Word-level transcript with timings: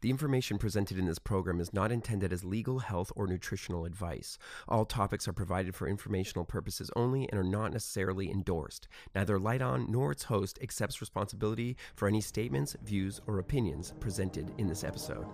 The 0.00 0.10
information 0.10 0.58
presented 0.58 0.96
in 0.96 1.06
this 1.06 1.18
program 1.18 1.60
is 1.60 1.72
not 1.72 1.90
intended 1.90 2.32
as 2.32 2.44
legal, 2.44 2.78
health, 2.78 3.10
or 3.16 3.26
nutritional 3.26 3.84
advice. 3.84 4.38
All 4.68 4.84
topics 4.84 5.26
are 5.26 5.32
provided 5.32 5.74
for 5.74 5.88
informational 5.88 6.44
purposes 6.44 6.88
only 6.94 7.28
and 7.28 7.40
are 7.40 7.42
not 7.42 7.72
necessarily 7.72 8.30
endorsed. 8.30 8.86
Neither 9.12 9.40
Light 9.40 9.60
On 9.60 9.90
nor 9.90 10.12
its 10.12 10.22
host 10.24 10.56
accepts 10.62 11.00
responsibility 11.00 11.76
for 11.96 12.06
any 12.06 12.20
statements, 12.20 12.76
views, 12.80 13.20
or 13.26 13.40
opinions 13.40 13.92
presented 13.98 14.52
in 14.56 14.68
this 14.68 14.84
episode. 14.84 15.26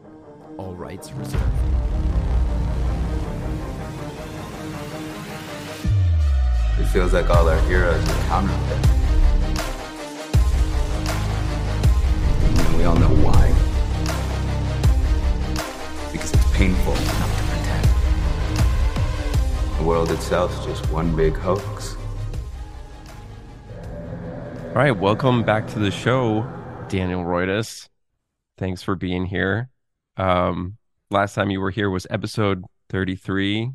All 0.56 0.74
rights 0.74 1.12
reserved. 1.12 1.44
It 6.80 6.86
feels 6.86 7.12
like 7.12 7.28
all 7.28 7.46
our 7.50 7.60
heroes 7.68 8.02
are 8.08 8.22
counterfeit. 8.28 8.90
We 12.78 12.84
all 12.84 12.96
know 12.96 13.08
why. 13.22 13.43
Painful 16.64 16.94
enough 16.94 17.36
to 17.36 17.44
pretend. 17.52 17.84
The 19.78 19.84
world 19.84 20.10
itself's 20.10 20.64
just 20.64 20.90
one 20.90 21.14
big 21.14 21.36
hoax. 21.36 21.94
All 24.68 24.72
right, 24.76 24.92
welcome 24.92 25.42
back 25.42 25.68
to 25.68 25.78
the 25.78 25.90
show, 25.90 26.50
Daniel 26.88 27.22
Roytas. 27.22 27.90
Thanks 28.56 28.82
for 28.82 28.94
being 28.94 29.26
here. 29.26 29.68
Um, 30.16 30.78
last 31.10 31.34
time 31.34 31.50
you 31.50 31.60
were 31.60 31.70
here 31.70 31.90
was 31.90 32.06
episode 32.08 32.64
33, 32.88 33.70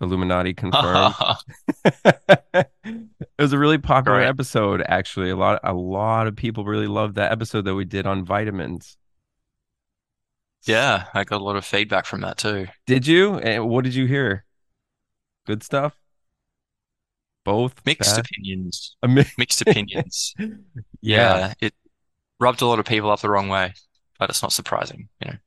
Illuminati 0.00 0.54
confirmed. 0.54 1.16
it 2.54 2.68
was 3.40 3.52
a 3.52 3.58
really 3.58 3.78
popular 3.78 4.18
Right. 4.18 4.28
episode, 4.28 4.84
actually. 4.86 5.30
A 5.30 5.36
lot, 5.36 5.58
a 5.64 5.72
lot 5.74 6.28
of 6.28 6.36
people 6.36 6.64
really 6.64 6.86
loved 6.86 7.16
that 7.16 7.32
episode 7.32 7.64
that 7.64 7.74
we 7.74 7.84
did 7.84 8.06
on 8.06 8.24
vitamins. 8.24 8.96
Yeah, 10.66 11.06
I 11.14 11.24
got 11.24 11.40
a 11.40 11.44
lot 11.44 11.56
of 11.56 11.64
feedback 11.64 12.06
from 12.06 12.20
that 12.22 12.38
too. 12.38 12.68
Did 12.86 13.06
you? 13.06 13.38
And 13.38 13.68
what 13.68 13.84
did 13.84 13.94
you 13.94 14.06
hear? 14.06 14.44
Good 15.46 15.62
stuff. 15.62 15.96
Both 17.44 17.84
Mixed 17.84 18.16
bad? 18.16 18.18
opinions. 18.18 18.96
Mixed 19.38 19.60
opinions. 19.62 20.34
yeah. 21.02 21.40
Yeah, 21.40 21.54
it 21.60 21.74
rubbed 22.40 22.62
a 22.62 22.66
lot 22.66 22.78
of 22.80 22.86
people 22.86 23.10
up 23.10 23.20
the 23.20 23.30
wrong 23.30 23.48
way, 23.48 23.74
but 24.18 24.30
it's 24.30 24.42
not 24.42 24.52
surprising, 24.52 25.08
you 25.20 25.32
know. 25.32 25.38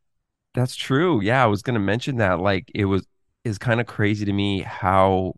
That's 0.53 0.75
true. 0.75 1.21
Yeah, 1.21 1.43
I 1.43 1.47
was 1.47 1.61
going 1.61 1.73
to 1.75 1.79
mention 1.79 2.17
that. 2.17 2.39
Like, 2.39 2.69
it 2.75 2.85
was 2.85 3.05
is 3.43 3.57
kind 3.57 3.81
of 3.81 3.88
crazy 3.88 4.25
to 4.25 4.31
me 4.33 4.61
how 4.61 5.35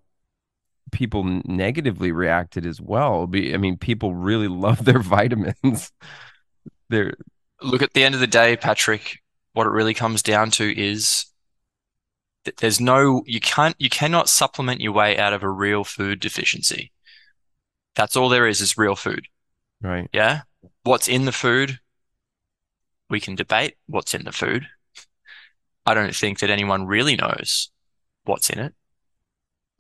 people 0.92 1.24
negatively 1.46 2.12
reacted 2.12 2.66
as 2.66 2.82
well. 2.82 3.30
I 3.34 3.58
mean, 3.58 3.78
people 3.78 4.16
really 4.16 4.48
love 4.50 4.86
their 4.86 5.02
vitamins. 5.02 5.92
They're 6.90 7.14
Look, 7.62 7.82
at 7.82 7.94
the 7.94 8.04
end 8.04 8.16
of 8.16 8.22
the 8.22 8.28
day, 8.28 8.56
Patrick, 8.58 9.20
what 9.56 9.68
it 9.68 9.72
really 9.72 9.94
comes 9.94 10.22
down 10.22 10.52
to 10.52 10.80
is 10.80 11.26
that 12.44 12.58
there's 12.58 12.82
no, 12.82 13.24
you 13.26 13.40
can't, 13.40 13.76
you 13.80 13.90
cannot 13.90 14.28
supplement 14.28 14.82
your 14.82 14.92
way 14.92 15.18
out 15.18 15.32
of 15.32 15.44
a 15.44 15.50
real 15.50 15.86
food 15.86 16.20
deficiency. 16.20 16.92
That's 17.96 18.18
all 18.18 18.28
there 18.28 18.48
is, 18.48 18.60
is 18.60 18.78
real 18.78 18.96
food. 18.96 19.28
right. 19.82 20.10
Yeah. 20.12 20.42
What's 20.84 21.08
in 21.08 21.24
the 21.24 21.32
food? 21.32 21.80
We 23.10 23.22
can 23.22 23.36
debate 23.36 23.76
what's 23.88 24.14
in 24.14 24.26
the 24.26 24.34
food. 24.34 24.68
I 25.86 25.94
don't 25.94 26.14
think 26.14 26.40
that 26.40 26.50
anyone 26.50 26.86
really 26.86 27.16
knows 27.16 27.72
what's 28.26 28.50
in 28.50 28.60
it. 28.60 28.74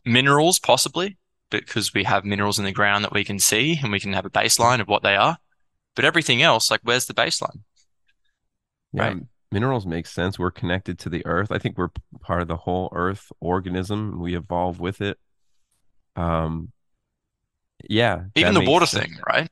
Minerals, 0.06 0.58
possibly, 0.58 1.17
because 1.50 1.94
we 1.94 2.06
have 2.06 2.23
minerals 2.23 2.60
in 2.60 2.66
the 2.66 2.72
ground 2.72 3.04
that 3.04 3.14
we 3.14 3.26
can 3.26 3.39
see 3.39 3.78
and 3.82 3.92
we 3.92 4.00
can 4.00 4.14
have 4.14 4.26
a 4.26 4.30
baseline 4.30 4.80
of 4.80 4.88
what 4.88 5.04
they 5.04 5.17
are. 5.17 5.38
But 5.95 6.06
everything 6.06 6.42
else, 6.42 6.72
like, 6.72 6.82
where's 6.84 7.08
the 7.08 7.14
baseline? 7.14 7.62
Yeah, 8.94 9.08
Right. 9.08 9.17
Minerals 9.52 9.86
make 9.86 10.08
sense. 10.08 10.38
We're 10.38 10.52
connected 10.52 11.00
to 11.00 11.10
the 11.10 11.26
earth. 11.26 11.52
I 11.52 11.60
think 11.60 11.78
we're 11.78 11.92
part 12.22 12.42
of 12.42 12.48
the 12.48 12.58
whole 12.58 12.90
earth 12.94 13.32
organism. 13.40 14.20
We 14.20 14.36
evolve 14.36 14.80
with 14.80 15.02
it. 15.02 15.18
Um, 16.16 16.72
yeah, 17.89 18.23
Even 18.36 18.54
the 18.54 18.61
water 18.61 18.86
sense. 18.86 19.05
thing, 19.05 19.17
right? 19.28 19.50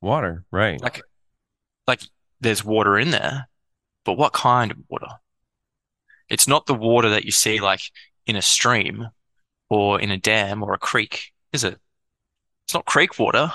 Water, 0.00 0.44
right. 0.50 0.80
Like, 0.80 1.02
like 1.86 2.00
there's 2.40 2.64
water 2.64 2.98
in 2.98 3.10
there, 3.10 3.48
but 4.04 4.14
what 4.14 4.32
kind 4.32 4.70
of 4.70 4.78
water? 4.88 5.08
It's 6.28 6.48
not 6.48 6.66
the 6.66 6.74
water 6.74 7.10
that 7.10 7.24
you 7.24 7.30
see 7.32 7.60
like 7.60 7.80
in 8.26 8.36
a 8.36 8.42
stream 8.42 9.08
or 9.70 10.00
in 10.00 10.10
a 10.10 10.18
dam 10.18 10.62
or 10.62 10.74
a 10.74 10.78
creek, 10.78 11.32
is 11.52 11.64
it? 11.64 11.78
It's 12.64 12.74
not 12.74 12.84
creek 12.84 13.18
water 13.18 13.52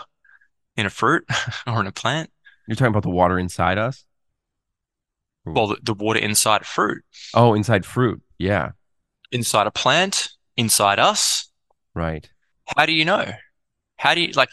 in 0.75 0.85
a 0.85 0.89
fruit 0.89 1.25
or 1.67 1.79
in 1.81 1.87
a 1.87 1.91
plant. 1.91 2.31
You're 2.67 2.75
talking 2.75 2.89
about 2.89 3.03
the 3.03 3.09
water 3.09 3.37
inside 3.37 3.77
us? 3.77 4.05
Well, 5.45 5.67
the, 5.67 5.77
the 5.81 5.93
water 5.93 6.19
inside 6.19 6.65
fruit, 6.65 7.03
Oh, 7.33 7.53
inside 7.53 7.85
fruit. 7.85 8.21
Yeah, 8.37 8.71
inside 9.31 9.67
a 9.67 9.71
plant, 9.71 10.29
inside 10.57 10.99
us. 10.99 11.51
right. 11.93 12.29
How 12.77 12.85
do 12.85 12.93
you 12.93 13.03
know? 13.03 13.33
How 13.97 14.15
do 14.15 14.21
you 14.21 14.31
like 14.33 14.49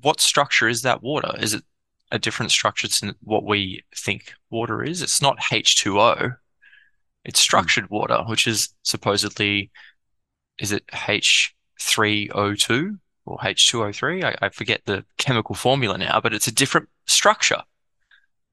what 0.00 0.20
structure 0.20 0.68
is 0.68 0.82
that 0.82 1.02
water? 1.02 1.32
Is 1.38 1.54
it 1.54 1.62
a 2.10 2.18
different 2.18 2.50
structure 2.50 2.88
to 2.88 3.14
what 3.22 3.44
we 3.44 3.82
think 3.96 4.34
water 4.50 4.82
is? 4.82 5.02
It's 5.02 5.20
not 5.20 5.38
H2O. 5.38 6.36
It's 7.24 7.40
hmm. 7.40 7.42
structured 7.42 7.90
water, 7.90 8.22
which 8.26 8.46
is 8.46 8.70
supposedly, 8.82 9.70
is 10.58 10.72
it 10.72 10.86
H3O2 10.88 12.98
or 13.26 13.38
H2O3? 13.38 14.24
I, 14.24 14.46
I 14.46 14.48
forget 14.48 14.82
the 14.86 15.04
chemical 15.18 15.54
formula 15.54 15.98
now, 15.98 16.20
but 16.20 16.34
it's 16.34 16.46
a 16.46 16.54
different 16.54 16.88
structure. 17.06 17.62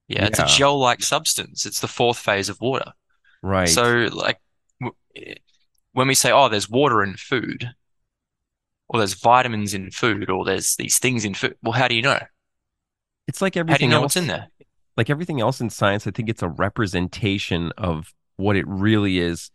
Yeah, 0.10 0.26
it's 0.26 0.40
a 0.40 0.46
gel-like 0.46 1.04
substance. 1.04 1.66
It's 1.66 1.80
the 1.80 1.88
fourth 1.88 2.18
phase 2.18 2.50
of 2.50 2.60
water. 2.60 2.92
Right. 3.42 3.70
So, 3.70 4.10
like, 4.12 4.40
w- 4.82 4.96
when 5.94 6.08
we 6.08 6.16
say, 6.16 6.32
oh, 6.32 6.50
there's 6.50 6.70
water 6.70 7.04
in 7.04 7.16
food, 7.16 7.70
or 8.88 9.00
there's 9.00 9.14
vitamins 9.14 9.74
in 9.74 9.92
food, 9.92 10.30
or 10.30 10.44
there's 10.44 10.76
these 10.76 11.00
things 11.00 11.24
in 11.24 11.36
food, 11.36 11.56
well, 11.62 11.74
how 11.74 11.88
do 11.88 11.96
you 11.96 12.02
know? 12.02 12.20
it's 13.28 13.42
like 13.42 13.56
everything. 13.56 13.74
How 13.74 13.78
do 13.78 13.86
you 13.86 13.90
know 13.92 13.98
else. 13.98 14.04
what's 14.04 14.18
in 14.18 14.28
there? 14.28 14.48
like 15.00 15.10
everything 15.10 15.40
else 15.40 15.62
in 15.62 15.70
science, 15.70 16.06
I 16.08 16.12
think 16.12 16.28
it's 16.28 16.44
a 16.44 16.50
representation 16.50 17.72
of 17.78 18.14
what 18.36 18.58
it 18.58 18.68
really 18.68 19.18
is. 19.18 19.50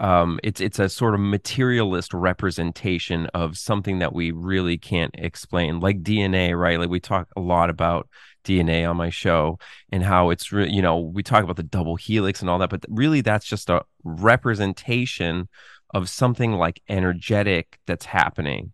Um, 0.00 0.40
it's 0.42 0.58
it's 0.58 0.78
a 0.78 0.88
sort 0.88 1.12
of 1.12 1.20
materialist 1.20 2.14
representation 2.14 3.26
of 3.34 3.58
something 3.58 3.98
that 3.98 4.14
we 4.14 4.30
really 4.30 4.78
can't 4.78 5.10
explain, 5.18 5.80
like 5.80 6.02
DNA, 6.02 6.58
right? 6.58 6.78
Like 6.78 6.88
we 6.88 7.00
talk 7.00 7.28
a 7.36 7.40
lot 7.40 7.68
about 7.68 8.08
DNA 8.46 8.88
on 8.88 8.96
my 8.96 9.10
show 9.10 9.58
and 9.90 10.02
how 10.02 10.30
it's 10.30 10.52
re- 10.52 10.70
you 10.70 10.80
know 10.80 10.98
we 10.98 11.22
talk 11.22 11.42
about 11.44 11.56
the 11.56 11.62
double 11.62 11.96
helix 11.96 12.40
and 12.40 12.48
all 12.48 12.58
that, 12.58 12.70
but 12.70 12.84
really 12.88 13.20
that's 13.20 13.46
just 13.46 13.68
a 13.70 13.82
representation 14.04 15.48
of 15.94 16.08
something 16.08 16.52
like 16.52 16.80
energetic 16.88 17.78
that's 17.86 18.06
happening, 18.06 18.72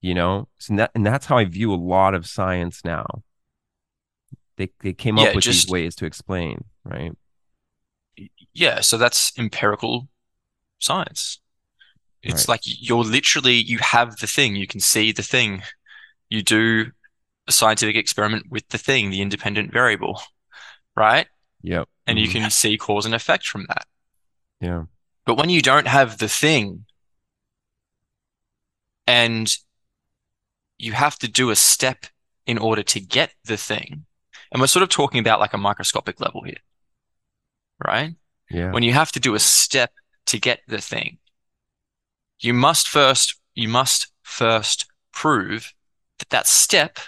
you 0.00 0.14
know. 0.14 0.48
So 0.58 0.76
that, 0.76 0.90
and 0.94 1.04
that's 1.06 1.26
how 1.26 1.38
I 1.38 1.44
view 1.44 1.72
a 1.72 1.76
lot 1.76 2.14
of 2.14 2.26
science 2.26 2.82
now 2.84 3.06
they 4.56 4.70
they 4.80 4.92
came 4.92 5.16
Yeah, 5.16 5.28
up 5.28 5.34
with 5.36 5.44
just- 5.44 5.66
these 5.66 5.72
ways 5.72 5.94
to 5.96 6.04
explain, 6.06 6.64
right? 6.84 7.12
Yeah, 8.52 8.80
so 8.80 8.98
that's 8.98 9.32
empirical 9.38 10.08
science. 10.78 11.40
It's 12.22 12.42
Right. 12.42 12.48
like 12.54 12.60
you're 12.64 13.04
literally, 13.04 13.54
you 13.54 13.78
have 13.78 14.18
the 14.18 14.26
thing, 14.26 14.56
you 14.56 14.66
can 14.66 14.80
see 14.80 15.12
the 15.12 15.22
thing. 15.22 15.62
You 16.28 16.42
do 16.42 16.92
a 17.50 17.52
scientific 17.52 17.96
experiment 17.96 18.46
with 18.48 18.66
the 18.68 18.78
thing, 18.78 19.10
the 19.10 19.20
independent 19.20 19.72
variable, 19.72 20.22
right? 20.96 21.26
Yep. 21.62 21.88
And 22.06 22.18
you 22.18 22.28
Mhm. 22.28 22.32
can 22.32 22.50
see 22.50 22.78
cause 22.78 23.04
and 23.04 23.14
effect 23.14 23.46
from 23.46 23.66
that. 23.66 23.86
Yeah. 24.60 24.84
But 25.26 25.36
when 25.36 25.50
you 25.50 25.60
don't 25.60 25.86
have 25.88 26.18
the 26.18 26.28
thing 26.28 26.86
and 29.06 29.52
you 30.78 30.92
have 30.92 31.18
to 31.18 31.28
do 31.28 31.50
a 31.50 31.56
step 31.56 32.06
in 32.46 32.56
order 32.56 32.82
to 32.82 33.00
get 33.00 33.34
the 33.44 33.56
thing, 33.56 34.06
and 34.50 34.60
we're 34.60 34.66
sort 34.66 34.82
of 34.82 34.88
talking 34.88 35.20
about 35.20 35.40
like 35.40 35.54
a 35.54 35.58
microscopic 35.58 36.20
level 36.20 36.42
here, 36.42 36.62
right? 37.84 38.14
Yeah. 38.48 38.72
When 38.72 38.82
you 38.82 38.92
have 38.92 39.12
to 39.12 39.20
do 39.20 39.34
a 39.34 39.38
step 39.40 39.92
to 40.26 40.38
get 40.38 40.60
the 40.66 40.80
thing, 40.80 41.18
you 42.40 42.54
must 42.54 42.88
first, 42.88 43.38
you 43.54 43.68
must 43.68 44.08
first 44.22 44.86
prove 45.12 45.74
that 46.18 46.30
that 46.30 46.46
step 46.46 46.98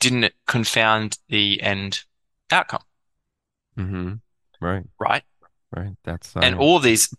didn't 0.00 0.32
confound 0.46 1.18
the 1.28 1.60
end 1.62 2.00
outcome, 2.50 2.82
Mm-hmm. 3.78 4.14
Right. 4.60 4.84
right? 4.98 5.22
Right. 5.74 5.96
That's 6.04 6.34
And 6.36 6.42
science. 6.44 6.56
all 6.60 6.78
these, 6.78 7.14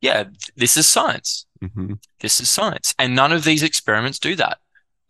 yeah, 0.00 0.24
this 0.56 0.76
is 0.76 0.86
science. 0.88 1.46
Mhm. 1.62 1.98
This 2.20 2.40
is 2.40 2.48
science. 2.50 2.94
And 2.98 3.14
none 3.14 3.32
of 3.32 3.44
these 3.44 3.62
experiments 3.62 4.18
do 4.18 4.34
that. 4.36 4.58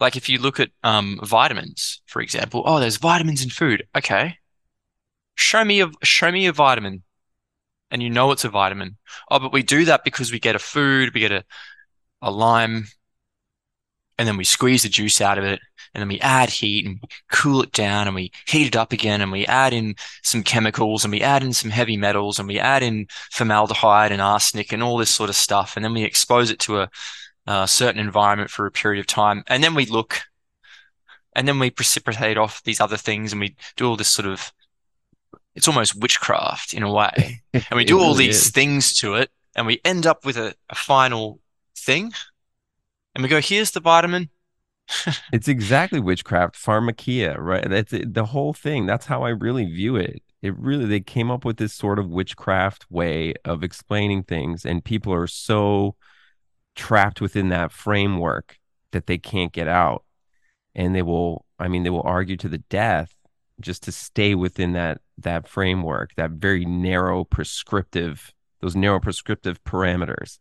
Like 0.01 0.17
if 0.17 0.29
you 0.29 0.39
look 0.39 0.61
at 0.61 0.71
um, 0.83 1.19
vitamins, 1.23 2.03
for 2.07 2.21
example, 2.21 2.63
oh, 2.67 2.81
there's 2.81 2.97
vitamins 2.99 3.43
in 3.43 3.51
food. 3.51 3.87
Okay. 3.97 4.39
Show 5.37 5.65
me 5.65 5.81
a 5.81 5.91
show 6.03 6.31
me 6.31 6.47
a 6.47 6.53
vitamin. 6.53 7.03
And 7.91 8.03
you 8.03 8.11
know 8.11 8.33
it's 8.33 8.45
a 8.45 8.49
vitamin. 8.51 8.97
Oh, 9.31 9.39
but 9.39 9.53
we 9.53 9.63
do 9.63 9.85
that 9.87 10.05
because 10.05 10.33
we 10.33 10.41
get 10.41 10.57
a 10.57 10.59
food, 10.59 11.15
we 11.15 11.21
get 11.21 11.33
a 11.33 11.45
a 12.21 12.31
lime. 12.31 12.87
And 14.19 14.29
then 14.29 14.37
we 14.37 14.45
squeeze 14.45 14.83
the 14.83 14.89
juice 14.89 15.21
out 15.21 15.39
of 15.39 15.45
it 15.45 15.61
and 15.95 16.01
then 16.01 16.09
we 16.09 16.21
add 16.21 16.51
heat 16.51 16.87
and 16.87 17.03
cool 17.31 17.63
it 17.63 17.73
down 17.73 18.07
and 18.07 18.15
we 18.15 18.33
heat 18.47 18.67
it 18.67 18.77
up 18.77 18.93
again 18.93 19.21
and 19.21 19.31
we 19.31 19.47
add 19.47 19.73
in 19.73 19.95
some 20.23 20.43
chemicals 20.43 21.05
and 21.05 21.13
we 21.13 21.23
add 21.23 21.43
in 21.43 21.53
some 21.53 21.71
heavy 21.71 21.97
metals 21.97 22.39
and 22.39 22.49
we 22.49 22.59
add 22.59 22.83
in 22.83 23.07
formaldehyde 23.31 24.11
and 24.11 24.21
arsenic 24.21 24.73
and 24.73 24.83
all 24.83 24.97
this 24.99 25.11
sort 25.11 25.31
of 25.31 25.37
stuff. 25.37 25.77
And 25.77 25.85
then 25.85 25.95
we 25.95 26.03
expose 26.03 26.51
it 26.51 26.59
to 26.61 26.81
a, 26.81 26.91
a 27.47 27.69
certain 27.69 28.01
environment 28.01 28.51
for 28.51 28.67
a 28.67 28.73
period 28.73 29.01
of 29.01 29.07
time. 29.07 29.45
And 29.47 29.63
then 29.63 29.75
we 29.75 29.87
look 29.87 30.23
and 31.37 31.47
then 31.47 31.61
we 31.61 31.71
precipitate 31.71 32.39
off 32.39 32.63
these 32.65 32.81
other 32.81 32.97
things 32.97 33.33
and 33.33 33.41
we 33.41 33.55
do 33.77 33.87
all 33.87 33.97
this 33.97 34.11
sort 34.11 34.27
of 34.27 34.53
it's 35.55 35.69
almost 35.69 35.95
witchcraft 35.95 36.75
in 36.75 36.83
a 36.83 36.93
way. 36.93 37.41
And 37.53 37.77
we 37.77 37.85
do 37.85 38.01
all 38.01 38.15
these 38.15 38.47
is. 38.47 38.51
things 38.51 38.95
to 38.99 39.15
it 39.15 39.31
and 39.55 39.65
we 39.65 39.81
end 39.85 40.07
up 40.07 40.25
with 40.25 40.37
a, 40.37 40.55
a 40.69 40.75
final 40.75 41.39
thing 41.79 42.13
and 43.15 43.23
we 43.23 43.29
go, 43.29 43.41
here's 43.41 43.71
the 43.71 43.81
vitamin. 43.81 44.31
it's 45.33 45.49
exactly 45.49 46.01
witchcraft, 46.01 46.57
pharmakeia, 46.57 47.37
right? 47.39 47.69
That's 47.69 47.93
it, 47.93 48.15
the 48.15 48.27
whole 48.27 48.53
thing. 48.53 48.87
That's 48.87 49.07
how 49.07 49.23
I 49.23 49.31
really 49.31 49.65
view 49.65 49.97
it. 49.97 50.23
It 50.43 50.57
really, 50.59 50.85
they 50.85 51.01
came 51.01 51.31
up 51.31 51.45
with 51.45 51.57
this 51.57 51.73
sort 51.73 51.99
of 51.99 52.11
witchcraft 52.11 52.87
way 52.91 53.35
of 53.45 53.63
explaining 53.63 54.25
things, 54.25 54.67
and 54.67 54.85
people 54.85 55.13
are 55.13 55.27
so 55.27 55.97
trapped 56.75 57.21
within 57.21 57.49
that 57.49 57.73
framework 57.73 58.59
that 58.93 59.07
they 59.07 59.19
can't 59.19 59.53
get 59.53 59.69
out. 59.69 60.05
And 60.75 60.95
they 60.95 61.03
will, 61.03 61.47
I 61.59 61.69
mean, 61.69 61.85
they 61.85 61.91
will 61.91 62.03
argue 62.03 62.37
to 62.39 62.49
the 62.49 62.59
death 62.59 63.15
just 63.61 63.85
to 63.85 63.93
stay 63.93 64.35
within 64.35 64.73
that 64.73 65.01
that 65.19 65.47
framework, 65.47 66.15
that 66.17 66.33
very 66.33 66.65
narrow 66.65 67.25
prescriptive, 67.25 68.33
those 68.61 68.75
narrow 68.75 68.99
prescriptive 68.99 69.63
parameters. 69.63 70.39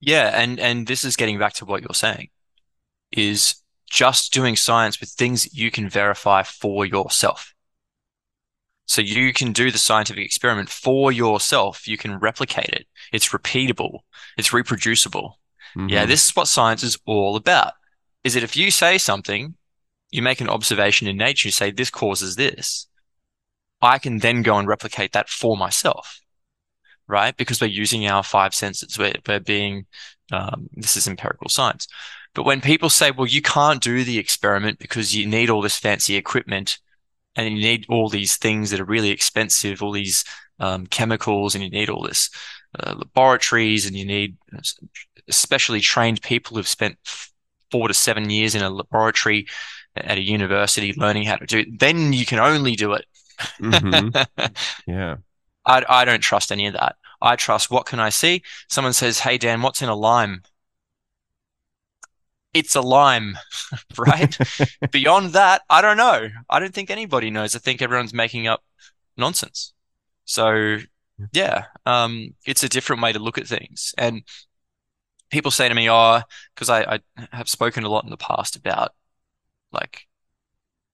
Yeah, 0.00 0.30
and 0.34 0.58
and 0.58 0.86
this 0.86 1.04
is 1.04 1.16
getting 1.16 1.38
back 1.38 1.52
to 1.54 1.64
what 1.64 1.82
you're 1.82 1.94
saying, 1.94 2.28
is 3.12 3.56
just 3.88 4.32
doing 4.32 4.56
science 4.56 5.00
with 5.00 5.10
things 5.10 5.54
you 5.54 5.70
can 5.70 5.88
verify 5.88 6.42
for 6.42 6.86
yourself. 6.86 7.54
So 8.86 9.02
you 9.02 9.32
can 9.32 9.52
do 9.52 9.70
the 9.70 9.78
scientific 9.78 10.24
experiment 10.24 10.68
for 10.68 11.12
yourself. 11.12 11.86
You 11.86 11.96
can 11.96 12.18
replicate 12.18 12.70
it. 12.70 12.86
It's 13.12 13.28
repeatable. 13.28 14.00
It's 14.36 14.52
reproducible. 14.52 15.38
Mm-hmm. 15.76 15.88
Yeah, 15.90 16.06
this 16.06 16.26
is 16.26 16.36
what 16.36 16.48
science 16.48 16.82
is 16.82 16.98
all 17.06 17.36
about. 17.36 17.74
Is 18.24 18.34
that 18.34 18.42
if 18.42 18.56
you 18.56 18.70
say 18.70 18.98
something, 18.98 19.54
you 20.10 20.22
make 20.22 20.40
an 20.40 20.48
observation 20.48 21.06
in 21.06 21.16
nature, 21.16 21.48
you 21.48 21.52
say 21.52 21.70
this 21.70 21.90
causes 21.90 22.34
this, 22.36 22.88
I 23.80 23.98
can 23.98 24.18
then 24.18 24.42
go 24.42 24.58
and 24.58 24.66
replicate 24.66 25.12
that 25.12 25.28
for 25.28 25.56
myself 25.56 26.20
right? 27.10 27.36
Because 27.36 27.60
we're 27.60 27.68
using 27.68 28.06
our 28.06 28.22
five 28.22 28.54
senses. 28.54 28.98
We're, 28.98 29.12
we're 29.26 29.40
being, 29.40 29.86
um, 30.32 30.68
this 30.72 30.96
is 30.96 31.08
empirical 31.08 31.48
science. 31.48 31.86
But 32.34 32.44
when 32.44 32.60
people 32.60 32.90
say, 32.90 33.10
well, 33.10 33.26
you 33.26 33.42
can't 33.42 33.82
do 33.82 34.04
the 34.04 34.18
experiment 34.18 34.78
because 34.78 35.14
you 35.14 35.26
need 35.26 35.50
all 35.50 35.62
this 35.62 35.78
fancy 35.78 36.16
equipment 36.16 36.78
and 37.36 37.56
you 37.56 37.62
need 37.62 37.86
all 37.88 38.08
these 38.08 38.36
things 38.36 38.70
that 38.70 38.80
are 38.80 38.84
really 38.84 39.10
expensive, 39.10 39.82
all 39.82 39.92
these 39.92 40.24
um, 40.58 40.86
chemicals, 40.86 41.54
and 41.54 41.64
you 41.64 41.70
need 41.70 41.90
all 41.90 42.02
this 42.02 42.30
uh, 42.78 42.94
laboratories, 42.94 43.86
and 43.86 43.96
you 43.96 44.04
need 44.04 44.36
especially 45.28 45.80
trained 45.80 46.22
people 46.22 46.56
who've 46.56 46.68
spent 46.68 46.96
four 47.70 47.88
to 47.88 47.94
seven 47.94 48.30
years 48.30 48.54
in 48.54 48.62
a 48.62 48.70
laboratory 48.70 49.46
at 49.96 50.18
a 50.18 50.22
university 50.22 50.92
learning 50.96 51.24
how 51.24 51.36
to 51.36 51.46
do 51.46 51.58
it, 51.58 51.78
then 51.78 52.12
you 52.12 52.26
can 52.26 52.38
only 52.38 52.76
do 52.76 52.92
it. 52.92 53.06
mm-hmm. 53.60 54.50
Yeah. 54.86 55.16
I, 55.66 55.84
I 55.88 56.04
don't 56.04 56.20
trust 56.20 56.52
any 56.52 56.66
of 56.66 56.74
that. 56.74 56.96
I 57.20 57.36
trust 57.36 57.70
what 57.70 57.86
can 57.86 58.00
I 58.00 58.08
see? 58.08 58.42
Someone 58.68 58.92
says, 58.92 59.20
Hey, 59.20 59.38
Dan, 59.38 59.62
what's 59.62 59.82
in 59.82 59.88
a 59.88 59.94
lime? 59.94 60.42
It's 62.52 62.74
a 62.74 62.80
lime, 62.80 63.38
right? 63.98 64.36
Beyond 64.90 65.32
that, 65.34 65.62
I 65.70 65.80
don't 65.80 65.96
know. 65.96 66.28
I 66.48 66.58
don't 66.58 66.74
think 66.74 66.90
anybody 66.90 67.30
knows. 67.30 67.54
I 67.54 67.58
think 67.60 67.80
everyone's 67.80 68.14
making 68.14 68.46
up 68.48 68.64
nonsense. 69.16 69.72
So, 70.24 70.78
yeah, 71.32 71.66
um, 71.86 72.34
it's 72.46 72.64
a 72.64 72.68
different 72.68 73.02
way 73.02 73.12
to 73.12 73.18
look 73.18 73.38
at 73.38 73.46
things. 73.46 73.94
And 73.98 74.22
people 75.30 75.50
say 75.50 75.68
to 75.68 75.74
me, 75.74 75.88
Oh, 75.88 76.20
because 76.54 76.68
I, 76.68 76.82
I 76.82 77.00
have 77.32 77.48
spoken 77.48 77.84
a 77.84 77.88
lot 77.88 78.04
in 78.04 78.10
the 78.10 78.16
past 78.16 78.56
about 78.56 78.92
like 79.72 80.06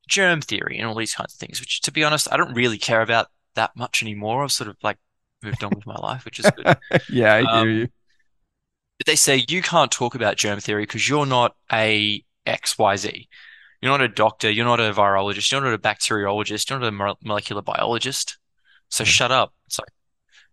germ 0.08 0.40
theory 0.40 0.78
and 0.78 0.88
all 0.88 0.94
these 0.94 1.14
kinds 1.14 1.34
of 1.34 1.38
things, 1.38 1.60
which 1.60 1.80
to 1.82 1.92
be 1.92 2.04
honest, 2.04 2.28
I 2.30 2.36
don't 2.36 2.54
really 2.54 2.78
care 2.78 3.02
about 3.02 3.28
that 3.54 3.76
much 3.76 4.02
anymore. 4.02 4.44
I've 4.44 4.52
sort 4.52 4.68
of 4.70 4.76
like 4.82 4.98
moved 5.46 5.64
on 5.64 5.70
with 5.74 5.86
my 5.86 5.96
life, 5.96 6.24
which 6.24 6.40
is 6.40 6.50
good. 6.50 6.76
yeah, 7.08 7.34
I 7.34 7.42
um, 7.42 7.66
hear 7.66 7.76
you. 7.76 7.88
But 8.98 9.06
they 9.06 9.16
say 9.16 9.44
you 9.48 9.62
can't 9.62 9.90
talk 9.90 10.14
about 10.14 10.36
germ 10.36 10.60
theory 10.60 10.82
because 10.82 11.08
you're 11.08 11.26
not 11.26 11.54
a 11.72 12.24
XYZ. 12.46 13.28
You're 13.80 13.92
not 13.92 14.00
a 14.00 14.08
doctor. 14.08 14.50
You're 14.50 14.64
not 14.64 14.80
a 14.80 14.92
virologist. 14.92 15.52
You're 15.52 15.60
not 15.60 15.74
a 15.74 15.78
bacteriologist. 15.78 16.70
You're 16.70 16.78
not 16.78 16.88
a 16.88 17.16
molecular 17.22 17.62
biologist. 17.62 18.38
So 18.90 19.04
mm. 19.04 19.06
shut 19.06 19.30
up. 19.30 19.52
It's 19.66 19.78
like, 19.78 19.88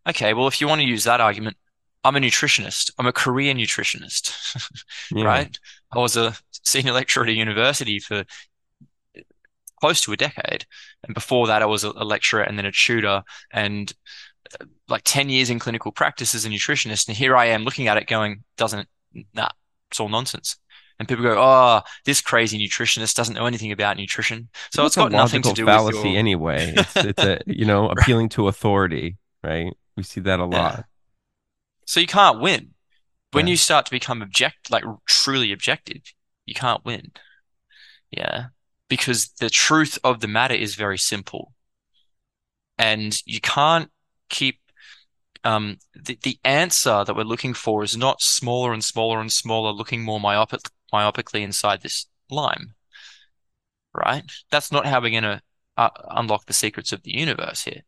okay, 0.10 0.34
well, 0.34 0.48
if 0.48 0.60
you 0.60 0.68
want 0.68 0.82
to 0.82 0.88
use 0.88 1.06
that 1.06 1.22
argument, 1.22 1.58
I'm 2.04 2.16
a 2.18 2.20
nutritionist. 2.20 2.92
I'm 3.00 3.08
a 3.08 3.14
career 3.14 3.54
nutritionist, 3.54 4.36
yeah. 5.12 5.24
right? 5.24 5.60
I 5.94 6.00
was 6.00 6.18
a 6.18 6.36
senior 6.52 6.92
lecturer 6.92 7.24
at 7.24 7.30
a 7.30 7.34
university 7.34 8.00
for 8.00 8.26
close 9.80 10.02
to 10.02 10.14
a 10.14 10.18
decade. 10.18 10.66
And 11.04 11.14
before 11.14 11.48
that, 11.48 11.62
I 11.62 11.66
was 11.66 11.84
a, 11.84 11.92
lecturer 11.92 12.42
and 12.42 12.58
then 12.58 12.66
a 12.66 12.72
tutor 12.72 13.24
and 13.52 13.92
like 14.88 15.02
10 15.06 15.30
years 15.30 15.50
in 15.50 15.60
clinical 15.60 15.92
practice 15.92 16.36
as 16.36 16.46
a 16.46 16.50
nutritionist. 16.50 17.08
And 17.08 17.18
here 17.18 17.36
I 17.36 17.46
am 17.46 17.64
looking 17.64 17.88
at 17.88 17.98
it 17.98 18.08
going, 18.08 18.44
doesn't, 18.58 18.88
nah, 19.34 19.50
it's 19.90 20.00
all 20.00 20.10
nonsense. 20.10 20.58
And 21.00 21.08
people 21.08 21.24
go, 21.24 21.36
oh, 21.38 21.82
this 22.06 22.22
crazy 22.22 22.58
nutritionist 22.58 23.16
doesn't 23.16 23.34
know 23.34 23.46
anything 23.46 23.72
about 23.72 23.98
nutrition. 23.98 24.50
So 24.72 24.86
it's, 24.86 24.96
it's 24.96 25.04
got 25.04 25.12
nothing 25.12 25.42
to 25.42 25.54
do 25.54 25.66
fallacy 25.66 25.98
with 25.98 26.06
your... 26.06 26.18
anyway. 26.18 26.74
It's, 26.78 26.96
it's 26.96 27.24
a, 27.24 27.40
you 27.48 27.66
know, 27.66 27.90
appealing 27.90 28.30
to 28.30 28.48
authority, 28.48 29.18
right? 29.44 29.74
We 29.98 30.04
see 30.04 30.22
that 30.22 30.40
a 30.40 30.46
lot. 30.46 30.76
Yeah. 30.76 30.84
So 31.86 32.00
you 32.00 32.08
can't 32.08 32.40
win. 32.40 32.72
When 33.32 33.48
yeah. 33.48 33.52
you 33.52 33.58
start 33.58 33.86
to 33.86 33.92
become 33.92 34.22
object, 34.22 34.70
like 34.70 34.84
truly 35.08 35.52
objective, 35.52 36.02
you 36.46 36.54
can't 36.54 36.86
win. 36.86 37.12
Yeah 38.12 38.46
because 38.94 39.30
the 39.40 39.50
truth 39.50 39.98
of 40.04 40.20
the 40.20 40.28
matter 40.28 40.54
is 40.54 40.76
very 40.76 41.00
simple. 41.00 41.52
And 42.78 43.20
you 43.26 43.42
can't 43.42 43.90
keep 44.30 44.60
um, 45.44 45.78
the, 45.94 46.18
the 46.24 46.40
answer 46.44 47.04
that 47.04 47.16
we're 47.16 47.24
looking 47.24 47.54
for 47.54 47.84
is 47.84 47.98
not 47.98 48.22
smaller 48.22 48.74
and 48.74 48.84
smaller 48.84 49.20
and 49.20 49.32
smaller, 49.32 49.72
looking 49.72 50.02
more 50.02 50.20
myopic, 50.20 50.62
myopically 50.94 51.42
inside 51.42 51.82
this 51.82 52.08
lime, 52.30 52.74
right? 53.94 54.24
That's 54.52 54.72
not 54.72 54.86
how 54.86 55.02
we're 55.02 55.12
going 55.12 55.24
to 55.24 55.42
uh, 55.78 55.90
unlock 56.12 56.46
the 56.46 56.54
secrets 56.54 56.92
of 56.92 57.04
the 57.04 57.18
universe 57.18 57.64
here. 57.64 57.82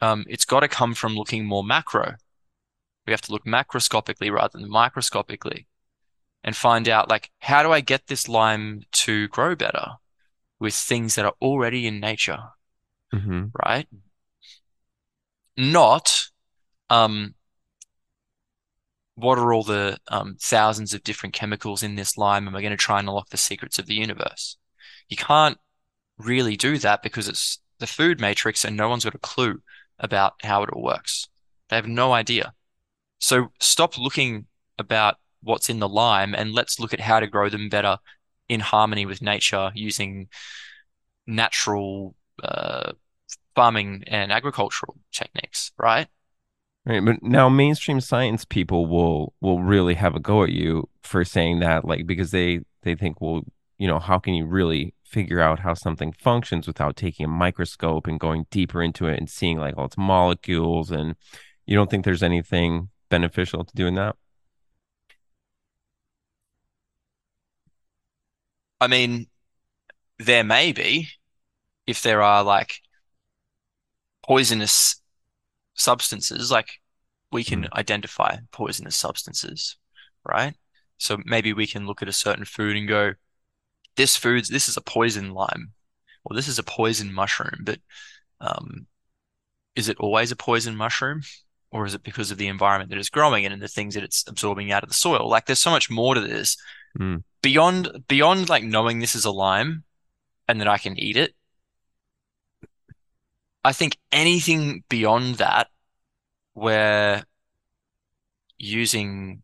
Um, 0.00 0.24
it's 0.28 0.44
got 0.44 0.60
to 0.60 0.68
come 0.68 0.94
from 0.94 1.14
looking 1.14 1.44
more 1.44 1.62
macro. 1.62 2.14
We 3.06 3.12
have 3.12 3.20
to 3.22 3.32
look 3.32 3.44
macroscopically 3.44 4.32
rather 4.32 4.58
than 4.58 4.70
microscopically 4.70 5.66
and 6.42 6.56
find 6.56 6.88
out 6.88 7.08
like 7.08 7.30
how 7.40 7.62
do 7.62 7.70
I 7.70 7.80
get 7.80 8.06
this 8.06 8.28
lime 8.28 8.82
to 8.92 9.28
grow 9.28 9.54
better 9.54 9.86
with 10.58 10.74
things 10.74 11.14
that 11.14 11.24
are 11.24 11.34
already 11.40 11.86
in 11.86 12.00
nature, 12.00 12.38
mm-hmm. 13.12 13.46
right? 13.64 13.86
Not 15.60 16.28
um, 16.88 17.34
what 19.14 19.38
are 19.38 19.52
all 19.52 19.62
the 19.62 19.98
um, 20.08 20.36
thousands 20.40 20.94
of 20.94 21.04
different 21.04 21.34
chemicals 21.34 21.82
in 21.82 21.96
this 21.96 22.16
lime, 22.16 22.46
and 22.46 22.54
we're 22.54 22.62
going 22.62 22.70
to 22.70 22.78
try 22.78 22.98
and 22.98 23.06
unlock 23.06 23.28
the 23.28 23.36
secrets 23.36 23.78
of 23.78 23.84
the 23.84 23.94
universe. 23.94 24.56
You 25.10 25.18
can't 25.18 25.58
really 26.16 26.56
do 26.56 26.78
that 26.78 27.02
because 27.02 27.28
it's 27.28 27.58
the 27.78 27.86
food 27.86 28.20
matrix, 28.20 28.64
and 28.64 28.74
no 28.74 28.88
one's 28.88 29.04
got 29.04 29.14
a 29.14 29.18
clue 29.18 29.60
about 29.98 30.32
how 30.42 30.62
it 30.62 30.70
all 30.70 30.82
works. 30.82 31.28
They 31.68 31.76
have 31.76 31.86
no 31.86 32.14
idea. 32.14 32.54
So 33.18 33.52
stop 33.60 33.98
looking 33.98 34.46
about 34.78 35.16
what's 35.42 35.68
in 35.68 35.78
the 35.78 35.88
lime 35.88 36.34
and 36.34 36.54
let's 36.54 36.80
look 36.80 36.94
at 36.94 37.00
how 37.00 37.20
to 37.20 37.26
grow 37.26 37.50
them 37.50 37.68
better 37.68 37.98
in 38.48 38.60
harmony 38.60 39.04
with 39.04 39.20
nature 39.20 39.70
using 39.74 40.28
natural 41.26 42.14
uh, 42.42 42.92
farming 43.60 44.02
and 44.06 44.32
agricultural 44.32 44.96
techniques, 45.12 45.70
right? 45.76 46.08
Right, 46.86 47.04
but 47.04 47.22
now 47.22 47.50
mainstream 47.50 48.00
science 48.00 48.46
people 48.46 48.86
will 48.86 49.34
will 49.42 49.62
really 49.62 49.96
have 49.96 50.14
a 50.16 50.18
go 50.18 50.42
at 50.44 50.48
you 50.48 50.88
for 51.02 51.26
saying 51.26 51.60
that, 51.60 51.84
like 51.84 52.06
because 52.06 52.30
they 52.30 52.60
they 52.84 52.94
think, 52.94 53.20
well, 53.20 53.42
you 53.76 53.86
know, 53.86 53.98
how 53.98 54.18
can 54.18 54.32
you 54.32 54.46
really 54.46 54.94
figure 55.04 55.42
out 55.42 55.58
how 55.58 55.74
something 55.74 56.10
functions 56.12 56.66
without 56.66 56.96
taking 56.96 57.26
a 57.26 57.28
microscope 57.28 58.06
and 58.06 58.18
going 58.18 58.46
deeper 58.50 58.82
into 58.82 59.06
it 59.06 59.18
and 59.18 59.28
seeing 59.28 59.58
like 59.58 59.76
all 59.76 59.84
its 59.84 59.98
molecules 59.98 60.90
and 60.90 61.14
you 61.66 61.76
don't 61.76 61.90
think 61.90 62.06
there's 62.06 62.22
anything 62.22 62.88
beneficial 63.10 63.62
to 63.62 63.76
doing 63.76 63.94
that? 63.96 64.16
I 68.80 68.86
mean, 68.86 69.26
there 70.18 70.44
may 70.44 70.72
be 70.72 71.08
if 71.86 72.00
there 72.00 72.22
are 72.22 72.42
like 72.42 72.80
poisonous 74.30 75.02
substances, 75.74 76.52
like 76.52 76.78
we 77.32 77.42
can 77.42 77.62
mm. 77.64 77.72
identify 77.72 78.36
poisonous 78.52 78.96
substances, 78.96 79.76
right? 80.24 80.54
So 80.98 81.18
maybe 81.24 81.52
we 81.52 81.66
can 81.66 81.84
look 81.84 82.00
at 82.00 82.08
a 82.08 82.12
certain 82.12 82.44
food 82.44 82.76
and 82.76 82.86
go, 82.86 83.14
this 83.96 84.16
food's 84.16 84.48
this 84.48 84.68
is 84.68 84.76
a 84.76 84.82
poison 84.82 85.32
lime, 85.32 85.72
or 86.24 86.36
this 86.36 86.46
is 86.46 86.60
a 86.60 86.62
poison 86.62 87.12
mushroom. 87.12 87.62
But 87.64 87.80
um, 88.40 88.86
is 89.74 89.88
it 89.88 89.98
always 89.98 90.30
a 90.30 90.36
poison 90.36 90.76
mushroom? 90.76 91.22
Or 91.72 91.84
is 91.84 91.94
it 91.94 92.04
because 92.04 92.30
of 92.30 92.38
the 92.38 92.48
environment 92.48 92.90
that 92.90 92.98
it's 92.98 93.10
growing 93.10 93.42
in 93.44 93.52
and 93.52 93.62
the 93.62 93.68
things 93.68 93.94
that 93.94 94.04
it's 94.04 94.24
absorbing 94.28 94.70
out 94.70 94.84
of 94.84 94.88
the 94.88 94.94
soil? 94.94 95.28
Like 95.28 95.46
there's 95.46 95.62
so 95.62 95.70
much 95.70 95.90
more 95.90 96.14
to 96.14 96.20
this. 96.20 96.56
Mm. 96.98 97.24
Beyond 97.42 98.04
beyond 98.06 98.48
like 98.48 98.62
knowing 98.62 99.00
this 99.00 99.16
is 99.16 99.24
a 99.24 99.32
lime 99.32 99.82
and 100.46 100.60
that 100.60 100.68
I 100.68 100.78
can 100.78 100.96
eat 100.98 101.16
it, 101.16 101.34
I 103.64 103.72
think 103.72 103.98
anything 104.10 104.84
beyond 104.88 105.36
that, 105.36 105.68
we're 106.54 107.24
using 108.58 109.42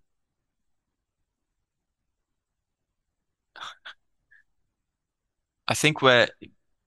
I 5.68 5.74
think 5.74 6.00
we're 6.00 6.28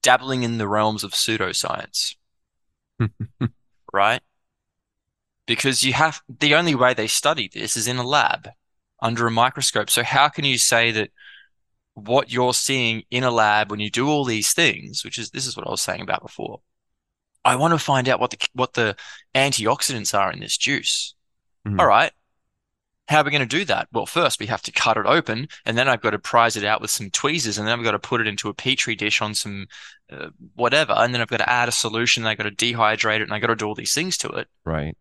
dabbling 0.02 0.44
in 0.44 0.58
the 0.58 0.68
realms 0.68 1.04
of 1.04 1.12
pseudoscience, 1.12 2.16
right? 3.94 4.22
Because 5.46 5.84
you 5.84 5.94
have 5.94 6.22
the 6.30 6.56
only 6.56 6.76
way 6.76 6.94
they 6.94 7.08
study 7.08 7.50
this 7.52 7.76
is 7.76 7.88
in 7.88 7.98
a 7.98 8.04
lab 8.04 8.50
under 9.02 9.28
a 9.28 9.32
microscope. 9.32 9.90
So 9.90 10.04
how 10.04 10.30
can 10.30 10.46
you 10.46 10.58
say 10.58 10.92
that 10.92 11.10
what 11.94 12.32
you're 12.32 12.54
seeing 12.54 13.04
in 13.12 13.24
a 13.24 13.32
lab 13.32 13.72
when 13.72 13.80
you 13.80 13.90
do 13.90 14.08
all 14.08 14.24
these 14.24 14.54
things, 14.54 15.04
which 15.04 15.18
is 15.18 15.32
this 15.32 15.48
is 15.48 15.58
what 15.58 15.68
I 15.68 15.72
was 15.72 15.82
saying 15.82 16.02
about 16.02 16.22
before. 16.22 16.62
I 17.46 17.56
want 17.56 17.74
to 17.74 17.80
find 17.80 18.08
out 18.10 18.20
what 18.20 18.32
the 18.32 18.48
what 18.54 18.74
the 18.74 18.96
antioxidants 19.36 20.18
are 20.18 20.32
in 20.32 20.40
this 20.40 20.58
juice. 20.58 21.16
Mhm. 21.68 21.80
All 21.80 21.88
right. 21.88 22.12
How 23.08 23.22
are 23.22 23.24
we 23.24 23.32
going 23.32 23.48
to 23.48 23.58
do 23.58 23.66
that? 23.66 23.88
Well, 23.92 24.06
first 24.06 24.40
we 24.40 24.46
have 24.46 24.62
to 24.62 24.72
cut 24.72 24.96
it 24.96 25.08
open, 25.08 25.48
and 25.66 25.76
then 25.76 25.90
I've 25.90 26.02
got 26.02 26.12
to 26.12 26.20
prise 26.20 26.56
it 26.56 26.64
out 26.64 26.80
with 26.80 26.92
some 26.92 27.10
tweezers, 27.10 27.58
and 27.58 27.68
then 27.68 27.78
I've 27.78 27.84
got 27.84 27.92
to 27.92 28.00
put 28.00 28.22
it 28.22 28.28
into 28.28 28.50
a 28.50 28.54
petri 28.54 28.96
dish 28.96 29.20
on 29.20 29.34
some 29.34 29.66
uh, 30.12 30.30
whatever, 30.54 30.94
and 30.94 31.12
then 31.12 31.22
I've 31.22 31.28
got 31.28 31.38
to 31.38 31.50
add 31.50 31.68
a 31.68 31.72
solution. 31.72 32.22
And 32.24 32.30
I've 32.30 32.38
got 32.38 32.44
to 32.44 32.52
dehydrate 32.52 33.18
it, 33.18 33.24
and 33.24 33.34
I've 33.34 33.42
got 33.42 33.48
to 33.48 33.56
do 33.56 33.66
all 33.66 33.74
these 33.74 33.96
things 33.96 34.16
to 34.20 34.30
it. 34.30 34.48
Right. 34.64 34.96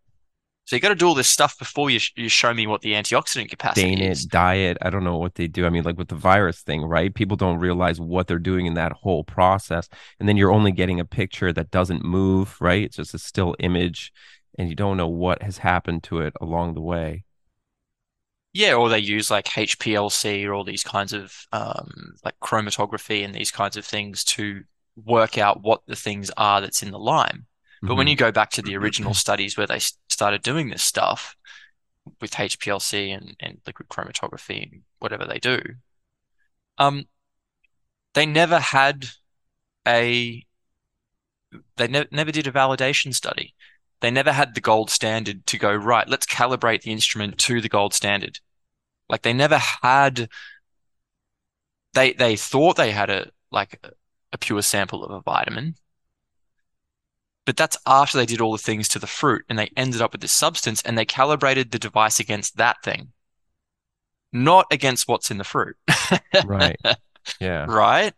So 0.69 0.75
you 0.75 0.81
got 0.81 0.89
to 0.89 0.95
do 0.95 1.07
all 1.07 1.15
this 1.15 1.27
stuff 1.27 1.57
before 1.57 1.89
you 1.89 1.97
sh- 1.97 2.13
you 2.15 2.29
show 2.29 2.53
me 2.53 2.67
what 2.67 2.81
the 2.81 2.91
antioxidant 2.91 3.49
capacity 3.49 3.93
it, 3.93 4.01
is. 4.01 4.27
it. 4.53 4.77
I 4.83 4.91
don't 4.91 5.03
know 5.03 5.17
what 5.17 5.33
they 5.33 5.47
do. 5.47 5.65
I 5.65 5.71
mean, 5.71 5.81
like 5.81 5.97
with 5.97 6.09
the 6.09 6.15
virus 6.15 6.61
thing, 6.61 6.83
right? 6.83 7.11
People 7.11 7.35
don't 7.35 7.57
realize 7.57 7.99
what 7.99 8.27
they're 8.27 8.37
doing 8.37 8.67
in 8.67 8.75
that 8.75 8.91
whole 8.91 9.23
process. 9.23 9.89
And 10.19 10.29
then 10.29 10.37
you're 10.37 10.51
only 10.51 10.71
getting 10.71 10.99
a 10.99 11.05
picture 11.05 11.51
that 11.51 11.71
doesn't 11.71 12.05
move, 12.05 12.55
right? 12.61 12.83
It's 12.83 12.97
just 12.97 13.15
a 13.15 13.17
still 13.17 13.55
image 13.57 14.13
and 14.59 14.69
you 14.69 14.75
don't 14.75 14.95
know 14.95 15.07
what 15.07 15.41
has 15.41 15.57
happened 15.57 16.03
to 16.03 16.19
it 16.19 16.33
along 16.39 16.75
the 16.75 16.81
way. 16.81 17.23
Yeah, 18.53 18.75
or 18.75 18.89
they 18.89 18.99
use 18.99 19.31
like 19.31 19.45
HPLC 19.45 20.45
or 20.45 20.53
all 20.53 20.63
these 20.63 20.83
kinds 20.83 21.13
of 21.13 21.35
um, 21.51 22.13
like 22.23 22.35
chromatography 22.43 23.25
and 23.25 23.33
these 23.33 23.49
kinds 23.49 23.75
of 23.75 23.85
things 23.85 24.23
to 24.25 24.61
work 24.95 25.39
out 25.39 25.63
what 25.63 25.81
the 25.87 25.95
things 25.95 26.29
are 26.37 26.61
that's 26.61 26.83
in 26.83 26.91
the 26.91 26.99
lime. 26.99 27.47
But 27.81 27.95
when 27.95 28.07
Mhm. 28.07 28.11
you 28.11 28.15
go 28.15 28.31
back 28.31 28.49
to 28.51 28.61
the 28.61 28.75
original 28.75 29.13
studies 29.13 29.57
where 29.57 29.67
they 29.67 29.79
started 30.09 30.41
doing 30.41 30.69
this 30.69 30.83
stuff 30.83 31.35
with 32.19 32.39
HPLC 32.39 33.11
and, 33.11 33.35
and 33.39 33.61
liquid 33.65 33.89
chromatography 33.89 34.63
and 34.63 34.83
whatever 34.99 35.25
they 35.25 35.39
do, 35.39 35.61
um, 36.77 37.07
they 38.13 38.25
never 38.25 38.59
had 38.59 39.07
a 39.87 40.45
they 41.77 41.87
ne 41.87 42.05
never 42.11 42.31
did 42.31 42.47
a 42.47 42.51
validation 42.51 43.13
study. 43.13 43.55
They 44.01 44.11
never 44.11 44.31
had 44.31 44.55
the 44.55 44.61
gold 44.61 44.89
standard 44.89 45.45
to 45.47 45.57
go, 45.57 45.73
right, 45.73 46.07
let's 46.07 46.25
calibrate 46.25 46.81
the 46.83 46.91
instrument 46.91 47.37
to 47.39 47.59
the 47.59 47.69
gold 47.69 47.93
standard. 47.93 48.39
Like 49.09 49.23
they 49.23 49.33
never 49.33 49.57
had 49.57 50.29
they 51.93 52.13
they 52.13 52.35
thought 52.35 52.75
they 52.75 52.91
had 52.91 53.09
a 53.09 53.31
like 53.51 53.83
a 54.31 54.37
pure 54.37 54.61
sample 54.61 55.03
of 55.03 55.11
a 55.11 55.21
vitamin. 55.21 55.75
But 57.49 57.57
that's 57.57 57.77
after 57.87 58.15
they 58.15 58.27
did 58.27 58.41
all 58.41 58.51
the 58.51 58.59
things 58.59 58.87
to 58.89 58.99
the 58.99 59.07
fruit 59.07 59.43
and 59.49 59.57
they 59.57 59.71
ended 59.75 60.03
up 60.03 60.11
with 60.11 60.21
this 60.21 60.31
substance 60.31 60.83
and 60.83 60.95
they 60.95 61.03
calibrated 61.03 61.71
the 61.71 61.79
device 61.79 62.19
against 62.19 62.57
that 62.57 62.75
thing, 62.83 63.11
not 64.31 64.67
against 64.69 65.07
what's 65.07 65.31
in 65.31 65.39
the 65.39 65.43
fruit. 65.43 65.75
Right. 66.45 66.79
Yeah. 67.41 67.65
Right? 67.67 68.13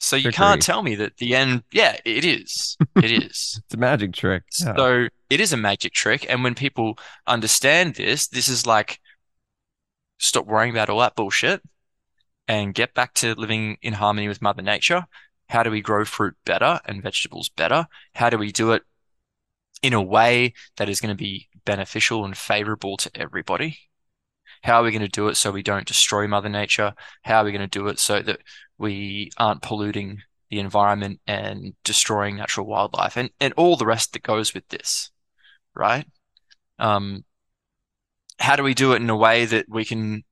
So 0.00 0.16
you 0.16 0.24
Trickery. 0.24 0.32
can't 0.32 0.62
tell 0.62 0.82
me 0.82 0.96
that 0.96 1.18
the 1.18 1.36
end, 1.36 1.62
yeah, 1.70 1.96
it 2.04 2.24
is. 2.24 2.76
It 2.96 3.12
is. 3.12 3.60
It's 3.64 3.74
a 3.74 3.76
magic 3.76 4.12
trick. 4.12 4.42
Yeah. 4.60 4.74
So 4.74 5.08
it 5.30 5.38
is 5.38 5.52
a 5.52 5.56
magic 5.56 5.92
trick. 5.92 6.26
And 6.28 6.42
when 6.42 6.56
people 6.56 6.98
understand 7.28 7.94
this, 7.94 8.26
this 8.26 8.48
is 8.48 8.66
like, 8.66 8.98
stop 10.18 10.44
worrying 10.44 10.72
about 10.72 10.90
all 10.90 10.98
that 10.98 11.14
bullshit 11.14 11.62
and 12.48 12.74
get 12.74 12.94
back 12.94 13.14
to 13.14 13.36
living 13.36 13.76
in 13.80 13.92
harmony 13.92 14.26
with 14.26 14.42
Mother 14.42 14.62
Nature. 14.62 15.06
How 15.48 15.62
do 15.62 15.70
we 15.70 15.80
grow 15.80 16.04
fruit 16.04 16.36
better 16.44 16.80
and 16.84 17.02
vegetables 17.02 17.48
better? 17.48 17.86
How 18.14 18.30
do 18.30 18.38
we 18.38 18.52
do 18.52 18.72
it 18.72 18.82
in 19.82 19.92
a 19.92 20.02
way 20.02 20.54
that 20.76 20.88
is 20.88 21.00
going 21.00 21.14
to 21.14 21.22
be 21.22 21.48
beneficial 21.64 22.24
and 22.24 22.36
favorable 22.36 22.96
to 22.98 23.10
everybody? 23.14 23.78
How 24.62 24.80
are 24.80 24.84
we 24.84 24.90
going 24.90 25.02
to 25.02 25.08
do 25.08 25.28
it 25.28 25.36
so 25.36 25.50
we 25.50 25.62
don't 25.62 25.86
destroy 25.86 26.26
Mother 26.26 26.48
Nature? 26.48 26.94
How 27.22 27.40
are 27.40 27.44
we 27.44 27.52
going 27.52 27.68
to 27.68 27.78
do 27.78 27.88
it 27.88 27.98
so 27.98 28.20
that 28.20 28.40
we 28.78 29.30
aren't 29.36 29.62
polluting 29.62 30.22
the 30.50 30.60
environment 30.60 31.20
and 31.26 31.74
destroying 31.84 32.36
natural 32.36 32.66
wildlife 32.66 33.16
and, 33.16 33.30
and 33.40 33.52
all 33.56 33.76
the 33.76 33.86
rest 33.86 34.12
that 34.12 34.22
goes 34.22 34.54
with 34.54 34.66
this, 34.68 35.10
right? 35.74 36.06
Um, 36.78 37.24
how 38.38 38.56
do 38.56 38.62
we 38.62 38.74
do 38.74 38.92
it 38.92 39.02
in 39.02 39.10
a 39.10 39.16
way 39.16 39.44
that 39.44 39.66
we 39.68 39.84
can 39.84 40.24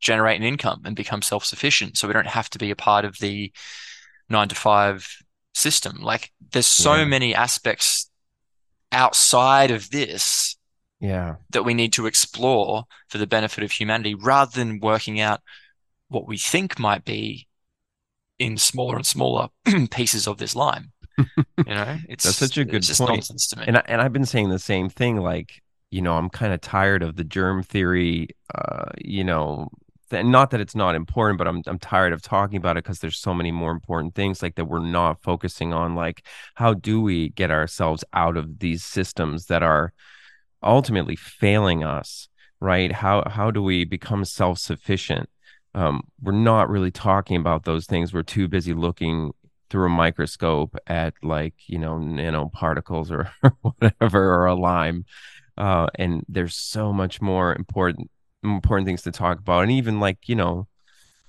generate 0.00 0.40
an 0.40 0.46
income 0.46 0.82
and 0.84 0.96
become 0.96 1.22
self-sufficient 1.22 1.96
so 1.96 2.06
we 2.06 2.14
don't 2.14 2.26
have 2.26 2.48
to 2.50 2.58
be 2.58 2.70
a 2.70 2.76
part 2.76 3.04
of 3.04 3.18
the 3.18 3.52
nine 4.30 4.48
to 4.48 4.54
five 4.54 5.08
system? 5.54 5.98
Like 6.02 6.32
there's 6.52 6.66
so 6.66 6.94
Yeah. 6.94 7.04
many 7.04 7.34
aspects 7.34 8.10
outside 8.92 9.70
of 9.70 9.90
this 9.90 10.56
yeah. 11.00 11.36
that 11.50 11.64
we 11.64 11.74
need 11.74 11.92
to 11.94 12.06
explore 12.06 12.84
for 13.08 13.18
the 13.18 13.26
benefit 13.26 13.64
of 13.64 13.72
humanity 13.72 14.14
rather 14.14 14.52
than 14.52 14.80
working 14.80 15.20
out 15.20 15.40
what 16.08 16.26
we 16.26 16.36
think 16.38 16.78
might 16.78 17.04
be 17.04 17.46
in 18.38 18.56
smaller 18.56 18.96
and 18.96 19.06
smaller 19.06 19.48
pieces 19.90 20.26
of 20.26 20.38
this 20.38 20.56
line 20.56 20.90
You 21.18 21.74
know, 21.74 21.98
it's 22.08 22.24
That's 22.24 22.36
such 22.36 22.56
a 22.58 22.64
good 22.64 22.82
point. 22.96 23.10
nonsense 23.10 23.48
to 23.48 23.58
me. 23.58 23.64
And 23.66 23.76
I, 23.76 23.82
and 23.86 24.00
I've 24.00 24.12
been 24.12 24.24
saying 24.24 24.48
the 24.48 24.58
same 24.58 24.88
thing. 24.88 25.18
Like, 25.18 25.60
you 25.90 26.00
know, 26.00 26.14
I'm 26.14 26.30
kind 26.30 26.52
of 26.54 26.60
tired 26.62 27.02
of 27.02 27.16
the 27.16 27.24
germ 27.24 27.62
theory. 27.62 28.28
Uh, 28.54 28.86
you 28.98 29.22
know, 29.24 29.68
th- 30.10 30.24
not 30.24 30.50
that 30.50 30.60
it's 30.60 30.74
not 30.74 30.94
important, 30.94 31.38
but 31.38 31.48
I'm 31.48 31.62
I'm 31.66 31.78
tired 31.78 32.12
of 32.12 32.22
talking 32.22 32.56
about 32.56 32.76
it 32.76 32.84
because 32.84 33.00
there's 33.00 33.18
so 33.18 33.34
many 33.34 33.50
more 33.52 33.70
important 33.70 34.14
things 34.14 34.42
like 34.42 34.56
that 34.56 34.66
we're 34.66 34.80
not 34.80 35.22
focusing 35.22 35.72
on. 35.72 35.94
Like, 35.94 36.26
how 36.54 36.74
do 36.74 37.00
we 37.00 37.30
get 37.30 37.50
ourselves 37.50 38.04
out 38.12 38.36
of 38.36 38.58
these 38.58 38.84
systems 38.84 39.46
that 39.46 39.62
are 39.62 39.92
ultimately 40.62 41.16
failing 41.16 41.84
us? 41.84 42.28
Right? 42.60 42.92
How 42.92 43.24
how 43.28 43.50
do 43.50 43.62
we 43.62 43.84
become 43.84 44.24
self 44.24 44.58
sufficient? 44.58 45.28
Um, 45.74 46.02
we're 46.20 46.32
not 46.32 46.68
really 46.68 46.90
talking 46.90 47.36
about 47.36 47.64
those 47.64 47.86
things. 47.86 48.12
We're 48.12 48.22
too 48.22 48.48
busy 48.48 48.74
looking 48.74 49.32
through 49.70 49.86
a 49.86 49.90
microscope 49.90 50.76
at 50.86 51.14
like 51.22 51.54
you 51.66 51.78
know 51.78 51.94
nanoparticles 51.94 53.10
or 53.10 53.30
whatever 53.62 54.34
or 54.34 54.46
a 54.46 54.54
lime 54.54 55.04
uh 55.56 55.86
and 55.94 56.24
there's 56.28 56.56
so 56.56 56.92
much 56.92 57.22
more 57.22 57.54
important 57.54 58.10
important 58.42 58.86
things 58.86 59.02
to 59.02 59.12
talk 59.12 59.38
about 59.38 59.62
and 59.62 59.72
even 59.72 60.00
like 60.00 60.18
you 60.28 60.34
know 60.34 60.66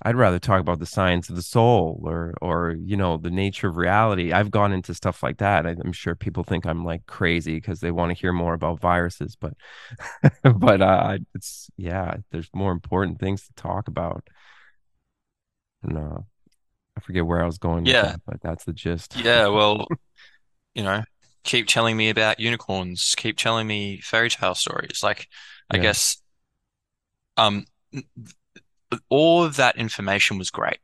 i'd 0.03 0.15
rather 0.15 0.39
talk 0.39 0.61
about 0.61 0.79
the 0.79 0.85
science 0.85 1.29
of 1.29 1.35
the 1.35 1.41
soul 1.41 2.01
or 2.05 2.33
or 2.41 2.75
you 2.85 2.97
know 2.97 3.17
the 3.17 3.31
nature 3.31 3.67
of 3.69 3.77
reality 3.77 4.33
i've 4.33 4.51
gone 4.51 4.73
into 4.73 4.93
stuff 4.93 5.23
like 5.23 5.37
that 5.37 5.65
i'm 5.65 5.91
sure 5.93 6.15
people 6.15 6.43
think 6.43 6.65
i'm 6.65 6.85
like 6.85 7.05
crazy 7.07 7.55
because 7.55 7.81
they 7.81 7.91
want 7.91 8.11
to 8.11 8.19
hear 8.19 8.33
more 8.33 8.53
about 8.53 8.79
viruses 8.79 9.35
but 9.35 9.53
but 10.57 10.81
uh 10.81 11.17
it's 11.35 11.69
yeah 11.77 12.17
there's 12.31 12.49
more 12.53 12.71
important 12.71 13.19
things 13.19 13.45
to 13.47 13.53
talk 13.53 13.87
about 13.87 14.27
no 15.83 16.25
I 16.97 17.01
forget 17.01 17.25
where 17.25 17.41
I 17.41 17.45
was 17.45 17.57
going 17.57 17.85
Yeah. 17.85 18.01
that, 18.01 18.21
but 18.25 18.41
that's 18.41 18.65
the 18.65 18.73
gist. 18.73 19.15
Yeah, 19.15 19.47
well, 19.47 19.87
you 20.75 20.83
know, 20.83 21.03
keep 21.43 21.67
telling 21.67 21.97
me 21.97 22.09
about 22.09 22.39
unicorns, 22.39 23.15
keep 23.17 23.37
telling 23.37 23.67
me 23.67 24.01
fairy 24.01 24.29
tale 24.29 24.55
stories. 24.55 25.01
Like, 25.03 25.27
I 25.71 25.77
guess, 25.79 26.20
um, 27.37 27.65
all 29.09 29.43
of 29.43 29.55
that 29.57 29.77
information 29.77 30.37
was 30.37 30.49
great. 30.49 30.79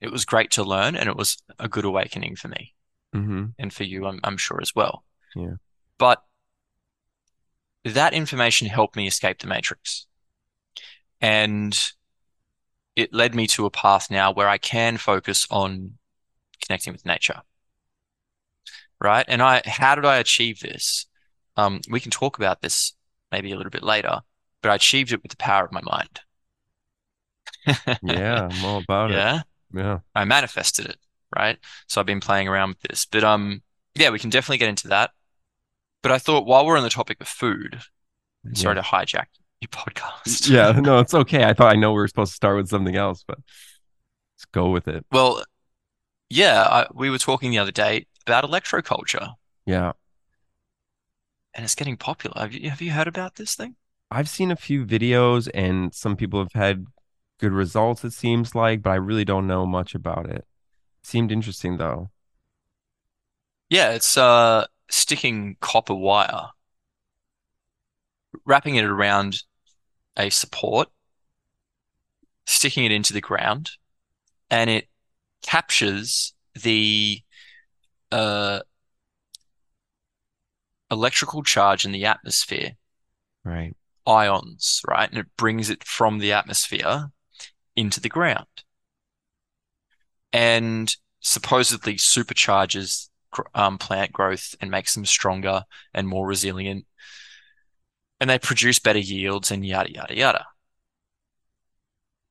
It 0.00 0.10
was 0.10 0.24
great 0.24 0.50
to 0.52 0.64
learn, 0.64 0.96
and 0.96 1.08
it 1.08 1.16
was 1.16 1.42
a 1.58 1.68
good 1.68 1.84
awakening 1.84 2.36
for 2.36 2.48
me 2.48 2.74
hmm 3.12 3.46
and 3.58 3.72
for 3.72 3.84
you, 3.84 4.06
I'm, 4.06 4.20
I'm 4.24 4.36
sure 4.36 4.60
as 4.60 4.74
well. 4.74 5.04
Yeah. 5.34 5.54
But 5.98 6.22
that 7.84 8.14
information 8.14 8.68
helped 8.68 8.96
me 8.96 9.06
escape 9.06 9.40
the 9.40 9.46
matrix. 9.46 10.06
And 11.20 11.78
it 12.96 13.12
led 13.12 13.34
me 13.34 13.46
to 13.48 13.66
a 13.66 13.70
path 13.70 14.10
now 14.10 14.32
where 14.32 14.48
I 14.48 14.58
can 14.58 14.96
focus 14.96 15.46
on 15.50 15.98
connecting 16.62 16.92
with 16.92 17.06
nature. 17.06 17.42
Right? 19.00 19.24
And 19.28 19.42
I, 19.42 19.62
how 19.64 19.94
did 19.94 20.04
I 20.04 20.18
achieve 20.18 20.60
this? 20.60 21.06
Um, 21.56 21.80
we 21.90 22.00
can 22.00 22.10
talk 22.10 22.38
about 22.38 22.62
this 22.62 22.94
maybe 23.32 23.52
a 23.52 23.56
little 23.56 23.70
bit 23.70 23.82
later, 23.82 24.20
but 24.62 24.70
I 24.70 24.74
achieved 24.74 25.12
it 25.12 25.22
with 25.22 25.30
the 25.30 25.36
power 25.36 25.64
of 25.64 25.72
my 25.72 25.80
mind. 25.82 26.20
Yeah, 28.02 28.48
I'm 28.50 28.64
all 28.64 28.78
about 28.78 29.10
it. 29.10 29.14
Yeah. 29.14 29.42
Yeah. 29.72 29.98
I 30.14 30.24
manifested 30.24 30.86
it, 30.86 30.96
right? 31.36 31.58
So 31.86 32.00
I've 32.00 32.06
been 32.06 32.20
playing 32.20 32.48
around 32.48 32.70
with 32.70 32.80
this. 32.80 33.06
But 33.06 33.24
um 33.24 33.62
yeah, 33.94 34.10
we 34.10 34.18
can 34.18 34.30
definitely 34.30 34.58
get 34.58 34.68
into 34.68 34.88
that. 34.88 35.10
But 36.02 36.12
I 36.12 36.18
thought 36.18 36.46
while 36.46 36.64
we're 36.66 36.76
on 36.78 36.82
the 36.82 36.90
topic 36.90 37.20
of 37.20 37.28
food, 37.28 37.80
sorry 38.54 38.76
to 38.76 38.80
hijack 38.82 39.26
your 39.60 39.68
podcast. 39.68 40.48
Yeah, 40.50 40.72
no, 40.72 40.98
it's 40.98 41.14
okay. 41.14 41.44
I 41.44 41.52
thought 41.52 41.72
I 41.72 41.76
know 41.78 41.90
we 41.92 41.98
were 41.98 42.08
supposed 42.08 42.32
to 42.32 42.36
start 42.36 42.56
with 42.56 42.68
something 42.68 42.96
else, 42.96 43.22
but 43.26 43.38
let's 43.38 44.46
go 44.52 44.70
with 44.70 44.88
it. 44.88 45.04
Well, 45.12 45.44
yeah, 46.30 46.62
I, 46.62 46.86
we 46.94 47.10
were 47.10 47.18
talking 47.18 47.50
the 47.50 47.58
other 47.58 47.72
day 47.72 48.06
about 48.26 48.44
electroculture, 48.44 49.34
Yeah. 49.66 49.92
and 51.54 51.64
it's 51.64 51.74
getting 51.74 51.96
popular. 51.96 52.40
Have 52.40 52.54
you 52.54 52.70
have 52.70 52.80
you 52.80 52.92
heard 52.92 53.08
about 53.08 53.34
this 53.36 53.54
thing? 53.54 53.76
I've 54.10 54.28
seen 54.28 54.50
a 54.50 54.56
few 54.56 54.84
videos 54.84 55.48
and 55.54 55.94
some 55.94 56.16
people 56.16 56.40
have 56.40 56.52
had 56.52 56.86
good 57.38 57.52
results, 57.52 58.04
it 58.04 58.12
seems 58.12 58.54
like, 58.54 58.82
but 58.82 58.90
I 58.90 58.96
really 58.96 59.24
don't 59.24 59.46
know 59.46 59.66
much 59.66 59.94
about 59.94 60.28
it. 60.28 60.46
Seemed 61.02 61.32
interesting 61.32 61.78
though. 61.78 62.10
Yeah, 63.68 63.92
it's 63.92 64.16
uh 64.18 64.66
sticking 64.90 65.56
copper 65.60 65.94
wire, 65.94 66.48
wrapping 68.44 68.76
it 68.76 68.84
around 68.84 69.42
a 70.16 70.30
support, 70.30 70.88
sticking 72.46 72.84
it 72.84 72.92
into 72.92 73.12
the 73.12 73.20
ground, 73.20 73.70
and 74.50 74.70
it 74.70 74.88
captures 75.42 76.34
the 76.54 77.22
uh 78.12 78.60
electrical 80.90 81.42
charge 81.42 81.84
in 81.84 81.90
the 81.92 82.04
atmosphere, 82.04 82.76
Right. 83.44 83.74
Ions, 84.06 84.82
right? 84.88 85.08
And 85.08 85.18
it 85.18 85.36
brings 85.36 85.70
it 85.70 85.84
from 85.84 86.18
the 86.18 86.32
atmosphere 86.32 87.10
into 87.76 88.00
the 88.00 88.08
ground. 88.08 88.46
And 90.32 90.94
supposedly 91.20 91.94
supercharges 91.94 93.08
um, 93.54 93.78
plant 93.78 94.12
growth 94.12 94.54
and 94.60 94.70
makes 94.70 94.94
them 94.94 95.04
stronger 95.04 95.64
and 95.94 96.08
more 96.08 96.26
resilient. 96.26 96.86
And 98.20 98.28
they 98.28 98.38
produce 98.38 98.78
better 98.78 98.98
yields 98.98 99.50
and 99.50 99.64
yada, 99.64 99.92
yada, 99.92 100.16
yada. 100.16 100.46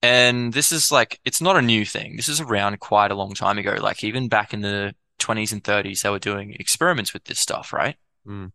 And 0.02 0.54
this 0.54 0.72
is 0.72 0.92
like, 0.92 1.20
it's 1.26 1.42
not 1.42 1.58
a 1.58 1.62
new 1.62 1.84
thing. 1.84 2.16
This 2.16 2.30
is 2.30 2.40
around 2.40 2.80
quite 2.80 3.12
a 3.12 3.16
long 3.16 3.34
time 3.34 3.58
ago. 3.58 3.78
Like 3.82 4.04
even 4.04 4.30
back 4.30 4.54
in 4.54 4.62
the 4.62 4.96
20s 5.20 5.52
and 5.52 5.64
30s, 5.64 6.02
they 6.02 6.10
were 6.10 6.20
doing 6.20 6.56
experiments 6.60 7.14
with 7.14 7.26
this 7.26 7.40
stuff, 7.40 7.74
right? 7.74 7.98
Mm. 8.26 8.52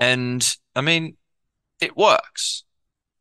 And 0.00 0.56
I 0.74 0.80
mean, 0.80 1.16
it 1.80 1.96
works. 1.96 2.64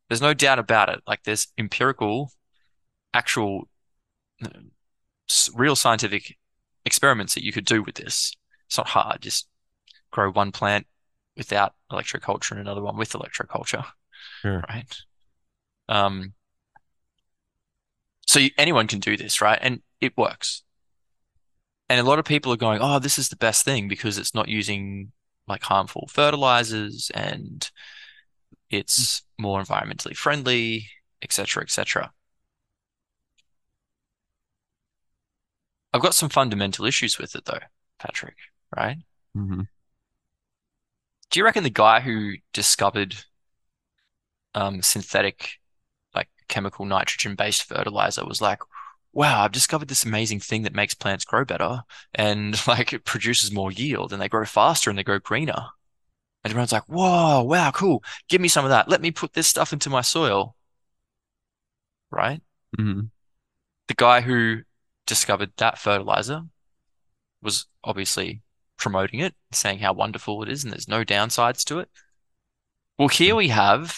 There's 0.08 0.22
no 0.22 0.34
doubt 0.34 0.60
about 0.60 0.90
it. 0.90 1.02
Like 1.08 1.24
there's 1.24 1.48
empirical, 1.58 2.32
actual, 3.14 3.70
real 5.54 5.76
scientific 5.76 6.38
experiments 6.86 7.36
that 7.36 7.44
you 7.44 7.52
could 7.52 7.66
do 7.66 7.84
with 7.84 7.96
this. 7.96 8.34
It's 8.68 8.78
not 8.78 8.88
hard. 8.88 9.22
Just 9.22 9.48
grow 10.12 10.32
one 10.32 10.52
plant 10.52 10.88
without 11.38 11.74
electroculture 11.92 12.52
and 12.52 12.60
another 12.60 12.82
one 12.82 12.98
with 12.98 13.12
electroculture, 13.14 13.86
Sure. 14.42 14.64
right? 14.68 14.98
Um, 15.88 16.34
so 18.28 18.40
you, 18.40 18.52
anyone 18.58 18.88
can 18.88 19.00
do 19.00 19.18
this, 19.18 19.42
right? 19.42 19.60
And 19.62 19.82
it 20.02 20.18
works. 20.18 20.64
And 21.90 22.00
a 22.00 22.04
lot 22.04 22.20
of 22.20 22.26
people 22.26 22.54
are 22.54 22.58
going, 22.58 22.80
"Oh, 22.82 23.00
this 23.00 23.18
is 23.18 23.30
the 23.30 23.36
best 23.36 23.66
thing 23.66 23.88
because 23.88 24.18
it's 24.20 24.36
not 24.36 24.48
using 24.48 25.12
like 25.48 25.64
harmful 25.64 26.08
fertilizers 26.12 27.10
and 27.16 27.70
it's 28.70 29.24
more 29.38 29.62
environmentally 29.62 30.16
friendly, 30.16 30.88
etc., 31.22 31.64
etc." 31.64 32.12
I've 35.94 36.02
got 36.02 36.14
some 36.16 36.30
fundamental 36.30 36.86
issues 36.86 37.18
with 37.18 37.36
it 37.36 37.46
though, 37.46 37.60
Patrick, 38.00 38.38
right? 38.76 38.98
hmm 39.36 39.62
Do 41.32 41.40
you 41.40 41.44
reckon 41.44 41.64
the 41.64 41.70
guy 41.70 42.00
who 42.02 42.36
discovered 42.54 43.16
um, 44.56 44.82
synthetic, 44.82 45.52
like 46.16 46.30
chemical 46.48 46.86
nitrogen-based 46.86 47.64
fertilizer 47.64 48.26
was 48.26 48.42
like, 48.42 48.60
wow, 49.14 49.44
I've 49.44 49.52
discovered 49.52 49.88
this 49.88 50.06
amazing 50.06 50.40
thing 50.40 50.64
that 50.64 50.76
makes 50.76 50.94
plants 50.94 51.26
grow 51.26 51.46
better 51.46 51.84
and 52.16 52.56
like 52.68 52.94
it 52.94 53.06
produces 53.06 53.52
more 53.52 53.72
yield 53.72 54.14
and 54.14 54.22
they 54.22 54.30
grow 54.30 54.46
faster 54.46 54.90
and 54.90 55.00
they 55.00 55.04
grow 55.04 55.20
greener. 55.20 55.68
And 56.44 56.52
everyone's 56.52 56.72
like, 56.72 56.86
whoa, 56.88 57.44
wow, 57.44 57.72
cool. 57.72 58.04
Give 58.30 58.42
me 58.42 58.48
some 58.48 58.66
of 58.66 58.72
that. 58.72 58.88
Let 58.90 59.02
me 59.02 59.12
put 59.12 59.34
this 59.34 59.48
stuff 59.48 59.74
into 59.74 59.90
my 59.90 60.02
soil. 60.02 60.56
Right? 62.12 62.42
hmm 62.78 63.02
The 63.88 63.96
guy 63.96 64.22
who 64.22 64.64
discovered 65.08 65.52
that 65.58 65.80
fertilizer 65.80 66.44
was 67.42 67.68
obviously 67.84 68.42
promoting 68.78 69.20
it, 69.22 69.36
saying 69.52 69.80
how 69.80 69.94
wonderful 69.94 70.44
it 70.44 70.50
is 70.50 70.64
and 70.64 70.74
there's 70.74 70.88
no 70.88 71.06
downsides 71.06 71.64
to 71.66 71.80
it. 71.80 71.90
Well, 72.98 73.08
here 73.08 73.36
we 73.36 73.48
have 73.50 73.98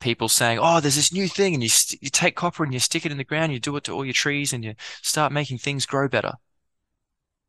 people 0.00 0.28
saying, 0.28 0.58
"Oh, 0.60 0.78
there's 0.80 0.94
this 0.96 1.12
new 1.12 1.26
thing, 1.28 1.54
and 1.54 1.62
you 1.62 1.68
st 1.68 2.00
you 2.02 2.08
take 2.10 2.36
copper 2.36 2.62
and 2.62 2.72
you 2.72 2.78
stick 2.80 3.04
it 3.04 3.10
in 3.12 3.18
the 3.18 3.24
ground, 3.24 3.52
you 3.52 3.58
do 3.58 3.76
it 3.76 3.84
to 3.84 3.92
all 3.92 4.04
your 4.04 4.14
trees, 4.14 4.52
and 4.52 4.64
you 4.64 4.74
start 5.02 5.32
making 5.32 5.58
things 5.58 5.86
grow 5.86 6.08
better." 6.08 6.34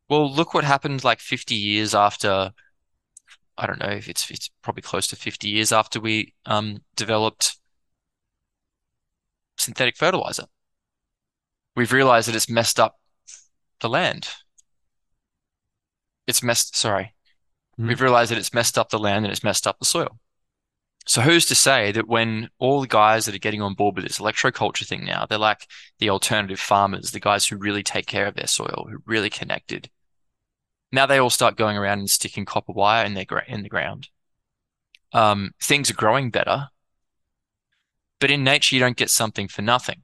Well, 0.09 0.31
look 0.31 0.53
what 0.53 0.63
happened 0.63 1.03
like 1.03 1.19
50 1.19 1.53
years 1.55 1.93
after. 1.93 2.53
I 3.58 3.68
don't 3.68 3.80
know 3.80 3.88
if 3.89 4.10
it's 4.10 4.30
it's 4.32 4.50
probably 4.62 4.82
close 4.82 5.08
to 5.08 5.15
50 5.15 5.50
years 5.50 5.72
after 5.72 6.00
we 6.00 6.34
um 6.46 6.80
developed 6.96 7.58
synthetic 9.58 9.98
fertilizer. 9.98 10.46
We've 11.76 11.91
realized 11.91 12.28
that 12.28 12.36
it's 12.36 12.50
messed 12.50 12.80
up 12.80 12.96
the 13.82 13.89
land. 13.89 14.28
It's 16.28 16.44
messed, 16.44 16.76
sorry. 16.76 17.13
Mhm. 17.80 17.88
We've 17.89 18.02
realized 18.02 18.32
that 18.32 18.38
it's 18.38 18.54
messed 18.54 18.78
up 18.78 18.89
the 18.89 19.00
land 19.00 19.26
and 19.26 19.32
it's 19.32 19.44
messed 19.44 19.68
up 19.68 19.80
the 19.80 19.86
soil. 19.86 20.20
So 21.08 21.22
who's 21.22 21.46
to 21.48 21.56
say 21.56 21.91
that 21.91 22.08
when 22.08 22.50
all 22.58 22.82
the 22.82 22.88
guys 22.88 23.26
that 23.26 23.36
are 23.36 23.39
getting 23.39 23.62
on 23.62 23.76
board 23.76 23.96
with 23.96 24.06
this 24.06 24.20
electroculture 24.20 24.88
thing 24.88 25.06
now, 25.06 25.26
they're 25.26 25.38
like 25.38 25.68
the 26.00 26.10
alternative 26.10 26.60
farmers, 26.60 27.12
the 27.12 27.20
guys 27.20 27.48
who 27.48 27.58
really 27.58 27.84
take 27.84 28.08
care 28.08 28.28
of 28.28 28.36
their 28.36 28.48
soil, 28.48 28.88
who 28.89 28.98
really 29.06 29.30
connected. 29.30 29.89
Now 30.95 31.05
they 31.05 31.17
all 31.17 31.29
start 31.29 31.58
going 31.58 31.75
around 31.75 31.99
and 31.99 32.10
sticking 32.10 32.45
copper 32.45 32.71
wire 32.71 33.05
in 33.05 33.15
their 33.15 33.25
gra 33.25 33.43
in 33.45 33.63
the 33.63 33.69
ground. 33.69 34.08
Um, 35.12 35.51
things 35.62 35.91
are 35.91 35.95
growing 35.95 36.31
better, 36.31 36.69
but 38.21 38.31
in 38.31 38.45
nature 38.45 38.75
you 38.75 38.79
don't 38.79 38.95
get 38.95 39.10
something 39.10 39.49
for 39.49 39.62
nothing. 39.62 40.03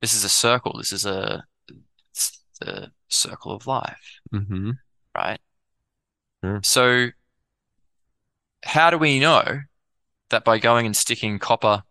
This 0.00 0.14
is 0.14 0.24
a 0.24 0.28
circle. 0.28 0.74
This 0.78 0.92
is 0.92 1.06
a 1.06 1.44
the 2.60 2.90
circle 3.08 3.52
of 3.52 3.68
life, 3.68 4.20
hmm 4.32 4.72
right? 5.16 5.38
Sure. 6.42 6.60
So 6.64 7.06
how 8.64 8.90
do 8.90 8.98
we 8.98 9.20
know 9.20 9.60
that 10.30 10.44
by 10.44 10.58
going 10.58 10.86
and 10.86 10.96
sticking 10.96 11.38
copper 11.38 11.84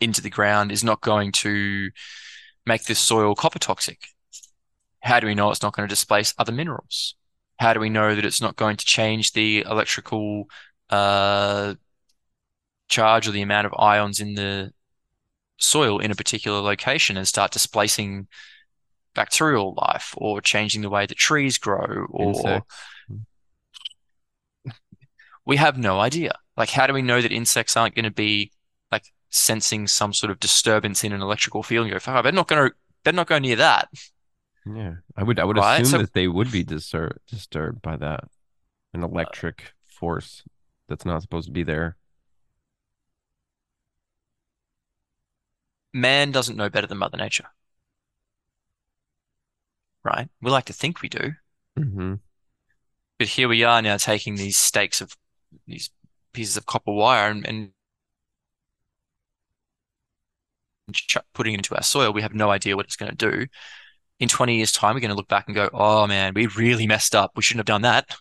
into 0.00 0.20
the 0.20 0.30
ground 0.30 0.72
is 0.72 0.82
not 0.82 1.00
going 1.00 1.30
to 1.30 1.90
make 2.66 2.86
this 2.86 2.98
soil 2.98 3.36
copper 3.36 3.60
toxic? 3.60 4.00
How 5.02 5.20
do 5.20 5.26
we 5.26 5.34
know 5.34 5.50
it's 5.50 5.62
not 5.62 5.74
going 5.74 5.88
to 5.88 5.92
displace 5.92 6.34
other 6.38 6.52
minerals? 6.52 7.14
How 7.58 7.72
do 7.74 7.80
we 7.80 7.90
know 7.90 8.14
that 8.14 8.24
it's 8.24 8.40
not 8.40 8.56
going 8.56 8.76
to 8.76 8.84
change 8.84 9.32
the 9.32 9.60
electrical 9.60 10.48
uh, 10.88 11.74
charge 12.88 13.28
or 13.28 13.30
the 13.30 13.42
amount 13.42 13.66
of 13.66 13.74
ions 13.78 14.20
in 14.20 14.34
the 14.34 14.72
soil 15.58 15.98
in 15.98 16.10
a 16.10 16.14
particular 16.14 16.60
location 16.60 17.16
and 17.16 17.28
start 17.28 17.52
displacing 17.52 18.26
bacterial 19.14 19.74
life 19.76 20.14
or 20.16 20.40
changing 20.40 20.82
the 20.82 20.90
way 20.90 21.06
that 21.06 21.16
trees 21.16 21.58
grow 21.58 22.06
or 22.10 22.30
Insects. 22.30 22.74
we 25.46 25.56
have 25.56 25.76
no 25.78 26.00
idea. 26.00 26.32
Like, 26.56 26.70
how 26.70 26.86
do 26.86 26.92
we 26.92 27.02
know 27.02 27.20
that 27.20 27.32
insects 27.32 27.76
aren't 27.76 27.94
going 27.94 28.04
to 28.04 28.10
be 28.10 28.52
like 28.92 29.04
sensing 29.30 29.86
some 29.86 30.12
sort 30.12 30.30
of 30.30 30.40
disturbance 30.40 31.04
in 31.04 31.12
an 31.12 31.22
electrical 31.22 31.62
field 31.62 31.86
and 31.86 31.92
go, 31.92 31.98
fuck, 31.98 32.16
I 32.16 32.22
better 32.22 32.34
not 32.34 32.48
go, 32.48 32.70
better 33.04 33.16
not 33.16 33.26
go 33.26 33.38
near 33.38 33.56
that. 33.56 33.88
Yeah, 34.66 34.96
I 35.16 35.22
would 35.22 35.38
I 35.38 35.44
would 35.44 35.56
Right, 35.56 35.80
assume 35.80 35.90
so- 35.92 35.98
that 35.98 36.12
they 36.12 36.28
would 36.28 36.52
be 36.52 36.64
distur 36.64 37.16
disturbed 37.26 37.82
by 37.82 37.96
that, 37.96 38.24
an 38.92 39.02
electric 39.02 39.72
force 39.86 40.42
that's 40.88 41.04
not 41.04 41.22
supposed 41.22 41.46
to 41.46 41.52
be 41.52 41.62
there. 41.62 41.96
Man 45.92 46.30
doesn't 46.32 46.56
know 46.56 46.68
better 46.68 46.86
than 46.86 46.98
Mother 46.98 47.16
Nature. 47.16 47.48
Right? 50.04 50.28
We 50.40 50.50
like 50.50 50.64
to 50.66 50.72
think 50.72 51.02
we 51.02 51.08
do, 51.08 51.34
hmm 51.76 52.14
but 53.18 53.28
here 53.28 53.48
we 53.48 53.62
are 53.64 53.82
now 53.82 53.98
taking 53.98 54.36
these 54.36 54.58
stakes 54.58 55.00
of 55.02 55.14
these 55.66 55.90
pieces 56.32 56.56
of 56.56 56.64
copper 56.64 56.92
wire 56.92 57.30
and, 57.30 57.46
and 57.46 57.72
putting 61.34 61.54
it 61.54 61.58
into 61.58 61.74
our 61.76 61.82
soil. 61.82 62.12
We 62.12 62.22
have 62.22 62.34
no 62.34 62.50
idea 62.50 62.76
what 62.76 62.86
it's 62.86 62.96
going 62.96 63.14
to 63.14 63.30
do. 63.30 63.46
In 64.20 64.28
20 64.28 64.56
years' 64.56 64.72
time, 64.72 64.94
we're 64.94 65.00
going 65.00 65.10
to 65.10 65.16
look 65.16 65.28
back 65.28 65.46
and 65.48 65.54
go, 65.56 65.68
oh 65.72 66.06
man, 66.06 66.34
we 66.34 66.46
really 66.46 66.86
messed 66.86 67.14
up. 67.16 67.32
We 67.36 67.42
shouldn't 67.42 67.60
have 67.60 67.74
done 67.74 67.82
that. 67.82 68.14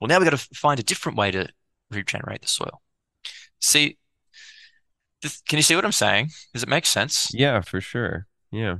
Well, 0.00 0.08
now 0.08 0.18
we've 0.18 0.30
got 0.30 0.38
to 0.38 0.48
find 0.54 0.78
a 0.78 0.84
different 0.84 1.16
way 1.18 1.30
to 1.30 1.48
regenerate 1.90 2.42
the 2.42 2.48
soil. 2.48 2.82
See, 3.60 3.96
Th- 5.22 5.44
Can 5.48 5.56
you 5.58 5.62
see 5.62 5.74
what 5.74 5.84
I'm 5.84 5.92
saying? 5.92 6.30
Does 6.52 6.62
it 6.62 6.68
make 6.68 6.86
sense? 6.86 7.30
Yeah, 7.32 7.60
for 7.60 7.80
sure. 7.80 8.26
Yeah. 8.50 8.76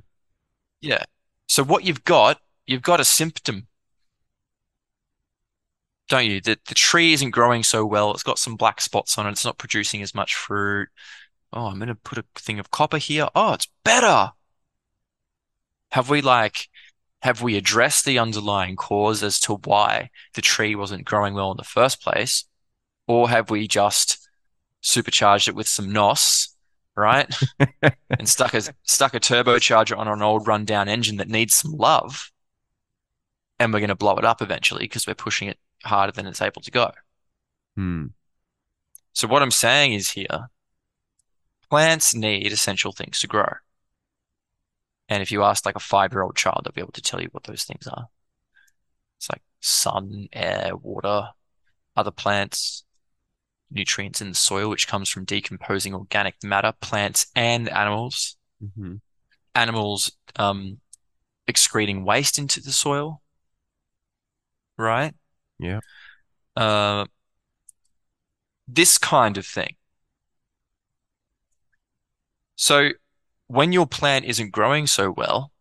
Yeah. 0.80 1.04
So 1.48 1.64
what 1.64 1.84
you've 1.84 2.04
got, 2.04 2.40
you've 2.66 2.82
got 2.82 3.00
a 3.00 3.04
symptom, 3.04 3.68
don't 6.08 6.26
you? 6.26 6.40
That 6.40 6.64
the 6.66 6.74
tree 6.74 7.12
isn't 7.12 7.30
growing 7.30 7.62
so 7.62 7.84
well. 7.84 8.12
It's 8.12 8.22
got 8.22 8.38
some 8.38 8.56
black 8.56 8.80
spots 8.80 9.18
on 9.18 9.26
it. 9.26 9.32
It's 9.32 9.44
not 9.44 9.58
producing 9.58 10.02
as 10.02 10.14
much 10.14 10.34
fruit. 10.34 10.88
Oh, 11.52 11.66
I'm 11.66 11.78
gonna 11.78 11.94
put 11.94 12.18
a 12.18 12.24
thing 12.36 12.58
of 12.58 12.70
copper 12.70 12.98
here. 12.98 13.28
Oh, 13.34 13.54
it's 13.54 13.68
better. 13.84 14.32
Have 15.96 16.10
we 16.10 16.20
like, 16.20 16.68
have 17.22 17.40
we 17.40 17.56
addressed 17.56 18.04
the 18.04 18.18
underlying 18.18 18.76
cause 18.76 19.22
as 19.22 19.40
to 19.40 19.54
why 19.54 20.10
the 20.34 20.42
tree 20.42 20.74
wasn't 20.74 21.06
growing 21.06 21.32
well 21.32 21.52
in 21.52 21.56
the 21.56 21.64
first 21.64 22.02
place? 22.02 22.44
Or 23.08 23.30
have 23.30 23.48
we 23.48 23.66
just 23.66 24.28
supercharged 24.82 25.48
it 25.48 25.54
with 25.54 25.66
some 25.66 25.90
NOS, 25.90 26.54
right? 26.94 27.34
And 28.10 28.28
stuck 28.28 28.52
a 28.52 28.60
stuck 28.82 29.14
a 29.14 29.20
turbocharger 29.20 29.96
on 29.96 30.06
an 30.06 30.20
old 30.20 30.46
rundown 30.46 30.86
engine 30.86 31.16
that 31.16 31.30
needs 31.30 31.54
some 31.54 31.72
love, 31.72 32.30
and 33.58 33.72
we're 33.72 33.80
going 33.80 33.88
to 33.88 33.94
blow 33.94 34.18
it 34.18 34.24
up 34.26 34.42
eventually 34.42 34.84
because 34.84 35.06
we're 35.06 35.14
pushing 35.14 35.48
it 35.48 35.58
harder 35.82 36.12
than 36.12 36.26
it's 36.26 36.42
able 36.42 36.60
to 36.60 36.70
go. 36.70 36.90
Hmm. 37.74 38.08
So 39.14 39.28
what 39.28 39.40
I'm 39.40 39.50
saying 39.50 39.94
is 39.94 40.10
here, 40.10 40.50
plants 41.70 42.14
need 42.14 42.52
essential 42.52 42.92
things 42.92 43.18
to 43.20 43.26
grow. 43.26 43.54
And 45.08 45.22
if 45.22 45.30
you 45.30 45.42
ask 45.42 45.64
like 45.64 45.76
a 45.76 45.80
five-year-old 45.80 46.36
child, 46.36 46.62
they'll 46.64 46.72
be 46.72 46.80
able 46.80 46.92
to 46.92 47.02
tell 47.02 47.20
you 47.20 47.28
what 47.32 47.44
those 47.44 47.64
things 47.64 47.86
are. 47.86 48.08
It's 49.18 49.30
like 49.30 49.42
sun, 49.60 50.28
air, 50.32 50.76
water, 50.76 51.28
other 51.96 52.10
plants, 52.10 52.84
nutrients 53.70 54.20
in 54.20 54.28
the 54.30 54.34
soil, 54.34 54.68
which 54.68 54.88
comes 54.88 55.08
from 55.08 55.24
decomposing 55.24 55.94
organic 55.94 56.36
matter, 56.42 56.72
plants 56.80 57.26
and 57.34 57.68
animals. 57.68 58.36
hmm 58.60 58.96
Animals 59.54 60.12
um, 60.36 60.80
excreting 61.46 62.04
waste 62.04 62.38
into 62.38 62.60
the 62.60 62.72
soil, 62.72 63.22
right? 64.76 65.14
Yeah. 65.58 65.80
Uh, 66.56 67.06
this 68.68 68.98
kind 68.98 69.38
of 69.38 69.46
thing. 69.46 69.76
So 72.56 72.90
when 73.48 73.72
your 73.72 73.86
plant 73.86 74.24
isn't 74.24 74.50
growing 74.50 74.86
so 74.86 75.10
well, 75.10 75.52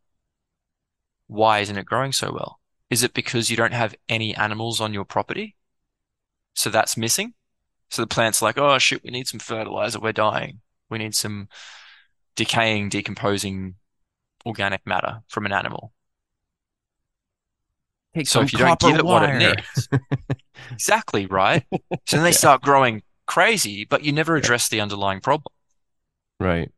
why 1.27 1.59
isn't 1.59 1.77
it 1.77 1.85
growing 1.85 2.11
so 2.11 2.31
well? 2.31 2.59
Is 2.89 3.03
it 3.03 3.13
because 3.13 3.49
you 3.49 3.57
don't 3.57 3.73
have 3.73 3.95
any 4.09 4.35
animals 4.35 4.79
on 4.79 4.93
your 4.93 5.05
property? 5.05 5.55
So 6.53 6.69
that's 6.69 6.97
missing? 6.97 7.33
So 7.89 8.01
the 8.03 8.07
plant's 8.07 8.41
like, 8.41 8.57
oh 8.57 8.77
shit, 8.79 9.03
we 9.03 9.11
need 9.11 9.27
some 9.27 9.39
fertilizer. 9.39 9.99
We're 9.99 10.13
dying. 10.13 10.61
We 10.89 10.99
need 10.99 11.15
some 11.15 11.49
decaying, 12.35 12.89
decomposing 12.89 13.75
organic 14.45 14.85
matter 14.87 15.23
from 15.27 15.45
an 15.45 15.53
animal. 15.53 15.93
Take 18.15 18.27
So 18.27 18.41
if 18.41 18.53
you 18.53 18.59
don't 18.59 18.79
give 18.79 18.97
it 18.97 19.05
what 19.05 19.23
it 19.23 19.35
needs, 19.35 19.89
exactly, 20.71 21.25
right? 21.25 21.65
So 22.05 22.17
then 22.17 22.23
they 22.23 22.31
Yeah. 22.31 22.37
start 22.37 22.61
growing 22.61 23.01
crazy, 23.25 23.83
but 23.85 24.03
you 24.03 24.11
never 24.11 24.35
address 24.35 24.69
the 24.69 24.79
underlying 24.81 25.21
problem. 25.21 25.51
Right. 26.39 26.71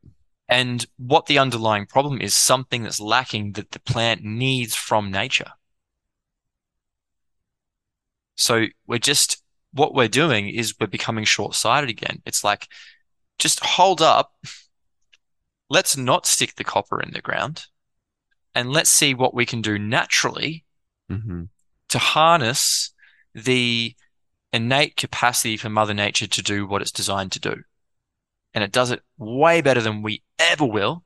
And 0.49 0.86
what 0.97 1.25
the 1.25 1.39
underlying 1.39 1.86
problem 1.86 2.21
is 2.21 2.33
something 2.33 2.83
that's 2.83 3.01
lacking 3.01 3.53
that 3.53 3.71
the 3.71 3.79
plant 3.79 4.23
needs 4.23 4.75
from 4.75 5.12
nature. 5.12 5.51
So 8.36 8.65
we're 8.86 8.99
just, 8.99 9.43
what 9.73 9.93
we're 9.93 10.07
doing 10.07 10.47
is 10.47 10.75
we're 10.79 10.88
becoming 10.88 11.25
short-sighted 11.25 11.89
again. 11.89 12.21
It's 12.25 12.43
like, 12.43 12.67
just 13.39 13.60
hold 13.60 14.01
up. 14.01 14.33
Let's 15.69 15.97
not 15.97 16.25
stick 16.25 16.55
the 16.55 16.63
copper 16.63 17.01
in 17.01 17.12
the 17.12 17.21
ground 17.21 17.65
and 18.55 18.71
let's 18.71 18.89
see 18.89 19.13
what 19.13 19.33
we 19.33 19.45
can 19.45 19.62
do 19.62 19.77
naturally 19.77 20.65
hmm 21.10 21.43
to 21.89 21.99
harness 21.99 22.93
the 23.33 23.95
innate 24.51 24.97
capacity 24.97 25.55
for 25.55 25.69
Mother 25.69 25.93
Nature 25.93 26.27
to 26.27 26.41
do 26.41 26.67
what 26.67 26.81
it's 26.81 26.91
designed 26.91 27.31
to 27.31 27.39
do. 27.39 27.63
And 28.58 28.63
it 28.63 28.72
does 28.72 28.89
it 28.89 29.04
way 29.20 29.62
better 29.62 29.82
than 29.82 30.02
we 30.02 30.24
ever 30.39 30.65
will. 30.65 31.04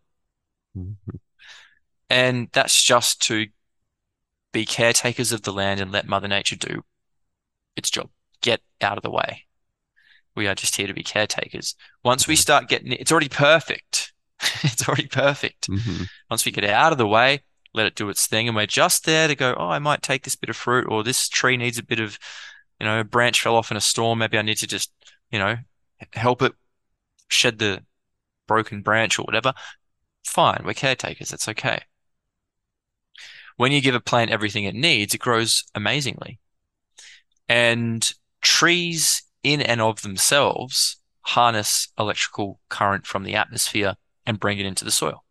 And 2.10 2.48
that's 2.54 2.82
just 2.82 3.22
to 3.24 3.48
be 4.54 4.66
caretakers 4.66 5.34
of 5.34 5.42
the 5.42 5.52
land 5.52 5.82
and 5.82 5.92
let 5.92 6.08
Mother 6.08 6.30
Nature 6.30 6.56
do 6.56 6.86
its 7.76 7.90
job. 7.90 8.10
Get 8.42 8.62
out 8.80 8.96
of 8.96 9.04
the 9.04 9.12
way. 9.12 9.48
We 10.34 10.48
are 10.48 10.56
just 10.56 10.78
here 10.78 10.88
to 10.88 10.94
be 10.94 11.04
caretakers. 11.04 11.76
Once 12.06 12.26
we 12.26 12.36
Mhm. 12.36 12.40
start 12.40 12.70
getting 12.70 12.94
it's 12.94 13.12
already 13.12 13.28
perfect. 13.28 14.14
It's 14.64 14.88
already 14.88 15.08
perfect. 15.08 15.66
hmm 15.66 16.04
Once 16.30 16.46
we 16.46 16.54
get 16.54 16.64
out 16.64 16.94
of 16.94 16.98
the 16.98 17.06
way, 17.06 17.44
let 17.74 17.86
it 17.86 17.96
do 17.96 18.08
its 18.08 18.28
thing, 18.28 18.48
and 18.48 18.56
we're 18.56 18.66
just 18.66 19.04
there 19.04 19.28
to 19.28 19.36
go, 19.36 19.54
oh, 19.58 19.68
I 19.68 19.80
might 19.80 20.02
take 20.02 20.24
this 20.24 20.38
bit 20.38 20.50
of 20.50 20.56
fruit, 20.56 20.88
or 20.90 21.04
this 21.04 21.28
tree 21.28 21.58
needs 21.58 21.78
a 21.78 21.84
bit 21.84 22.00
of, 22.00 22.18
you 22.80 22.86
know, 22.86 23.02
a 23.02 23.04
branch 23.04 23.42
fell 23.42 23.58
off 23.58 23.72
in 23.72 23.78
a 23.78 23.82
storm. 23.82 24.20
Maybe 24.20 24.38
I 24.38 24.42
need 24.42 24.58
to 24.60 24.68
just, 24.68 24.94
you 25.32 25.40
know, 25.40 25.58
help 26.14 26.42
it 26.42 26.54
shed 27.32 27.60
the 27.60 27.84
broken 28.48 28.82
branch 28.82 29.18
or 29.18 29.24
whatever. 29.24 29.54
Fine, 30.26 30.64
we're 30.66 30.74
caretakers. 30.74 31.30
That's 31.30 31.48
okay. 31.50 31.82
When 33.58 33.72
you 33.72 33.82
give 33.82 33.96
a 33.96 34.00
plant 34.00 34.32
everything 34.32 34.64
it 34.64 34.76
needs, 34.76 35.14
it 35.14 35.20
grows 35.20 35.64
amazingly. 35.76 36.40
And 37.48 38.10
trees, 38.42 39.24
in 39.44 39.62
and 39.62 39.82
of 39.82 40.02
themselves, 40.02 40.98
harness 41.22 41.90
electrical 41.98 42.60
current 42.70 43.06
from 43.06 43.24
the 43.24 43.36
atmosphere 43.36 43.96
and 44.26 44.40
bring 44.40 44.60
it 44.60 44.66
into 44.66 44.86
the 44.86 44.92
soil. 44.92 45.24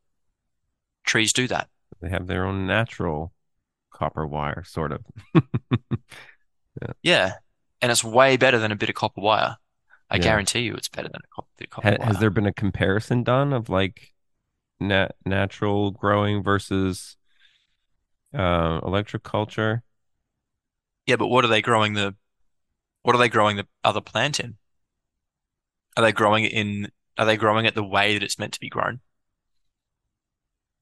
Trees 1.04 1.32
do 1.32 1.48
that. 1.48 1.68
They 2.00 2.10
have 2.10 2.26
their 2.26 2.46
own 2.46 2.66
natural 2.66 3.32
copper 3.90 4.26
wire, 4.26 4.64
sort 4.64 4.92
of. 4.92 5.04
Yeah. 7.02 7.34
And 7.82 7.90
it's 7.90 8.04
way 8.04 8.36
better 8.36 8.58
than 8.58 8.72
a 8.72 8.76
bit 8.76 8.88
of 8.88 8.94
copper 8.94 9.20
wire. 9.20 9.56
I 10.10 10.16
Yeah. 10.16 10.22
guarantee 10.22 10.60
you 10.60 10.74
it's 10.74 10.88
better 10.88 11.08
than 11.08 11.20
a 11.22 11.28
cop- 11.34 11.48
copper 11.70 11.96
Ha- 11.98 12.04
has 12.04 12.18
there 12.18 12.30
been 12.30 12.46
a 12.46 12.52
comparison 12.52 13.22
done 13.22 13.52
of 13.52 13.68
like 13.68 14.12
nat 14.80 15.14
natural 15.24 15.90
growing 15.92 16.42
versus 16.42 17.16
uh, 18.34 18.80
electric 18.84 19.22
culture? 19.22 19.82
Yeah, 21.06 21.16
but 21.16 21.28
what 21.28 21.44
are 21.44 21.48
they 21.48 21.62
growing 21.62 21.94
the 21.94 22.14
what 23.02 23.14
are 23.14 23.18
they 23.18 23.28
growing 23.28 23.56
the 23.56 23.66
other 23.82 24.00
plant 24.00 24.40
in? 24.40 24.56
Are 25.96 26.02
they 26.02 26.12
growing 26.12 26.44
it 26.44 26.52
in 26.52 26.90
are 27.18 27.26
they 27.26 27.36
growing 27.36 27.66
it 27.66 27.74
the 27.74 27.84
way 27.84 28.14
that 28.14 28.22
it's 28.22 28.38
meant 28.38 28.52
to 28.54 28.60
be 28.60 28.68
grown? 28.68 29.00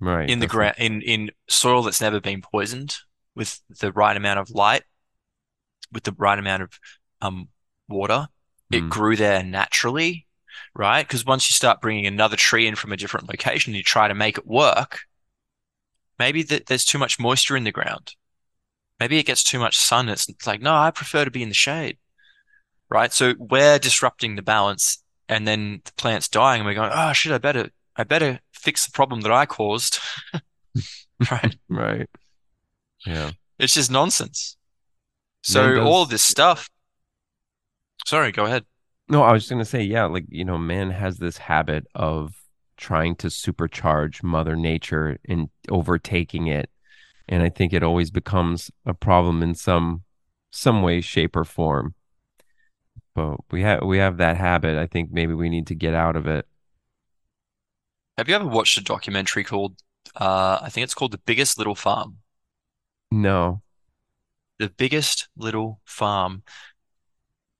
Right. 0.00 0.30
In 0.30 0.38
the 0.38 0.46
ground 0.46 0.76
in 0.78 1.02
in 1.02 1.30
soil 1.48 1.82
that's 1.82 2.00
never 2.00 2.20
been 2.20 2.40
poisoned 2.42 2.96
with 3.34 3.60
the 3.68 3.92
right 3.92 4.16
amount 4.16 4.38
of 4.38 4.50
light, 4.50 4.84
with 5.92 6.04
the 6.04 6.12
right 6.12 6.38
amount 6.38 6.62
of 6.62 6.78
um 7.20 7.48
water. 7.88 8.28
It 8.70 8.80
Hmm. 8.80 8.88
grew 8.88 9.16
there 9.16 9.42
naturally, 9.42 10.26
right? 10.74 11.06
Because 11.06 11.24
once 11.24 11.50
you 11.50 11.54
start 11.54 11.80
bringing 11.80 12.06
another 12.06 12.36
tree 12.36 12.66
in 12.66 12.74
from 12.74 12.92
a 12.92 12.96
different 12.96 13.28
location, 13.28 13.74
you 13.74 13.82
try 13.82 14.08
to 14.08 14.14
make 14.14 14.38
it 14.38 14.46
work. 14.46 15.00
Maybe 16.18 16.42
that 16.44 16.66
there's 16.66 16.84
too 16.84 16.98
much 16.98 17.18
moisture 17.18 17.56
in 17.56 17.64
the 17.64 17.72
ground. 17.72 18.14
Maybe 18.98 19.18
it 19.18 19.26
gets 19.26 19.44
too 19.44 19.58
much 19.58 19.78
sun. 19.78 20.08
It's, 20.08 20.28
it's 20.28 20.46
like, 20.46 20.60
no, 20.60 20.74
I 20.74 20.90
prefer 20.90 21.24
to 21.24 21.30
be 21.30 21.42
in 21.42 21.48
the 21.48 21.54
shade, 21.54 21.98
right? 22.88 23.12
So 23.12 23.34
we're 23.38 23.78
disrupting 23.78 24.34
the 24.36 24.42
balance, 24.42 25.02
and 25.28 25.46
then 25.46 25.80
the 25.84 25.92
plant's 25.92 26.28
dying, 26.28 26.60
and 26.60 26.66
we're 26.66 26.74
going, 26.74 26.90
oh 26.92 27.12
shit, 27.12 27.32
I 27.32 27.38
better, 27.38 27.70
I 27.96 28.04
better 28.04 28.40
fix 28.52 28.84
the 28.84 28.92
problem 28.92 29.20
that 29.22 29.32
I 29.32 29.46
caused, 29.46 30.00
right? 31.30 31.56
Right. 31.68 32.08
Yeah. 33.06 33.32
It's 33.58 33.74
just 33.74 33.90
nonsense. 33.90 34.56
So 35.42 35.80
all 35.84 36.04
this 36.04 36.22
stuff. 36.24 36.68
Sorry, 38.08 38.32
go 38.32 38.46
ahead. 38.46 38.64
No, 39.10 39.22
I 39.22 39.32
was 39.32 39.42
just 39.42 39.50
gonna 39.50 39.66
say, 39.66 39.82
yeah, 39.82 40.06
like, 40.06 40.24
you 40.30 40.42
know, 40.42 40.56
man 40.56 40.88
has 40.88 41.18
this 41.18 41.36
habit 41.36 41.86
of 41.94 42.42
trying 42.78 43.14
to 43.16 43.26
supercharge 43.26 44.22
Mother 44.22 44.56
Nature 44.56 45.18
and 45.28 45.50
overtaking 45.68 46.46
it. 46.46 46.70
And 47.28 47.42
I 47.42 47.50
think 47.50 47.74
it 47.74 47.82
always 47.82 48.10
becomes 48.10 48.70
a 48.86 48.94
problem 48.94 49.42
in 49.42 49.54
some 49.54 50.04
some 50.50 50.80
way, 50.80 51.02
shape, 51.02 51.36
or 51.36 51.44
form. 51.44 51.94
But 53.14 53.40
we 53.50 53.60
have 53.60 53.84
we 53.84 53.98
have 53.98 54.16
that 54.16 54.38
habit. 54.38 54.78
I 54.78 54.86
think 54.86 55.10
maybe 55.12 55.34
we 55.34 55.50
need 55.50 55.66
to 55.66 55.74
get 55.74 55.92
out 55.92 56.16
of 56.16 56.26
it. 56.26 56.46
Have 58.16 58.26
you 58.26 58.36
ever 58.36 58.46
watched 58.46 58.78
a 58.78 58.82
documentary 58.82 59.44
called, 59.44 59.82
uh, 60.16 60.60
I 60.62 60.70
think 60.70 60.84
it's 60.84 60.94
called 60.94 61.12
The 61.12 61.18
Biggest 61.18 61.58
Little 61.58 61.74
Farm? 61.74 62.16
No. 63.10 63.60
The 64.58 64.70
Biggest 64.70 65.28
Little 65.36 65.82
Farm. 65.84 66.42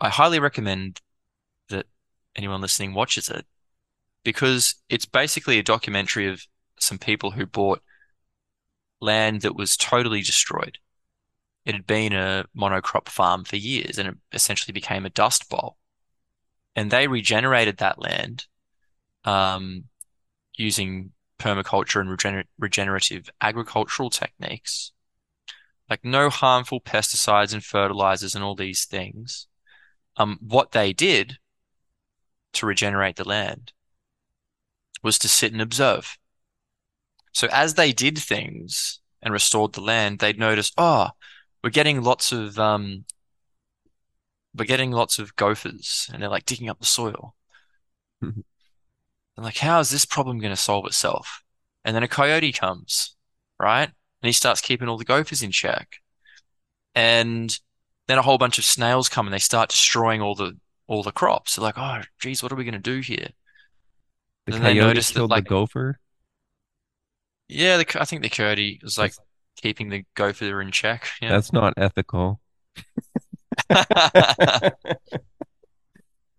I 0.01 0.09
highly 0.09 0.39
recommend 0.39 1.01
that 1.69 1.87
anyone 2.37 2.61
listening 2.61 2.95
watches 2.95 3.29
it 3.29 3.47
because 4.23 4.77
it's 4.89 5.07
basically 5.07 5.59
a 5.59 5.63
documentary 5.63 6.29
of 6.29 6.47
some 6.79 6.99
people 6.99 7.33
who 7.33 7.47
bought 7.47 7.83
land 9.01 9.43
that 9.43 9.57
was 9.57 9.77
totally 9.77 10.23
destroyed. 10.23 10.79
It 11.65 11.75
had 11.75 11.87
been 11.87 12.13
a 12.13 12.47
monocrop 12.57 13.09
farm 13.09 13.45
for 13.45 13.57
years 13.57 13.99
and 13.99 14.09
it 14.09 14.15
essentially 14.33 14.73
became 14.73 15.05
a 15.05 15.11
dust 15.11 15.49
bowl. 15.49 15.77
And 16.77 16.91
they 16.91 17.09
regenerated 17.09 17.79
that 17.79 18.01
land 18.01 18.47
um, 19.25 19.85
using 20.57 21.11
permaculture 21.39 22.01
and 22.01 22.09
regener 22.09 22.45
regenerative 22.59 23.29
agricultural 23.41 24.11
techniques, 24.11 24.93
like 25.91 26.05
no 26.05 26.31
harmful 26.31 26.81
pesticides 26.81 27.53
and 27.53 27.65
fertilizers 27.65 28.35
and 28.35 28.45
all 28.45 28.55
these 28.55 28.85
things. 28.85 29.48
Um, 30.19 30.39
what 30.43 30.73
they 30.73 30.93
did 30.93 31.39
to 32.55 32.67
regenerate 32.67 33.17
the 33.17 33.29
land 33.29 33.73
was 35.03 35.19
to 35.21 35.29
sit 35.29 35.53
and 35.53 35.63
observe. 35.63 36.19
So 37.33 37.49
as 37.53 37.75
they 37.75 37.93
did 37.93 38.19
things 38.19 39.01
and 39.23 39.33
restored 39.33 39.73
the 39.73 39.81
land, 39.81 40.19
they'd 40.19 40.39
notice, 40.39 40.73
oh, 40.77 41.11
we're 41.63 41.71
getting 41.71 42.03
lots 42.03 42.33
of 42.33 42.59
um, 42.59 43.05
we're 44.55 44.65
getting 44.65 44.91
lots 44.91 45.19
of 45.19 45.37
gophers, 45.37 46.09
and 46.13 46.21
they're 46.21 46.29
like 46.29 46.47
digging 46.47 46.69
up 46.69 46.81
the 46.81 46.87
soil. 46.87 47.35
Mhm. 48.23 48.43
I'm 49.37 49.45
like, 49.45 49.59
how 49.59 49.79
is 49.79 49.91
this 49.91 50.05
problem 50.05 50.41
going 50.41 50.53
to 50.53 50.57
solve 50.61 50.87
itself? 50.87 51.45
And 51.85 51.95
then 51.95 52.03
a 52.03 52.09
coyote 52.09 52.53
comes, 52.53 53.15
right? 53.59 53.85
And 53.85 54.27
he 54.27 54.33
starts 54.33 54.61
keeping 54.61 54.89
all 54.89 54.99
the 54.99 55.05
gophers 55.05 55.45
in 55.45 55.53
check. 55.53 56.01
And 56.95 57.57
then 58.09 58.19
a 58.19 58.23
whole 58.23 58.39
bunch 58.39 58.59
of 58.59 58.65
snails 58.65 59.09
come 59.09 59.27
and 59.27 59.33
they 59.33 59.39
start 59.39 59.69
destroying 59.71 60.21
all 60.21 60.35
the 60.35 60.59
all 60.89 61.03
the 61.05 61.13
crops. 61.13 61.55
They're 61.55 61.63
like, 61.63 61.79
oh, 61.79 62.01
geez, 62.19 62.43
what 62.43 62.51
are 62.51 62.57
we 62.57 62.65
going 62.65 62.73
to 62.73 62.81
do 62.81 62.99
here? 63.01 63.29
The 64.47 64.53
Then 64.53 64.63
they 64.63 64.75
noticed 64.75 65.15
that, 65.15 65.27
like- 65.27 65.45
the 65.45 65.51
gopher. 65.51 66.01
Yeah, 67.49 67.77
the, 67.79 67.87
I 68.01 68.05
think 68.05 68.23
the 68.23 68.29
coyote 68.29 68.81
was 68.83 68.99
like 68.99 69.13
That's- 69.13 69.27
keeping 69.63 69.89
the 69.91 70.05
gopher 70.15 70.61
in 70.61 70.71
check. 70.73 71.09
Yeah. 71.23 71.31
That's 71.31 71.53
not 71.53 71.75
ethical. 71.77 72.41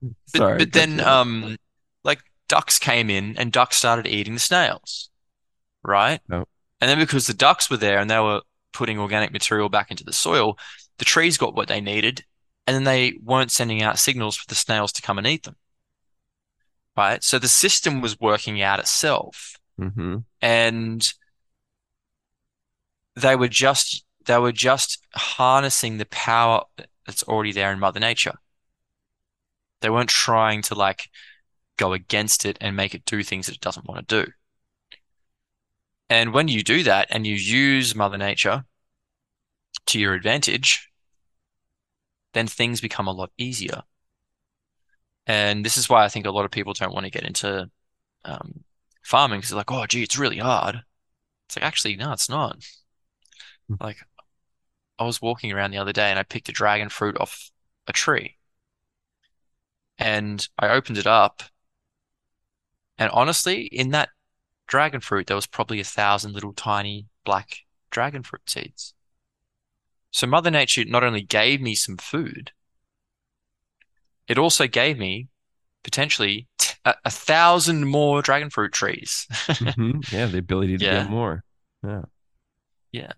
But, 0.01 0.37
Sorry. 0.37 0.57
but 0.59 0.71
then, 0.71 0.99
um, 1.01 1.57
like 2.05 2.21
ducks 2.47 2.79
came 2.79 3.09
in 3.09 3.35
and 3.37 3.51
ducks 3.51 3.75
started 3.75 4.07
eating 4.07 4.33
the 4.35 4.39
snails, 4.39 5.09
right? 5.83 6.21
Yep. 6.31 6.47
And 6.79 6.89
then 6.89 6.99
because 6.99 7.27
the 7.27 7.33
ducks 7.33 7.69
were 7.69 7.75
there 7.77 7.99
and 7.99 8.09
they 8.09 8.19
were 8.19 8.41
putting 8.71 8.97
organic 8.97 9.33
material 9.33 9.67
back 9.67 9.91
into 9.91 10.05
the 10.05 10.13
soil, 10.13 10.57
the 10.99 11.05
trees 11.05 11.37
got 11.37 11.55
what 11.55 11.67
they 11.67 11.81
needed, 11.81 12.23
and 12.67 12.75
then 12.75 12.83
they 12.83 13.17
weren't 13.23 13.51
sending 13.51 13.81
out 13.81 13.97
signals 13.97 14.35
for 14.35 14.47
the 14.47 14.55
snails 14.55 14.91
to 14.93 15.01
come 15.01 15.17
and 15.17 15.25
eat 15.25 15.43
them, 15.43 15.55
right? 16.95 17.23
So 17.23 17.39
the 17.39 17.47
system 17.47 18.01
was 18.01 18.19
working 18.19 18.61
out 18.61 18.79
itself, 18.79 19.55
Mhm. 19.79 20.25
and 20.41 21.13
they 23.15 23.35
were 23.35 23.47
just 23.47 24.05
they 24.25 24.37
were 24.37 24.51
just 24.51 25.03
harnessing 25.15 25.97
the 25.97 26.05
power 26.05 26.63
that's 27.05 27.23
already 27.23 27.51
there 27.51 27.71
in 27.71 27.79
Mother 27.79 27.99
Nature. 27.99 28.35
They 29.81 29.89
weren't 29.89 30.09
trying 30.09 30.61
to 30.63 30.75
like 30.75 31.09
go 31.77 31.93
against 31.93 32.45
it 32.45 32.57
and 32.61 32.75
make 32.75 32.93
it 32.93 33.05
do 33.05 33.23
things 33.23 33.47
that 33.47 33.55
it 33.55 33.61
doesn't 33.61 33.87
want 33.87 34.07
to 34.07 34.25
do. 34.25 34.31
And 36.09 36.33
when 36.33 36.47
you 36.47 36.63
do 36.63 36.83
that 36.83 37.07
and 37.09 37.25
you 37.25 37.35
use 37.35 37.95
Mother 37.95 38.17
Nature 38.17 38.65
to 39.87 39.99
your 39.99 40.13
advantage, 40.13 40.88
then 42.33 42.47
things 42.47 42.81
become 42.81 43.07
a 43.07 43.13
lot 43.13 43.31
easier. 43.37 43.83
And 45.25 45.63
this 45.63 45.77
is 45.77 45.89
why 45.89 46.03
I 46.03 46.09
think 46.09 46.25
a 46.25 46.31
lot 46.31 46.45
of 46.45 46.51
people 46.51 46.73
don't 46.73 46.93
want 46.93 47.05
to 47.05 47.11
get 47.11 47.23
into 47.23 47.69
um, 48.25 48.63
farming 49.03 49.39
because 49.39 49.51
they're 49.51 49.57
like, 49.57 49.71
oh, 49.71 49.85
gee, 49.85 50.03
it's 50.03 50.17
really 50.17 50.39
hard. 50.39 50.81
It's 51.47 51.55
like, 51.55 51.65
actually, 51.65 51.95
no, 51.95 52.11
it's 52.11 52.29
not. 52.29 52.57
Like, 53.79 53.97
I 54.97 55.03
was 55.03 55.21
walking 55.21 55.51
around 55.51 55.71
the 55.71 55.77
other 55.77 55.93
day 55.93 56.09
and 56.09 56.19
I 56.19 56.23
picked 56.23 56.49
a 56.49 56.53
dragon 56.53 56.89
fruit 56.89 57.17
off 57.19 57.51
a 57.87 57.93
tree. 57.93 58.37
And 59.97 60.47
I 60.57 60.69
opened 60.69 60.97
it 60.97 61.07
up. 61.07 61.43
And 62.97 63.09
honestly, 63.11 63.63
in 63.63 63.91
that 63.91 64.09
dragon 64.67 65.01
fruit, 65.01 65.27
there 65.27 65.35
was 65.35 65.47
probably 65.47 65.79
a 65.79 65.85
thousand 65.85 66.33
little 66.33 66.53
tiny 66.53 67.07
black 67.23 67.59
dragon 67.91 68.23
fruit 68.23 68.49
seeds. 68.49 68.93
So 70.11 70.27
Mother 70.27 70.51
Nature 70.51 70.85
not 70.85 71.03
only 71.03 71.21
gave 71.21 71.61
me 71.61 71.75
some 71.75 71.97
food, 71.97 72.51
it 74.27 74.37
also 74.37 74.67
gave 74.67 74.97
me 74.97 75.27
potentially 75.83 76.47
t- 76.57 76.73
a, 76.85 76.95
a 77.05 77.09
thousand 77.09 77.87
more 77.87 78.21
dragon 78.21 78.49
fruit 78.49 78.71
trees. 78.71 79.27
Mhm. 79.59 80.11
Yeah, 80.11 80.27
the 80.27 80.37
ability 80.39 80.77
to 80.77 80.85
Yeah. 80.85 81.03
get 81.03 81.09
more. 81.09 81.43
Yeah. 81.83 82.01
Yeah. 82.91 83.11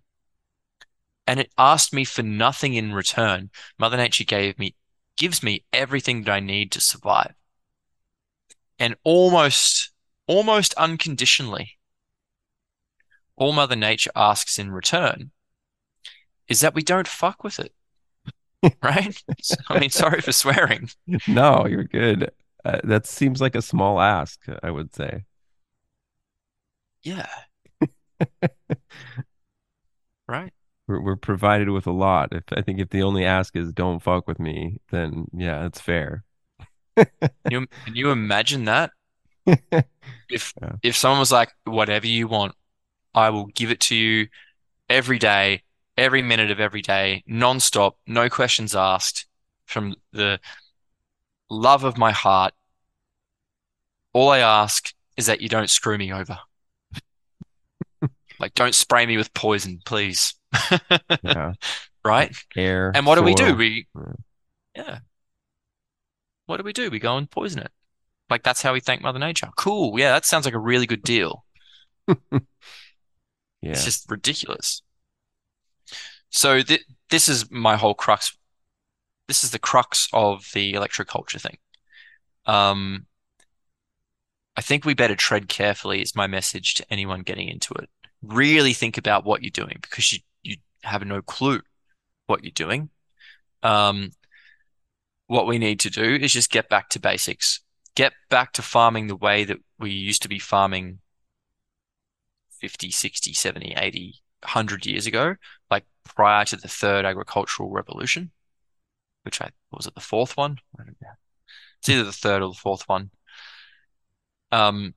And 1.27 1.39
it 1.39 1.51
asked 1.57 1.93
me 1.93 2.03
for 2.03 2.23
nothing 2.23 2.73
in 2.73 2.93
return. 2.93 3.51
Mother 3.77 3.97
Nature 3.97 4.23
gave 4.23 4.57
me, 4.59 4.75
gives 5.17 5.43
me 5.43 5.63
everything 5.71 6.23
that 6.23 6.31
I 6.31 6.39
need 6.39 6.71
to 6.73 6.81
survive. 6.81 7.35
And 8.79 8.95
almost, 9.03 9.91
almost 10.27 10.73
unconditionally, 10.73 11.77
all 13.35 13.53
Mother 13.53 13.75
Nature 13.75 14.11
asks 14.15 14.57
in 14.59 14.71
return 14.71 15.31
is 16.51 16.61
that 16.61 16.75
we 16.75 16.83
don't 16.83 17.07
fuck 17.07 17.43
with 17.43 17.59
it. 17.59 17.73
Right? 18.83 19.23
I 19.69 19.79
mean, 19.79 19.89
sorry 19.89 20.21
for 20.21 20.31
swearing. 20.31 20.89
No, 21.25 21.65
you're 21.65 21.83
good. 21.83 22.31
Uh, 22.63 22.79
that 22.83 23.07
seems 23.07 23.41
like 23.41 23.55
a 23.55 23.61
small 23.61 23.99
ask, 23.99 24.39
I 24.61 24.69
would 24.69 24.93
say. 24.93 25.25
Yeah. 27.03 27.27
Right? 30.27 30.53
We're, 30.87 31.01
we're 31.01 31.15
provided 31.15 31.69
with 31.69 31.87
a 31.87 31.91
lot. 31.91 32.29
If 32.33 32.43
I 32.55 32.61
think 32.61 32.79
if 32.79 32.89
the 32.89 33.03
only 33.03 33.25
ask 33.25 33.55
is 33.55 33.71
don't 33.73 34.01
fuck 34.01 34.27
with 34.27 34.39
me, 34.39 34.79
then 34.89 35.25
yeah, 35.33 35.65
it's 35.65 35.79
fair. 35.81 36.23
You, 37.49 37.67
can 37.85 37.95
you 37.95 38.11
imagine 38.11 38.65
that? 38.65 38.91
If 40.29 40.53
Yeah. 40.61 40.75
if 40.81 40.95
someone 40.95 41.19
was 41.19 41.31
like, 41.31 41.51
whatever 41.65 42.07
you 42.07 42.27
want, 42.27 42.55
I 43.13 43.29
will 43.31 43.47
give 43.47 43.71
it 43.71 43.81
to 43.81 43.95
you 43.95 44.27
every 44.89 45.19
day, 45.19 45.63
every 45.97 46.21
minute 46.21 46.51
of 46.51 46.59
every 46.59 46.81
day, 46.81 47.23
non-stop, 47.27 47.97
no 48.07 48.29
questions 48.29 48.75
asked, 48.75 49.27
from 49.65 49.95
the 50.11 50.39
love 51.49 51.83
of 51.83 51.97
my 51.97 52.11
heart. 52.11 52.53
All 54.13 54.29
I 54.29 54.39
ask 54.39 54.93
is 55.17 55.27
that 55.27 55.41
you 55.41 55.49
don't 55.49 55.69
screw 55.69 55.97
me 55.97 56.11
over. 56.11 56.37
Like, 58.39 58.55
don't 58.55 58.73
spray 58.73 59.05
me 59.05 59.17
with 59.17 59.33
poison, 59.33 59.79
please. 59.85 60.33
Yeah. 61.23 61.53
Right? 62.03 62.35
Air. 62.55 62.91
And 62.95 63.05
what 63.05 63.15
do 63.15 63.21
we 63.21 63.35
do? 63.35 63.55
We, 63.55 63.87
Yeah. 63.95 64.11
yeah. 64.75 64.99
What 66.47 66.57
do 66.57 66.63
we 66.63 66.73
do? 66.73 66.89
We 66.89 66.97
go 66.99 67.17
and 67.17 67.29
poison 67.29 67.59
it. 67.59 67.71
Like, 68.29 68.41
that's 68.43 68.61
how 68.61 68.73
we 68.73 68.79
thank 68.79 69.01
Mother 69.01 69.19
Nature. 69.19 69.49
Cool. 69.55 69.99
Yeah, 69.99 70.11
that 70.13 70.25
sounds 70.25 70.45
like 70.45 70.55
a 70.55 70.59
really 70.59 70.87
good 70.87 71.03
deal. 71.03 71.45
Yeah. 73.61 73.73
It's 73.73 73.85
just 73.85 74.09
ridiculous. 74.09 74.81
So 76.31 76.61
th 76.61 76.81
this 77.09 77.27
is 77.29 77.51
my 77.51 77.75
whole 77.75 77.93
crux. 77.93 78.35
This 79.27 79.43
is 79.43 79.51
the 79.51 79.59
crux 79.59 80.07
of 80.13 80.49
the 80.53 80.73
electroculture 80.73 81.39
thing. 81.39 81.57
Um, 82.45 83.05
I 84.55 84.61
think 84.61 84.85
we 84.85 84.93
better 84.93 85.15
tread 85.15 85.47
carefully 85.49 86.01
is 86.01 86.15
my 86.15 86.27
message 86.27 86.73
to 86.75 86.85
anyone 86.89 87.21
getting 87.21 87.47
into 87.49 87.73
it. 87.75 87.89
Really 88.21 88.73
think 88.73 88.97
about 88.97 89.25
what 89.25 89.43
you're 89.43 89.51
doing 89.51 89.77
because 89.81 90.11
you 90.11 90.19
you 90.41 90.55
have 90.83 91.05
no 91.05 91.21
clue 91.21 91.61
what 92.27 92.43
you're 92.43 92.51
doing. 92.51 92.89
Um, 93.61 94.11
what 95.27 95.47
we 95.47 95.59
need 95.59 95.79
to 95.81 95.89
do 95.89 96.15
is 96.15 96.33
just 96.33 96.49
get 96.49 96.69
back 96.69 96.89
to 96.89 96.99
basics. 96.99 97.61
Get 97.95 98.13
back 98.29 98.53
to 98.53 98.61
farming 98.61 99.07
the 99.07 99.15
way 99.15 99.43
that 99.43 99.57
we 99.77 99.91
used 99.91 100.21
to 100.21 100.29
be 100.29 100.39
farming 100.39 100.99
50, 102.61 102.89
60, 102.91 103.33
70, 103.33 103.73
80, 103.77 104.21
100 104.41 104.85
years 104.85 105.07
ago, 105.07 105.35
prior 106.03 106.45
to 106.45 106.55
the 106.55 106.67
third 106.67 107.05
agricultural 107.05 107.69
revolution, 107.69 108.31
which 109.23 109.41
I 109.41 109.49
was 109.71 109.87
it 109.87 109.95
the 109.95 110.01
fourth 110.01 110.35
one? 110.37 110.57
I 110.79 110.83
don't 110.83 111.01
know. 111.01 111.07
It's 111.79 111.89
either 111.89 112.03
the 112.03 112.11
third 112.11 112.41
or 112.41 112.49
the 112.49 112.59
fourth 112.59 112.87
one. 112.87 113.11
Um, 114.51 114.93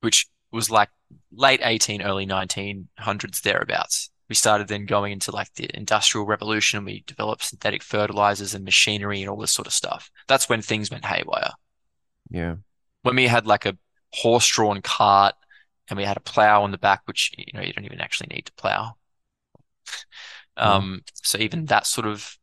which 0.00 0.26
was 0.52 0.70
like 0.70 0.90
late 1.32 1.60
18, 1.62 2.02
early 2.02 2.26
1900s 2.26 3.40
thereabouts. 3.42 4.10
We 4.28 4.34
started 4.34 4.68
then 4.68 4.84
going 4.86 5.12
into 5.12 5.32
like 5.32 5.52
the 5.54 5.68
industrial 5.74 6.26
revolution. 6.26 6.76
and 6.78 6.86
We 6.86 7.02
developed 7.06 7.44
synthetic 7.44 7.82
fertilizers 7.82 8.54
and 8.54 8.64
machinery 8.64 9.20
and 9.22 9.30
all 9.30 9.38
this 9.38 9.52
sort 9.52 9.66
of 9.66 9.72
stuff. 9.72 10.10
That's 10.26 10.48
when 10.48 10.60
things 10.62 10.90
went 10.90 11.06
haywire 11.06 11.52
Yeah. 12.30 12.56
when 13.02 13.16
we 13.16 13.26
had 13.26 13.46
like 13.46 13.64
a 13.66 13.76
horse-drawn 14.12 14.82
cart 14.82 15.34
and 15.88 15.96
we 15.96 16.04
had 16.04 16.16
a 16.16 16.20
plow 16.20 16.62
on 16.62 16.70
the 16.70 16.78
back, 16.78 17.02
which 17.06 17.32
you 17.36 17.52
know 17.54 17.62
you 17.62 17.72
don't 17.72 17.84
even 17.84 18.00
actually 18.00 18.28
need 18.34 18.46
to 18.46 18.52
plow. 18.54 18.96
Um, 20.56 21.02
so 21.22 21.38
even 21.38 21.66
that 21.66 21.86
sort 21.86 22.06
of 22.06 22.36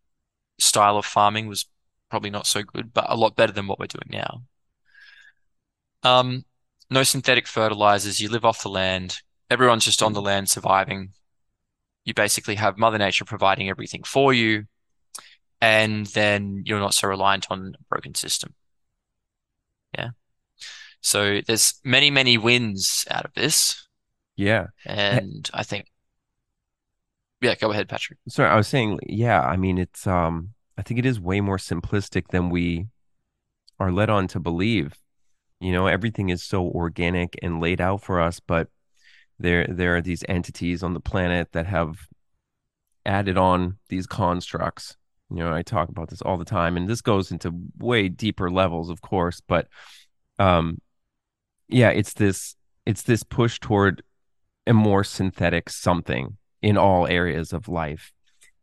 style 0.58 0.98
of 0.98 1.06
farming 1.06 1.48
was 1.48 1.66
probably 2.10 2.30
not 2.30 2.48
so 2.48 2.64
good, 2.64 2.94
but 2.94 3.06
a 3.10 3.16
lot 3.16 3.36
better 3.36 3.52
than 3.52 3.68
what 3.68 3.80
we're 3.80 3.88
doing 3.88 4.10
now. 4.10 4.42
Um, 6.04 6.46
no 6.90 7.04
synthetic 7.04 7.48
fertilizers. 7.48 8.22
You 8.22 8.30
live 8.30 8.46
off 8.46 8.64
the 8.64 8.70
land. 8.70 9.18
Everyone's 9.50 9.86
just 9.86 10.02
on 10.02 10.14
the 10.14 10.22
land 10.22 10.50
surviving. 10.50 11.10
You 12.06 12.14
basically 12.14 12.56
have 12.56 12.78
Mother 12.78 12.98
Nature 12.98 13.26
providing 13.26 13.70
everything 13.70 14.04
for 14.04 14.34
you, 14.34 14.66
and 15.60 16.06
then 16.08 16.64
you're 16.66 16.80
not 16.80 16.94
so 16.94 17.08
reliant 17.08 17.48
on 17.50 17.76
a 17.80 17.84
broken 17.90 18.16
system. 18.16 18.54
Yeah. 19.98 20.10
So 21.06 21.39
there's 21.46 21.76
many, 21.84 22.10
many 22.10 22.36
wins 22.39 23.06
out 23.12 23.26
of 23.26 23.34
this. 23.36 23.88
Yeah. 24.36 24.68
And 24.88 25.48
I 25.54 25.62
think, 25.62 25.86
yeah, 27.41 27.54
go 27.54 27.70
ahead, 27.70 27.88
Patrick. 27.88 28.18
Sorry, 28.28 28.50
I 28.50 28.56
was 28.56 28.68
saying, 28.68 28.98
yeah, 29.06 29.39
I 29.39 29.56
mean, 29.56 29.78
it's, 29.78 30.08
um, 30.08 30.56
I 30.80 30.82
think 30.82 31.00
it 31.00 31.06
is 31.06 31.20
way 31.20 31.41
more 31.41 31.58
simplistic 31.58 32.30
than 32.30 32.50
we 32.50 32.88
are 33.80 33.91
led 33.91 34.10
on 34.10 34.28
to 34.30 34.39
believe. 34.39 34.96
You 35.60 35.74
know, 35.74 35.86
everything 35.86 36.30
is 36.30 36.41
so 36.41 36.63
organic 36.68 37.38
and 37.44 37.62
laid 37.62 37.80
out 37.80 38.02
for 38.02 38.20
us, 38.20 38.39
but 38.39 38.70
there, 39.38 39.68
there 39.70 39.96
are 39.96 40.02
these 40.02 40.24
entities 40.28 40.82
on 40.82 40.96
the 40.96 41.00
planet 41.00 41.52
that 41.52 41.68
have 41.68 42.00
added 43.06 43.38
on 43.38 43.78
these 43.89 44.08
constructs. 44.08 44.98
You 45.30 45.38
know, 45.38 45.54
I 45.54 45.62
talk 45.62 45.89
about 45.89 46.10
this 46.10 46.24
all 46.24 46.38
the 46.38 46.46
time, 46.46 46.78
and 46.78 46.89
this 46.89 47.02
goes 47.02 47.32
into 47.32 47.54
way 47.78 48.10
deeper 48.10 48.50
levels, 48.50 48.89
of 48.89 49.02
course, 49.02 49.39
but, 49.39 49.68
um, 50.39 50.80
yeah, 51.67 51.89
it's 51.89 52.13
this, 52.13 52.56
it's 52.86 53.04
this 53.04 53.23
push 53.23 53.60
toward 53.60 54.04
a 54.67 54.73
more 54.73 55.04
synthetic 55.04 55.69
something 55.69 56.38
in 56.62 56.78
all 56.78 57.08
areas 57.08 57.54
of 57.54 57.67
life. 57.67 58.12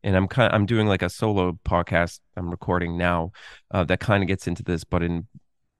And 0.05 0.17
i'm 0.17 0.27
kind 0.27 0.53
of, 0.53 0.55
i'm 0.57 0.67
doing 0.67 0.89
like 0.89 1.03
a 1.03 1.09
solo 1.09 1.59
podcast 1.65 2.19
i'm 2.37 2.51
recording 2.51 2.99
now 2.99 3.31
uh, 3.71 3.85
that 3.85 4.01
kind 4.01 4.23
of 4.23 4.27
gets 4.27 4.49
into 4.49 4.65
this 4.65 4.83
but 4.83 5.03
in 5.03 5.29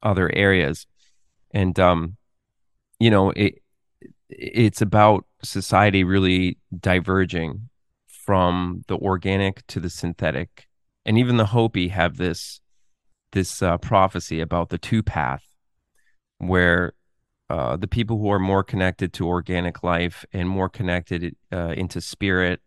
other 0.03 0.31
areas. 0.33 0.87
And 1.51 1.79
um 1.81 2.17
you 3.01 3.11
know 3.11 3.31
it 3.31 3.63
it's 4.29 4.81
about 4.81 5.27
society 5.43 6.05
really 6.05 6.59
diverging 6.79 7.69
from 8.07 8.85
the 8.87 8.97
organic 8.97 9.67
to 9.67 9.81
the 9.81 9.91
synthetic. 9.91 10.67
And 11.05 11.19
even 11.19 11.37
the 11.37 11.47
hopi 11.47 11.89
have 11.89 12.17
this 12.17 12.61
this 13.33 13.63
uh, 13.63 13.79
prophecy 13.79 14.41
about 14.41 14.69
the 14.69 14.79
two 14.79 15.03
path 15.03 15.45
where 16.39 16.93
uh, 17.53 17.77
the 17.77 17.87
people 17.87 18.19
who 18.19 18.31
are 18.31 18.39
more 18.39 18.65
connected 18.65 19.13
to 19.13 19.29
organic 19.29 19.83
life 19.83 20.25
and 20.33 20.49
more 20.49 20.71
connected 20.71 21.37
uh, 21.53 21.75
into 21.77 22.01
spirit 22.01 22.63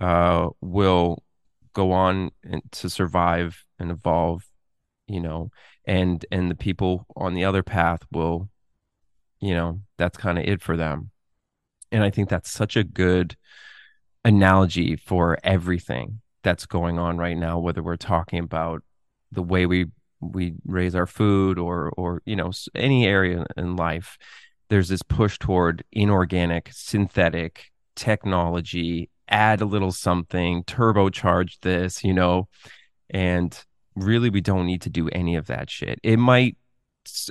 uh, 0.00 0.48
will 0.60 1.24
go 1.72 1.90
on 1.90 2.30
to 2.70 2.88
survive 2.88 3.64
and 3.80 3.90
evolve, 3.90 4.44
you 5.08 5.18
know, 5.18 5.50
and 5.86 6.24
and 6.30 6.48
the 6.48 6.54
people 6.54 7.04
on 7.16 7.34
the 7.34 7.44
other 7.44 7.64
path 7.64 8.02
will, 8.12 8.48
you 9.40 9.54
know, 9.54 9.80
that's 9.98 10.16
kind 10.16 10.38
of 10.38 10.44
it 10.44 10.62
for 10.62 10.76
them. 10.76 11.10
And 11.90 12.04
I 12.04 12.10
think 12.10 12.28
that's 12.28 12.52
such 12.52 12.76
a 12.76 12.84
good 12.84 13.36
analogy 14.24 14.94
for 14.94 15.36
everything 15.42 16.20
that's 16.44 16.64
going 16.64 16.96
on 16.96 17.18
right 17.18 17.36
now, 17.36 17.58
whether 17.58 17.82
we're 17.82 17.96
talking 17.96 18.38
about 18.38 18.84
the 19.32 19.42
way 19.42 19.66
we 19.66 19.86
we 20.22 20.54
raise 20.64 20.94
our 20.94 21.06
food 21.06 21.58
or 21.58 21.90
or 21.96 22.22
you 22.24 22.36
know 22.36 22.50
any 22.74 23.06
area 23.06 23.44
in 23.56 23.76
life 23.76 24.16
there's 24.68 24.88
this 24.88 25.02
push 25.02 25.38
toward 25.38 25.84
inorganic 25.92 26.70
synthetic 26.72 27.70
technology 27.96 29.10
add 29.28 29.60
a 29.60 29.66
little 29.66 29.92
something 29.92 30.64
turbocharge 30.64 31.58
this 31.60 32.02
you 32.04 32.14
know 32.14 32.48
and 33.10 33.64
really 33.94 34.30
we 34.30 34.40
don't 34.40 34.66
need 34.66 34.82
to 34.82 34.90
do 34.90 35.08
any 35.10 35.36
of 35.36 35.46
that 35.46 35.70
shit. 35.70 36.00
It 36.02 36.18
might 36.18 36.56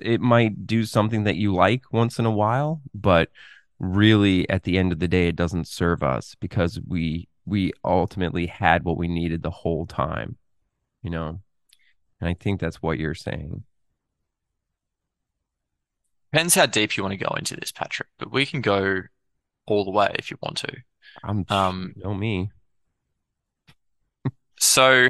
it 0.02 0.20
might 0.20 0.68
do 0.68 0.84
something 0.84 1.24
that 1.24 1.38
you 1.38 1.54
like 1.54 1.84
once 1.94 2.20
in 2.20 2.26
a 2.26 2.32
while 2.32 2.82
but 2.94 3.30
really 3.80 4.48
at 4.50 4.64
the 4.64 4.78
end 4.78 4.92
of 4.92 5.00
the 5.00 5.08
day 5.08 5.30
it 5.30 5.36
doesn't 5.38 5.66
serve 5.66 6.04
us 6.04 6.36
because 6.42 6.78
we 6.86 7.30
we 7.46 7.72
ultimately 7.86 8.48
had 8.48 8.84
what 8.84 8.98
we 8.98 9.08
needed 9.08 9.42
the 9.42 9.50
whole 9.50 9.86
time 9.86 10.36
you 11.02 11.10
know 11.10 11.40
and 12.22 12.30
I 12.30 12.36
think 12.36 12.62
that's 12.62 12.82
what 12.82 13.00
you're 13.00 13.16
saying. 13.16 13.64
Depends 16.32 16.56
how 16.56 16.66
deep 16.66 16.96
you 16.96 17.04
want 17.04 17.12
to 17.12 17.26
go 17.26 17.34
into 17.36 17.58
this, 17.58 17.72
Patrick, 17.74 18.08
but 18.18 18.32
we 18.32 18.46
can 18.46 18.62
go 18.62 19.02
all 19.66 19.84
the 19.84 19.92
way 19.92 20.16
if 20.18 20.32
you 20.32 20.38
want 20.42 20.58
to. 20.58 20.78
I'm 21.24 21.46
um 21.50 21.94
know 21.98 22.14
me. 22.14 22.52
so 24.60 25.10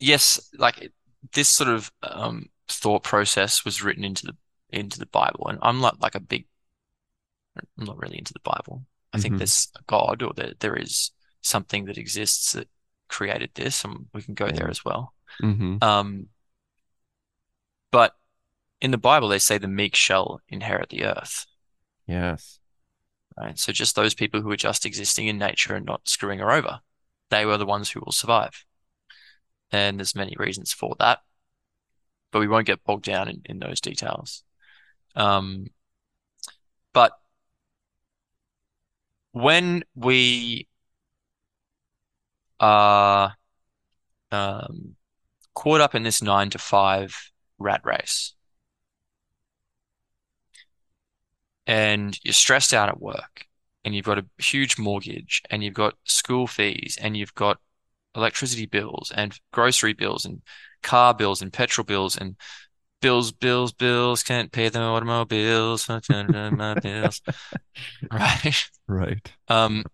yes, 0.00 0.50
like 0.58 0.92
this 1.32 1.48
sort 1.48 1.70
of 1.70 1.92
um, 2.02 2.46
thought 2.68 3.02
process 3.02 3.64
was 3.64 3.82
written 3.82 4.04
into 4.04 4.26
the 4.26 4.36
into 4.70 4.98
the 4.98 5.06
Bible, 5.06 5.46
and 5.48 5.58
I'm 5.62 5.80
not 5.80 6.00
like 6.00 6.14
a 6.14 6.20
big, 6.20 6.46
I'm 7.56 7.84
not 7.86 7.98
really 7.98 8.18
into 8.18 8.32
the 8.32 8.40
Bible. 8.40 8.84
I 9.12 9.18
think 9.18 9.32
mm-hmm. 9.32 9.38
there's 9.38 9.68
a 9.76 9.82
God 9.86 10.22
or 10.22 10.32
that 10.34 10.60
there 10.60 10.76
is 10.76 11.12
something 11.40 11.86
that 11.86 11.98
exists 11.98 12.52
that 12.52 12.68
created 13.08 13.50
this, 13.54 13.84
and 13.84 14.06
we 14.12 14.22
can 14.22 14.34
go 14.34 14.46
yeah. 14.46 14.52
there 14.52 14.70
as 14.70 14.84
well. 14.84 15.14
Mm-hmm. 15.42 15.82
Um, 15.82 16.26
but 17.90 18.14
in 18.80 18.90
the 18.90 18.98
Bible, 18.98 19.28
they 19.28 19.38
say 19.38 19.58
the 19.58 19.68
meek 19.68 19.96
shall 19.96 20.40
inherit 20.48 20.90
the 20.90 21.04
earth. 21.04 21.46
Yes. 22.06 22.58
Right. 23.36 23.58
So 23.58 23.72
just 23.72 23.94
those 23.94 24.14
people 24.14 24.40
who 24.40 24.50
are 24.50 24.56
just 24.56 24.84
existing 24.84 25.28
in 25.28 25.38
nature 25.38 25.74
and 25.74 25.86
not 25.86 26.08
screwing 26.08 26.40
her 26.40 26.50
over, 26.50 26.80
they 27.30 27.46
were 27.46 27.56
the 27.56 27.66
ones 27.66 27.90
who 27.90 28.00
will 28.04 28.12
survive. 28.12 28.64
And 29.70 29.98
there's 29.98 30.14
many 30.14 30.34
reasons 30.38 30.72
for 30.72 30.96
that, 30.98 31.20
but 32.32 32.40
we 32.40 32.48
won't 32.48 32.66
get 32.66 32.84
bogged 32.84 33.04
down 33.04 33.28
in, 33.28 33.42
in 33.44 33.58
those 33.58 33.80
details. 33.80 34.42
Um, 35.14 35.68
but 36.92 37.12
when 39.42 39.84
we 39.94 40.66
are 42.58 43.34
um, 44.32 44.96
caught 45.54 45.80
up 45.80 45.94
in 45.94 46.02
this 46.02 46.20
nine 46.22 46.50
to 46.50 46.58
five 46.58 47.30
rat 47.58 47.80
race 47.84 48.34
and 51.66 52.18
you're 52.24 52.32
stressed 52.32 52.74
out 52.74 52.88
at 52.88 53.00
work 53.00 53.46
and 53.84 53.94
you've 53.94 54.04
got 54.04 54.18
a 54.18 54.26
huge 54.38 54.78
mortgage 54.78 55.42
and 55.50 55.62
you've 55.62 55.74
got 55.74 55.94
school 56.04 56.46
fees 56.46 56.98
and 57.00 57.16
you've 57.16 57.34
got 57.34 57.58
electricity 58.16 58.66
bills 58.66 59.12
and 59.14 59.38
grocery 59.52 59.92
bills 59.92 60.24
and 60.24 60.42
car 60.82 61.14
bills 61.14 61.42
and 61.42 61.52
petrol 61.52 61.84
bills 61.84 62.16
and 62.16 62.34
bills, 63.00 63.32
bills, 63.32 63.72
bills, 63.72 64.22
can't 64.22 64.52
pay 64.52 64.68
the 64.68 64.80
automobiles, 64.80 65.88
my 65.88 66.74
bills. 66.82 67.20
Right. 68.10 68.70
Right. 68.86 69.32
Um, 69.48 69.84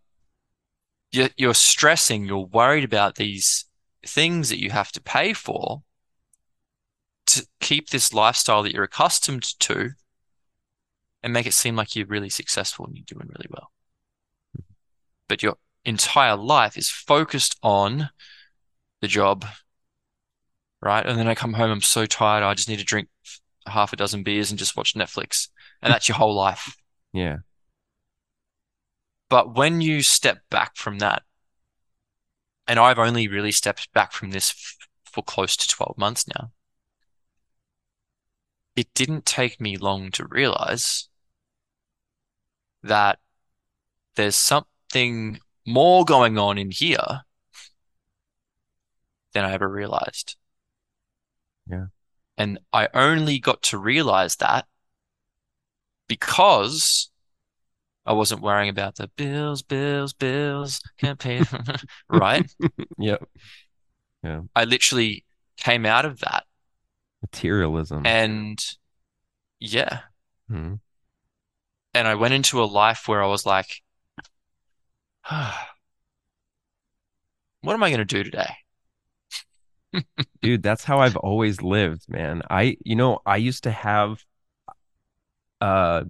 you're, 1.13 1.31
you're 1.37 1.55
stressing, 1.55 2.25
you're 2.25 2.47
worried 2.47 2.85
about 2.85 3.17
these 3.17 3.67
things 4.07 4.49
that 4.49 4.61
you 4.61 4.71
have 4.71 4.91
to 4.93 5.03
pay 5.03 5.33
for 5.33 5.83
to 7.27 7.47
keep 7.61 7.91
this 7.91 8.13
lifestyle 8.13 8.63
that 8.63 8.73
you're 8.73 8.85
accustomed 8.85 9.59
to 9.61 9.91
and 11.23 11.33
make 11.33 11.47
it 11.47 11.55
seem 11.55 11.77
like 11.77 11.97
you're 11.97 12.07
really 12.07 12.29
successful 12.29 12.87
and 12.87 12.97
you're 12.97 13.05
doing 13.07 13.29
really 13.29 13.49
well. 13.51 13.71
But 15.29 15.43
your 15.43 15.57
entire 15.85 16.37
life 16.37 16.77
is 16.77 16.91
focused 16.91 17.57
on 17.63 18.11
the 19.01 19.09
job, 19.09 19.47
right? 20.85 21.05
And 21.05 21.19
then 21.19 21.27
I 21.27 21.35
come 21.35 21.55
home, 21.55 21.71
I'm 21.71 21.81
so 21.81 22.07
tired, 22.07 22.45
I 22.45 22.55
just 22.55 22.69
need 22.69 22.79
to 22.79 22.85
drink 22.85 23.09
half 23.67 23.93
a 23.93 23.97
dozen 23.97 24.23
beers 24.23 24.51
and 24.51 24.59
just 24.59 24.77
watch 24.77 24.95
Netflix. 24.95 25.49
And 25.83 25.93
that's 25.93 26.09
your 26.09 26.17
whole 26.17 26.35
life. 26.35 26.77
Yeah. 27.13 27.39
But 29.31 29.55
when 29.57 29.81
you 29.81 30.03
step 30.03 30.39
back 30.51 30.77
from 30.77 30.99
that, 30.99 31.23
and 32.69 32.79
I've 32.79 32.99
only 32.99 33.27
really 33.27 33.53
stepped 33.53 33.93
back 33.93 34.13
from 34.13 34.31
this 34.31 34.51
f- 34.51 34.89
for 35.11 35.25
close 35.25 35.57
to 35.57 35.69
12 35.69 35.97
months 35.99 36.27
now, 36.29 36.53
it 38.77 38.93
didn't 38.95 39.25
take 39.25 39.61
me 39.61 39.77
long 39.77 40.11
to 40.13 40.27
realize 40.27 41.09
that 42.83 43.19
there's 44.17 44.37
something 44.37 45.41
more 45.67 46.05
going 46.05 46.39
on 46.39 46.59
in 46.59 46.71
here 46.71 47.23
than 49.33 49.45
I 49.45 49.53
ever 49.53 49.69
realized. 49.69 50.37
Yeah. 51.69 51.87
And 52.37 52.59
I 52.73 52.89
only 52.95 53.39
got 53.39 53.63
to 53.65 53.79
realize 53.79 54.37
that 54.37 54.67
because 56.09 57.11
I 58.07 58.13
wasn't 58.13 58.43
worrying 58.43 58.69
about 58.69 58.97
the 58.97 59.09
bills, 59.17 59.63
bills, 59.63 60.13
bills, 60.13 60.81
can't 60.99 61.19
pay. 61.19 61.43
right? 62.09 62.51
Yep. 62.99 63.25
Yeah. 64.23 64.41
I 64.55 64.65
literally 64.65 65.25
came 65.57 65.87
out 65.87 66.05
of 66.05 66.21
that. 66.21 66.45
Materialism. 67.23 68.07
And 68.07 68.65
yeah. 69.61 70.01
Hmm. 70.49 70.75
And 71.93 72.09
I 72.09 72.15
went 72.15 72.35
into 72.35 72.63
a 72.63 72.65
life 72.65 73.09
where 73.09 73.23
I 73.23 73.27
was 73.27 73.47
like, 73.47 73.83
what 75.29 75.55
am 77.65 77.83
I 77.83 77.91
going 77.91 77.99
to 77.99 78.05
do 78.05 78.25
today? 78.25 78.57
Dude, 80.43 80.63
that's 80.63 80.85
how 80.85 81.01
I've 81.01 81.17
always 81.17 81.63
lived, 81.63 82.09
man. 82.09 82.43
I, 82.51 82.77
you 82.85 82.97
know, 82.97 83.21
I 83.27 83.37
used 83.37 83.65
to 83.65 83.71
have 83.71 84.25
uh 85.61 86.05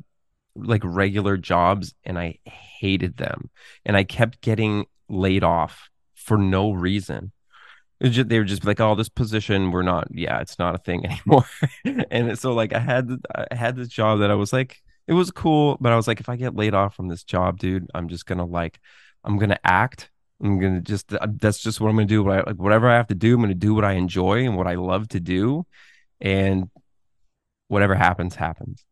like 0.57 0.83
regular 0.85 1.37
jobs 1.37 1.95
and 2.05 2.19
I 2.19 2.39
hated 2.45 3.17
them. 3.19 3.51
And 3.85 3.97
I 3.97 4.05
kept 4.05 4.43
getting 4.43 4.87
laid 5.09 5.45
off 5.45 5.91
for 6.15 6.39
no 6.39 6.73
reason. 6.73 7.33
Just, 8.03 8.29
they 8.29 8.39
were 8.39 8.45
just 8.45 8.65
like, 8.67 8.81
"Oh, 8.81 8.95
this 8.97 9.09
position, 9.09 9.71
we're 9.71 9.83
not. 9.83 10.09
Yeah, 10.13 10.41
it's 10.41 10.59
not 10.59 10.75
a 10.75 10.79
thing 10.79 11.07
anymore." 11.11 11.47
and 12.11 12.39
so, 12.39 12.53
like, 12.55 12.75
I 12.75 12.81
had 12.81 13.11
I 13.51 13.55
had 13.55 13.77
this 13.77 13.89
job 13.89 14.21
that 14.21 14.31
I 14.31 14.35
was 14.35 14.53
like, 14.53 14.83
it 15.09 15.15
was 15.15 15.31
cool, 15.31 15.79
but 15.81 15.93
I 15.93 15.97
was 15.97 16.09
like, 16.09 16.21
if 16.21 16.29
I 16.29 16.37
get 16.37 16.57
laid 16.57 16.75
off 16.75 16.97
from 16.97 17.09
this 17.09 17.25
job, 17.25 17.59
dude, 17.59 17.89
I'm 17.95 18.09
just 18.09 18.27
gonna 18.27 18.45
like, 18.47 18.81
I'm 19.25 19.39
gonna 19.39 19.61
act. 19.65 20.11
I'm 20.43 20.59
gonna 20.59 20.81
just 20.81 21.13
uh, 21.13 21.27
that's 21.37 21.63
just 21.63 21.81
what 21.81 21.89
I'm 21.89 21.97
gonna 21.97 22.07
do. 22.07 22.23
What 22.23 22.39
I, 22.39 22.51
like, 22.51 22.57
whatever 22.57 22.89
I 22.89 22.97
have 22.97 23.07
to 23.09 23.15
do, 23.15 23.35
I'm 23.35 23.41
gonna 23.41 23.55
do 23.55 23.75
what 23.75 23.85
I 23.85 23.93
enjoy 23.93 24.45
and 24.45 24.57
what 24.57 24.67
I 24.67 24.75
love 24.75 25.09
to 25.11 25.21
do, 25.21 25.67
and 26.21 26.71
whatever 27.69 27.95
happens, 27.95 28.35
happens. 28.35 28.85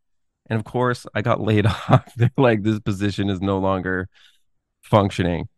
And 0.46 0.58
of 0.58 0.64
course, 0.64 1.06
I 1.14 1.22
got 1.22 1.40
laid 1.40 1.66
off. 1.88 2.12
They're 2.16 2.30
like, 2.36 2.62
this 2.62 2.80
position 2.80 3.30
is 3.30 3.40
no 3.40 3.58
longer 3.58 4.08
functioning. 4.82 5.48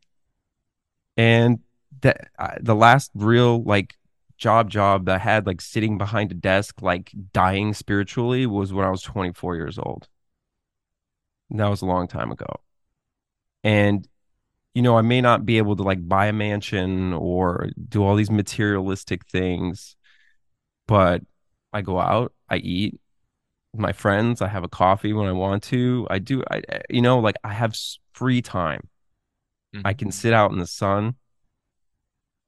And 1.16 1.60
that 2.00 2.28
uh, 2.38 2.56
the 2.60 2.74
last 2.74 3.10
real 3.14 3.62
like 3.62 3.94
job 4.36 4.68
job 4.70 5.06
that 5.06 5.16
I 5.16 5.18
had 5.18 5.46
like 5.46 5.60
sitting 5.60 5.96
behind 5.96 6.32
a 6.32 6.34
desk 6.34 6.82
like 6.82 7.12
dying 7.32 7.72
spiritually 7.72 8.46
was 8.46 8.72
when 8.72 8.84
I 8.84 8.90
was 8.90 9.02
24 9.02 9.56
years 9.56 9.78
old. 9.78 10.08
And 11.50 11.60
that 11.60 11.68
was 11.68 11.82
a 11.82 11.86
long 11.86 12.08
time 12.08 12.32
ago. 12.32 12.60
And 13.62 14.06
you 14.74 14.82
know, 14.82 14.98
I 14.98 15.02
may 15.02 15.20
not 15.20 15.46
be 15.46 15.58
able 15.58 15.76
to 15.76 15.82
like 15.82 16.06
buy 16.06 16.26
a 16.26 16.32
mansion 16.32 17.12
or 17.12 17.68
do 17.88 18.02
all 18.02 18.16
these 18.16 18.30
materialistic 18.30 19.26
things, 19.26 19.96
but 20.86 21.22
I 21.72 21.82
go 21.82 22.00
out, 22.00 22.32
I 22.48 22.56
eat, 22.56 23.00
with 23.74 23.80
my 23.80 23.92
friends. 23.92 24.40
I 24.40 24.48
have 24.48 24.64
a 24.64 24.68
coffee 24.68 25.12
when 25.12 25.26
I 25.26 25.32
want 25.32 25.62
to. 25.64 26.06
I 26.08 26.18
do. 26.18 26.42
I 26.50 26.62
you 26.88 27.02
know 27.02 27.18
like 27.18 27.36
I 27.44 27.52
have 27.52 27.76
free 28.12 28.40
time. 28.40 28.88
Mm-hmm. 29.74 29.86
I 29.86 29.92
can 29.92 30.10
sit 30.10 30.32
out 30.32 30.52
in 30.52 30.58
the 30.58 30.66
sun 30.66 31.16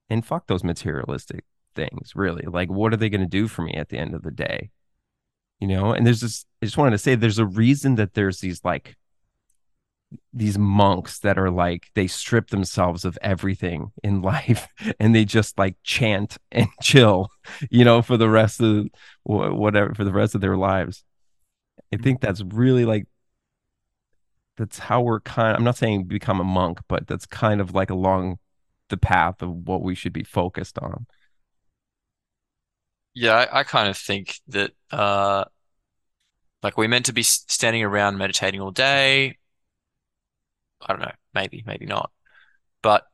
and 0.08 0.24
fuck 0.24 0.46
those 0.46 0.64
materialistic 0.64 1.44
things. 1.74 2.12
Really, 2.14 2.44
like 2.46 2.70
what 2.70 2.92
are 2.92 2.96
they 2.96 3.08
going 3.08 3.20
to 3.20 3.26
do 3.26 3.48
for 3.48 3.62
me 3.62 3.74
at 3.74 3.88
the 3.88 3.98
end 3.98 4.14
of 4.14 4.22
the 4.22 4.30
day? 4.30 4.70
You 5.60 5.68
know. 5.68 5.92
And 5.92 6.06
there's 6.06 6.20
this. 6.20 6.44
I 6.62 6.66
just 6.66 6.76
wanted 6.76 6.92
to 6.92 6.98
say 6.98 7.14
there's 7.14 7.38
a 7.38 7.46
reason 7.46 7.96
that 7.96 8.14
there's 8.14 8.40
these 8.40 8.64
like 8.64 8.96
these 10.36 10.58
monks 10.58 11.20
that 11.20 11.38
are 11.38 11.50
like 11.50 11.88
they 11.94 12.06
strip 12.06 12.50
themselves 12.50 13.04
of 13.04 13.18
everything 13.22 13.90
in 14.04 14.22
life 14.34 14.68
and 15.00 15.14
they 15.14 15.24
just 15.24 15.58
like 15.58 15.76
chant 15.82 16.36
and 16.52 16.68
chill 16.82 17.28
you 17.70 17.84
know 17.84 18.02
for 18.02 18.16
the 18.16 18.28
rest 18.28 18.60
of 18.60 18.86
whatever 19.24 19.94
for 19.94 20.04
the 20.04 20.12
rest 20.12 20.34
of 20.34 20.40
their 20.40 20.56
lives 20.56 21.04
I 21.92 21.96
think 21.96 22.20
that's 22.20 22.42
really 22.42 22.84
like 22.84 23.06
that's 24.56 24.78
how 24.78 25.02
we're 25.02 25.20
kind 25.20 25.50
of, 25.50 25.56
I'm 25.56 25.64
not 25.64 25.76
saying 25.76 26.04
become 26.04 26.40
a 26.40 26.44
monk, 26.44 26.80
but 26.88 27.06
that's 27.06 27.26
kind 27.26 27.60
of 27.60 27.74
like 27.74 27.90
along 27.90 28.38
the 28.88 28.96
path 28.96 29.42
of 29.42 29.50
what 29.50 29.82
we 29.82 29.94
should 29.94 30.12
be 30.12 30.24
focused 30.24 30.78
on. 30.78 31.06
Yeah, 33.14 33.34
I, 33.34 33.60
I 33.60 33.64
kind 33.64 33.88
of 33.88 33.96
think 33.96 34.40
that 34.48 34.72
uh 34.90 35.44
like 36.62 36.76
we're 36.76 36.88
meant 36.88 37.06
to 37.06 37.12
be 37.12 37.22
standing 37.22 37.82
around 37.82 38.18
meditating 38.18 38.60
all 38.60 38.70
day. 38.70 39.38
I 40.80 40.92
don't 40.92 41.02
know, 41.02 41.12
maybe, 41.34 41.62
maybe 41.66 41.86
not. 41.86 42.10
But 42.82 43.06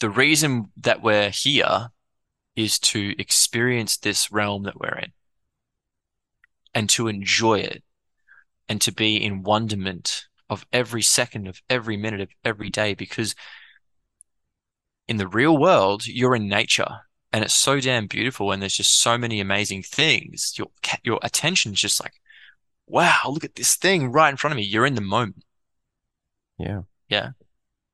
the 0.00 0.10
reason 0.10 0.72
that 0.78 1.02
we're 1.02 1.30
here 1.30 1.88
is 2.56 2.78
to 2.78 3.14
experience 3.18 3.96
this 3.96 4.32
realm 4.32 4.64
that 4.64 4.78
we're 4.78 4.98
in 4.98 5.12
and 6.74 6.88
to 6.90 7.08
enjoy 7.08 7.60
it 7.60 7.82
and 8.68 8.80
to 8.80 8.92
be 8.92 9.16
in 9.16 9.42
wonderment 9.42 10.26
of 10.50 10.66
every 10.72 11.02
second 11.02 11.46
of 11.46 11.60
every 11.68 11.96
minute 11.96 12.20
of 12.20 12.28
every 12.44 12.70
day 12.70 12.94
because 12.94 13.34
in 15.06 15.16
the 15.16 15.28
real 15.28 15.56
world 15.56 16.06
you're 16.06 16.34
in 16.34 16.48
nature 16.48 17.00
and 17.32 17.44
it's 17.44 17.54
so 17.54 17.80
damn 17.80 18.06
beautiful 18.06 18.52
and 18.52 18.62
there's 18.62 18.76
just 18.76 19.00
so 19.00 19.18
many 19.18 19.40
amazing 19.40 19.82
things. 19.82 20.54
Your 20.56 20.68
your 21.02 21.18
attention's 21.22 21.80
just 21.80 22.02
like 22.02 22.14
wow 22.86 23.20
look 23.28 23.44
at 23.44 23.54
this 23.54 23.76
thing 23.76 24.10
right 24.10 24.30
in 24.30 24.36
front 24.36 24.52
of 24.52 24.56
me. 24.56 24.62
You're 24.62 24.86
in 24.86 24.94
the 24.94 25.00
moment 25.00 25.44
yeah 26.58 26.80
yeah 27.08 27.30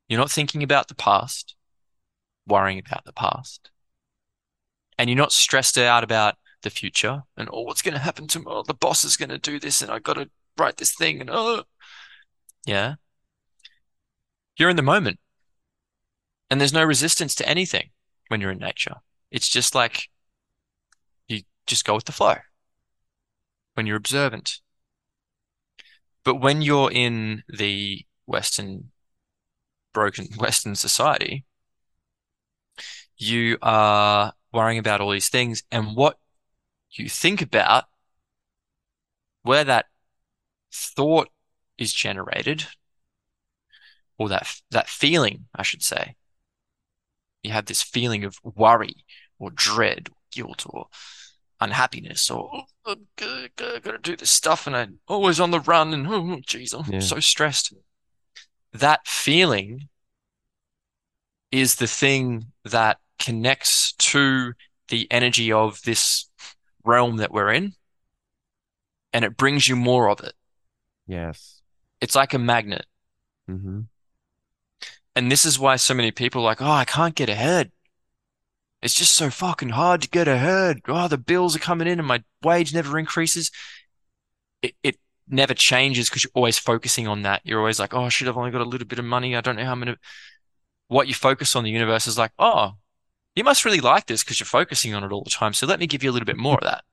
you're 0.08 0.20
not 0.20 0.30
thinking 0.30 0.62
about 0.62 0.88
the 0.88 0.94
past 0.94 1.54
worrying 2.46 2.82
about 2.84 3.04
the 3.04 3.12
past 3.12 3.70
and 4.98 5.08
you're 5.08 5.16
not 5.16 5.32
stressed 5.32 5.78
out 5.78 6.04
about 6.04 6.36
the 6.62 6.70
future 6.70 7.22
and 7.36 7.48
oh, 7.52 7.62
what's 7.62 7.82
going 7.82 7.94
to 7.94 8.00
happen 8.00 8.26
to 8.26 8.42
oh, 8.46 8.62
the 8.62 8.74
boss 8.74 9.04
is 9.04 9.16
going 9.16 9.28
to 9.28 9.38
do 9.38 9.60
this 9.60 9.82
and 9.82 9.90
I 9.90 9.98
got 9.98 10.14
to 10.14 10.30
write 10.56 10.76
this 10.76 10.94
thing 10.94 11.20
and 11.20 11.30
oh, 11.30 11.64
yeah. 12.66 12.94
You're 14.56 14.70
in 14.70 14.76
the 14.76 14.82
moment, 14.82 15.18
and 16.48 16.60
there's 16.60 16.72
no 16.72 16.84
resistance 16.84 17.34
to 17.36 17.48
anything 17.48 17.90
when 18.28 18.40
you're 18.40 18.52
in 18.52 18.58
nature. 18.58 18.96
It's 19.30 19.48
just 19.48 19.74
like 19.74 20.08
you 21.26 21.42
just 21.66 21.84
go 21.84 21.94
with 21.94 22.04
the 22.04 22.12
flow 22.12 22.36
when 23.74 23.86
you're 23.86 23.96
observant. 23.96 24.60
But 26.24 26.36
when 26.36 26.62
you're 26.62 26.90
in 26.90 27.42
the 27.48 28.04
Western 28.26 28.90
broken 29.92 30.26
Western 30.38 30.74
society, 30.74 31.44
you 33.16 33.58
are 33.62 34.32
worrying 34.52 34.78
about 34.78 35.00
all 35.00 35.10
these 35.10 35.28
things, 35.28 35.62
and 35.70 35.96
what 35.96 36.18
you 36.90 37.08
think 37.08 37.42
about 37.42 37.84
where 39.42 39.64
that 39.64 39.86
thought 40.72 41.28
is 41.78 41.92
generated 41.92 42.66
or 44.18 44.28
that 44.28 44.48
that 44.70 44.88
feeling 44.88 45.46
I 45.54 45.62
should 45.62 45.82
say 45.82 46.16
you 47.42 47.52
have 47.52 47.66
this 47.66 47.82
feeling 47.82 48.24
of 48.24 48.38
worry 48.42 49.04
or 49.38 49.50
dread 49.50 50.08
or 50.10 50.16
guilt 50.32 50.64
or 50.68 50.86
unhappiness 51.60 52.30
or 52.30 52.50
oh, 52.52 52.64
I'm 52.86 53.06
gonna, 53.16 53.98
do 53.98 54.16
this 54.16 54.30
stuff 54.30 54.66
and 54.66 54.76
I'm 54.76 54.98
always 55.06 55.40
on 55.40 55.50
the 55.50 55.60
run 55.60 55.94
and 55.94 56.06
oh, 56.06 56.32
oh 56.32 56.40
geez 56.46 56.72
I'm 56.72 56.90
yeah. 56.90 57.00
so 57.00 57.20
stressed 57.20 57.72
that 58.74 59.06
feeling 59.06 59.88
is 61.50 61.76
the 61.76 61.86
thing 61.86 62.46
that 62.64 62.98
connects 63.18 63.92
to 63.92 64.52
the 64.88 65.06
energy 65.10 65.52
of 65.52 65.80
this 65.82 66.28
realm 66.84 67.16
that 67.16 67.32
we're 67.32 67.52
in 67.52 67.74
and 69.12 69.24
it 69.24 69.36
brings 69.36 69.68
you 69.68 69.76
more 69.76 70.10
of 70.10 70.20
it. 70.20 70.34
Yes. 71.06 71.62
It's 72.00 72.16
like 72.16 72.34
a 72.34 72.38
magnet. 72.38 72.84
Mm-hmm. 73.48 73.82
And 75.16 75.30
this 75.30 75.44
is 75.44 75.58
why 75.58 75.76
so 75.76 75.94
many 75.94 76.10
people 76.10 76.42
are 76.42 76.44
like, 76.44 76.60
oh, 76.60 76.70
I 76.70 76.84
can't 76.84 77.14
get 77.14 77.28
ahead. 77.28 77.70
It's 78.82 78.94
just 78.94 79.14
so 79.14 79.30
fucking 79.30 79.70
hard 79.70 80.02
to 80.02 80.10
get 80.10 80.26
ahead. 80.26 80.80
Oh, 80.88 81.08
the 81.08 81.16
bills 81.16 81.54
are 81.54 81.60
coming 81.60 81.86
in 81.86 82.00
and 82.00 82.08
my 82.08 82.22
wage 82.42 82.74
never 82.74 82.98
increases. 82.98 83.50
It, 84.60 84.74
it 84.82 84.98
never 85.28 85.54
changes 85.54 86.08
because 86.08 86.24
you're 86.24 86.30
always 86.34 86.58
focusing 86.58 87.08
on 87.08 87.22
that. 87.22 87.40
You're 87.44 87.60
always 87.60 87.78
like, 87.78 87.94
oh, 87.94 88.08
shit, 88.08 88.28
I've 88.28 88.36
only 88.36 88.50
got 88.50 88.60
a 88.60 88.68
little 88.68 88.86
bit 88.86 88.98
of 88.98 89.04
money. 89.04 89.34
I 89.34 89.40
don't 89.40 89.56
know 89.56 89.64
how 89.64 89.72
I'm 89.72 89.80
going 89.80 89.94
to. 89.94 90.00
What 90.88 91.08
you 91.08 91.14
focus 91.14 91.56
on, 91.56 91.64
the 91.64 91.70
universe 91.70 92.06
is 92.06 92.18
like, 92.18 92.32
oh, 92.38 92.72
you 93.34 93.42
must 93.42 93.64
really 93.64 93.80
like 93.80 94.06
this 94.06 94.22
because 94.22 94.38
you're 94.38 94.46
focusing 94.46 94.94
on 94.94 95.02
it 95.02 95.12
all 95.12 95.24
the 95.24 95.30
time. 95.30 95.52
So 95.54 95.66
let 95.66 95.80
me 95.80 95.86
give 95.86 96.02
you 96.02 96.10
a 96.10 96.12
little 96.12 96.26
bit 96.26 96.36
more 96.36 96.58
of 96.58 96.64
that. 96.64 96.84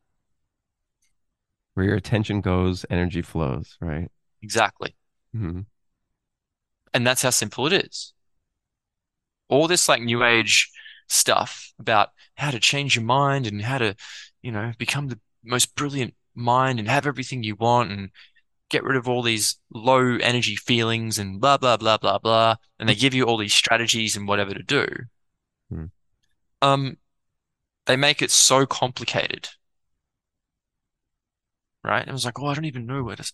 Where 1.73 1.85
your 1.85 1.95
attention 1.95 2.41
goes, 2.41 2.85
energy 2.89 3.21
flows, 3.21 3.77
right? 3.79 4.09
Exactly. 4.41 4.95
Mm-hmm. 5.35 5.61
And 6.93 7.07
that's 7.07 7.21
how 7.21 7.29
simple 7.29 7.67
it 7.67 7.73
is. 7.73 8.13
All 9.49 9.67
this 9.67 9.87
like 9.87 10.01
new 10.01 10.23
age 10.23 10.69
stuff 11.07 11.73
about 11.79 12.09
how 12.35 12.51
to 12.51 12.59
change 12.59 12.95
your 12.95 13.05
mind 13.05 13.45
and 13.45 13.61
how 13.61 13.77
to, 13.77 13.95
you 14.41 14.51
know, 14.51 14.71
become 14.77 15.07
the 15.07 15.19
most 15.43 15.75
brilliant 15.75 16.13
mind 16.35 16.79
and 16.79 16.87
have 16.87 17.07
everything 17.07 17.43
you 17.43 17.55
want 17.55 17.91
and 17.91 18.09
get 18.69 18.83
rid 18.83 18.95
of 18.95 19.07
all 19.07 19.21
these 19.21 19.59
low 19.73 20.17
energy 20.21 20.55
feelings 20.55 21.19
and 21.19 21.41
blah, 21.41 21.57
blah, 21.57 21.77
blah, 21.77 21.97
blah, 21.97 22.17
blah. 22.17 22.55
And 22.79 22.87
they 22.87 22.95
give 22.95 23.13
you 23.13 23.25
all 23.25 23.37
these 23.37 23.53
strategies 23.53 24.15
and 24.15 24.27
whatever 24.27 24.53
to 24.53 24.63
do. 24.63 24.85
Mm 25.73 25.89
um, 26.61 26.97
they 27.85 27.95
make 27.95 28.21
it 28.21 28.31
so 28.31 28.65
complicated, 28.65 29.49
right? 31.83 32.07
It 32.07 32.11
was 32.11 32.25
like, 32.25 32.39
oh, 32.39 32.47
I 32.47 32.53
don't 32.53 32.65
even 32.65 32.85
know 32.85 33.03
where 33.03 33.15
to, 33.15 33.33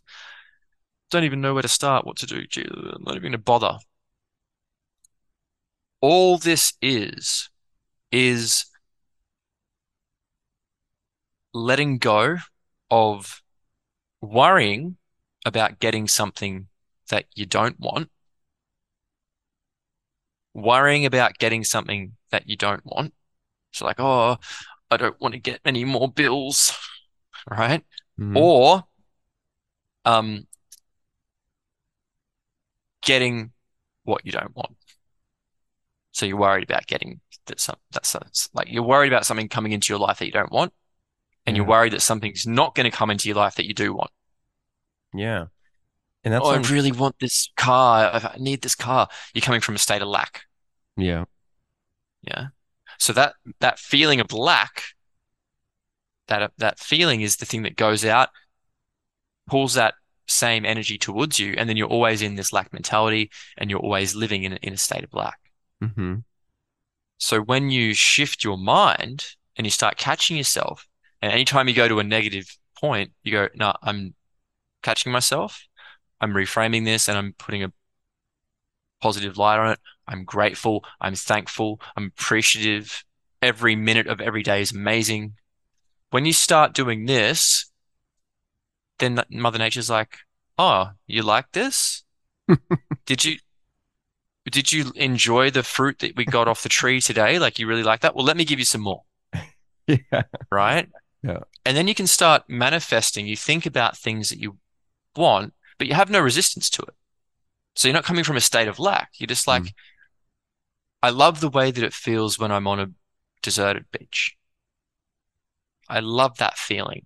don't 1.12 1.26
even 1.26 1.42
know 1.42 1.54
where 1.54 1.62
to 1.64 1.68
start, 1.68 2.06
what 2.06 2.18
to 2.18 2.26
do. 2.26 2.46
Gee, 2.48 2.66
I'm 2.66 3.04
not 3.04 3.16
even 3.16 3.24
going 3.24 3.32
to 3.34 3.38
bother. 3.38 3.78
All 6.00 6.38
this 6.38 6.74
is, 6.82 7.50
is 8.12 8.66
letting 11.54 11.98
go 11.98 12.38
of 12.90 13.42
worrying 14.22 14.98
about 15.46 15.80
getting 15.80 16.08
something 16.08 16.68
that 17.10 17.26
you 17.36 17.46
don't 17.46 17.80
want, 17.80 18.10
worrying 20.54 21.06
about 21.06 21.38
getting 21.38 21.64
something 21.64 22.14
that 22.32 22.50
you 22.50 22.56
don't 22.56 22.86
want, 22.86 23.14
so 23.72 23.86
like, 23.86 24.00
oh, 24.00 24.38
I 24.90 24.98
don't 24.98 25.20
want 25.22 25.34
to 25.34 25.40
get 25.40 25.60
any 25.66 25.86
more 25.86 26.10
bills, 26.10 26.78
right? 27.50 27.84
Mm. 28.20 28.36
Or 28.36 28.84
um, 30.06 30.48
getting 33.02 33.52
what 34.04 34.26
you 34.26 34.32
don't 34.32 34.56
want. 34.56 34.76
So 36.12 36.26
you're 36.26 36.38
worried 36.38 36.64
about 36.64 36.88
getting 36.88 37.20
that 37.46 37.60
some 37.60 37.76
that's 37.92 38.14
that's 38.14 38.50
like 38.54 38.72
you're 38.72 38.84
worried 38.84 39.12
about 39.12 39.26
something 39.26 39.48
coming 39.48 39.72
into 39.72 39.94
your 39.94 40.00
life 40.00 40.20
that 40.20 40.26
you 40.26 40.32
don't 40.32 40.52
want, 40.52 40.74
and 41.48 41.58
you're 41.58 41.66
worried 41.66 41.94
that 41.94 42.02
something's 42.02 42.46
not 42.46 42.76
going 42.76 42.90
to 42.90 42.96
come 42.96 43.10
into 43.10 43.28
your 43.28 43.38
life 43.38 43.56
that 43.56 43.66
you 43.66 43.74
do 43.74 43.94
want. 43.94 44.12
Yeah. 45.14 45.46
And 46.24 46.34
that's 46.34 46.46
Oh, 46.46 46.50
I 46.50 46.58
really 46.58 46.92
want 46.92 47.16
this 47.20 47.50
car. 47.56 48.12
I 48.14 48.36
need 48.38 48.62
this 48.62 48.76
car. 48.76 49.08
You're 49.34 49.42
coming 49.42 49.62
from 49.62 49.76
a 49.76 49.80
state 49.80 50.02
of 50.02 50.08
lack. 50.08 50.44
yeah. 50.96 51.26
Yeah. 52.22 52.48
So 53.00 53.14
that 53.14 53.36
that 53.60 53.80
feeling 53.80 54.20
of 54.20 54.34
lack, 54.34 54.84
that 56.28 56.52
that 56.58 56.80
feeling 56.80 57.22
is 57.22 57.38
the 57.38 57.46
thing 57.46 57.62
that 57.64 57.76
goes 57.76 58.04
out, 58.04 58.30
pulls 59.48 59.76
that 59.76 59.94
same 60.28 60.66
energy 60.66 60.98
towards 60.98 61.40
you, 61.40 61.54
and 61.58 61.70
then 61.70 61.78
you're 61.78 61.88
always 61.88 62.22
in 62.22 62.36
this 62.36 62.52
lack 62.52 62.74
mentality, 62.74 63.30
and 63.58 63.70
you're 63.70 63.80
always 63.80 64.16
living 64.16 64.44
in 64.44 64.54
a, 64.54 64.56
in 64.62 64.74
a 64.74 64.78
state 64.78 65.04
of 65.04 65.14
lack. 65.14 65.40
hmm 65.82 66.16
So 67.20 67.40
when 67.40 67.70
you 67.70 67.94
shift 67.94 68.44
your 68.44 68.58
mind 68.58 69.26
and 69.56 69.66
you 69.66 69.72
start 69.72 69.98
catching 69.98 70.36
yourself, 70.38 70.87
and 71.22 71.32
anytime 71.32 71.68
you 71.68 71.74
go 71.74 71.88
to 71.88 72.00
a 72.00 72.04
negative 72.04 72.46
point, 72.80 73.12
you 73.24 73.32
go, 73.32 73.50
no, 73.56 73.74
I'm 73.82 74.14
catching 74.84 75.12
myself. 75.12 75.64
I'm 76.22 76.34
reframing 76.34 76.86
this 76.86 77.08
and 77.10 77.18
I'm 77.18 77.34
putting 77.38 77.64
a 77.64 77.72
positive 79.02 79.38
light 79.38 79.60
on 79.60 79.72
it. 79.72 79.80
I'm 80.08 80.24
grateful. 80.24 80.84
I'm 81.02 81.16
thankful. 81.16 81.80
I'm 81.96 82.12
appreciative. 82.18 83.04
Every 83.42 83.76
minute 83.76 84.08
of 84.08 84.20
every 84.20 84.44
day 84.44 84.62
is 84.62 84.72
amazing. 84.72 85.34
When 86.12 86.26
you 86.26 86.34
start 86.34 86.74
doing 86.74 87.06
this, 87.06 87.72
then 89.00 89.22
Mother 89.30 89.60
Nature's 89.60 89.90
like, 89.90 90.18
oh, 90.58 90.92
you 91.06 91.22
like 91.24 91.52
this? 91.52 92.04
Did 93.06 93.26
you 93.26 93.38
did 94.50 94.72
you 94.72 94.92
enjoy 94.96 95.52
the 95.52 95.64
fruit 95.64 96.00
that 96.00 96.16
we 96.16 96.24
got 96.26 96.48
off 96.48 96.64
the 96.64 96.70
tree 96.70 97.02
today? 97.02 97.38
Like 97.38 97.60
you 97.60 97.68
really 97.68 97.84
like 97.84 98.02
that? 98.02 98.16
Well, 98.16 98.26
let 98.26 98.38
me 98.38 98.46
give 98.46 98.60
you 98.60 98.66
some 98.66 98.82
more, 98.82 99.04
Yeah. 99.88 100.24
right? 100.52 100.90
Yeah. 101.24 101.40
And 101.66 101.76
then 101.76 101.88
you 101.88 101.96
can 101.96 102.08
start 102.08 102.44
manifesting. 102.48 103.28
You 103.28 103.36
think 103.36 103.66
about 103.66 103.98
things 103.98 104.30
that 104.30 104.40
you 104.40 104.58
want, 105.16 105.54
but 105.78 105.88
you 105.88 105.94
have 105.94 106.10
no 106.10 106.20
resistance 106.20 106.70
to 106.72 106.84
it. 106.84 106.94
So 107.76 107.88
you're 107.88 107.94
not 107.94 108.06
coming 108.06 108.24
from 108.24 108.38
a 108.38 108.42
state 108.42 108.68
of 108.68 108.80
lack. 108.80 109.12
You're 109.18 109.28
just 109.28 109.48
like, 109.48 109.74
I 111.04 111.10
love 111.10 111.42
the 111.42 111.50
way 111.50 111.72
that 111.72 111.84
it 111.84 111.94
feels 111.94 112.40
when 112.40 112.52
I'm 112.52 112.68
on 112.68 112.80
a 112.80 112.92
deserted 113.42 113.86
beach. 113.92 114.36
I 115.88 116.00
love 116.00 116.38
that 116.38 116.58
feeling, 116.58 117.06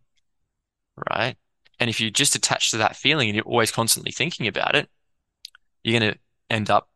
right? 1.10 1.36
And 1.80 1.90
if 1.90 2.00
you 2.00 2.10
just 2.12 2.36
attach 2.36 2.72
to 2.72 2.78
that 2.78 2.96
feeling 2.96 3.30
and 3.30 3.36
you're 3.36 3.46
always 3.46 3.72
constantly 3.72 4.12
thinking 4.12 4.48
about 4.48 4.76
it, 4.76 4.90
you're 5.84 6.00
going 6.00 6.14
to 6.14 6.20
end 6.50 6.70
up 6.70 6.90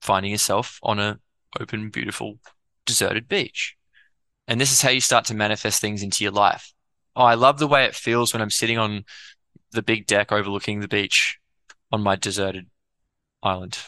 finding 0.00 0.32
yourself 0.32 0.78
on 0.82 0.98
a 0.98 1.18
open, 1.60 1.90
beautiful, 1.90 2.38
deserted 2.86 3.28
beach. 3.28 3.76
And 4.48 4.60
this 4.60 4.72
is 4.72 4.82
how 4.82 4.90
you 4.90 5.00
start 5.00 5.26
to 5.26 5.34
manifest 5.34 5.80
things 5.80 6.02
into 6.02 6.24
your 6.24 6.32
life. 6.32 6.72
Oh, 7.14 7.22
I 7.22 7.34
love 7.34 7.58
the 7.60 7.68
way 7.68 7.84
it 7.84 7.94
feels 7.94 8.32
when 8.32 8.42
I'm 8.42 8.50
sitting 8.50 8.78
on 8.78 9.04
the 9.70 9.82
big 9.82 10.06
deck 10.06 10.32
overlooking 10.32 10.80
the 10.80 10.88
beach 10.88 11.38
on 11.92 12.02
my 12.02 12.16
deserted 12.16 12.66
island. 13.42 13.78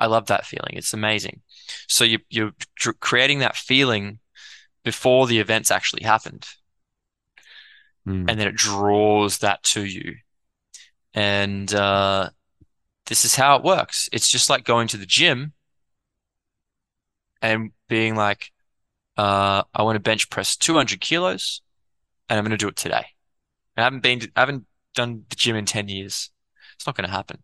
I 0.00 0.06
love 0.06 0.26
that 0.26 0.46
feeling. 0.46 0.72
It's 0.72 0.92
amazing. 0.92 1.42
So 1.86 2.02
you, 2.02 2.18
you're 2.30 2.52
creating 2.98 3.40
that 3.40 3.54
feeling 3.54 4.18
before 4.82 5.28
the 5.28 5.38
events 5.38 5.70
actually 5.70 6.02
happened 6.02 6.46
Mm. 8.08 8.30
and 8.30 8.40
then 8.40 8.48
it 8.48 8.54
draws 8.54 9.38
that 9.38 9.62
to 9.62 9.84
you. 9.84 10.16
And 11.12 11.72
uh, 11.74 12.30
this 13.06 13.26
is 13.26 13.34
how 13.34 13.56
it 13.56 13.62
works. 13.62 14.08
It's 14.12 14.30
just 14.30 14.48
like 14.48 14.64
going 14.64 14.88
to 14.88 14.96
the 14.96 15.04
gym 15.04 15.52
and 17.42 17.72
being 17.88 18.14
like, 18.14 18.50
uh, 19.18 19.64
I 19.74 19.82
want 19.82 19.96
to 19.96 20.00
bench 20.00 20.30
press 20.30 20.56
200 20.56 21.00
kilos 21.00 21.60
and 22.28 22.38
I'm 22.38 22.44
going 22.44 22.52
to 22.52 22.56
do 22.56 22.68
it 22.68 22.76
today. 22.76 23.04
I 23.76 23.82
haven't 23.82 24.02
been, 24.02 24.22
I 24.34 24.40
haven't 24.40 24.66
done 24.94 25.24
the 25.28 25.36
gym 25.36 25.56
in 25.56 25.66
10 25.66 25.88
years. 25.88 26.30
It's 26.76 26.86
not 26.86 26.96
going 26.96 27.08
to 27.08 27.14
happen. 27.14 27.42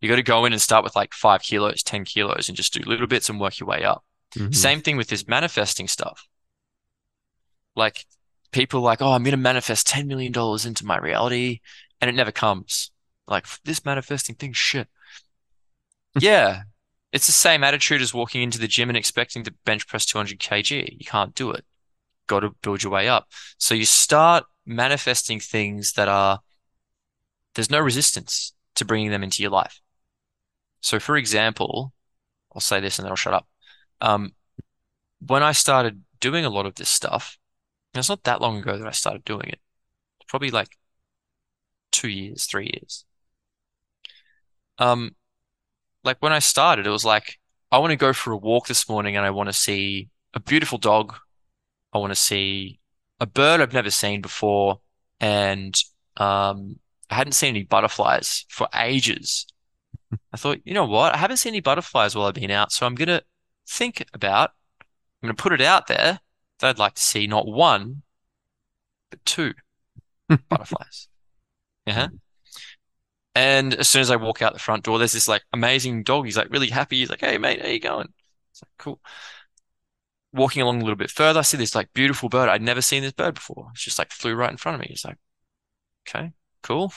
You 0.00 0.08
got 0.08 0.16
to 0.16 0.22
go 0.22 0.44
in 0.44 0.52
and 0.52 0.60
start 0.60 0.84
with 0.84 0.96
like 0.96 1.12
five 1.14 1.42
kilos, 1.42 1.82
10 1.84 2.04
kilos, 2.04 2.48
and 2.48 2.56
just 2.56 2.72
do 2.72 2.80
little 2.80 3.06
bits 3.06 3.28
and 3.28 3.38
work 3.40 3.60
your 3.60 3.68
way 3.68 3.84
up. 3.84 4.04
Mhm. 4.34 4.54
Same 4.54 4.80
thing 4.80 4.96
with 4.96 5.08
this 5.08 5.28
manifesting 5.28 5.86
stuff. 5.86 6.26
Like 7.76 8.04
people 8.50 8.80
are 8.80 8.84
like, 8.84 9.00
oh, 9.00 9.12
I'm 9.12 9.22
going 9.22 9.30
to 9.32 9.36
manifest 9.36 9.86
$10 9.86 10.06
million 10.06 10.32
into 10.66 10.84
my 10.84 10.98
reality, 10.98 11.60
and 12.00 12.08
it 12.08 12.14
never 12.14 12.32
comes. 12.32 12.90
Like 13.28 13.46
this 13.64 13.84
manifesting 13.84 14.34
thing, 14.34 14.52
shit. 14.52 14.88
Yeah, 16.18 16.64
it's 17.12 17.26
the 17.26 17.32
same 17.32 17.62
attitude 17.62 18.00
as 18.00 18.14
walking 18.14 18.42
into 18.42 18.58
the 18.58 18.66
gym 18.66 18.88
and 18.88 18.96
expecting 18.96 19.44
to 19.44 19.54
bench 19.64 19.86
press 19.86 20.06
200 20.06 20.38
kg. 20.38 20.98
You 20.98 21.04
can't 21.04 21.34
do 21.34 21.50
it. 21.50 21.64
Got 22.26 22.40
to 22.40 22.50
build 22.62 22.82
your 22.82 22.92
way 22.92 23.08
up. 23.08 23.28
So 23.58 23.74
you 23.74 23.84
start 23.84 24.44
manifesting 24.64 25.38
things 25.38 25.92
that 25.92 26.08
are, 26.08 26.40
there's 27.54 27.70
no 27.70 27.80
resistance 27.80 28.54
to 28.76 28.86
bringing 28.86 29.10
them 29.10 29.22
into 29.22 29.42
your 29.42 29.50
life. 29.50 29.80
So, 30.80 30.98
for 30.98 31.16
example, 31.16 31.92
I'll 32.54 32.60
say 32.60 32.80
this 32.80 32.98
and 32.98 33.04
then 33.04 33.12
I'll 33.12 33.16
shut 33.16 33.34
up. 33.34 33.46
Um, 34.00 34.32
when 35.24 35.42
I 35.42 35.52
started 35.52 36.02
doing 36.18 36.44
a 36.44 36.50
lot 36.50 36.66
of 36.66 36.74
this 36.76 36.88
stuff, 36.88 37.38
it's 37.94 38.08
not 38.08 38.24
that 38.24 38.40
long 38.40 38.58
ago 38.58 38.78
that 38.78 38.88
I 38.88 38.92
started 38.92 39.24
doing 39.24 39.48
it, 39.48 39.60
probably 40.28 40.50
like 40.50 40.78
two 41.90 42.08
years, 42.08 42.46
three 42.46 42.70
years. 42.72 43.04
Um, 44.78 45.14
like 46.04 46.18
when 46.20 46.32
I 46.32 46.38
started, 46.38 46.86
it 46.86 46.90
was 46.90 47.04
like, 47.04 47.38
I 47.70 47.78
want 47.78 47.90
to 47.90 47.96
go 47.96 48.12
for 48.12 48.32
a 48.32 48.36
walk 48.36 48.66
this 48.66 48.88
morning 48.88 49.16
and 49.16 49.24
I 49.24 49.30
want 49.30 49.48
to 49.48 49.52
see 49.52 50.08
a 50.34 50.40
beautiful 50.40 50.78
dog. 50.78 51.14
I 51.92 51.98
want 51.98 52.10
to 52.10 52.16
see 52.16 52.80
a 53.20 53.26
bird 53.26 53.60
I've 53.60 53.72
never 53.72 53.90
seen 53.90 54.20
before. 54.20 54.80
And 55.20 55.74
um, 56.16 56.76
I 57.10 57.14
hadn't 57.14 57.32
seen 57.32 57.50
any 57.50 57.64
butterflies 57.64 58.44
for 58.48 58.68
ages. 58.74 59.46
I 60.32 60.36
thought, 60.36 60.58
you 60.64 60.74
know 60.74 60.84
what? 60.84 61.14
I 61.14 61.18
haven't 61.18 61.38
seen 61.38 61.52
any 61.52 61.60
butterflies 61.60 62.14
while 62.14 62.26
I've 62.26 62.34
been 62.34 62.50
out, 62.50 62.72
so 62.72 62.86
I'm 62.86 62.94
gonna 62.94 63.22
think 63.66 64.04
about, 64.12 64.50
I'm 65.22 65.28
gonna 65.28 65.34
put 65.34 65.52
it 65.52 65.60
out 65.60 65.86
there 65.86 66.20
that 66.58 66.68
I'd 66.68 66.78
like 66.78 66.94
to 66.94 67.02
see 67.02 67.26
not 67.26 67.46
one, 67.46 68.02
but 69.10 69.24
two 69.24 69.54
butterflies. 70.48 71.08
Yeah. 71.86 72.08
And 73.34 73.74
as 73.74 73.88
soon 73.88 74.02
as 74.02 74.10
I 74.10 74.16
walk 74.16 74.42
out 74.42 74.52
the 74.52 74.58
front 74.58 74.84
door, 74.84 74.98
there's 74.98 75.12
this 75.12 75.28
like 75.28 75.42
amazing 75.52 76.02
dog. 76.02 76.26
He's 76.26 76.36
like 76.36 76.50
really 76.50 76.68
happy. 76.68 76.98
He's 76.98 77.10
like, 77.10 77.20
"Hey 77.20 77.38
mate, 77.38 77.62
how 77.62 77.68
you 77.68 77.80
going?" 77.80 78.12
It's 78.50 78.62
like, 78.62 78.70
"Cool." 78.78 79.00
Walking 80.32 80.62
along 80.62 80.76
a 80.80 80.84
little 80.84 80.96
bit 80.96 81.10
further, 81.10 81.40
I 81.40 81.42
see 81.42 81.56
this 81.56 81.74
like 81.74 81.92
beautiful 81.92 82.28
bird. 82.28 82.48
I'd 82.48 82.62
never 82.62 82.82
seen 82.82 83.02
this 83.02 83.12
bird 83.12 83.34
before. 83.34 83.70
It's 83.72 83.84
just 83.84 83.98
like 83.98 84.12
flew 84.12 84.34
right 84.34 84.50
in 84.50 84.56
front 84.56 84.76
of 84.76 84.80
me. 84.80 84.88
It's 84.90 85.04
like, 85.04 85.18
okay, 86.08 86.32
cool. 86.62 86.92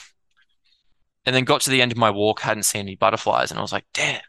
And 1.26 1.34
then 1.34 1.44
got 1.44 1.60
to 1.62 1.70
the 1.70 1.82
end 1.82 1.92
of 1.92 1.98
my 1.98 2.10
walk, 2.10 2.40
hadn't 2.40 2.62
seen 2.64 2.82
any 2.82 2.96
butterflies, 2.96 3.50
and 3.50 3.58
I 3.58 3.62
was 3.62 3.72
like, 3.72 3.86
damn. 3.92 4.22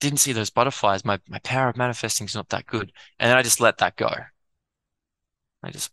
Didn't 0.00 0.18
see 0.18 0.32
those 0.32 0.50
butterflies. 0.50 1.04
My 1.04 1.20
my 1.28 1.38
power 1.40 1.68
of 1.68 1.76
manifesting 1.76 2.26
is 2.26 2.34
not 2.34 2.48
that 2.50 2.66
good. 2.66 2.92
And 3.18 3.30
then 3.30 3.36
I 3.36 3.42
just 3.42 3.60
let 3.60 3.78
that 3.78 3.96
go. 3.96 4.10
I 5.62 5.70
just 5.70 5.92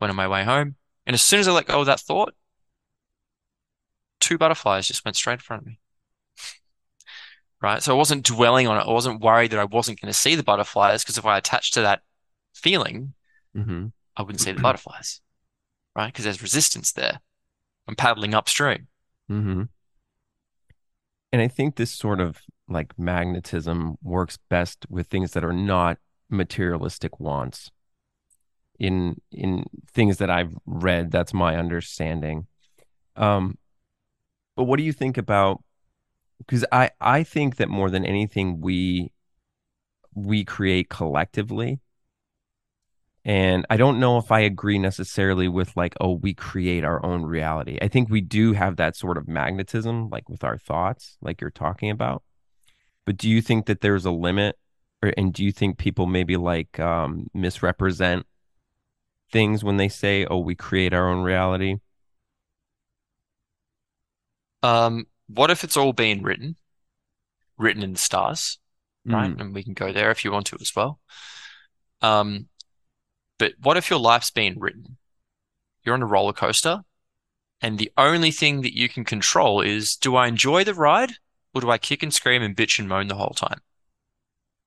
went 0.00 0.10
on 0.10 0.16
my 0.16 0.28
way 0.28 0.44
home. 0.44 0.76
And 1.06 1.14
as 1.14 1.22
soon 1.22 1.40
as 1.40 1.48
I 1.48 1.52
let 1.52 1.66
go 1.66 1.80
of 1.80 1.86
that 1.86 2.00
thought, 2.00 2.34
two 4.30 4.38
butterflies 4.38 4.86
just 4.86 5.04
went 5.04 5.16
straight 5.16 5.34
in 5.34 5.38
front 5.40 5.62
of 5.62 5.66
me. 5.66 5.80
Right? 7.60 7.82
So 7.82 7.92
I 7.92 7.98
wasn't 7.98 8.24
dwelling 8.24 8.68
on 8.68 8.78
it. 8.78 8.88
I 8.88 8.92
wasn't 8.92 9.20
worried 9.20 9.50
that 9.50 9.58
I 9.58 9.64
wasn't 9.64 10.00
going 10.00 10.12
to 10.12 10.18
see 10.18 10.36
the 10.36 10.44
butterflies 10.44 11.02
because 11.02 11.18
if 11.18 11.26
I 11.26 11.36
attached 11.36 11.74
to 11.74 11.82
that 11.82 12.02
feeling, 12.54 13.14
Mhm. 13.56 13.92
I 14.16 14.22
wouldn't 14.22 14.40
see 14.40 14.52
the 14.52 14.60
butterflies. 14.60 15.20
Right? 15.96 16.06
Because 16.06 16.24
there's 16.24 16.42
resistance 16.42 16.92
there. 16.92 17.20
I'm 17.88 17.96
paddling 17.96 18.34
upstream. 18.34 18.86
hmm 19.28 19.64
And 21.32 21.42
I 21.42 21.48
think 21.48 21.74
this 21.74 21.90
sort 21.90 22.20
of 22.20 22.40
like 22.68 22.96
magnetism 22.98 23.96
works 24.00 24.38
best 24.48 24.86
with 24.88 25.08
things 25.08 25.32
that 25.32 25.44
are 25.44 25.52
not 25.52 25.98
materialistic 26.28 27.18
wants. 27.18 27.70
In 28.78 29.20
in 29.32 29.64
things 29.92 30.18
that 30.18 30.30
I've 30.30 30.54
read, 30.66 31.10
that's 31.10 31.34
my 31.34 31.56
understanding. 31.56 32.46
Um, 33.16 33.58
but 34.56 34.64
what 34.64 34.78
do 34.78 34.82
you 34.82 34.92
think 34.92 35.18
about? 35.18 35.62
Because 36.38 36.64
I 36.72 36.90
I 37.00 37.22
think 37.22 37.56
that 37.56 37.68
more 37.68 37.90
than 37.90 38.04
anything, 38.04 38.60
we 38.60 39.12
we 40.14 40.44
create 40.44 40.88
collectively. 40.88 41.80
And 43.24 43.66
I 43.68 43.76
don't 43.76 44.00
know 44.00 44.16
if 44.16 44.32
I 44.32 44.40
agree 44.40 44.78
necessarily 44.78 45.46
with 45.46 45.76
like, 45.76 45.94
oh, 46.00 46.12
we 46.14 46.32
create 46.32 46.84
our 46.84 47.04
own 47.04 47.24
reality. 47.24 47.78
I 47.82 47.88
think 47.88 48.08
we 48.08 48.22
do 48.22 48.54
have 48.54 48.76
that 48.76 48.96
sort 48.96 49.18
of 49.18 49.28
magnetism, 49.28 50.08
like 50.08 50.28
with 50.28 50.42
our 50.42 50.56
thoughts, 50.56 51.18
like 51.20 51.40
you're 51.40 51.50
talking 51.50 51.90
about. 51.90 52.22
But 53.04 53.18
do 53.18 53.28
you 53.28 53.42
think 53.42 53.66
that 53.66 53.82
there's 53.82 54.06
a 54.06 54.10
limit, 54.10 54.56
or 55.02 55.12
and 55.18 55.34
do 55.34 55.44
you 55.44 55.52
think 55.52 55.76
people 55.76 56.06
maybe 56.06 56.36
like 56.36 56.80
um, 56.80 57.26
misrepresent 57.34 58.26
things 59.30 59.62
when 59.62 59.76
they 59.76 59.88
say, 59.88 60.24
oh, 60.24 60.38
we 60.38 60.54
create 60.54 60.94
our 60.94 61.08
own 61.10 61.22
reality? 61.22 61.76
Um, 64.62 65.06
what 65.28 65.50
if 65.50 65.64
it's 65.64 65.76
all 65.76 65.92
been 65.92 66.22
written? 66.22 66.56
written 67.60 67.82
in 67.82 67.92
the 67.92 67.98
stars, 67.98 68.58
right? 69.04 69.30
Mm. 69.30 69.40
And 69.40 69.54
we 69.54 69.62
can 69.62 69.74
go 69.74 69.92
there 69.92 70.10
if 70.10 70.24
you 70.24 70.32
want 70.32 70.46
to 70.46 70.56
as 70.60 70.74
well. 70.74 70.98
Um, 72.00 72.48
but 73.38 73.52
what 73.62 73.76
if 73.76 73.90
your 73.90 74.00
life's 74.00 74.30
been 74.30 74.58
written? 74.58 74.96
You're 75.84 75.94
on 75.94 76.02
a 76.02 76.06
roller 76.06 76.32
coaster, 76.32 76.80
and 77.60 77.78
the 77.78 77.92
only 77.96 78.30
thing 78.30 78.62
that 78.62 78.76
you 78.76 78.88
can 78.88 79.04
control 79.04 79.60
is 79.60 79.96
do 79.96 80.16
I 80.16 80.26
enjoy 80.26 80.64
the 80.64 80.74
ride 80.74 81.12
or 81.54 81.60
do 81.60 81.70
I 81.70 81.78
kick 81.78 82.02
and 82.02 82.12
scream 82.12 82.42
and 82.42 82.56
bitch 82.56 82.78
and 82.78 82.88
moan 82.88 83.08
the 83.08 83.14
whole 83.14 83.34
time? 83.34 83.60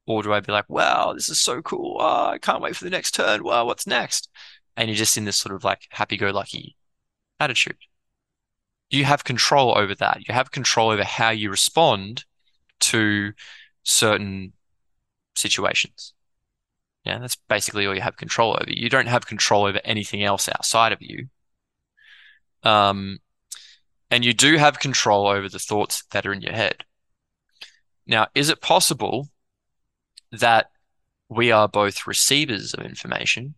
Or 0.05 0.21
do 0.21 0.33
I 0.33 0.41
be 0.41 0.51
like, 0.51 0.69
wow, 0.69 1.13
this 1.13 1.29
is 1.29 1.39
so 1.39 1.61
cool. 1.61 1.97
Oh, 1.99 2.25
I 2.27 2.37
can't 2.37 2.61
wait 2.61 2.75
for 2.75 2.83
the 2.83 2.89
next 2.89 3.11
turn. 3.11 3.43
Wow, 3.43 3.65
what's 3.65 3.87
next? 3.87 4.29
And 4.75 4.89
you're 4.89 4.97
just 4.97 5.17
in 5.17 5.25
this 5.25 5.37
sort 5.37 5.55
of 5.55 5.63
like 5.63 5.87
happy 5.91 6.17
go 6.17 6.31
lucky 6.31 6.75
attitude. 7.39 7.77
You 8.93 9.05
have 9.05 9.23
control 9.23 9.75
over 9.75 9.95
that. 9.95 10.27
You 10.27 10.35
have 10.35 10.51
control 10.51 10.91
over 10.91 11.03
how 11.03 11.31
you 11.31 11.49
respond 11.49 12.25
to 12.81 13.33
certain 13.81 14.53
situations. 15.35 16.13
Yeah, 17.03 17.17
that's 17.17 17.35
basically 17.35 17.87
all 17.87 17.95
you 17.95 18.01
have 18.01 18.17
control 18.17 18.51
over. 18.51 18.71
You 18.71 18.89
don't 18.89 19.07
have 19.07 19.25
control 19.25 19.65
over 19.65 19.81
anything 19.83 20.23
else 20.23 20.47
outside 20.47 20.91
of 20.91 21.01
you. 21.01 21.27
Um, 22.61 23.17
and 24.11 24.23
you 24.23 24.31
do 24.31 24.57
have 24.57 24.77
control 24.77 25.25
over 25.25 25.49
the 25.49 25.57
thoughts 25.57 26.03
that 26.11 26.27
are 26.27 26.33
in 26.33 26.43
your 26.43 26.53
head. 26.53 26.85
Now, 28.05 28.27
is 28.35 28.49
it 28.49 28.61
possible 28.61 29.29
that 30.31 30.69
we 31.29 31.51
are 31.51 31.67
both 31.67 32.05
receivers 32.05 32.75
of 32.75 32.85
information, 32.85 33.55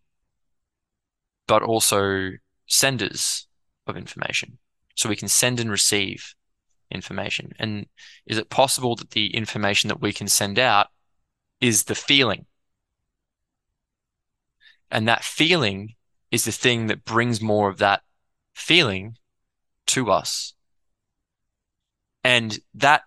but 1.46 1.62
also 1.62 2.30
senders 2.66 3.46
of 3.86 3.98
information? 3.98 4.58
So 4.96 5.08
we 5.08 5.16
can 5.16 5.28
send 5.28 5.60
and 5.60 5.70
receive 5.70 6.34
information. 6.90 7.52
And 7.58 7.86
is 8.26 8.38
it 8.38 8.50
possible 8.50 8.96
that 8.96 9.10
the 9.10 9.34
information 9.34 9.88
that 9.88 10.00
we 10.00 10.12
can 10.12 10.26
send 10.26 10.58
out 10.58 10.88
is 11.60 11.84
the 11.84 11.94
feeling? 11.94 12.46
And 14.90 15.06
that 15.06 15.24
feeling 15.24 15.94
is 16.30 16.44
the 16.44 16.52
thing 16.52 16.86
that 16.88 17.04
brings 17.04 17.40
more 17.40 17.68
of 17.68 17.78
that 17.78 18.02
feeling 18.54 19.16
to 19.86 20.10
us. 20.10 20.54
And 22.24 22.58
that 22.74 23.02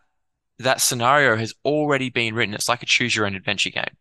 that 0.60 0.82
scenario 0.82 1.38
has 1.38 1.54
already 1.64 2.10
been 2.10 2.36
written. 2.36 2.54
It's 2.54 2.70
like 2.70 2.84
a 2.84 2.86
choose 2.86 3.16
your 3.16 3.26
own 3.26 3.36
adventure 3.36 3.70
game. 3.70 3.96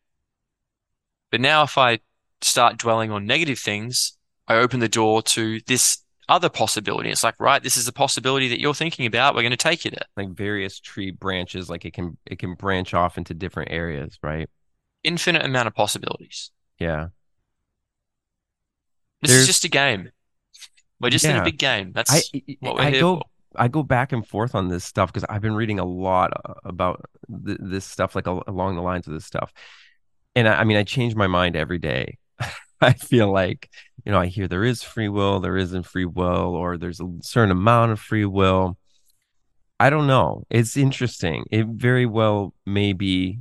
But 1.30 1.40
now 1.40 1.62
if 1.62 1.78
I 1.78 2.00
start 2.40 2.78
dwelling 2.78 3.10
on 3.10 3.26
negative 3.26 3.58
things, 3.58 4.16
I 4.46 4.56
open 4.56 4.80
the 4.80 4.88
door 4.88 5.22
to 5.22 5.60
this 5.66 5.98
other 6.28 6.48
possibility. 6.48 7.10
It's 7.10 7.24
like, 7.24 7.34
right, 7.40 7.62
this 7.62 7.76
is 7.76 7.86
the 7.86 7.92
possibility 7.92 8.48
that 8.48 8.60
you're 8.60 8.74
thinking 8.74 9.06
about. 9.06 9.34
We're 9.34 9.42
going 9.42 9.50
to 9.50 9.56
take 9.56 9.84
you 9.84 9.90
there. 9.90 10.06
Like 10.16 10.30
various 10.30 10.78
tree 10.80 11.10
branches, 11.10 11.68
like 11.70 11.84
it 11.84 11.92
can 11.94 12.16
it 12.26 12.38
can 12.38 12.54
branch 12.54 12.94
off 12.94 13.16
into 13.18 13.34
different 13.34 13.70
areas, 13.72 14.18
right? 14.22 14.48
Infinite 15.04 15.44
amount 15.44 15.68
of 15.68 15.74
possibilities. 15.74 16.50
Yeah. 16.78 17.08
This 19.22 19.30
There's- 19.30 19.40
is 19.42 19.46
just 19.46 19.64
a 19.64 19.68
game. 19.68 20.10
We're 21.00 21.10
just 21.10 21.24
in 21.24 21.36
a 21.36 21.44
big 21.44 21.58
game. 21.58 21.92
That's 21.92 22.12
I 22.12 22.42
what 22.60 22.74
we're 22.74 22.80
I 22.82 22.90
here 22.90 23.00
go 23.00 23.16
for. 23.18 23.22
I 23.54 23.68
go 23.68 23.82
back 23.84 24.12
and 24.12 24.26
forth 24.26 24.54
on 24.56 24.66
this 24.68 24.84
stuff 24.84 25.12
because 25.12 25.24
I've 25.28 25.40
been 25.40 25.54
reading 25.54 25.78
a 25.78 25.84
lot 25.84 26.32
about 26.64 27.04
th- 27.46 27.58
this 27.60 27.84
stuff, 27.84 28.16
like 28.16 28.26
al- 28.26 28.42
along 28.48 28.74
the 28.74 28.82
lines 28.82 29.06
of 29.06 29.12
this 29.12 29.24
stuff. 29.24 29.52
And 30.34 30.48
I, 30.48 30.60
I 30.60 30.64
mean, 30.64 30.76
I 30.76 30.82
change 30.82 31.14
my 31.14 31.28
mind 31.28 31.54
every 31.56 31.78
day. 31.78 32.18
I 32.80 32.92
feel 32.92 33.32
like, 33.32 33.70
you 34.04 34.12
know, 34.12 34.18
I 34.18 34.26
hear 34.26 34.48
there 34.48 34.64
is 34.64 34.82
free 34.82 35.08
will, 35.08 35.40
there 35.40 35.56
isn't 35.56 35.84
free 35.84 36.04
will, 36.04 36.54
or 36.54 36.76
there's 36.78 37.00
a 37.00 37.08
certain 37.22 37.50
amount 37.50 37.92
of 37.92 38.00
free 38.00 38.24
will. 38.24 38.78
I 39.80 39.90
don't 39.90 40.06
know. 40.06 40.44
It's 40.50 40.76
interesting. 40.76 41.44
It 41.50 41.66
very 41.66 42.06
well 42.06 42.54
may 42.66 42.92
be 42.92 43.38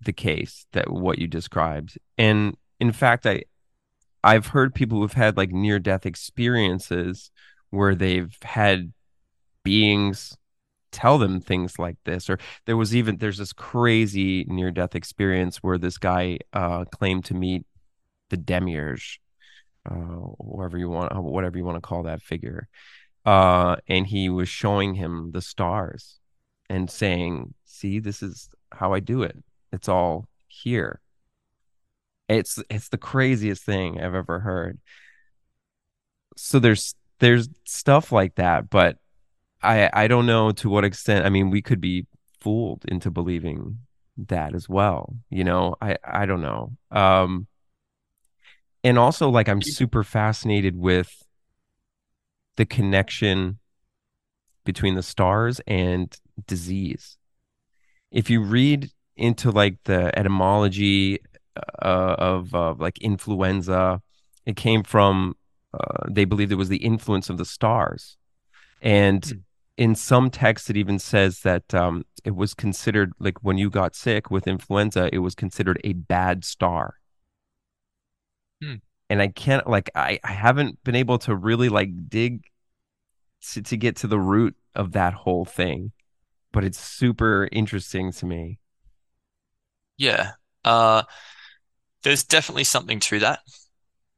the 0.00 0.12
case 0.12 0.66
that 0.72 0.90
what 0.90 1.18
you 1.18 1.26
described. 1.26 1.98
And 2.18 2.56
in 2.80 2.92
fact, 2.92 3.26
I 3.26 3.44
I've 4.22 4.48
heard 4.48 4.74
people 4.74 5.00
who've 5.00 5.12
had 5.12 5.36
like 5.36 5.50
near 5.52 5.78
death 5.78 6.06
experiences 6.06 7.30
where 7.70 7.94
they've 7.94 8.36
had 8.42 8.92
beings 9.64 10.36
tell 10.92 11.18
them 11.18 11.40
things 11.40 11.78
like 11.78 11.96
this 12.04 12.30
or 12.30 12.38
there 12.64 12.76
was 12.76 12.94
even 12.96 13.18
there's 13.18 13.38
this 13.38 13.52
crazy 13.52 14.44
near 14.48 14.70
death 14.70 14.94
experience 14.94 15.58
where 15.58 15.76
this 15.78 15.98
guy 15.98 16.38
uh 16.54 16.84
claimed 16.86 17.24
to 17.24 17.34
meet 17.34 17.66
the 18.30 18.36
demiurge 18.36 19.20
uh 19.88 19.94
whoever 19.94 20.76
you 20.78 20.88
want 20.88 21.14
whatever 21.22 21.56
you 21.58 21.64
want 21.64 21.76
to 21.76 21.80
call 21.80 22.04
that 22.04 22.22
figure. 22.22 22.68
Uh 23.24 23.76
and 23.88 24.06
he 24.06 24.28
was 24.28 24.48
showing 24.48 24.94
him 24.94 25.30
the 25.32 25.42
stars 25.42 26.18
and 26.68 26.90
saying 26.90 27.54
see 27.64 27.98
this 27.98 28.22
is 28.22 28.48
how 28.72 28.92
i 28.92 29.00
do 29.00 29.22
it. 29.22 29.36
It's 29.72 29.88
all 29.88 30.28
here. 30.48 31.00
It's 32.28 32.58
it's 32.70 32.88
the 32.88 32.98
craziest 32.98 33.64
thing 33.64 34.00
i've 34.00 34.14
ever 34.14 34.40
heard. 34.40 34.78
So 36.36 36.58
there's 36.58 36.94
there's 37.18 37.48
stuff 37.64 38.12
like 38.12 38.34
that 38.36 38.68
but 38.68 38.98
i 39.62 39.88
i 39.92 40.06
don't 40.06 40.26
know 40.26 40.52
to 40.52 40.68
what 40.68 40.84
extent 40.84 41.24
i 41.24 41.30
mean 41.30 41.50
we 41.50 41.62
could 41.62 41.80
be 41.80 42.06
fooled 42.40 42.84
into 42.88 43.10
believing 43.10 43.78
that 44.18 44.54
as 44.54 44.68
well 44.68 45.14
you 45.30 45.44
know? 45.44 45.74
I 45.80 45.96
i 46.04 46.26
don't 46.26 46.42
know. 46.42 46.72
Um 46.90 47.46
and 48.86 48.98
also 48.98 49.28
like 49.28 49.48
i'm 49.48 49.60
super 49.60 50.04
fascinated 50.04 50.76
with 50.76 51.24
the 52.56 52.64
connection 52.64 53.58
between 54.64 54.94
the 54.94 55.02
stars 55.02 55.60
and 55.66 56.16
disease 56.46 57.18
if 58.10 58.30
you 58.30 58.40
read 58.40 58.90
into 59.16 59.50
like 59.50 59.76
the 59.84 60.16
etymology 60.18 61.18
uh, 61.82 62.14
of 62.18 62.54
uh, 62.54 62.74
like 62.78 62.96
influenza 62.98 64.00
it 64.44 64.56
came 64.56 64.82
from 64.82 65.34
uh, 65.74 66.04
they 66.08 66.24
believed 66.24 66.52
it 66.52 66.56
was 66.56 66.68
the 66.68 66.84
influence 66.92 67.28
of 67.28 67.38
the 67.38 67.44
stars 67.44 68.16
and 68.80 69.24
Hmm. 69.24 69.38
in 69.76 69.94
some 69.94 70.30
texts 70.30 70.70
it 70.70 70.76
even 70.76 70.98
says 70.98 71.40
that 71.40 71.74
um, 71.74 72.04
it 72.24 72.36
was 72.36 72.54
considered 72.54 73.12
like 73.18 73.42
when 73.42 73.58
you 73.58 73.68
got 73.68 73.96
sick 73.96 74.30
with 74.30 74.46
influenza 74.46 75.10
it 75.12 75.18
was 75.18 75.34
considered 75.34 75.80
a 75.84 75.92
bad 75.92 76.44
star. 76.44 76.94
And 79.10 79.22
i 79.22 79.28
can't 79.28 79.66
like 79.68 79.90
i, 79.94 80.18
I 80.24 80.32
haven't 80.32 80.82
been 80.84 80.94
able 80.96 81.18
to 81.20 81.34
really 81.34 81.68
like 81.68 81.90
dig 82.08 82.44
to, 83.52 83.62
to 83.62 83.76
get 83.76 83.96
to 83.96 84.06
the 84.06 84.18
root 84.18 84.56
of 84.74 84.92
that 84.92 85.14
whole 85.14 85.44
thing 85.44 85.92
but 86.52 86.64
it's 86.64 86.78
super 86.78 87.48
interesting 87.52 88.12
to 88.12 88.26
me 88.26 88.58
Yeah. 89.98 90.32
Uh, 90.64 91.02
there's 92.02 92.24
definitely 92.24 92.64
something 92.64 93.00
to 93.00 93.20
that. 93.20 93.40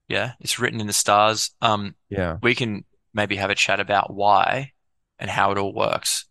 Yeah, 0.08 0.32
it's 0.40 0.58
written 0.58 0.80
in 0.80 0.86
the 0.86 0.92
stars. 0.92 1.50
Um, 1.60 1.94
yeah 2.08 2.38
we 2.42 2.54
can 2.54 2.84
maybe 3.12 3.36
have 3.36 3.50
a 3.50 3.54
chat 3.54 3.80
about 3.80 4.12
why 4.12 4.72
and 5.18 5.30
how 5.30 5.50
it 5.52 5.58
all 5.58 5.72
works 5.74 6.26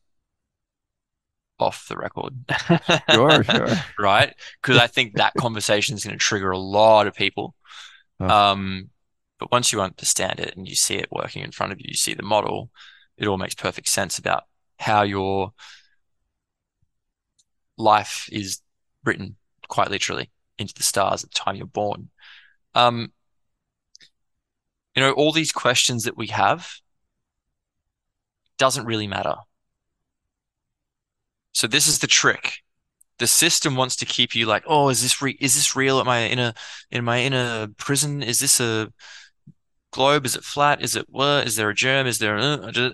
off 1.59 1.87
the 1.87 1.97
record. 1.97 2.33
sure 3.11 3.43
sure 3.43 3.67
Right? 3.99 4.33
Because 4.61 4.77
I 4.77 4.87
think 4.87 5.15
that 5.15 5.33
conversation 5.35 5.95
is 5.95 6.03
going 6.03 6.17
to 6.17 6.23
trigger 6.23 6.51
a 6.51 6.57
lot 6.57 7.07
of 7.07 7.15
people. 7.15 7.55
Huh. 8.19 8.51
Um, 8.51 8.89
but 9.39 9.51
once 9.51 9.71
you 9.71 9.81
understand 9.81 10.39
it 10.39 10.55
and 10.55 10.67
you 10.67 10.75
see 10.75 10.95
it 10.95 11.11
working 11.11 11.43
in 11.43 11.51
front 11.51 11.71
of 11.71 11.79
you, 11.79 11.85
you 11.89 11.95
see 11.95 12.13
the 12.13 12.23
model, 12.23 12.71
it 13.17 13.27
all 13.27 13.37
makes 13.37 13.55
perfect 13.55 13.87
sense 13.87 14.17
about 14.17 14.43
how 14.79 15.03
your 15.03 15.53
life 17.77 18.27
is 18.31 18.61
written 19.03 19.35
quite 19.67 19.91
literally 19.91 20.31
into 20.57 20.73
the 20.73 20.83
stars 20.83 21.23
at 21.23 21.31
the 21.31 21.35
time 21.35 21.55
you're 21.55 21.67
born. 21.67 22.09
Um, 22.73 23.11
you 24.95 25.03
know, 25.03 25.11
all 25.11 25.31
these 25.31 25.51
questions 25.51 26.03
that 26.03 26.17
we 26.17 26.27
have 26.27 26.71
doesn't 28.57 28.85
really 28.85 29.07
matter. 29.07 29.35
So 31.53 31.67
this 31.67 31.87
is 31.87 31.99
the 31.99 32.07
trick. 32.07 32.63
The 33.19 33.27
system 33.27 33.75
wants 33.75 33.95
to 33.97 34.05
keep 34.05 34.35
you 34.35 34.45
like, 34.45 34.63
oh, 34.67 34.89
is 34.89 35.01
this 35.01 35.21
re 35.21 35.37
is 35.39 35.55
this 35.55 35.75
real? 35.75 35.99
Am 35.99 36.07
I 36.07 36.19
in 36.19 36.39
a 36.39 36.53
in 36.91 37.33
a 37.33 37.69
prison? 37.77 38.21
Is 38.21 38.39
this 38.39 38.59
a 38.59 38.91
globe? 39.91 40.25
Is 40.25 40.35
it 40.35 40.43
flat? 40.43 40.81
Is 40.83 40.95
it 40.95 41.07
what? 41.09 41.47
Is 41.47 41.55
there 41.55 41.69
a 41.69 41.75
germ? 41.75 42.07
Is 42.07 42.19
there 42.19 42.37
a... 42.37 42.43
Uh, 42.43 42.91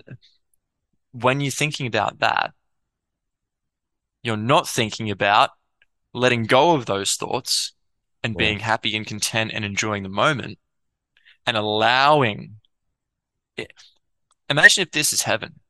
when 1.12 1.40
you're 1.40 1.50
thinking 1.50 1.86
about 1.86 2.20
that, 2.20 2.52
you're 4.22 4.36
not 4.36 4.66
thinking 4.66 5.10
about 5.10 5.50
letting 6.14 6.44
go 6.44 6.74
of 6.74 6.86
those 6.86 7.14
thoughts 7.14 7.74
and 8.22 8.36
being 8.36 8.60
happy 8.60 8.96
and 8.96 9.06
content 9.06 9.50
and 9.52 9.64
enjoying 9.64 10.02
the 10.02 10.08
moment 10.08 10.58
and 11.46 11.56
allowing 11.56 12.56
it. 13.56 13.72
Imagine 14.48 14.82
if 14.82 14.90
this 14.92 15.12
is 15.12 15.22
heaven 15.22 15.60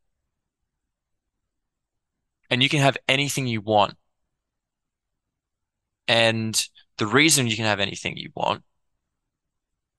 and 2.48 2.62
you 2.62 2.68
can 2.68 2.80
have 2.80 2.96
anything 3.08 3.46
you 3.46 3.60
want. 3.60 3.94
And 6.06 6.62
the 6.98 7.06
reason 7.06 7.46
you 7.46 7.56
can 7.56 7.64
have 7.64 7.80
anything 7.80 8.16
you 8.16 8.30
want, 8.34 8.62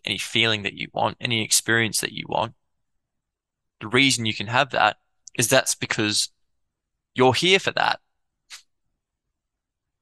any 0.05 0.17
feeling 0.17 0.63
that 0.63 0.73
you 0.73 0.87
want, 0.93 1.17
any 1.19 1.43
experience 1.43 2.01
that 2.01 2.11
you 2.11 2.25
want, 2.27 2.53
the 3.79 3.87
reason 3.87 4.25
you 4.25 4.33
can 4.33 4.47
have 4.47 4.71
that 4.71 4.97
is 5.37 5.49
that's 5.49 5.75
because 5.75 6.29
you're 7.13 7.33
here 7.33 7.59
for 7.59 7.71
that. 7.71 7.99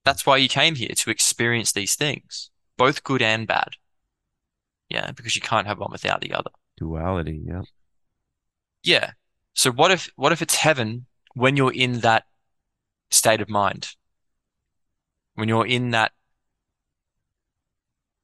That's 0.04 0.26
why 0.26 0.38
you 0.38 0.49
came 0.49 0.76
here 0.76 0.93
to 0.95 1.10
experience 1.10 1.72
these 1.72 1.95
things, 1.95 2.49
both 2.78 3.04
good 3.04 3.22
and 3.22 3.47
bad. 3.47 3.70
Yeah, 4.89 5.12
because 5.12 5.36
you 5.36 5.41
can't 5.41 5.68
have 5.68 5.80
one 5.80 5.91
without 5.91 6.22
the 6.22 6.34
other. 6.34 6.51
Duality, 6.78 7.41
yeah. 7.45 7.62
Yeah. 8.84 9.12
So 9.54 9.72
what 9.72 9.91
if 9.91 10.10
what 10.16 10.32
if 10.32 10.41
it's 10.41 10.56
heaven 10.56 11.06
when 11.36 11.56
you're 11.56 11.74
in 11.74 12.01
that 12.01 12.26
state 13.10 13.41
of 13.41 13.49
mind? 13.49 13.95
When 15.36 15.49
you're 15.49 15.67
in 15.67 15.91
that 15.91 16.11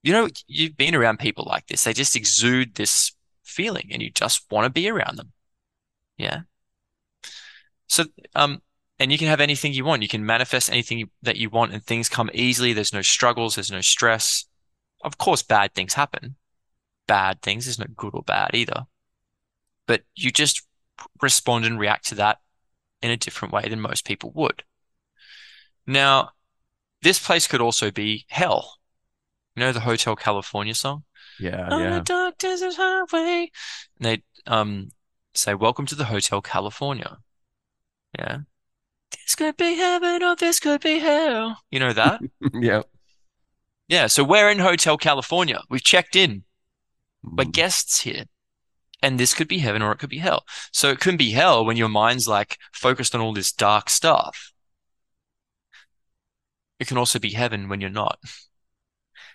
you 0.01 0.14
know, 0.14 0.30
you've 0.47 0.78
been 0.78 0.95
around 0.95 1.20
people 1.20 1.45
like 1.47 1.68
this. 1.68 1.84
They 1.84 1.93
just 1.93 2.16
exude 2.16 2.76
this 2.76 3.12
feeling 3.43 3.89
and 3.91 4.01
you 4.01 4.10
just 4.12 4.49
want 4.49 4.66
to 4.66 4.70
be 4.70 4.89
around 4.89 5.18
them. 5.18 5.34
Yeah. 6.18 6.41
So 7.88 8.05
um 8.36 8.62
and 8.99 9.12
you 9.12 9.18
can 9.18 9.28
have 9.28 9.41
anything 9.41 9.74
you 9.74 9.86
want. 9.86 10.01
You 10.01 10.07
can 10.07 10.26
manifest 10.26 10.70
anything 10.70 11.10
that 11.22 11.38
you 11.38 11.49
want 11.49 11.74
and 11.74 11.84
things 11.84 12.10
come 12.10 12.30
easily. 12.34 12.74
There's 12.74 12.93
no 12.93 13.01
struggles, 13.01 13.55
there's 13.55 13.72
no 13.72 13.82
stress. 13.82 14.45
Of 15.03 15.18
course, 15.18 15.41
bad 15.41 15.74
things 15.74 15.93
happen. 15.93 16.36
Bad 17.07 17.41
things, 17.41 17.66
there's 17.66 17.80
no 17.80 17.88
good 17.95 18.14
or 18.14 18.22
bad 18.22 18.51
either. 18.53 18.86
But 19.88 20.03
you 20.16 20.32
just 20.32 20.66
respond 21.22 21.66
and 21.66 21.80
react 21.80 22.07
to 22.10 22.16
that 22.16 22.39
in 23.01 23.10
a 23.10 23.18
different 23.18 23.53
way 23.53 23.68
than 23.68 23.80
most 23.80 24.05
people 24.05 24.32
would. 24.36 24.64
Now, 25.88 26.32
this 27.02 27.20
place 27.20 27.47
could 27.47 27.62
also 27.62 27.91
be 27.91 28.26
hell. 28.30 28.78
You 29.56 29.62
know 29.62 29.72
the 29.72 29.80
Hotel 29.82 30.16
California 30.16 30.76
song? 30.76 31.04
Yeah, 31.39 31.68
On 31.70 31.82
yeah. 31.82 31.97
a 31.97 32.02
dark 32.02 32.38
desert 32.38 32.76
highway. 32.78 33.52
And 34.00 34.06
they 34.06 34.24
um 34.47 34.89
say, 35.34 35.54
Welcome 35.54 35.86
to 35.88 35.95
the 35.95 36.06
Hotel 36.06 36.41
California. 36.41 37.18
Yeah. 38.18 38.39
This 39.12 39.36
could 39.36 39.58
be 39.58 39.76
heaven 39.76 40.24
or 40.24 40.36
this 40.36 40.60
could 40.60 40.82
be 40.82 41.00
hell. 41.00 41.60
You 41.72 41.80
know 41.80 41.93
that? 41.93 42.22
yeah. 42.54 42.82
yeah. 43.88 44.08
So 44.08 44.24
we're 44.24 44.50
in 44.50 44.60
Hotel 44.60 44.97
California. 44.97 45.62
We've 45.70 45.84
checked 45.84 46.16
in. 46.16 46.43
We're 47.24 47.45
Mm. 47.45 47.52
guests 47.54 48.02
here. 48.02 48.26
And 49.02 49.20
this 49.20 49.34
could 49.34 49.47
be 49.47 49.60
heaven 49.60 49.82
or 49.82 49.91
it 49.91 50.00
could 50.00 50.10
be 50.10 50.18
hell. 50.20 50.43
So 50.74 50.89
it 50.89 51.00
couldn't 51.00 51.18
be 51.18 51.32
hell 51.32 51.66
when 51.66 51.78
your 51.78 51.89
mind's 51.89 52.28
like 52.28 52.58
focused 52.74 53.16
on 53.16 53.22
all 53.22 53.34
this 53.34 53.52
dark 53.52 53.89
stuff. 53.89 54.52
It 56.80 56.88
can 56.88 56.98
also 56.98 57.20
be 57.20 57.32
heaven 57.32 57.70
when 57.70 57.82
you're 57.82 57.90
not. 57.90 58.20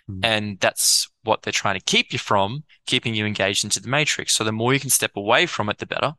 Hmm. 0.07 0.19
And 0.23 0.59
that's 0.59 1.09
what 1.23 1.41
they're 1.41 1.53
trying 1.53 1.77
to 1.79 1.83
keep 1.83 2.13
you 2.13 2.19
from, 2.19 2.63
keeping 2.85 3.15
you 3.15 3.25
engaged 3.25 3.63
into 3.63 3.79
the 3.79 3.89
matrix. 3.89 4.33
So 4.33 4.43
the 4.43 4.51
more 4.51 4.73
you 4.73 4.79
can 4.79 4.89
step 4.89 5.11
away 5.15 5.45
from 5.45 5.69
it, 5.69 5.77
the 5.77 5.85
better. 5.85 6.13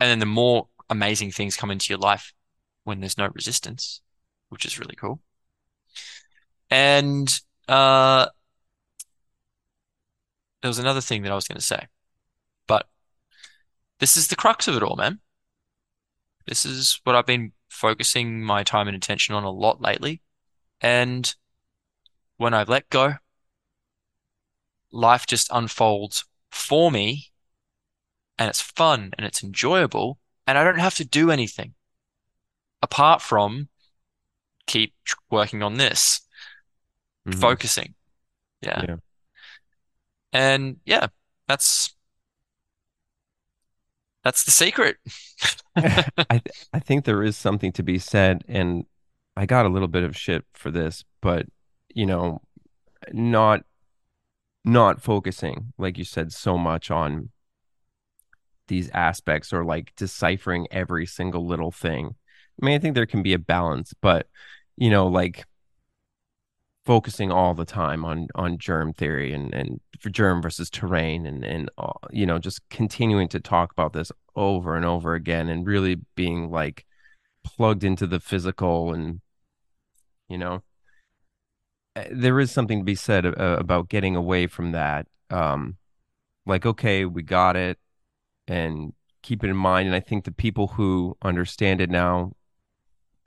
And 0.00 0.10
then 0.10 0.18
the 0.18 0.26
more 0.26 0.68
amazing 0.90 1.32
things 1.32 1.56
come 1.56 1.70
into 1.70 1.90
your 1.90 1.98
life 1.98 2.32
when 2.84 3.00
there's 3.00 3.18
no 3.18 3.28
resistance, 3.34 4.00
which 4.48 4.64
is 4.64 4.78
really 4.78 4.96
cool. 4.96 5.20
And 6.70 7.28
uh, 7.68 8.26
there 10.62 10.68
was 10.68 10.78
another 10.78 11.00
thing 11.00 11.22
that 11.22 11.32
I 11.32 11.34
was 11.34 11.48
going 11.48 11.58
to 11.58 11.64
say, 11.64 11.86
but 12.66 12.88
this 14.00 14.16
is 14.16 14.28
the 14.28 14.36
crux 14.36 14.68
of 14.68 14.76
it 14.76 14.82
all, 14.82 14.96
man. 14.96 15.20
This 16.46 16.64
is 16.64 17.00
what 17.04 17.16
I've 17.16 17.26
been 17.26 17.52
focusing 17.68 18.42
my 18.42 18.62
time 18.62 18.88
and 18.88 18.96
attention 18.96 19.34
on 19.34 19.44
a 19.44 19.50
lot 19.50 19.80
lately. 19.80 20.22
And 20.80 21.34
when 22.36 22.54
I 22.54 22.62
let 22.64 22.88
go, 22.90 23.14
life 24.90 25.26
just 25.26 25.48
unfolds 25.52 26.24
for 26.50 26.90
me 26.90 27.30
and 28.38 28.48
it's 28.48 28.60
fun 28.60 29.10
and 29.18 29.26
it's 29.26 29.42
enjoyable 29.42 30.18
and 30.46 30.56
I 30.56 30.64
don't 30.64 30.78
have 30.78 30.94
to 30.96 31.04
do 31.04 31.30
anything 31.30 31.74
apart 32.82 33.20
from 33.20 33.68
keep 34.66 34.94
working 35.30 35.62
on 35.62 35.74
this, 35.74 36.20
Mhm. 37.26 37.40
focusing. 37.40 37.94
Yeah. 38.60 38.82
Yeah. 38.86 38.96
And 40.32 40.80
yeah, 40.84 41.08
that's 41.46 41.94
that's 44.28 44.44
the 44.44 44.50
secret. 44.50 44.98
I 45.76 46.10
th- 46.28 46.66
I 46.74 46.80
think 46.80 47.06
there 47.06 47.22
is 47.22 47.34
something 47.34 47.72
to 47.72 47.82
be 47.82 47.98
said, 47.98 48.44
and 48.46 48.84
I 49.38 49.46
got 49.46 49.64
a 49.64 49.70
little 49.70 49.88
bit 49.88 50.04
of 50.04 50.14
shit 50.14 50.44
for 50.52 50.70
this, 50.70 51.02
but 51.22 51.46
you 51.94 52.04
know, 52.04 52.42
not 53.10 53.64
not 54.66 55.00
focusing, 55.00 55.72
like 55.78 55.96
you 55.96 56.04
said, 56.04 56.30
so 56.30 56.58
much 56.58 56.90
on 56.90 57.30
these 58.66 58.90
aspects 58.90 59.50
or 59.50 59.64
like 59.64 59.94
deciphering 59.96 60.66
every 60.70 61.06
single 61.06 61.46
little 61.46 61.70
thing. 61.70 62.14
I 62.62 62.66
mean, 62.66 62.74
I 62.74 62.78
think 62.78 62.94
there 62.94 63.06
can 63.06 63.22
be 63.22 63.32
a 63.32 63.38
balance, 63.38 63.94
but 64.02 64.26
you 64.76 64.90
know, 64.90 65.06
like 65.06 65.46
focusing 66.88 67.30
all 67.30 67.52
the 67.52 67.66
time 67.66 68.02
on 68.02 68.28
on 68.34 68.56
germ 68.56 68.94
theory 68.94 69.34
and 69.34 69.52
and 69.52 69.78
germ 70.10 70.40
versus 70.40 70.70
terrain 70.70 71.26
and 71.26 71.44
and 71.44 71.68
uh, 71.76 71.92
you 72.10 72.24
know 72.24 72.38
just 72.38 72.66
continuing 72.70 73.28
to 73.28 73.38
talk 73.38 73.70
about 73.70 73.92
this 73.92 74.10
over 74.36 74.74
and 74.74 74.86
over 74.86 75.12
again 75.12 75.50
and 75.50 75.66
really 75.66 75.96
being 76.14 76.50
like 76.50 76.86
plugged 77.44 77.84
into 77.84 78.06
the 78.06 78.18
physical 78.18 78.94
and 78.94 79.20
you 80.30 80.38
know 80.38 80.62
uh, 81.94 82.04
there 82.10 82.40
is 82.40 82.50
something 82.50 82.78
to 82.78 82.84
be 82.86 82.94
said 82.94 83.26
uh, 83.26 83.56
about 83.60 83.90
getting 83.90 84.16
away 84.16 84.46
from 84.46 84.72
that 84.72 85.06
um 85.28 85.76
like 86.46 86.64
okay 86.64 87.04
we 87.04 87.22
got 87.22 87.54
it 87.54 87.78
and 88.46 88.94
keep 89.20 89.44
it 89.44 89.50
in 89.50 89.56
mind. 89.56 89.88
And 89.88 89.94
i 89.94 90.00
think 90.00 90.24
the 90.24 90.32
people 90.32 90.68
who 90.68 91.18
understand 91.20 91.82
it 91.82 91.90
now 91.90 92.32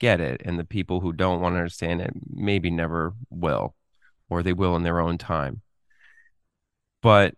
get 0.02 0.20
it 0.20 0.42
and 0.44 0.58
the 0.58 0.64
people 0.64 0.98
who 0.98 1.12
don't 1.12 1.40
want 1.40 1.54
to 1.54 1.58
understand 1.58 2.02
it 2.02 2.10
maybe 2.28 2.70
never 2.70 3.14
will 3.30 3.76
or 4.28 4.42
they 4.42 4.52
will 4.52 4.74
in 4.74 4.82
their 4.82 4.98
own 4.98 5.16
time. 5.16 5.62
But 7.00 7.36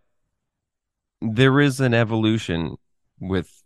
there 1.20 1.60
is 1.60 1.78
an 1.78 1.92
evolution 1.92 2.76
with 3.20 3.62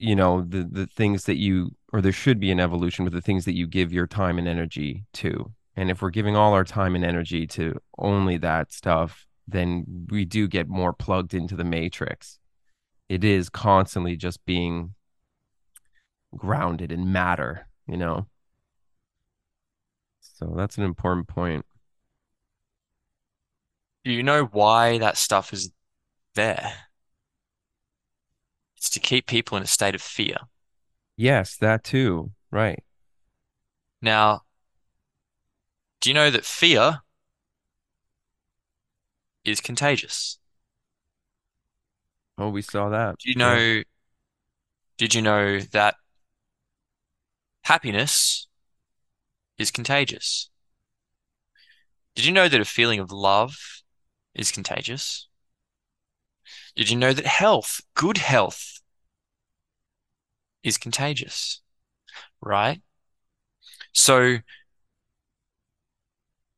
you 0.00 0.16
know 0.16 0.42
the 0.42 0.68
the 0.70 0.86
things 0.86 1.24
that 1.24 1.36
you 1.36 1.76
or 1.92 2.00
there 2.00 2.12
should 2.12 2.40
be 2.40 2.50
an 2.50 2.60
evolution 2.60 3.04
with 3.04 3.14
the 3.14 3.20
things 3.20 3.44
that 3.44 3.56
you 3.56 3.66
give 3.66 3.92
your 3.92 4.08
time 4.08 4.36
and 4.38 4.48
energy 4.48 5.04
to. 5.12 5.52
And 5.76 5.88
if 5.88 6.02
we're 6.02 6.10
giving 6.10 6.34
all 6.34 6.54
our 6.54 6.64
time 6.64 6.96
and 6.96 7.04
energy 7.04 7.46
to 7.46 7.80
only 7.98 8.36
that 8.38 8.72
stuff 8.72 9.26
then 9.46 10.06
we 10.10 10.24
do 10.24 10.46
get 10.46 10.68
more 10.68 10.92
plugged 10.92 11.32
into 11.32 11.56
the 11.56 11.64
matrix. 11.64 12.38
It 13.08 13.24
is 13.24 13.48
constantly 13.48 14.16
just 14.16 14.44
being 14.44 14.94
grounded 16.36 16.92
in 16.92 17.10
matter 17.10 17.68
you 17.88 17.96
know 17.96 18.26
so 20.20 20.52
that's 20.56 20.78
an 20.78 20.84
important 20.84 21.26
point 21.26 21.64
Do 24.04 24.10
you 24.12 24.22
know 24.22 24.44
why 24.46 24.98
that 24.98 25.16
stuff 25.16 25.52
is 25.52 25.70
there? 26.34 26.88
It's 28.76 28.88
to 28.90 29.00
keep 29.00 29.26
people 29.26 29.56
in 29.58 29.62
a 29.62 29.66
state 29.66 29.94
of 29.94 30.00
fear. 30.02 30.36
yes 31.16 31.56
that 31.56 31.84
too 31.84 32.32
right 32.50 32.82
Now, 34.00 34.42
do 36.00 36.10
you 36.10 36.14
know 36.14 36.30
that 36.30 36.44
fear 36.44 37.00
is 39.44 39.60
contagious? 39.60 40.38
oh 42.38 42.48
we 42.50 42.62
saw 42.62 42.88
that 42.88 43.16
Do 43.18 43.30
you 43.30 43.34
Yeah. 43.36 43.62
know, 43.78 43.82
did 44.96 45.14
you 45.14 45.22
know 45.22 45.60
that 45.60 45.96
happiness 47.68 48.48
is 49.58 49.70
contagious? 49.70 50.48
Did 52.14 52.24
you 52.24 52.32
know 52.32 52.48
that 52.48 52.62
a 52.62 52.64
feeling 52.64 52.98
of 52.98 53.12
love 53.12 53.56
is 54.34 54.50
contagious? 54.50 55.28
Did 56.74 56.88
you 56.88 56.96
know 56.96 57.12
that 57.12 57.26
health, 57.26 57.82
good 57.94 58.16
health, 58.16 58.80
is 60.62 60.78
contagious? 60.78 61.60
Right? 62.40 62.80
So 63.92 64.38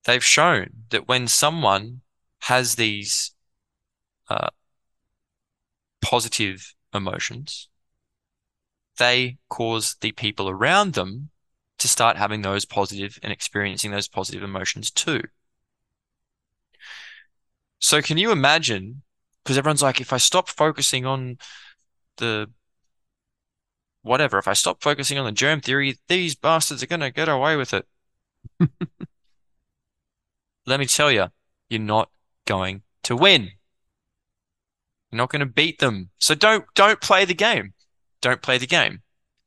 they've 0.05 0.25
shown 0.25 0.85
that 0.91 1.09
when 1.09 1.27
someone 1.27 2.03
has 2.43 2.77
these 2.77 3.35
uh, 4.29 4.51
positive 6.01 6.73
emotions, 6.95 7.70
they 9.01 9.39
cause 9.49 9.97
the 10.03 10.13
people 10.13 10.49
around 10.49 10.93
them 10.93 11.31
to 11.79 11.89
start 11.89 12.19
having 12.19 12.43
those 12.43 12.67
positive 12.67 13.19
and 13.23 13.33
experiencing 13.33 13.91
those 13.91 14.07
positive 14.07 14.43
emotions 14.43 14.91
too. 14.91 15.23
So 17.79 18.03
can 18.03 18.19
you 18.19 18.31
imagine? 18.31 19.01
Because 19.43 19.57
everyone's 19.57 19.83
like, 19.83 20.03
if 20.03 20.13
I 20.13 20.19
stop 20.19 20.51
focusing 20.51 21.07
on 21.07 21.39
the 22.19 22.51
whatever, 24.03 24.37
if 24.39 24.47
I 24.47 24.53
stop 24.53 24.83
focusing 24.83 25.19
on 25.19 25.25
the 25.25 25.33
germ 25.33 25.63
theory, 25.63 25.97
these 26.09 26.35
bastards 26.35 26.83
are 26.83 26.87
gonna 26.87 27.11
get 27.11 27.31
away 27.31 27.57
with 27.57 27.73
it. 27.73 27.87
Let 30.67 30.79
me 30.79 30.85
tell 30.85 31.11
you, 31.11 31.29
you're 31.71 31.81
not 31.81 32.11
going 32.45 32.83
to 33.05 33.17
win. 33.17 33.53
You're 35.11 35.17
not 35.17 35.31
going 35.31 35.41
to 35.41 35.47
beat 35.47 35.79
them. 35.79 36.11
So 36.19 36.35
don't 36.35 36.67
don't 36.75 37.01
play 37.01 37.25
the 37.25 37.35
game. 37.35 37.73
Don't 38.21 38.43
play 38.43 38.59
the 38.59 38.67
game. 38.67 39.03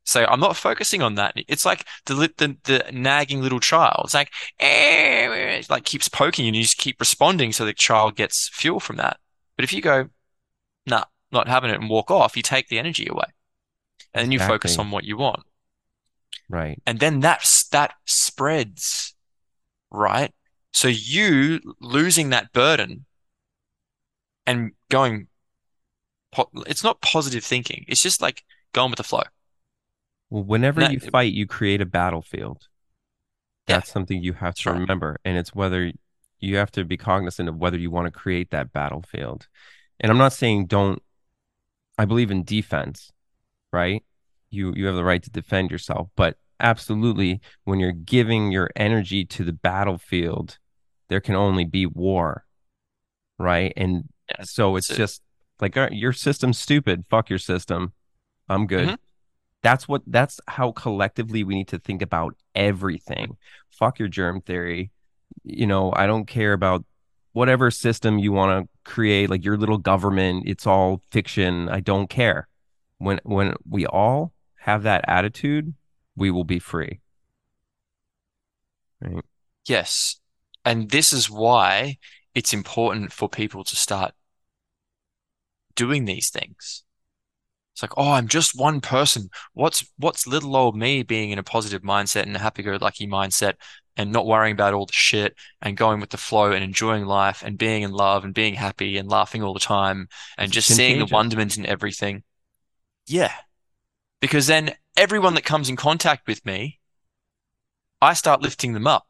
So 0.05 0.25
I'm 0.25 0.39
not 0.39 0.57
focusing 0.57 1.01
on 1.01 1.15
that. 1.15 1.33
It's 1.47 1.65
like 1.65 1.87
the 2.05 2.15
the, 2.37 2.57
the 2.63 2.91
nagging 2.91 3.41
little 3.41 3.59
child. 3.59 4.01
It's 4.05 4.13
like, 4.13 4.31
eh, 4.59 5.59
it 5.59 5.69
like 5.69 5.85
keeps 5.85 6.09
poking 6.09 6.45
and 6.45 6.55
you 6.55 6.63
just 6.63 6.77
keep 6.77 6.99
responding 6.99 7.53
so 7.53 7.65
the 7.65 7.73
child 7.73 8.15
gets 8.15 8.49
fuel 8.49 8.79
from 8.79 8.97
that. 8.97 9.17
But 9.55 9.63
if 9.63 9.71
you 9.71 9.81
go, 9.81 10.09
nah, 10.85 11.05
not 11.31 11.47
having 11.47 11.69
it 11.69 11.79
and 11.79 11.89
walk 11.89 12.11
off, 12.11 12.35
you 12.35 12.43
take 12.43 12.67
the 12.67 12.79
energy 12.79 13.07
away. 13.09 13.25
And 14.13 14.23
then 14.23 14.31
you 14.31 14.39
focus 14.39 14.77
on 14.77 14.91
what 14.91 15.05
you 15.05 15.17
want. 15.17 15.43
Right. 16.49 16.81
And 16.85 16.99
then 16.99 17.19
that's 17.19 17.67
that 17.69 17.93
spreads, 18.05 19.15
right? 19.89 20.31
So 20.71 20.87
you 20.87 21.61
losing 21.79 22.29
that 22.29 22.51
burden 22.51 23.05
and 24.45 24.71
going, 24.89 25.27
it's 26.67 26.83
not 26.83 27.01
positive 27.01 27.43
thinking. 27.43 27.85
It's 27.87 28.01
just 28.01 28.21
like 28.21 28.43
going 28.73 28.91
with 28.91 28.97
the 28.97 29.03
flow. 29.03 29.23
Well, 30.29 30.43
whenever 30.43 30.81
That- 30.81 30.91
you 30.91 30.99
fight, 30.99 31.33
you 31.33 31.47
create 31.47 31.81
a 31.81 31.85
battlefield. 31.85 32.67
Yeah. 33.67 33.77
That's 33.77 33.91
something 33.91 34.21
you 34.21 34.33
have 34.33 34.55
to 34.55 34.71
right. 34.71 34.79
remember. 34.79 35.19
And 35.23 35.37
it's 35.37 35.55
whether 35.55 35.91
you 36.39 36.57
have 36.57 36.71
to 36.71 36.83
be 36.83 36.97
cognizant 36.97 37.47
of 37.47 37.55
whether 37.55 37.77
you 37.77 37.89
want 37.89 38.05
to 38.07 38.11
create 38.11 38.51
that 38.51 38.73
battlefield. 38.73 39.47
And 39.99 40.11
I'm 40.11 40.17
not 40.17 40.33
saying 40.33 40.65
don't, 40.65 41.01
I 41.97 42.05
believe 42.05 42.31
in 42.31 42.43
defense, 42.43 43.11
right? 43.71 44.03
You 44.49 44.73
you 44.75 44.87
have 44.87 44.95
the 44.95 45.03
right 45.03 45.23
to 45.23 45.29
defend 45.29 45.71
yourself, 45.71 46.09
but 46.15 46.37
absolutely 46.59 47.39
when 47.63 47.79
you're 47.79 47.91
giving 47.91 48.51
your 48.51 48.69
energy 48.75 49.23
to 49.25 49.43
the 49.43 49.53
battlefield, 49.53 50.57
there 51.09 51.21
can 51.21 51.35
only 51.35 51.63
be 51.65 51.85
war, 51.85 52.45
right? 53.39 53.71
And 53.77 54.09
Yeah, 54.29 54.43
so 54.43 54.75
it's 54.75 54.89
it. 54.89 54.97
just 54.97 55.21
like 55.61 55.75
your 55.91 56.13
system's 56.13 56.59
stupid. 56.59 57.05
Fuck 57.09 57.29
your 57.29 57.39
system. 57.39 57.93
I'm 58.49 58.67
good. 58.67 58.89
Mhm. 58.89 58.97
That's 59.61 59.87
what 59.87 60.03
that's 60.07 60.39
how 60.47 60.71
collectively 60.73 61.43
we 61.43 61.55
need 61.55 61.69
to 61.69 61.79
think 61.79 62.01
about 62.01 62.35
everything. 62.55 63.37
Fuck 63.69 63.99
your 63.99 64.09
germ 64.09 64.41
theory. 64.41 64.91
You 65.43 65.67
know, 65.67 65.93
I 65.95 66.05
don't 66.07 66.25
care 66.25 66.53
about 66.53 66.85
whatever 67.33 67.71
system 67.71 68.19
you 68.19 68.31
want 68.31 68.67
to 68.67 68.91
create, 68.91 69.29
like 69.29 69.43
your 69.43 69.57
little 69.57 69.77
government, 69.77 70.43
it's 70.47 70.67
all 70.67 71.01
fiction. 71.11 71.69
I 71.69 71.79
don't 71.79 72.09
care. 72.09 72.47
When 72.97 73.19
when 73.23 73.55
we 73.69 73.85
all 73.87 74.33
have 74.57 74.83
that 74.83 75.05
attitude, 75.07 75.73
we 76.15 76.31
will 76.31 76.43
be 76.45 76.59
free. 76.59 76.99
Right. 79.01 79.23
Yes. 79.67 80.19
And 80.65 80.89
this 80.89 81.11
is 81.13 81.29
why 81.29 81.97
it's 82.33 82.53
important 82.53 83.11
for 83.11 83.29
people 83.29 83.63
to 83.65 83.75
start 83.75 84.13
doing 85.75 86.05
these 86.05 86.29
things. 86.29 86.83
Like, 87.83 87.97
oh, 87.97 88.11
I'm 88.13 88.29
just 88.29 88.57
one 88.57 88.79
person. 88.79 89.29
What's 89.51 89.85
what's 89.97 90.25
little 90.25 90.55
old 90.55 90.73
me 90.77 91.03
being 91.03 91.31
in 91.31 91.37
a 91.37 91.43
positive 91.43 91.81
mindset 91.81 92.23
and 92.23 92.33
a 92.33 92.39
happy-go-lucky 92.39 93.07
mindset 93.07 93.55
and 93.97 94.09
not 94.09 94.25
worrying 94.25 94.53
about 94.53 94.73
all 94.73 94.85
the 94.85 94.93
shit 94.93 95.35
and 95.61 95.75
going 95.75 95.99
with 95.99 96.09
the 96.09 96.17
flow 96.17 96.53
and 96.53 96.63
enjoying 96.63 97.05
life 97.05 97.43
and 97.43 97.57
being 97.57 97.83
in 97.83 97.91
love 97.91 98.23
and 98.23 98.33
being 98.33 98.53
happy 98.53 98.97
and 98.97 99.09
laughing 99.09 99.43
all 99.43 99.53
the 99.53 99.59
time 99.59 100.07
and 100.37 100.45
It's 100.45 100.53
just 100.53 100.67
seeing 100.69 100.93
the 100.93 100.99
contagious. 100.99 101.13
wonderment 101.13 101.57
in 101.57 101.65
everything. 101.65 102.23
Yeah. 103.05 103.33
Because 104.21 104.47
then 104.47 104.75
everyone 104.95 105.33
that 105.33 105.43
comes 105.43 105.67
in 105.67 105.75
contact 105.75 106.25
with 106.25 106.45
me, 106.45 106.79
I 108.01 108.13
start 108.13 108.41
lifting 108.41 108.71
them 108.71 108.87
up. 108.87 109.05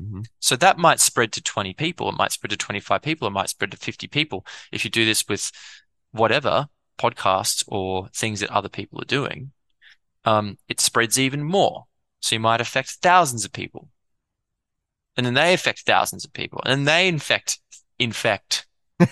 Mhm. 0.00 0.24
So 0.40 0.56
that 0.56 0.78
might 0.78 1.00
spread 1.00 1.32
to 1.34 1.42
20 1.42 1.74
people, 1.74 2.08
it 2.08 2.16
might 2.16 2.32
spread 2.32 2.50
to 2.50 2.56
25 2.56 3.02
people, 3.02 3.28
it 3.28 3.32
might 3.32 3.50
spread 3.50 3.70
to 3.72 3.76
50 3.76 4.08
people. 4.08 4.46
If 4.72 4.84
you 4.86 4.90
do 4.90 5.04
this 5.04 5.28
with 5.28 5.52
whatever 6.12 6.68
podcasts 6.98 7.64
or 7.68 8.08
things 8.08 8.40
that 8.40 8.50
other 8.50 8.68
people 8.68 9.00
are 9.00 9.06
doing, 9.06 9.52
um, 10.24 10.58
it 10.68 10.80
spreads 10.80 11.18
even 11.18 11.42
more. 11.42 11.84
So 12.20 12.36
you 12.36 12.40
might 12.40 12.60
affect 12.60 12.90
thousands 13.02 13.44
of 13.44 13.52
people. 13.52 13.88
And 15.16 15.24
then 15.26 15.34
they 15.34 15.52
affect 15.54 15.80
thousands 15.80 16.24
of 16.24 16.32
people. 16.32 16.60
And 16.64 16.72
then 16.72 16.84
they 16.84 17.08
infect 17.08 17.58
infect 17.98 18.66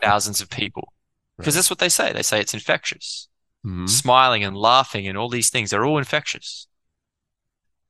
thousands 0.00 0.40
of 0.40 0.48
people. 0.50 0.92
Because 1.36 1.54
Right. 1.54 1.58
that's 1.58 1.70
what 1.70 1.78
they 1.80 1.88
say. 1.90 2.12
They 2.12 2.22
say 2.22 2.40
it's 2.40 2.54
infectious. 2.54 3.28
Mhm. 3.66 3.88
Smiling 3.88 4.44
and 4.44 4.56
laughing 4.56 5.06
and 5.08 5.18
all 5.18 5.28
these 5.28 5.50
things, 5.50 5.70
they're 5.70 5.84
all 5.84 5.98
infectious. 5.98 6.68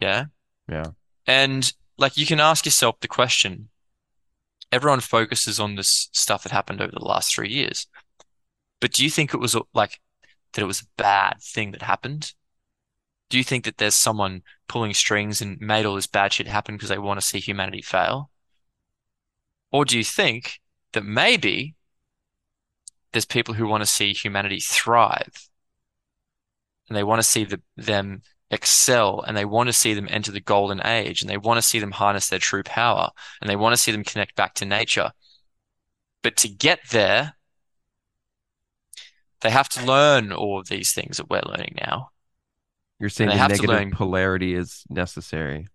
Yeah. 0.01 0.25
Yeah. 0.69 0.87
And 1.27 1.73
like 1.99 2.17
you 2.17 2.27
can 2.27 2.41
ask 2.41 2.65
yourself 2.65 3.01
the 3.01 3.09
question, 3.09 3.69
everyone 4.73 5.01
focuses 5.01 5.61
on 5.61 5.77
this 5.77 6.09
stuff 6.13 6.43
that 6.43 6.53
happened 6.53 6.81
over 6.81 6.93
the 6.93 7.05
last 7.05 7.33
three 7.35 7.51
years. 7.51 7.87
But 8.81 8.93
do 8.93 9.05
you 9.05 9.11
think 9.11 9.33
it 9.33 9.41
was 9.41 9.57
like 9.75 10.01
that 10.53 10.63
it 10.63 10.67
was 10.67 10.83
a 10.83 10.87
bad 10.97 11.37
thing 11.41 11.73
that 11.73 11.83
happened? 11.83 12.33
Do 13.29 13.39
you 13.39 13.45
think 13.45 13.65
that 13.65 13.79
there's 13.79 13.95
someone 13.95 14.43
pulling 14.69 14.95
strings 14.95 15.41
and 15.41 15.61
made 15.61 15.85
all 15.85 15.95
this 15.95 16.07
bad 16.07 16.33
shit 16.33 16.47
happen 16.47 16.77
because 16.77 16.89
they 16.89 16.99
want 16.99 17.21
to 17.21 17.27
see 17.27 17.41
humanity 17.41 17.83
fail? 17.83 18.31
Or 19.73 19.85
do 19.85 19.99
you 19.99 20.05
think 20.05 20.61
that 20.93 21.05
maybe 21.05 21.75
there's 23.13 23.25
people 23.25 23.55
who 23.55 23.67
want 23.67 23.83
to 23.83 23.87
see 23.87 24.13
humanity 24.13 24.61
thrive 24.61 25.49
and 26.89 26.97
they 26.97 27.03
want 27.05 27.19
to 27.19 27.27
see 27.27 27.45
the, 27.45 27.61
them 27.77 28.23
excel 28.51 29.23
and 29.23 29.37
they 29.37 29.45
want 29.45 29.69
to 29.69 29.73
see 29.73 29.95
them 29.95 30.07
enter 30.11 30.31
the 30.31 30.41
golden 30.41 30.85
age 30.87 31.21
and 31.21 31.31
they 31.31 31.37
want 31.37 31.59
to 31.59 31.63
see 31.63 31.79
them 31.79 31.93
harness 31.93 32.29
their 32.29 32.39
true 32.39 32.63
power 32.63 33.11
and 33.41 33.51
they 33.51 33.57
want 33.57 33.73
to 33.73 33.81
see 33.81 33.91
them 33.91 34.05
connect 34.05 34.37
back 34.37 34.55
to 34.55 34.65
nature. 34.65 35.11
But 36.23 36.37
to 36.39 36.49
get 36.49 36.81
there, 36.91 37.36
they 39.41 39.51
have 39.51 39.69
to 39.71 39.85
learn 39.85 40.33
all 40.33 40.61
of 40.61 40.69
these 40.69 40.93
things 40.93 41.19
that 41.19 41.31
we're 41.31 41.43
learning 41.47 41.77
now. 41.81 42.11
You're 42.99 43.11
saying 43.11 43.31
the 43.31 43.49
negative 43.49 43.93
polarity 43.93 44.55
is 44.55 44.85
necessary. 44.89 45.69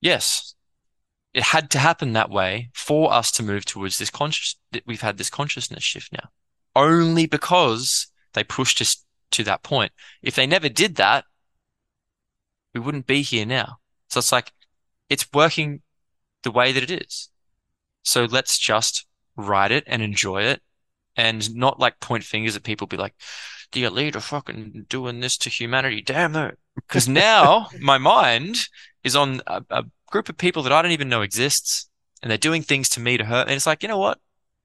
Yes, 0.00 0.54
it 1.32 1.42
had 1.42 1.70
to 1.70 1.78
happen 1.78 2.12
that 2.14 2.30
way 2.30 2.70
for 2.74 3.12
us 3.12 3.30
to 3.32 3.42
move 3.42 3.64
towards 3.64 3.98
this 3.98 4.10
conscious, 4.10 4.56
that 4.72 4.82
we've 4.86 5.02
had 5.02 5.18
this 5.18 5.30
consciousness 5.30 5.84
shift 5.84 6.12
now, 6.12 6.30
only 6.74 7.26
because 7.26 8.08
they 8.32 8.42
pushed 8.42 8.80
us 8.80 9.04
to 9.30 9.44
that 9.44 9.62
point. 9.62 9.92
If 10.22 10.34
they 10.34 10.46
never 10.46 10.68
did 10.68 10.96
that, 10.96 11.24
we 12.74 12.80
wouldn't 12.80 13.06
be 13.06 13.22
here 13.22 13.46
now. 13.46 13.76
So 14.08 14.18
it's 14.18 14.32
like, 14.32 14.52
it's 15.08 15.28
working 15.32 15.82
the 16.42 16.50
way 16.50 16.72
that 16.72 16.82
it 16.82 16.90
is. 16.90 17.28
So 18.02 18.24
let's 18.24 18.58
just 18.58 19.06
ride 19.36 19.72
it 19.72 19.84
and 19.86 20.02
enjoy 20.02 20.42
it 20.42 20.62
and 21.16 21.54
not 21.54 21.80
like 21.80 22.00
point 22.00 22.24
fingers 22.24 22.56
at 22.56 22.62
people, 22.62 22.86
be 22.86 22.96
like, 22.96 23.14
the 23.72 23.84
elite 23.84 24.16
are 24.16 24.20
fucking 24.20 24.86
doing 24.88 25.20
this 25.20 25.36
to 25.38 25.50
humanity. 25.50 26.02
Damn 26.02 26.32
though. 26.32 26.52
Because 26.74 27.08
now 27.08 27.68
my 27.80 27.98
mind 27.98 28.68
is 29.02 29.16
on 29.16 29.40
a, 29.46 29.62
a 29.70 29.84
group 30.10 30.28
of 30.28 30.36
people 30.36 30.62
that 30.62 30.72
I 30.72 30.82
don't 30.82 30.92
even 30.92 31.08
know 31.08 31.22
exists 31.22 31.88
and 32.22 32.30
they're 32.30 32.38
doing 32.38 32.62
things 32.62 32.88
to 32.90 33.00
me 33.00 33.16
to 33.16 33.24
hurt. 33.24 33.48
And 33.48 33.52
it's 33.52 33.66
like, 33.66 33.82
you 33.82 33.88
know 33.88 33.98
what? 33.98 34.18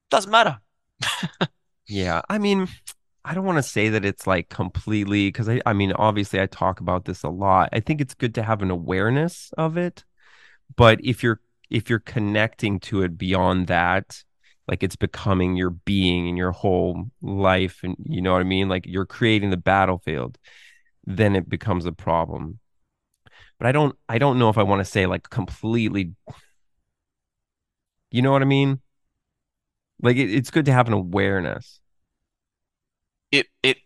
Doesn't 0.09 0.31
matter. 0.31 0.59
Yeah, 1.91 2.21
I 2.29 2.37
mean, 2.37 2.69
I 3.25 3.33
don't 3.33 3.43
want 3.43 3.57
to 3.57 3.63
say 3.63 3.89
that 3.89 4.05
it's 4.05 4.25
like 4.25 4.47
completely 4.47 5.27
because 5.27 5.49
I, 5.49 5.61
I 5.65 5.73
mean, 5.73 5.91
obviously, 5.91 6.39
I 6.39 6.45
talk 6.45 6.79
about 6.79 7.03
this 7.03 7.21
a 7.23 7.29
lot. 7.29 7.67
I 7.73 7.81
think 7.81 7.99
it's 7.99 8.13
good 8.13 8.33
to 8.35 8.43
have 8.43 8.61
an 8.61 8.71
awareness 8.71 9.51
of 9.57 9.75
it, 9.75 10.05
but 10.77 11.03
if 11.03 11.21
you're 11.21 11.41
if 11.69 11.89
you're 11.89 11.99
connecting 11.99 12.79
to 12.81 13.01
it 13.01 13.17
beyond 13.17 13.67
that, 13.67 14.23
like 14.67 14.83
it's 14.83 14.95
becoming 14.95 15.55
your 15.55 15.69
being 15.71 16.29
and 16.29 16.37
your 16.37 16.51
whole 16.51 17.09
life, 17.21 17.79
and 17.83 17.95
you 18.03 18.21
know 18.21 18.33
what 18.33 18.41
I 18.41 18.45
mean, 18.45 18.69
like 18.69 18.85
you're 18.85 19.05
creating 19.05 19.49
the 19.49 19.57
battlefield, 19.57 20.37
then 21.05 21.35
it 21.35 21.49
becomes 21.49 21.85
a 21.85 21.91
problem. 21.91 22.59
But 23.57 23.67
I 23.67 23.71
don't, 23.71 23.95
I 24.09 24.17
don't 24.17 24.39
know 24.39 24.49
if 24.49 24.57
I 24.57 24.63
want 24.63 24.79
to 24.79 24.85
say 24.85 25.05
like 25.05 25.29
completely. 25.29 26.13
You 28.09 28.21
know 28.21 28.31
what 28.31 28.41
I 28.41 28.45
mean? 28.45 28.81
Like 30.01 30.17
it, 30.17 30.33
it's 30.33 30.51
good 30.51 30.65
to 30.65 30.73
have 30.73 30.87
an 30.87 30.93
awareness. 30.93 31.79
It, 33.31 33.47
it, 33.63 33.77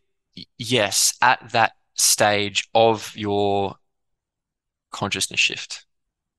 yes, 0.58 1.18
at 1.22 1.52
that 1.52 1.74
stage 1.94 2.68
of 2.74 3.14
your 3.16 3.76
consciousness 4.92 5.40
shift. 5.40 5.86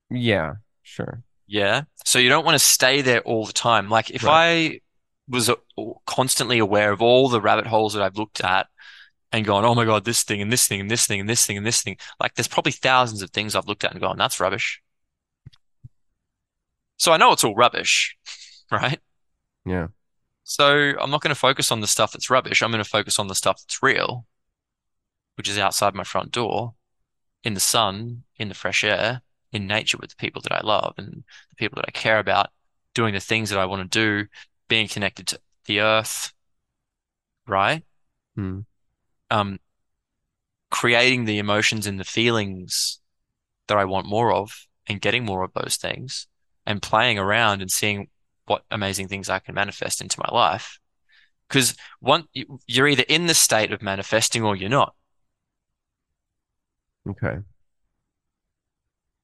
Yeah, 0.09 0.55
sure. 0.81 1.23
Yeah. 1.47 1.83
So 2.05 2.19
you 2.19 2.29
don't 2.29 2.45
want 2.45 2.55
to 2.55 2.59
stay 2.63 3.01
there 3.01 3.21
all 3.21 3.45
the 3.45 3.53
time. 3.53 3.89
Like 3.89 4.11
if 4.11 4.25
I 4.25 4.81
was 5.27 5.49
constantly 6.05 6.59
aware 6.59 6.91
of 6.91 7.01
all 7.01 7.29
the 7.29 7.41
rabbit 7.41 7.67
holes 7.67 7.93
that 7.93 8.03
I've 8.03 8.17
looked 8.17 8.43
at 8.43 8.67
and 9.31 9.45
gone, 9.45 9.65
oh 9.65 9.75
my 9.75 9.85
God, 9.85 10.05
this 10.05 10.23
thing 10.23 10.41
and 10.41 10.51
this 10.51 10.67
thing 10.67 10.79
and 10.79 10.91
this 10.91 11.07
thing 11.07 11.19
and 11.19 11.29
this 11.29 11.45
thing 11.45 11.57
and 11.57 11.65
this 11.65 11.81
thing, 11.81 11.97
like 12.19 12.35
there's 12.35 12.47
probably 12.47 12.71
thousands 12.71 13.21
of 13.21 13.31
things 13.31 13.55
I've 13.55 13.67
looked 13.67 13.83
at 13.83 13.91
and 13.91 14.01
gone, 14.01 14.17
that's 14.17 14.39
rubbish. 14.39 14.81
So 16.97 17.11
I 17.11 17.17
know 17.17 17.31
it's 17.31 17.43
all 17.43 17.55
rubbish, 17.55 18.17
right? 18.71 18.99
Yeah. 19.65 19.87
So 20.43 20.93
I'm 20.99 21.11
not 21.11 21.21
going 21.21 21.33
to 21.33 21.35
focus 21.35 21.71
on 21.71 21.81
the 21.81 21.87
stuff 21.87 22.13
that's 22.13 22.29
rubbish. 22.29 22.61
I'm 22.61 22.71
going 22.71 22.83
to 22.83 22.89
focus 22.89 23.19
on 23.19 23.27
the 23.27 23.35
stuff 23.35 23.61
that's 23.61 23.83
real, 23.83 24.25
which 25.35 25.49
is 25.49 25.57
outside 25.57 25.93
my 25.93 26.05
front 26.05 26.31
door, 26.31 26.73
in 27.43 27.53
the 27.53 27.59
sun, 27.59 28.23
in 28.37 28.47
the 28.47 28.55
fresh 28.55 28.83
air, 28.83 29.21
in 29.51 29.67
nature 29.67 29.97
with 29.99 30.09
the 30.09 30.15
people 30.15 30.41
that 30.41 30.51
I 30.51 30.61
love 30.61 30.95
and 30.97 31.23
the 31.49 31.55
people 31.55 31.75
that 31.77 31.85
I 31.87 31.91
care 31.91 32.19
about, 32.19 32.49
doing 32.93 33.13
the 33.13 33.19
things 33.19 33.49
that 33.49 33.59
I 33.59 33.65
want 33.65 33.91
to 33.91 33.99
do, 33.99 34.27
being 34.67 34.87
connected 34.87 35.27
to 35.27 35.39
the 35.65 35.81
earth, 35.81 36.33
right? 37.47 37.83
Mm. 38.37 38.65
Um, 39.29 39.59
creating 40.69 41.25
the 41.25 41.39
emotions 41.39 41.87
and 41.87 41.99
the 41.99 42.03
feelings 42.03 42.99
that 43.67 43.77
I 43.77 43.85
want 43.85 44.07
more 44.07 44.33
of 44.33 44.67
and 44.87 45.01
getting 45.01 45.25
more 45.25 45.43
of 45.43 45.53
those 45.53 45.77
things 45.77 46.27
and 46.65 46.81
playing 46.81 47.17
around 47.17 47.61
and 47.61 47.71
seeing 47.71 48.09
what 48.45 48.63
amazing 48.71 49.07
things 49.07 49.29
I 49.29 49.39
can 49.39 49.55
manifest 49.55 50.01
into 50.01 50.19
my 50.19 50.29
life. 50.33 50.79
Because 51.47 51.75
one, 51.99 52.25
you're 52.33 52.87
either 52.87 53.05
in 53.07 53.27
the 53.27 53.33
state 53.33 53.71
of 53.71 53.81
manifesting 53.81 54.43
or 54.43 54.55
you're 54.55 54.69
not. 54.69 54.93
Okay. 57.09 57.37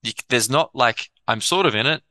You, 0.04 0.12
there's 0.30 0.50
not 0.50 0.76
like 0.76 1.10
I'm 1.28 1.42
sort 1.42 1.66
of 1.66 1.76
in 1.76 1.86
it. 1.86 2.04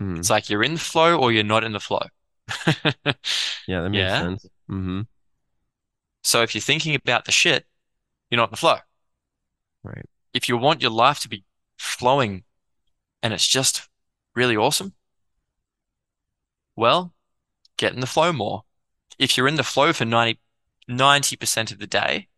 Mm. 0.00 0.18
It's 0.18 0.30
like 0.30 0.50
you're 0.50 0.62
in 0.62 0.74
the 0.74 0.80
flow 0.80 1.18
or 1.18 1.32
you're 1.32 1.44
not 1.44 1.64
in 1.64 1.72
the 1.72 1.80
flow. 1.80 2.02
Yeah, 3.68 3.82
that 3.82 3.90
makes 3.90 4.00
Yeah. 4.00 4.18
sense. 4.18 4.46
hmm 4.66 5.02
So 6.22 6.42
if 6.42 6.54
you're 6.54 6.62
thinking 6.62 6.94
about 6.94 7.24
the 7.24 7.32
shit, 7.32 7.66
you're 8.30 8.36
not 8.38 8.48
in 8.48 8.52
the 8.52 8.56
flow. 8.56 8.78
Right. 9.84 10.04
If 10.34 10.48
you 10.48 10.56
want 10.56 10.82
your 10.82 10.90
life 10.90 11.20
to 11.20 11.28
be 11.28 11.44
flowing 11.78 12.44
and 13.22 13.32
it's 13.32 13.46
just 13.46 13.88
really 14.34 14.56
awesome, 14.56 14.94
well, 16.76 17.14
get 17.76 17.92
in 17.92 18.00
the 18.00 18.06
flow 18.06 18.32
more. 18.32 18.62
If 19.18 19.36
you're 19.36 19.48
in 19.48 19.56
the 19.56 19.62
flow 19.62 19.92
for 19.92 20.04
90, 20.04 20.40
90% 20.88 21.72
of 21.72 21.78
the 21.78 21.86
day, 21.86 22.28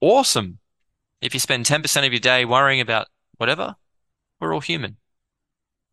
awesome. 0.00 0.58
If 1.20 1.34
you 1.34 1.40
spend 1.40 1.66
10% 1.66 2.06
of 2.06 2.12
your 2.12 2.20
day 2.20 2.44
worrying 2.44 2.80
about 2.80 3.08
whatever, 3.36 3.76
we're 4.40 4.54
all 4.54 4.60
human. 4.60 4.96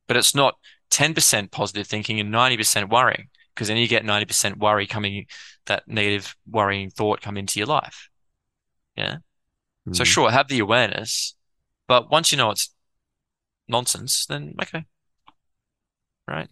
But 0.07 0.17
it's 0.17 0.33
not 0.33 0.55
10% 0.89 1.51
positive 1.51 1.87
thinking 1.87 2.19
and 2.19 2.31
90% 2.31 2.89
worrying, 2.89 3.29
because 3.53 3.67
then 3.67 3.77
you 3.77 3.87
get 3.87 4.03
90% 4.03 4.57
worry 4.57 4.87
coming, 4.87 5.27
that 5.65 5.87
negative 5.87 6.35
worrying 6.49 6.89
thought 6.89 7.21
come 7.21 7.37
into 7.37 7.59
your 7.59 7.67
life. 7.67 8.09
Yeah. 8.95 9.17
So 9.93 10.03
Mhm. 10.03 10.07
sure, 10.07 10.31
have 10.31 10.47
the 10.47 10.59
awareness, 10.59 11.35
but 11.87 12.11
once 12.11 12.31
you 12.31 12.37
know 12.37 12.51
it's 12.51 12.73
nonsense, 13.67 14.25
then 14.25 14.55
okay. 14.61 14.85
Right? 16.27 16.49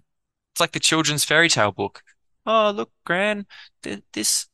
It's 0.54 0.60
like 0.60 0.72
the 0.72 0.80
children's 0.80 1.24
fairy 1.24 1.50
tale 1.50 1.72
book. 1.72 2.04
Oh, 2.46 2.72
look, 2.72 2.92
Gran, 3.06 3.46
th 3.84 4.04
this 4.14 4.48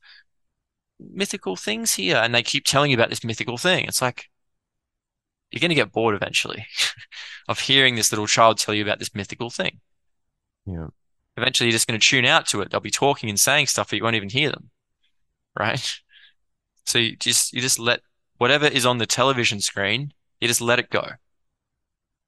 mythical 0.98 1.56
thing's 1.56 1.94
here, 1.94 2.16
and 2.16 2.34
they 2.34 2.42
keep 2.42 2.64
telling 2.64 2.90
you 2.90 2.96
about 2.96 3.10
this 3.10 3.24
mythical 3.24 3.58
thing. 3.58 3.84
It's 3.84 4.02
like 4.02 4.28
you're 5.54 5.60
going 5.60 5.68
to 5.68 5.76
get 5.76 5.92
bored 5.92 6.16
eventually 6.16 6.66
of 7.48 7.60
hearing 7.60 7.94
this 7.94 8.10
little 8.10 8.26
child 8.26 8.58
tell 8.58 8.74
you 8.74 8.82
about 8.82 8.98
this 8.98 9.14
mythical 9.14 9.50
thing. 9.50 9.80
Yeah. 10.66 10.88
Eventually, 11.36 11.68
you're 11.68 11.76
just 11.76 11.86
going 11.86 11.98
to 11.98 12.04
tune 12.04 12.24
out 12.24 12.46
to 12.48 12.60
it. 12.60 12.70
They'll 12.70 12.80
be 12.80 12.90
talking 12.90 13.28
and 13.28 13.38
saying 13.38 13.66
stuff, 13.66 13.90
but 13.90 13.96
you 13.96 14.02
won't 14.02 14.16
even 14.16 14.30
hear 14.30 14.50
them. 14.50 14.70
Right? 15.58 15.94
So 16.86 16.98
you 16.98 17.16
just 17.16 17.54
you 17.54 17.62
just 17.62 17.78
let 17.78 18.00
whatever 18.36 18.66
is 18.66 18.84
on 18.84 18.98
the 18.98 19.06
television 19.06 19.58
screen, 19.58 20.12
you 20.38 20.46
just 20.46 20.60
let 20.60 20.78
it 20.78 20.90
go. 20.90 21.06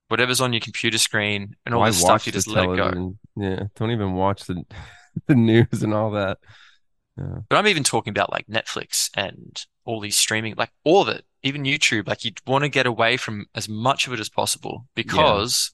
Whatever's 0.09 0.41
on 0.41 0.55
your 0.55 0.61
computer 0.61 0.97
screen 0.97 1.57
and 1.67 1.75
all 1.75 1.83
Why 1.83 1.91
this 1.91 2.01
stuff, 2.01 2.25
you 2.25 2.33
just 2.33 2.49
let 2.49 2.65
it 2.65 2.75
go. 2.75 3.17
Yeah, 3.37 3.65
don't 3.75 3.91
even 3.91 4.15
watch 4.15 4.45
the 4.45 4.65
the 5.27 5.35
news 5.35 5.83
and 5.83 5.93
all 5.93 6.13
that. 6.13 6.39
Yeah. 7.19 7.41
But 7.51 7.57
I'm 7.57 7.67
even 7.67 7.85
talking 7.85 8.13
about 8.13 8.33
like 8.33 8.47
Netflix 8.47 9.11
and 9.13 9.63
all 9.85 10.01
these 10.01 10.17
streaming, 10.17 10.55
like 10.57 10.71
all 10.85 11.03
of 11.03 11.09
it, 11.09 11.27
even 11.47 11.65
YouTube. 11.65 12.09
Like 12.09 12.25
you 12.25 12.33
want 12.47 12.65
to 12.65 12.69
get 12.69 12.87
away 12.87 13.17
from 13.17 13.47
as 13.55 13.69
much 13.69 14.07
of 14.07 14.13
it 14.13 14.21
as 14.21 14.29
possible 14.29 14.87
because 14.95 15.73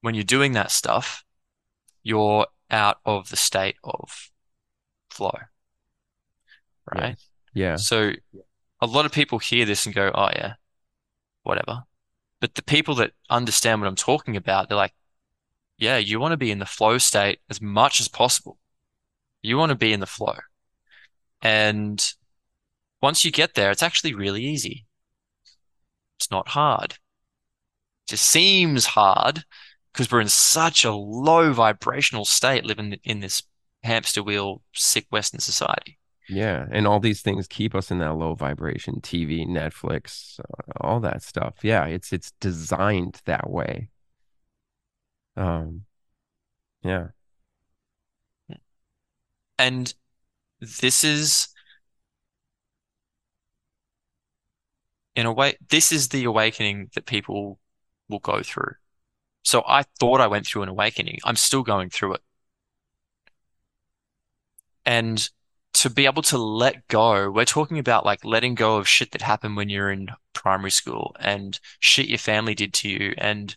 when 0.00 0.14
you're 0.14 0.24
doing 0.24 0.52
that 0.52 0.70
stuff, 0.70 1.24
you're 2.02 2.46
out 2.70 2.98
of 3.04 3.28
the 3.30 3.36
state 3.36 3.76
of 3.84 4.30
flow. 5.10 5.38
Right? 6.92 7.16
Yeah. 7.54 7.76
So 7.76 8.12
a 8.80 8.86
lot 8.86 9.06
of 9.06 9.12
people 9.12 9.38
hear 9.38 9.64
this 9.64 9.86
and 9.86 9.94
go, 9.94 10.10
oh, 10.14 10.30
yeah, 10.32 10.54
whatever. 11.44 11.84
But 12.40 12.56
the 12.56 12.62
people 12.62 12.96
that 12.96 13.12
understand 13.30 13.80
what 13.80 13.86
I'm 13.86 13.94
talking 13.94 14.36
about, 14.36 14.68
they're 14.68 14.76
like, 14.76 14.94
yeah, 15.78 15.96
you 15.98 16.18
want 16.18 16.32
to 16.32 16.36
be 16.36 16.50
in 16.50 16.58
the 16.58 16.66
flow 16.66 16.98
state 16.98 17.38
as 17.48 17.60
much 17.60 18.00
as 18.00 18.08
possible. 18.08 18.58
You 19.42 19.56
want 19.56 19.70
to 19.70 19.76
be 19.76 19.92
in 19.92 20.00
the 20.00 20.06
flow. 20.06 20.36
And 21.40 22.04
once 23.00 23.24
you 23.24 23.30
get 23.30 23.54
there, 23.54 23.70
it's 23.70 23.82
actually 23.82 24.14
really 24.14 24.44
easy. 24.44 24.86
It's 26.22 26.30
not 26.30 26.48
hard. 26.48 26.92
It 26.92 28.10
just 28.10 28.22
seems 28.28 28.86
hard 28.86 29.42
because 29.92 30.08
we're 30.08 30.20
in 30.20 30.28
such 30.28 30.84
a 30.84 30.92
low 30.92 31.52
vibrational 31.52 32.24
state 32.24 32.64
living 32.64 32.96
in 33.02 33.18
this 33.18 33.42
hamster 33.82 34.22
wheel, 34.22 34.62
sick 34.72 35.06
Western 35.10 35.40
society. 35.40 35.98
Yeah, 36.28 36.66
and 36.70 36.86
all 36.86 37.00
these 37.00 37.22
things 37.22 37.48
keep 37.48 37.74
us 37.74 37.90
in 37.90 37.98
that 37.98 38.14
low 38.16 38.36
vibration. 38.36 39.00
TV, 39.00 39.44
Netflix, 39.48 40.38
uh, 40.38 40.72
all 40.80 41.00
that 41.00 41.24
stuff. 41.24 41.56
Yeah, 41.64 41.86
it's 41.86 42.12
it's 42.12 42.30
designed 42.38 43.20
that 43.24 43.50
way. 43.50 43.88
Um, 45.36 45.86
yeah, 46.84 47.08
And 49.58 49.92
this 50.60 51.04
is, 51.04 51.48
in 55.14 55.26
a 55.26 55.32
way, 55.32 55.56
this 55.68 55.92
is 55.92 56.08
the 56.08 56.24
awakening 56.24 56.90
that 56.94 57.06
people 57.06 57.58
will 58.08 58.18
go 58.18 58.42
through. 58.42 58.74
So 59.44 59.62
I 59.66 59.84
thought 59.98 60.20
I 60.20 60.26
went 60.28 60.46
through 60.46 60.62
an 60.62 60.68
awakening. 60.68 61.18
I'm 61.24 61.36
still 61.36 61.62
going 61.62 61.90
through 61.90 62.14
it. 62.14 62.20
And 64.84 65.28
to 65.74 65.90
be 65.90 66.06
able 66.06 66.22
to 66.22 66.38
let 66.38 66.86
go, 66.88 67.30
we're 67.30 67.44
talking 67.44 67.78
about 67.78 68.04
like 68.04 68.24
letting 68.24 68.54
go 68.54 68.76
of 68.76 68.88
shit 68.88 69.12
that 69.12 69.22
happened 69.22 69.56
when 69.56 69.68
you're 69.68 69.90
in 69.90 70.08
primary 70.32 70.70
school 70.70 71.14
and 71.18 71.58
shit 71.80 72.08
your 72.08 72.18
family 72.18 72.54
did 72.54 72.72
to 72.74 72.88
you 72.88 73.14
and, 73.18 73.56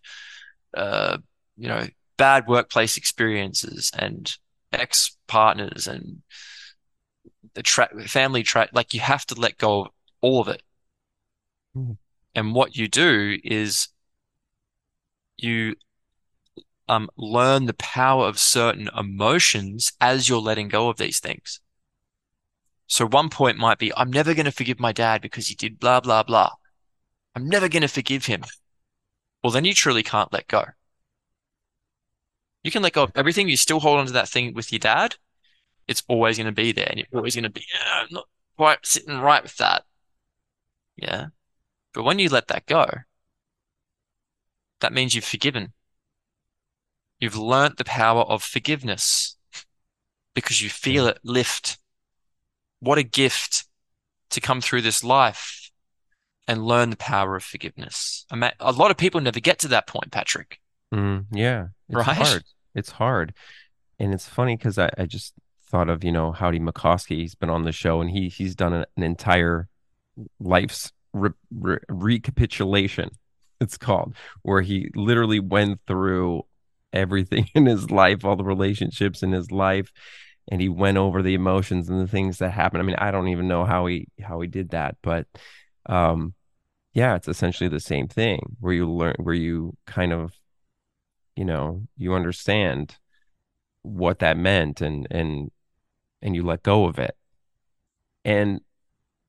uh, 0.76 1.18
you 1.58 1.68
know, 1.68 1.88
bad 2.18 2.48
workplace 2.48 2.98
experiences 2.98 3.92
and 3.98 4.38
ex 4.72 5.18
partners 5.28 5.88
and 5.88 6.22
the 7.54 7.64
tra 7.64 7.88
family 8.08 8.44
tra 8.44 8.68
like 8.74 8.94
you 8.94 9.00
have 9.00 9.26
to 9.26 9.40
let 9.40 9.58
go 9.58 9.82
of 9.82 9.88
all 10.22 10.42
of 10.42 10.48
it. 10.48 10.62
And 12.36 12.54
what 12.54 12.76
you 12.76 12.88
do 12.88 13.38
is 13.44 13.90
you 15.38 15.76
um 16.88 17.10
learn 17.18 17.66
the 17.66 17.74
power 17.74 18.28
of 18.28 18.40
certain 18.40 18.90
emotions 18.98 19.92
as 20.00 20.30
you're 20.30 20.40
letting 20.40 20.68
go 20.70 20.90
of 20.90 20.98
these 20.98 21.20
things. 21.20 21.60
So 22.88 23.08
one 23.08 23.30
point 23.30 23.58
might 23.58 23.80
be, 23.80 23.92
I'm 23.98 24.12
never 24.12 24.34
going 24.34 24.46
to 24.46 24.52
forgive 24.52 24.80
my 24.80 24.92
dad 24.92 25.22
because 25.22 25.48
he 25.48 25.56
did 25.56 25.80
blah, 25.80 26.00
blah, 26.00 26.24
blah. 26.24 26.52
I'm 27.36 27.48
never 27.48 27.68
going 27.68 27.82
to 27.82 27.88
forgive 27.88 28.28
him. 28.28 28.44
Well, 29.44 29.52
then 29.52 29.66
you 29.66 29.74
truly 29.74 30.04
can't 30.04 30.32
let 30.32 30.48
go. 30.48 30.66
You 32.64 32.72
can 32.72 32.84
let 32.84 32.94
go 32.94 33.04
of 33.04 33.12
everything. 33.16 33.50
You 33.50 33.58
still 33.58 33.80
hold 33.80 34.00
on 34.00 34.06
to 34.06 34.14
that 34.14 34.30
thing 34.30 34.54
with 34.54 34.72
your 34.72 34.80
dad. 34.80 35.16
It's 35.88 36.04
always 36.08 36.38
going 36.38 36.46
to 36.46 36.52
be 36.52 36.72
there 36.72 36.88
and 36.90 37.00
you're 37.00 37.20
always 37.20 37.36
going 37.36 37.44
to 37.44 37.50
be, 37.50 37.66
not 38.12 38.26
quite 38.56 38.86
sitting 38.86 39.20
right 39.20 39.44
with 39.44 39.58
that. 39.58 39.84
Yeah. 40.96 41.28
But 41.96 42.04
when 42.04 42.20
you 42.20 42.28
let 42.30 42.50
that 42.50 42.66
go, 42.66 42.86
that 44.82 44.94
means 44.94 45.16
you've 45.16 45.24
forgiven. 45.24 45.72
You've 47.20 47.38
learnt 47.38 47.78
the 47.78 47.86
power 47.86 48.24
of 48.24 48.44
forgiveness 48.44 49.38
because 50.34 50.62
you 50.62 50.70
feel 50.70 51.08
it 51.08 51.20
lift. 51.24 51.80
What 52.82 52.98
a 52.98 53.04
gift 53.04 53.66
to 54.32 54.42
come 54.42 54.60
through 54.60 54.82
this 54.82 55.04
life 55.04 55.72
and 56.48 56.66
learn 56.66 56.90
the 56.90 56.98
power 56.98 57.38
of 57.38 57.44
forgiveness. 57.44 58.26
I 58.30 58.36
mean, 58.36 58.52
a 58.60 58.74
lot 58.74 58.92
of 58.92 58.98
people 58.98 59.22
never 59.22 59.40
get 59.40 59.60
to 59.60 59.70
that 59.70 59.88
point, 59.88 60.12
Patrick. 60.12 60.60
Mm, 60.94 61.28
yeah, 61.32 61.68
it's 61.90 62.06
Right? 62.06 62.18
hard. 62.18 62.44
It's 62.76 62.92
hard, 62.92 63.34
and 63.98 64.14
it's 64.14 64.28
funny 64.28 64.58
because 64.58 64.78
I, 64.78 64.90
I 64.98 65.06
just 65.06 65.34
thought 65.68 65.90
of 65.90 66.04
you 66.04 66.12
know 66.12 66.34
Howdy 66.34 66.60
McCoskey. 66.60 67.16
He's 67.16 67.36
been 67.36 67.50
on 67.50 67.64
the 67.64 67.72
show, 67.72 68.02
and 68.02 68.10
he 68.12 68.28
he's 68.28 68.54
done 68.54 68.74
an, 68.74 68.86
an 68.98 69.04
entire 69.04 69.70
life's 70.40 70.92
re, 71.16 71.32
re, 71.52 71.78
recapitulation. 71.90 73.10
It's 73.62 73.78
called 73.78 74.16
where 74.42 74.62
he 74.62 74.90
literally 74.96 75.40
went 75.40 75.80
through 75.88 76.44
everything 76.94 77.50
in 77.56 77.66
his 77.66 77.90
life, 77.90 78.26
all 78.26 78.36
the 78.36 78.44
relationships 78.44 79.24
in 79.24 79.32
his 79.32 79.52
life, 79.52 79.92
and 80.50 80.62
he 80.62 80.70
went 80.70 80.98
over 80.98 81.22
the 81.22 81.34
emotions 81.34 81.90
and 81.90 82.00
the 82.02 82.12
things 82.12 82.38
that 82.40 82.52
happened. 82.52 82.82
I 82.82 82.86
mean, 82.86 82.98
I 82.98 83.12
don't 83.12 83.30
even 83.30 83.48
know 83.48 83.66
how 83.66 83.86
he 83.88 84.08
how 84.22 84.42
he 84.42 84.48
did 84.48 84.72
that, 84.72 84.98
but 85.02 85.28
um, 85.88 86.34
yeah, 86.94 87.16
it's 87.16 87.28
essentially 87.28 87.70
the 87.70 87.80
same 87.80 88.08
thing 88.08 88.58
where 88.60 88.74
you 88.74 88.90
learn 88.90 89.16
where 89.18 89.36
you 89.36 89.76
kind 89.86 90.14
of 90.14 90.34
you 91.36 91.46
know 91.46 91.82
you 91.98 92.14
understand 92.14 92.98
what 93.82 94.20
that 94.20 94.38
meant 94.38 94.82
and 94.82 95.08
and 95.12 95.52
and 96.22 96.36
you 96.36 96.44
let 96.44 96.64
go 96.64 96.86
of 96.86 96.98
it 96.98 97.16
and 98.24 98.62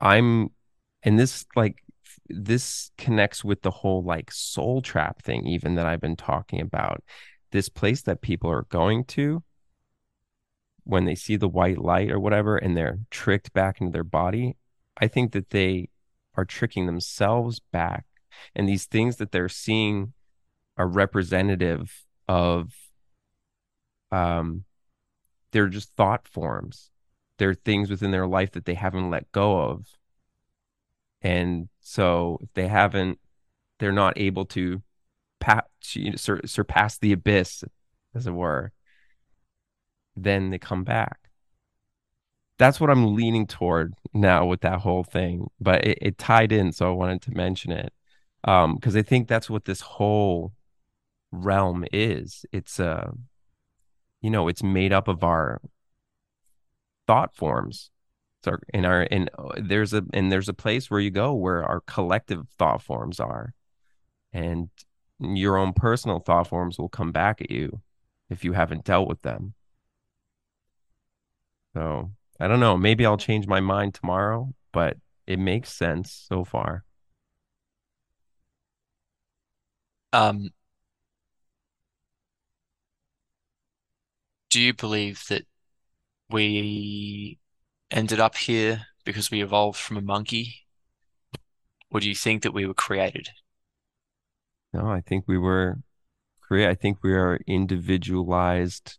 i'm 0.00 0.50
and 1.06 1.18
this 1.18 1.46
like 1.56 1.82
this 2.28 2.90
connects 2.98 3.42
with 3.42 3.62
the 3.62 3.70
whole 3.70 4.02
like 4.02 4.30
soul 4.30 4.82
trap 4.82 5.22
thing 5.22 5.46
even 5.46 5.76
that 5.76 5.86
i've 5.86 6.00
been 6.00 6.16
talking 6.16 6.60
about 6.60 7.02
this 7.52 7.70
place 7.70 8.02
that 8.02 8.20
people 8.20 8.50
are 8.50 8.66
going 8.68 9.04
to 9.04 9.42
when 10.84 11.06
they 11.06 11.14
see 11.14 11.36
the 11.36 11.48
white 11.48 11.78
light 11.78 12.10
or 12.10 12.20
whatever 12.20 12.58
and 12.58 12.76
they're 12.76 12.98
tricked 13.10 13.52
back 13.54 13.80
into 13.80 13.92
their 13.92 14.04
body 14.04 14.54
i 14.98 15.06
think 15.06 15.32
that 15.32 15.48
they 15.50 15.88
are 16.36 16.44
tricking 16.44 16.86
themselves 16.86 17.60
back. 17.72 18.04
And 18.54 18.68
these 18.68 18.86
things 18.86 19.16
that 19.16 19.32
they're 19.32 19.48
seeing 19.48 20.12
are 20.76 20.86
representative 20.86 22.04
of 22.28 22.74
um 24.12 24.64
they're 25.52 25.68
just 25.68 25.94
thought 25.96 26.28
forms. 26.28 26.90
They're 27.38 27.54
things 27.54 27.88
within 27.88 28.10
their 28.10 28.26
life 28.26 28.52
that 28.52 28.66
they 28.66 28.74
haven't 28.74 29.10
let 29.10 29.32
go 29.32 29.60
of. 29.60 29.86
And 31.22 31.68
so 31.80 32.38
if 32.42 32.48
they 32.54 32.68
haven't, 32.68 33.18
they're 33.78 33.92
not 33.92 34.18
able 34.18 34.44
to 34.46 34.82
pa- 35.40 35.62
sur- 35.80 36.46
surpass 36.46 36.98
the 36.98 37.12
abyss, 37.12 37.64
as 38.14 38.26
it 38.26 38.32
were, 38.32 38.72
then 40.14 40.50
they 40.50 40.58
come 40.58 40.84
back. 40.84 41.30
That's 42.58 42.80
what 42.80 42.90
I'm 42.90 43.14
leaning 43.14 43.46
toward 43.46 43.94
now 44.14 44.46
with 44.46 44.62
that 44.62 44.80
whole 44.80 45.04
thing. 45.04 45.48
But 45.60 45.84
it, 45.84 45.98
it 46.00 46.18
tied 46.18 46.52
in, 46.52 46.72
so 46.72 46.88
I 46.88 46.94
wanted 46.94 47.22
to 47.22 47.30
mention 47.32 47.72
it. 47.72 47.92
Um, 48.44 48.76
because 48.76 48.96
I 48.96 49.02
think 49.02 49.28
that's 49.28 49.50
what 49.50 49.64
this 49.64 49.80
whole 49.80 50.52
realm 51.32 51.84
is. 51.92 52.46
It's 52.52 52.80
uh 52.80 53.10
you 54.22 54.30
know, 54.30 54.48
it's 54.48 54.62
made 54.62 54.92
up 54.92 55.08
of 55.08 55.22
our 55.22 55.60
thought 57.06 57.34
forms. 57.34 57.90
So 58.46 58.56
in 58.72 58.84
our 58.84 59.02
in 59.02 59.28
there's 59.56 59.92
a 59.92 60.04
and 60.12 60.30
there's 60.30 60.48
a 60.48 60.54
place 60.54 60.88
where 60.88 61.00
you 61.00 61.10
go 61.10 61.34
where 61.34 61.64
our 61.64 61.80
collective 61.80 62.46
thought 62.56 62.80
forms 62.80 63.18
are. 63.18 63.54
And 64.32 64.68
your 65.18 65.56
own 65.56 65.72
personal 65.72 66.20
thought 66.20 66.46
forms 66.46 66.78
will 66.78 66.88
come 66.88 67.10
back 67.10 67.40
at 67.40 67.50
you 67.50 67.80
if 68.30 68.44
you 68.44 68.52
haven't 68.52 68.84
dealt 68.84 69.08
with 69.08 69.20
them. 69.22 69.54
So 71.74 72.12
I 72.38 72.46
don't 72.46 72.60
know. 72.60 72.76
Maybe 72.76 73.04
I'll 73.04 73.16
change 73.16 73.48
my 73.48 73.58
mind 73.58 73.94
tomorrow, 73.94 74.54
but 74.72 74.96
it 75.26 75.40
makes 75.40 75.72
sense 75.72 76.12
so 76.12 76.44
far. 76.44 76.84
Um, 80.12 80.50
do 84.50 84.60
you 84.60 84.72
believe 84.72 85.24
that 85.30 85.42
we 86.30 87.38
ended 87.90 88.20
up 88.20 88.36
here 88.36 88.86
because 89.04 89.30
we 89.30 89.42
evolved 89.42 89.78
from 89.78 89.96
a 89.96 90.02
monkey? 90.02 90.66
Or 91.90 92.00
do 92.00 92.08
you 92.08 92.14
think 92.14 92.42
that 92.42 92.52
we 92.52 92.66
were 92.66 92.74
created? 92.74 93.28
No, 94.72 94.90
I 94.90 95.00
think 95.00 95.24
we 95.26 95.38
were 95.38 95.78
create. 96.40 96.68
I 96.68 96.74
think 96.74 96.98
we 97.02 97.14
are 97.14 97.40
individualized 97.46 98.98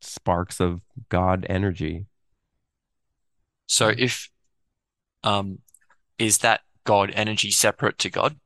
sparks 0.00 0.60
of 0.60 0.80
God 1.08 1.46
energy. 1.48 2.06
So 3.66 3.92
if 3.96 4.30
um 5.22 5.58
is 6.18 6.38
that 6.38 6.62
God 6.84 7.10
energy 7.14 7.50
separate 7.50 7.98
to 7.98 8.10
God? 8.10 8.36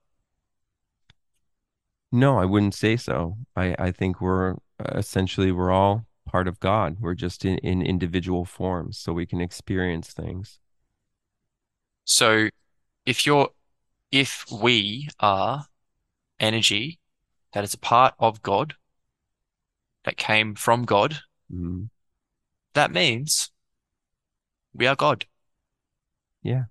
No, 2.13 2.39
I 2.39 2.45
wouldn't 2.45 2.75
say 2.75 2.97
so. 2.97 3.39
I, 3.57 3.75
I 3.79 3.91
think 3.91 4.21
we're 4.21 4.57
essentially 4.95 5.51
we're 5.51 5.73
all 5.73 6.07
part 6.35 6.49
of 6.49 6.59
God. 6.59 6.97
We're 7.01 7.15
just 7.15 7.45
in, 7.45 7.59
in 7.59 7.81
individual 7.81 8.45
forms 8.45 8.99
so 8.99 9.13
we 9.13 9.25
can 9.25 9.41
experience 9.41 10.13
things. 10.13 10.59
So 12.05 12.49
if 13.07 13.25
you're 13.25 13.51
if 14.11 14.45
we 14.51 15.11
are 15.21 15.67
energy 16.41 16.99
that 17.53 17.63
is 17.63 17.73
a 17.73 17.79
part 17.79 18.15
of 18.19 18.43
God 18.43 18.75
that 20.05 20.17
came 20.17 20.57
from 20.57 20.85
God, 20.85 21.21
Mhm. 21.53 21.91
that 22.73 22.91
means 22.91 23.53
we 24.73 24.89
are 24.89 24.97
God. 24.97 25.27
Yeah. 26.43 26.65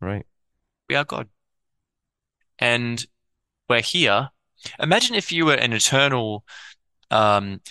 Right. 0.00 0.26
We 0.90 0.96
are 0.96 1.06
God. 1.06 1.30
And 2.58 3.06
we're 3.70 3.80
here. 3.80 4.28
Imagine 4.78 5.14
if 5.16 5.32
you 5.32 5.46
were 5.46 5.54
an 5.54 5.72
eternal 5.72 6.44
um, 7.10 7.62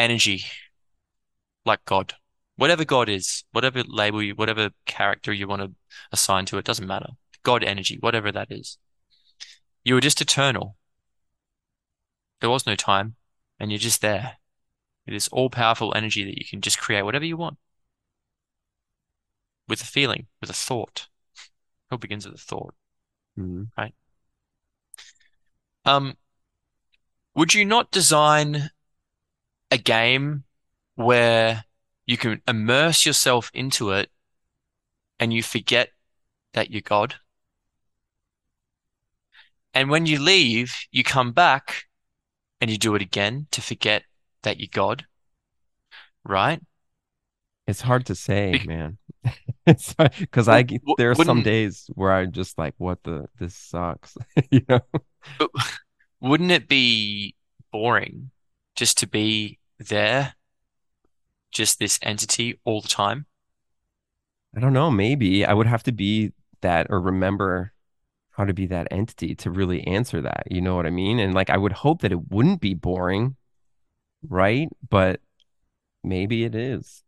energy 0.00 0.44
like 1.64 1.84
God. 1.84 2.14
Whatever 2.56 2.84
God 2.84 3.08
is, 3.08 3.44
whatever 3.52 3.82
label 3.86 4.22
you, 4.22 4.34
whatever 4.34 4.70
character 4.86 5.32
you 5.32 5.46
want 5.46 5.62
to 5.62 5.72
assign 6.12 6.46
to 6.46 6.58
it, 6.58 6.64
doesn't 6.64 6.86
matter. 6.86 7.10
God 7.42 7.62
energy, 7.62 7.96
whatever 8.00 8.32
that 8.32 8.48
is. 8.50 8.78
You 9.84 9.94
were 9.94 10.00
just 10.00 10.20
eternal. 10.20 10.76
There 12.40 12.50
was 12.50 12.66
no 12.66 12.74
time, 12.74 13.16
and 13.58 13.70
you're 13.70 13.78
just 13.78 14.02
there. 14.02 14.38
It 15.06 15.14
is 15.14 15.28
all 15.28 15.50
powerful 15.50 15.94
energy 15.94 16.24
that 16.24 16.38
you 16.38 16.44
can 16.48 16.60
just 16.60 16.78
create 16.78 17.02
whatever 17.02 17.24
you 17.24 17.36
want 17.36 17.58
with 19.68 19.80
a 19.82 19.86
feeling, 19.86 20.26
with 20.40 20.50
a 20.50 20.54
thought. 20.54 21.08
It 21.34 21.92
all 21.92 21.98
begins 21.98 22.26
with 22.26 22.34
a 22.34 22.38
thought. 22.38 22.74
Mhm. 23.38 23.70
Um, 25.84 26.16
would 27.34 27.54
you 27.54 27.64
not 27.64 27.90
design 27.90 28.70
a 29.70 29.78
game 29.78 30.44
where 30.94 31.64
you 32.06 32.16
can 32.16 32.42
immerse 32.46 33.06
yourself 33.06 33.50
into 33.54 33.90
it 33.90 34.10
and 35.18 35.32
you 35.32 35.42
forget 35.42 35.90
that 36.54 36.70
you're 36.70 36.82
God? 36.82 37.16
And 39.72 39.88
when 39.88 40.06
you 40.06 40.18
leave, 40.18 40.74
you 40.90 41.04
come 41.04 41.32
back 41.32 41.84
and 42.60 42.70
you 42.70 42.76
do 42.76 42.94
it 42.94 43.02
again 43.02 43.46
to 43.52 43.62
forget 43.62 44.02
that 44.42 44.58
you're 44.58 44.68
God, 44.72 45.06
right? 46.24 46.60
It's 47.66 47.80
hard 47.80 48.06
to 48.06 48.14
say, 48.14 48.52
Bec- 48.52 48.66
man. 48.66 48.98
Because 49.66 50.48
I 50.48 50.66
there 50.96 51.10
are 51.10 51.14
some 51.14 51.42
days 51.42 51.88
where 51.94 52.10
I'm 52.10 52.32
just 52.32 52.58
like, 52.58 52.74
what 52.78 53.02
the 53.04 53.26
this 53.38 53.54
sucks, 53.54 54.16
you 54.50 54.62
know? 54.68 54.80
But 55.38 55.50
wouldn't 56.20 56.50
it 56.50 56.66
be 56.66 57.36
boring 57.70 58.30
just 58.74 58.98
to 58.98 59.06
be 59.06 59.59
there, 59.80 60.34
just 61.50 61.78
this 61.78 61.98
entity 62.02 62.60
all 62.64 62.80
the 62.80 62.88
time? 62.88 63.26
I 64.56 64.60
don't 64.60 64.72
know. 64.72 64.90
Maybe 64.90 65.44
I 65.44 65.52
would 65.52 65.66
have 65.66 65.82
to 65.84 65.92
be 65.92 66.32
that 66.60 66.88
or 66.90 67.00
remember 67.00 67.72
how 68.32 68.44
to 68.44 68.54
be 68.54 68.66
that 68.66 68.88
entity 68.90 69.34
to 69.36 69.50
really 69.50 69.86
answer 69.86 70.20
that. 70.22 70.44
You 70.50 70.60
know 70.60 70.76
what 70.76 70.86
I 70.86 70.90
mean? 70.90 71.18
And 71.18 71.34
like, 71.34 71.50
I 71.50 71.56
would 71.56 71.72
hope 71.72 72.02
that 72.02 72.12
it 72.12 72.30
wouldn't 72.30 72.60
be 72.60 72.74
boring, 72.74 73.36
right? 74.28 74.68
But 74.88 75.20
maybe 76.02 76.44
it 76.44 76.54
is. 76.54 77.02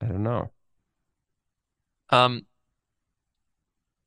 I 0.00 0.06
don't 0.06 0.22
know. 0.22 0.50
Um, 2.10 2.46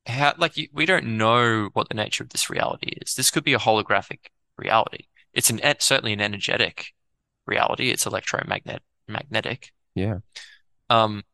how 0.06 0.34
like 0.38 0.56
you, 0.56 0.68
we 0.72 0.86
don't 0.86 1.16
know 1.18 1.70
what 1.72 1.88
the 1.88 1.94
nature 1.94 2.22
of 2.22 2.30
this 2.30 2.48
reality 2.48 2.98
is. 3.02 3.14
This 3.14 3.30
could 3.30 3.44
be 3.44 3.54
a 3.54 3.58
holographic 3.58 4.28
reality. 4.56 5.04
It's 5.32 5.50
an 5.50 5.60
certainly 5.78 6.12
an 6.12 6.20
energetic 6.20 6.92
reality. 7.48 7.90
It's 7.90 8.06
electromagnet 8.06 8.82
magnetic. 9.08 9.72
Yeah. 9.94 10.18
Um, 10.90 11.24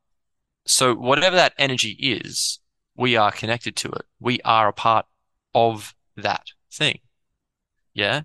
so 0.66 0.95
whatever 0.95 1.36
that 1.36 1.55
energy 1.59 1.91
is, 2.01 2.61
we 2.97 3.16
are 3.16 3.32
connected 3.32 3.77
to 3.77 3.89
it. 3.89 4.03
We 4.20 4.41
are 4.45 4.69
a 4.69 4.73
part 4.73 5.07
of 5.55 5.95
that 6.16 6.47
thing. 6.73 7.01
Yeah. 7.93 8.23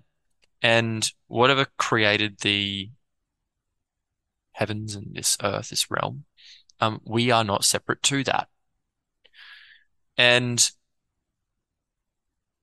And 0.62 1.10
whatever 1.26 1.66
created 1.78 2.38
the 2.40 2.90
heavens 4.52 4.94
and 4.94 5.14
this 5.14 5.36
earth, 5.42 5.70
this 5.70 5.90
realm, 5.90 6.24
um, 6.80 7.00
we 7.04 7.30
are 7.30 7.44
not 7.44 7.64
separate 7.64 8.02
to 8.04 8.24
that. 8.24 8.48
And 10.16 10.70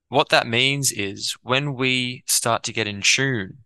what 0.08 0.30
that 0.30 0.46
means 0.46 0.92
is 0.92 1.36
when 1.42 1.74
we 1.74 2.22
start 2.26 2.62
to 2.64 2.72
get 2.72 2.86
in 2.86 3.02
tune 3.02 3.58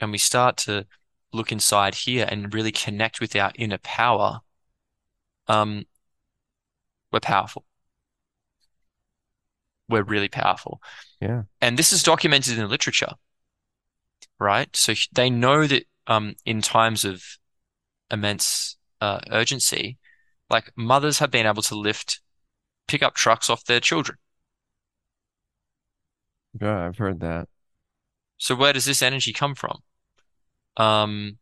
and 0.00 0.12
we 0.12 0.18
start 0.18 0.56
to 0.58 0.86
look 1.32 1.52
inside 1.52 1.94
here 1.94 2.26
and 2.28 2.54
really 2.54 2.72
connect 2.72 3.20
with 3.20 3.34
our 3.36 3.52
inner 3.56 3.78
power, 3.78 4.40
um, 5.46 5.84
we're 7.12 7.20
powerful. 7.20 7.64
We're 9.88 10.02
really 10.02 10.28
powerful. 10.28 10.80
Yeah. 11.20 11.42
And 11.60 11.78
this 11.78 11.92
is 11.92 12.02
documented 12.02 12.54
in 12.54 12.60
the 12.60 12.66
literature, 12.66 13.12
right? 14.38 14.74
So 14.76 14.94
they 15.12 15.30
know 15.30 15.66
that 15.66 15.84
um, 16.06 16.34
in 16.44 16.60
times 16.60 17.04
of 17.04 17.22
immense 18.10 18.76
uh, 19.00 19.20
urgency, 19.30 19.98
like 20.50 20.70
mothers 20.76 21.18
have 21.18 21.30
been 21.30 21.46
able 21.46 21.62
to 21.62 21.74
lift 21.74 22.20
pickup 22.86 23.14
trucks 23.14 23.50
off 23.50 23.64
their 23.64 23.80
children. 23.80 24.18
Yeah, 26.60 26.86
I've 26.86 26.98
heard 26.98 27.20
that. 27.20 27.48
So 28.38 28.54
where 28.54 28.72
does 28.72 28.84
this 28.84 29.02
energy 29.02 29.32
come 29.32 29.54
from? 29.54 29.80
Um, 30.78 31.38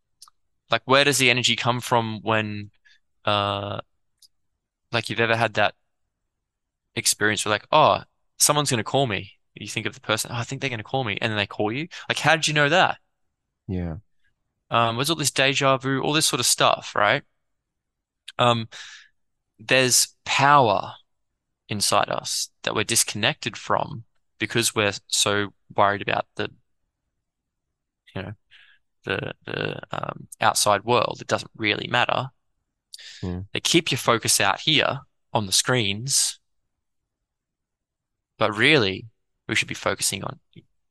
like 0.71 0.83
where 0.85 1.05
does 1.05 1.19
the 1.19 1.31
energy 1.31 1.55
come 1.55 1.81
from 1.81 2.21
when, 2.23 2.71
uh, 3.25 3.81
like 4.93 5.09
you've 5.09 5.21
ever 5.21 5.37
had 5.37 5.55
that 5.55 5.75
experience 6.95 7.45
where 7.45 7.53
like, 7.53 7.67
oh, 7.71 8.03
someone's 8.39 8.71
going 8.71 8.79
to 8.79 8.85
call 8.85 9.07
me. 9.07 9.33
You 9.55 9.69
think 9.69 9.87
of 9.87 9.95
the 9.95 10.01
person, 10.01 10.31
oh, 10.33 10.39
I 10.39 10.43
think 10.43 10.61
they're 10.61 10.71
going 10.71 10.79
to 10.79 10.85
call 10.85 11.05
me, 11.05 11.17
and 11.21 11.31
then 11.31 11.39
they 11.39 11.47
call 11.47 11.73
you. 11.73 11.89
Like, 12.09 12.19
how 12.19 12.37
did 12.37 12.49
you 12.49 12.55
know 12.55 12.69
that? 12.69 12.99
Yeah. 13.69 13.97
Um, 14.71 14.97
there's 14.97 15.09
all 15.09 15.17
this 15.17 15.31
deja 15.31 15.77
vu, 15.79 16.01
all 16.01 16.13
this 16.13 16.27
sort 16.27 16.41
of 16.41 16.47
stuff, 16.47 16.95
right? 16.95 17.23
Um, 18.39 18.69
there's 19.59 20.15
power 20.25 20.93
inside 21.69 22.09
us 22.11 22.51
that 22.63 22.75
we're 22.75 22.85
disconnected 22.85 23.57
from 23.57 24.05
because 24.39 24.75
we're 24.75 24.93
so 25.09 25.49
worried 25.75 26.03
about 26.03 26.27
the 26.37 26.51
you 28.15 28.23
know 28.23 28.33
the 29.07 29.33
the 29.47 29.81
um, 29.93 30.29
outside 30.41 30.85
world 30.85 31.19
it 31.21 31.27
doesn't 31.27 31.51
really 31.57 31.87
matter 31.89 32.29
Yeah. 33.23 33.41
they 33.55 33.61
keep 33.61 33.91
your 33.91 33.99
focus 33.99 34.41
out 34.41 34.61
here 34.61 35.01
on 35.33 35.47
the 35.47 35.53
screens 35.53 36.39
but 38.39 38.55
really 38.57 39.07
we 39.49 39.55
should 39.55 39.69
be 39.69 39.75
focusing 39.75 40.23
on 40.25 40.39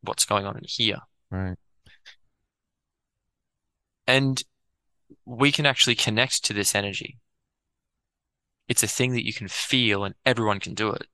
what's 0.01 0.25
going 0.25 0.45
on 0.45 0.57
in 0.57 0.63
here 0.67 0.99
Right. 1.29 1.57
and 4.07 4.43
we 5.25 5.51
can 5.51 5.65
actually 5.65 5.95
connect 5.95 6.43
to 6.45 6.53
this 6.53 6.73
energy 6.75 7.17
it's 8.67 8.83
a 8.83 8.87
thing 8.87 9.11
that 9.13 9.25
you 9.25 9.33
can 9.33 9.47
feel 9.47 10.03
and 10.03 10.15
everyone 10.25 10.59
can 10.59 10.73
do 10.73 10.89
it 10.91 11.07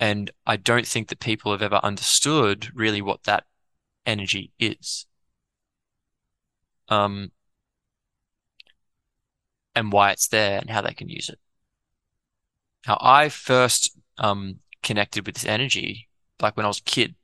and 0.00 0.30
I 0.44 0.56
don't 0.56 0.86
think 0.86 1.08
that 1.08 1.20
people 1.20 1.52
have 1.52 1.62
ever 1.62 1.80
understood 1.82 2.70
really 2.74 3.00
what 3.00 3.22
that 3.24 3.44
energy 4.06 4.52
is. 4.58 5.06
Um, 6.88 7.32
and 9.74 9.92
why 9.92 10.10
it's 10.12 10.28
there 10.28 10.58
and 10.58 10.70
how 10.70 10.80
they 10.80 10.94
can 10.94 11.08
use 11.08 11.28
it. 11.28 11.38
Now, 12.86 12.98
I 13.00 13.28
first 13.28 13.96
um, 14.18 14.60
connected 14.82 15.26
with 15.26 15.34
this 15.36 15.46
energy 15.46 16.08
like 16.40 16.56
when 16.56 16.66
I 16.66 16.68
was 16.68 16.78
a 16.78 16.84
kid. 16.84 17.14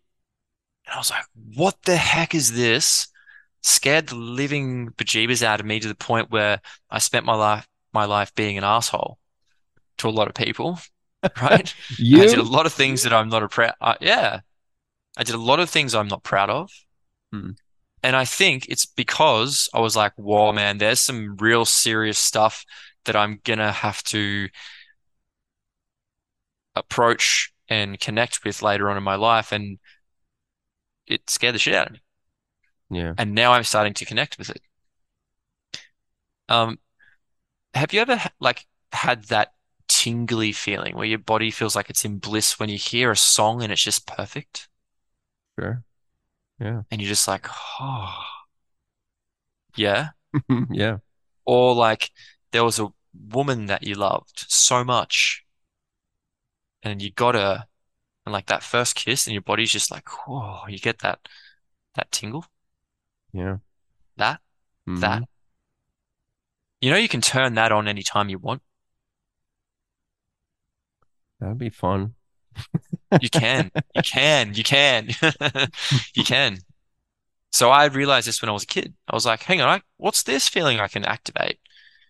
And 0.87 0.95
I 0.95 0.99
was 0.99 1.11
like, 1.11 1.25
what 1.55 1.77
the 1.85 1.97
heck 1.97 2.35
is 2.35 2.53
this? 2.55 3.09
Scared 3.63 4.09
the 4.09 4.17
living 4.17 4.91
bejeebers 4.97 5.43
out 5.43 5.61
of 5.61 5.67
me 5.67 5.79
to 5.81 5.89
the 5.89 5.95
point 5.95 6.31
where 6.31 6.61
I 6.91 6.99
spent 6.99 7.27
my 7.27 7.35
life 7.35 7.67
my 7.93 8.05
life 8.05 8.33
being 8.37 8.57
an 8.57 8.63
asshole 8.65 9.19
to 9.99 10.09
a 10.09 10.11
lot 10.11 10.29
of 10.29 10.35
people, 10.35 10.79
right? 11.43 11.75
You 11.99 12.23
I 12.23 12.27
did 12.27 12.39
a 12.39 12.43
lot 12.43 12.67
of 12.67 12.73
things 12.73 13.03
that 13.03 13.13
I'm 13.13 13.29
not 13.29 13.43
a 13.43 13.49
proud. 13.49 13.75
Uh, 13.81 13.97
yeah, 14.01 14.41
I 15.17 15.25
did 15.25 15.35
a 15.35 15.39
lot 15.39 15.61
of 15.61 15.71
things 15.71 15.95
I'm 15.95 16.09
not 16.09 16.23
proud 16.23 16.51
of, 16.51 16.71
Hmm. 17.33 17.51
and 18.03 18.17
I 18.17 18.25
think 18.25 18.67
it's 18.69 18.87
because 18.87 19.69
I 19.75 19.81
was 19.81 19.97
like, 19.97 20.13
"Whoa, 20.17 20.53
man, 20.53 20.79
there's 20.79 21.01
some 21.01 21.37
real 21.37 21.65
serious 21.65 22.19
stuff 22.19 22.65
that 23.05 23.17
I'm 23.17 23.41
gonna 23.45 23.73
have 23.73 24.03
to 24.05 24.49
approach 26.75 27.53
and 27.69 27.99
connect 28.01 28.45
with 28.45 28.63
later 28.63 28.91
on 28.91 28.97
in 28.97 29.03
my 29.03 29.15
life," 29.17 29.53
and 29.53 29.79
it 31.07 31.29
scared 31.29 31.55
the 31.55 31.59
shit 31.59 31.75
out 31.75 31.89
of 31.89 31.93
me. 31.95 32.01
yeah. 32.91 33.15
And 33.19 33.35
now 33.35 33.53
I'm 33.53 33.65
starting 33.65 33.95
to 33.95 34.05
connect 34.05 34.39
with 34.39 34.51
it. 34.51 34.63
Um, 36.49 36.79
have 37.75 37.95
you 37.95 38.03
ever 38.03 38.21
like 38.41 38.67
had 38.93 39.25
that 39.27 39.55
tingly 39.89 40.53
feeling 40.53 40.97
where 40.97 41.07
your 41.07 41.19
body 41.21 41.53
feels 41.53 41.77
like 41.77 41.91
it's 41.91 42.07
in 42.07 42.19
bliss 42.21 42.61
when 42.61 42.71
you 42.71 42.79
hear 42.79 43.13
a 43.13 43.17
song 43.19 43.63
and 43.63 43.73
it's 43.73 43.85
just 43.85 44.09
perfect? 44.09 44.70
Sure. 45.61 45.85
Yeah. 46.61 46.83
and 46.91 47.01
you're 47.01 47.09
just 47.09 47.29
like, 47.29 47.47
oh, 47.81 48.15
yeah. 49.77 50.11
yeah. 50.71 50.99
Or 51.45 51.75
like 51.75 52.11
there 52.53 52.65
was 52.65 52.79
a 52.79 52.89
woman 53.15 53.67
that 53.67 53.83
you 53.83 53.95
loved 53.95 54.45
so 54.49 54.85
much 54.85 55.45
and 56.83 57.03
you 57.03 57.11
got 57.13 57.35
her 57.35 57.67
and 58.27 58.33
like 58.33 58.47
that 58.47 58.63
first 58.63 58.95
kiss 58.95 59.27
and 59.27 59.35
your 59.35 59.43
body's 59.43 59.73
just 59.73 59.91
like, 59.91 60.09
whoa, 60.27 60.67
you 60.69 60.79
get 60.79 61.01
that, 61.01 61.21
that 61.95 62.11
tingle, 62.13 62.45
Yeah. 63.33 63.59
that, 64.17 64.41
Mhm. 64.89 65.01
that. 65.01 65.25
You 66.81 66.91
know, 66.91 66.97
you 66.97 67.09
can 67.09 67.21
turn 67.21 67.55
that 67.55 67.73
on 67.73 67.89
anytime 67.89 68.29
you 68.29 68.39
want. 68.39 68.63
That'd 71.41 71.59
be 71.59 71.71
fun. 71.71 72.15
You 73.21 73.29
can, 73.29 73.71
you 73.95 74.03
can, 74.03 74.55
you 74.55 74.63
can, 74.63 75.09
you 76.15 76.25
can. 76.25 76.59
So 77.53 77.71
I 77.71 77.87
realized 77.87 78.29
this 78.29 78.41
when 78.41 78.49
I 78.49 78.53
was 78.53 78.63
a 78.63 78.67
kid. 78.67 78.95
I 79.09 79.15
was 79.15 79.27
like, 79.27 79.43
hang 79.43 79.61
on, 79.61 79.69
I, 79.69 79.83
what's 79.97 80.23
this 80.23 80.49
feeling 80.49 80.79
I 80.79 80.89
can 80.89 81.05
activate? 81.05 81.59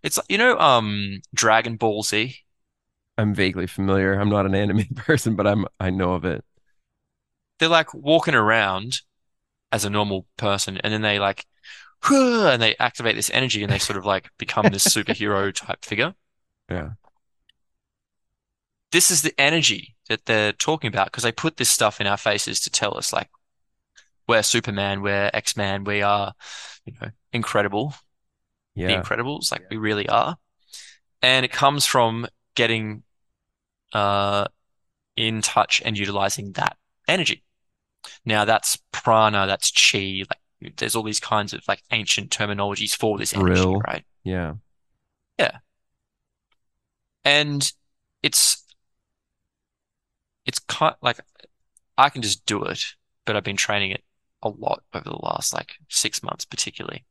It's 0.02 0.18
like, 0.18 0.26
you 0.28 0.38
know, 0.38 0.58
um, 0.58 1.20
Dragon 1.34 1.76
Ball 1.76 2.02
Z. 2.02 2.36
I'm 3.16 3.34
vaguely 3.34 3.66
familiar. 3.66 4.14
I'm 4.14 4.28
not 4.28 4.46
an 4.46 4.54
anime 4.54 4.84
person, 4.96 5.36
but 5.36 5.46
I'm 5.46 5.66
I 5.78 5.90
know 5.90 6.12
of 6.12 6.24
it. 6.24 6.44
They're 7.58 7.68
like 7.68 7.92
walking 7.92 8.34
around 8.34 9.00
as 9.72 9.84
a 9.84 9.90
normal 9.90 10.26
person, 10.36 10.78
and 10.78 10.92
then 10.92 11.02
they 11.02 11.18
like, 11.18 11.46
and 12.10 12.60
they 12.60 12.76
activate 12.76 13.16
this 13.16 13.30
energy, 13.32 13.62
and 13.62 13.72
they 13.72 13.78
sort 13.78 13.98
of 13.98 14.06
like 14.06 14.30
become 14.38 14.66
this 14.70 14.84
superhero 14.94 15.54
type 15.54 15.84
figure. 15.84 16.14
Yeah. 16.70 16.90
This 18.92 19.10
is 19.10 19.22
the 19.22 19.38
energy 19.38 19.94
that 20.10 20.26
they're 20.26 20.52
talking 20.52 20.88
about 20.88 21.06
because 21.06 21.22
they 21.22 21.30
put 21.30 21.56
this 21.56 21.70
stuff 21.70 22.00
in 22.00 22.06
our 22.08 22.16
faces 22.16 22.58
to 22.60 22.68
tell 22.70 22.98
us 22.98 23.12
like 23.12 23.30
we're 24.26 24.42
Superman, 24.42 25.02
we're 25.02 25.30
X-Man, 25.32 25.84
we 25.84 26.02
are, 26.02 26.34
you 26.84 26.92
know, 27.00 27.10
incredible. 27.32 27.94
the 28.74 28.94
Incredibles, 29.02 29.52
like 29.52 29.62
we 29.70 29.76
really 29.76 30.08
are. 30.08 30.36
And 31.22 31.44
it 31.44 31.52
comes 31.52 31.86
from 31.86 32.26
getting 32.56 33.04
uh 33.92 34.46
in 35.16 35.42
touch 35.42 35.80
and 35.84 35.96
utilizing 35.96 36.52
that 36.52 36.76
energy. 37.06 37.44
Now 38.24 38.44
that's 38.44 38.78
prana, 38.90 39.46
that's 39.46 39.70
chi, 39.70 40.24
like 40.28 40.76
there's 40.76 40.96
all 40.96 41.04
these 41.04 41.20
kinds 41.20 41.52
of 41.52 41.62
like 41.68 41.82
ancient 41.92 42.30
terminologies 42.30 42.96
for 42.96 43.16
this 43.16 43.32
energy, 43.32 43.60
Thrill. 43.60 43.80
right? 43.86 44.04
Yeah. 44.24 44.54
Yeah. 45.38 45.58
And 47.24 47.72
it's 48.22 48.59
it's 50.46 50.58
kind 50.58 50.94
like 51.02 51.20
I 51.96 52.08
can 52.08 52.22
just 52.22 52.46
do 52.46 52.62
it, 52.64 52.84
but 53.24 53.36
I've 53.36 53.44
been 53.44 53.56
training 53.56 53.90
it 53.90 54.04
a 54.42 54.48
lot 54.48 54.82
over 54.94 55.04
the 55.04 55.16
last 55.22 55.52
like 55.52 55.74
six 55.88 56.22
months, 56.22 56.44
particularly. 56.44 57.04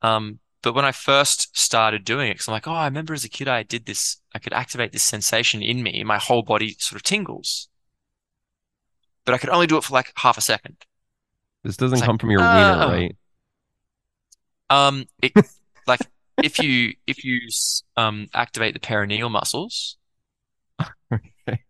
Um, 0.00 0.40
but 0.62 0.74
when 0.74 0.84
I 0.84 0.92
first 0.92 1.56
started 1.58 2.04
doing 2.04 2.30
it, 2.30 2.34
because 2.34 2.48
I'm 2.48 2.52
like, 2.52 2.68
oh, 2.68 2.72
I 2.72 2.84
remember 2.84 3.14
as 3.14 3.24
a 3.24 3.28
kid 3.28 3.48
I 3.48 3.62
did 3.64 3.86
this, 3.86 4.18
I 4.34 4.38
could 4.38 4.52
activate 4.52 4.92
this 4.92 5.02
sensation 5.02 5.62
in 5.62 5.82
me, 5.82 6.02
my 6.04 6.18
whole 6.18 6.42
body 6.42 6.76
sort 6.78 6.96
of 6.96 7.02
tingles. 7.02 7.68
But 9.24 9.34
I 9.34 9.38
could 9.38 9.50
only 9.50 9.66
do 9.66 9.76
it 9.76 9.84
for 9.84 9.92
like 9.92 10.12
half 10.16 10.38
a 10.38 10.40
second. 10.40 10.76
This 11.62 11.76
doesn't 11.76 11.96
It's 11.96 12.00
like, 12.00 12.06
come 12.06 12.18
from 12.18 12.30
your 12.30 12.40
oh. 12.40 12.44
wiener, 12.44 12.92
right? 12.92 13.16
Um, 14.70 15.06
it 15.20 15.32
like 15.86 16.00
if 16.42 16.58
you 16.58 16.94
if 17.06 17.24
you 17.24 17.40
um 17.96 18.28
activate 18.34 18.74
the 18.74 18.80
perineal 18.80 19.30
muscles. 19.30 19.96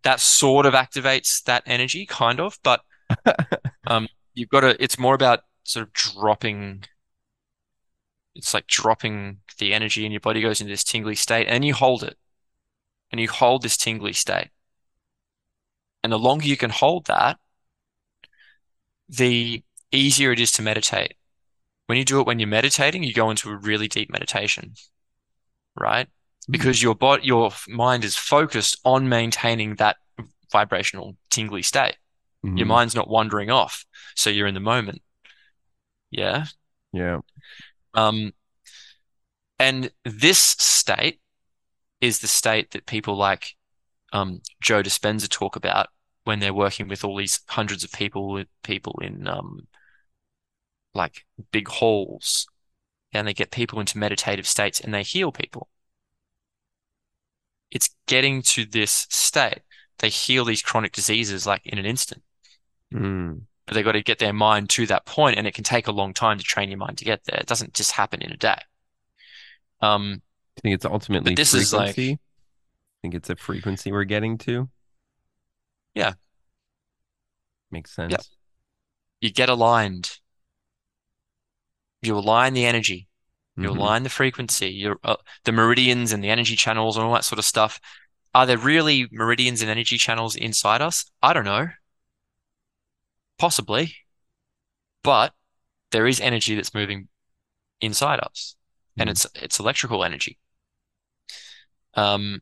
That 0.03 0.21
sort 0.21 0.67
of 0.67 0.75
activates 0.75 1.43
that 1.45 1.63
energy, 1.67 2.07
kind 2.07 2.41
of, 2.41 2.59
but 2.63 2.83
um, 3.87 4.09
you've 4.35 4.49
got 4.49 4.61
to. 4.61 4.83
It's 4.83 4.99
more 4.99 5.15
about 5.15 5.41
sort 5.65 5.87
of 5.87 5.93
dropping. 5.93 6.85
It's 8.35 8.55
like 8.55 8.67
dropping 8.67 9.39
the 9.59 9.75
energy, 9.75 10.05
and 10.05 10.13
your 10.13 10.21
body 10.21 10.41
goes 10.41 10.61
into 10.61 10.73
this 10.73 10.85
tingly 10.85 11.15
state, 11.15 11.47
and 11.49 11.65
you 11.65 11.75
hold 11.75 12.03
it, 12.03 12.17
and 13.11 13.21
you 13.21 13.29
hold 13.29 13.63
this 13.63 13.77
tingly 13.77 14.13
state, 14.13 14.49
and 16.03 16.13
the 16.13 16.19
longer 16.19 16.47
you 16.47 16.57
can 16.57 16.71
hold 16.71 17.07
that, 17.07 17.39
the 19.09 19.63
easier 19.91 20.33
it 20.33 20.41
is 20.41 20.53
to 20.53 20.63
meditate. 20.63 21.15
When 21.87 21.99
you 21.99 22.05
do 22.05 22.21
it 22.21 22.27
when 22.27 22.39
you're 22.39 22.49
meditating, 22.49 23.03
you 23.03 23.13
go 23.13 23.31
into 23.31 23.51
a 23.51 23.57
really 23.57 23.89
deep 23.89 24.11
meditation, 24.11 24.75
right? 25.79 26.09
Because 26.53 26.83
your 26.83 26.95
body, 26.95 27.27
your 27.27 27.51
mind 27.69 28.05
is 28.05 28.17
focused 28.17 28.79
on 28.85 29.09
maintaining 29.09 29.77
that 29.77 29.97
vibrational 30.51 31.17
tingly 31.31 31.63
state. 31.63 31.97
Your 32.45 32.67
Mhm. 32.67 32.67
mind's 32.67 32.95
not 32.95 33.09
wandering 33.09 33.51
off, 33.51 33.87
so 34.15 34.29
you're 34.29 34.49
in 34.49 34.55
the 34.55 34.61
moment. 34.61 35.01
Yeah. 36.11 36.47
Yeah. 36.93 37.21
Um, 37.95 38.33
and 39.59 39.91
this 40.05 40.39
state 40.39 41.21
is 42.01 42.19
the 42.19 42.27
state 42.27 42.73
that 42.73 42.87
people 42.87 43.17
like 43.17 43.57
um, 44.13 44.43
Joe 44.61 44.83
Dispenza 44.83 45.29
talk 45.29 45.57
about 45.57 45.89
when 46.25 46.41
they're 46.41 46.53
working 46.53 46.87
with 46.87 47.03
all 47.03 47.17
these 47.17 47.41
hundreds 47.49 47.83
of 47.83 47.93
people 47.93 48.45
people 48.63 48.99
in 49.01 49.27
um, 49.27 49.67
like 50.95 51.25
big 51.51 51.69
halls, 51.69 52.47
and 53.13 53.27
they 53.27 53.33
get 53.33 53.51
people 53.51 53.81
into 53.81 53.97
meditative 53.97 54.47
states 54.47 54.81
and 54.81 54.93
they 54.93 55.03
heal 55.03 55.33
people. 55.33 55.69
It's 57.73 57.91
getting 58.07 58.43
to 58.43 58.65
this 58.65 59.07
state. 59.11 59.61
They 59.99 60.09
heal 60.11 60.45
these 60.45 60.63
chronic 60.63 60.93
diseases 60.93 61.47
like 61.47 61.67
in 61.67 61.79
an 61.79 61.87
instant 61.87 62.23
Mm. 62.93 63.43
but 63.67 63.73
they've 63.75 63.85
got 63.85 63.93
to 63.93 64.03
get 64.03 64.19
their 64.19 64.35
mind 64.35 64.69
to 64.71 64.87
that 64.87 65.07
point, 65.07 65.39
and 65.39 65.47
it 65.47 65.55
can 65.55 65.65
take 65.65 65.87
a 65.87 65.93
long 65.93 66.13
time 66.13 66.37
to 66.37 66.45
train 66.45 66.69
your 66.69 66.77
mind 66.79 66.99
to 66.99 67.05
get 67.07 67.25
there. 67.25 67.41
It 67.41 67.47
doesn't 67.47 67.73
just 67.73 67.93
happen 67.93 68.21
in 68.21 68.31
a 68.31 68.37
day. 68.37 68.59
Um, 69.81 70.21
I 70.59 70.61
think 70.61 70.75
it's 70.75 70.85
ultimately 70.85 71.35
this 71.35 71.55
is 71.55 71.73
like- 71.73 71.99
I 71.99 72.19
think 73.01 73.15
it's 73.15 73.31
a 73.31 73.37
frequency 73.37 73.91
we're 73.91 74.05
getting 74.05 74.37
to. 74.39 74.69
Yeah. 75.95 76.13
Makes 77.71 77.93
sense. 77.95 78.13
you 79.23 79.31
get 79.31 79.49
aligned. 79.49 80.19
You 82.03 82.17
align 82.19 82.53
the 82.53 82.67
energy. 82.67 83.09
You 83.57 83.69
Mhm. 83.69 83.77
align 83.77 84.03
the 84.03 84.09
frequency. 84.09 84.71
Your 84.71 84.99
uh, 85.05 85.17
the 85.45 85.53
meridians 85.53 86.13
and 86.13 86.25
the 86.25 86.31
energy 86.31 86.57
channels 86.57 86.97
and 86.97 87.05
all 87.05 87.13
that 87.13 87.25
sort 87.25 87.39
of 87.39 87.45
stuff. 87.45 87.81
Are 88.35 88.47
there 88.47 88.59
really 88.59 89.09
meridians 89.11 89.61
and 89.61 89.71
energy 89.71 89.99
channels 89.99 90.35
inside 90.37 90.81
us? 90.81 91.11
I 91.23 91.33
don't 91.33 91.45
know. 91.45 91.69
Possibly. 93.39 93.97
But 95.03 95.35
there 95.91 96.07
is 96.07 96.21
energy 96.21 96.55
that's 96.55 96.75
moving 96.75 97.09
inside 97.81 98.21
us. 98.21 98.57
And 98.97 99.09
Mhm. 99.09 99.13
it's 99.13 99.27
it's 99.35 99.59
electrical 99.61 100.05
energy. 100.05 100.39
Um 101.95 102.41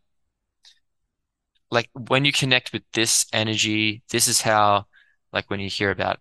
like 1.70 1.90
when 1.94 2.24
you 2.24 2.32
connect 2.32 2.72
with 2.72 2.82
this 2.92 3.26
energy, 3.32 4.02
this 4.10 4.28
is 4.28 4.40
how 4.42 4.86
like 5.32 5.48
when 5.50 5.60
you 5.60 5.68
hear 5.68 5.90
about 5.90 6.20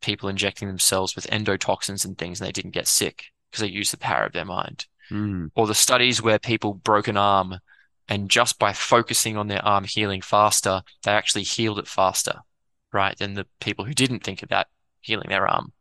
people 0.00 0.28
injecting 0.28 0.68
themselves 0.68 1.16
with 1.16 1.26
endotoxins 1.28 2.04
and 2.04 2.16
things 2.16 2.40
and 2.40 2.46
they 2.48 2.52
didn't 2.52 2.70
get 2.70 2.86
sick 2.86 3.26
because 3.50 3.62
they 3.62 3.68
use 3.68 3.90
the 3.90 3.98
power 3.98 4.24
of 4.24 4.32
their 4.32 4.44
mind. 4.44 4.86
Mm. 5.10 5.50
Or 5.54 5.66
the 5.66 5.74
studies 5.74 6.22
where 6.22 6.38
people 6.38 6.74
broke 6.74 7.08
an 7.08 7.16
arm 7.16 7.58
and 8.08 8.30
just 8.30 8.58
by 8.58 8.72
focusing 8.72 9.36
on 9.36 9.48
their 9.48 9.64
arm 9.64 9.84
healing 9.84 10.22
faster, 10.22 10.82
they 11.02 11.12
actually 11.12 11.42
healed 11.42 11.78
it 11.78 11.86
faster, 11.86 12.40
right? 12.92 13.16
Than 13.16 13.34
the 13.34 13.46
people 13.60 13.84
who 13.84 13.94
didn't 13.94 14.24
think 14.24 14.42
about 14.42 14.66
healing 15.00 15.28
their 15.28 15.46
arm. 15.46 15.72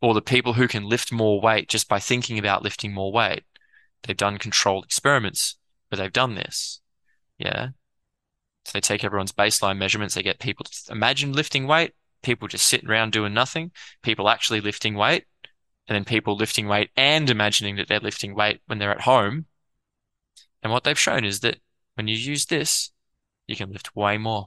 Or 0.00 0.14
the 0.14 0.22
people 0.22 0.54
who 0.54 0.66
can 0.66 0.88
lift 0.88 1.12
more 1.12 1.40
weight 1.40 1.68
just 1.68 1.88
by 1.88 2.00
thinking 2.00 2.38
about 2.38 2.64
lifting 2.64 2.92
more 2.92 3.12
weight. 3.12 3.44
They've 4.02 4.16
done 4.16 4.38
controlled 4.38 4.84
experiments 4.84 5.56
where 5.88 5.98
they've 5.98 6.12
done 6.12 6.34
this. 6.34 6.80
Yeah. 7.38 7.68
So 8.64 8.72
they 8.74 8.80
take 8.80 9.04
everyone's 9.04 9.32
baseline 9.32 9.78
measurements, 9.78 10.14
they 10.14 10.22
get 10.22 10.38
people 10.40 10.64
to 10.64 10.92
imagine 10.92 11.32
lifting 11.32 11.66
weight, 11.66 11.92
people 12.22 12.48
just 12.48 12.66
sitting 12.66 12.88
around 12.88 13.12
doing 13.12 13.34
nothing, 13.34 13.72
people 14.02 14.28
actually 14.28 14.60
lifting 14.60 14.94
weight, 14.94 15.24
and 15.88 15.94
then 15.94 16.04
people 16.04 16.36
lifting 16.36 16.68
weight 16.68 16.90
and 16.96 17.28
imagining 17.28 17.76
that 17.76 17.88
they're 17.88 18.00
lifting 18.00 18.34
weight 18.34 18.60
when 18.66 18.78
they're 18.78 18.92
at 18.92 19.02
home. 19.02 19.46
And 20.62 20.72
what 20.72 20.84
they've 20.84 20.98
shown 20.98 21.24
is 21.24 21.40
that 21.40 21.58
when 21.94 22.08
you 22.08 22.16
use 22.16 22.46
this, 22.46 22.92
you 23.46 23.56
can 23.56 23.72
lift 23.72 23.96
way 23.96 24.18
more. 24.18 24.46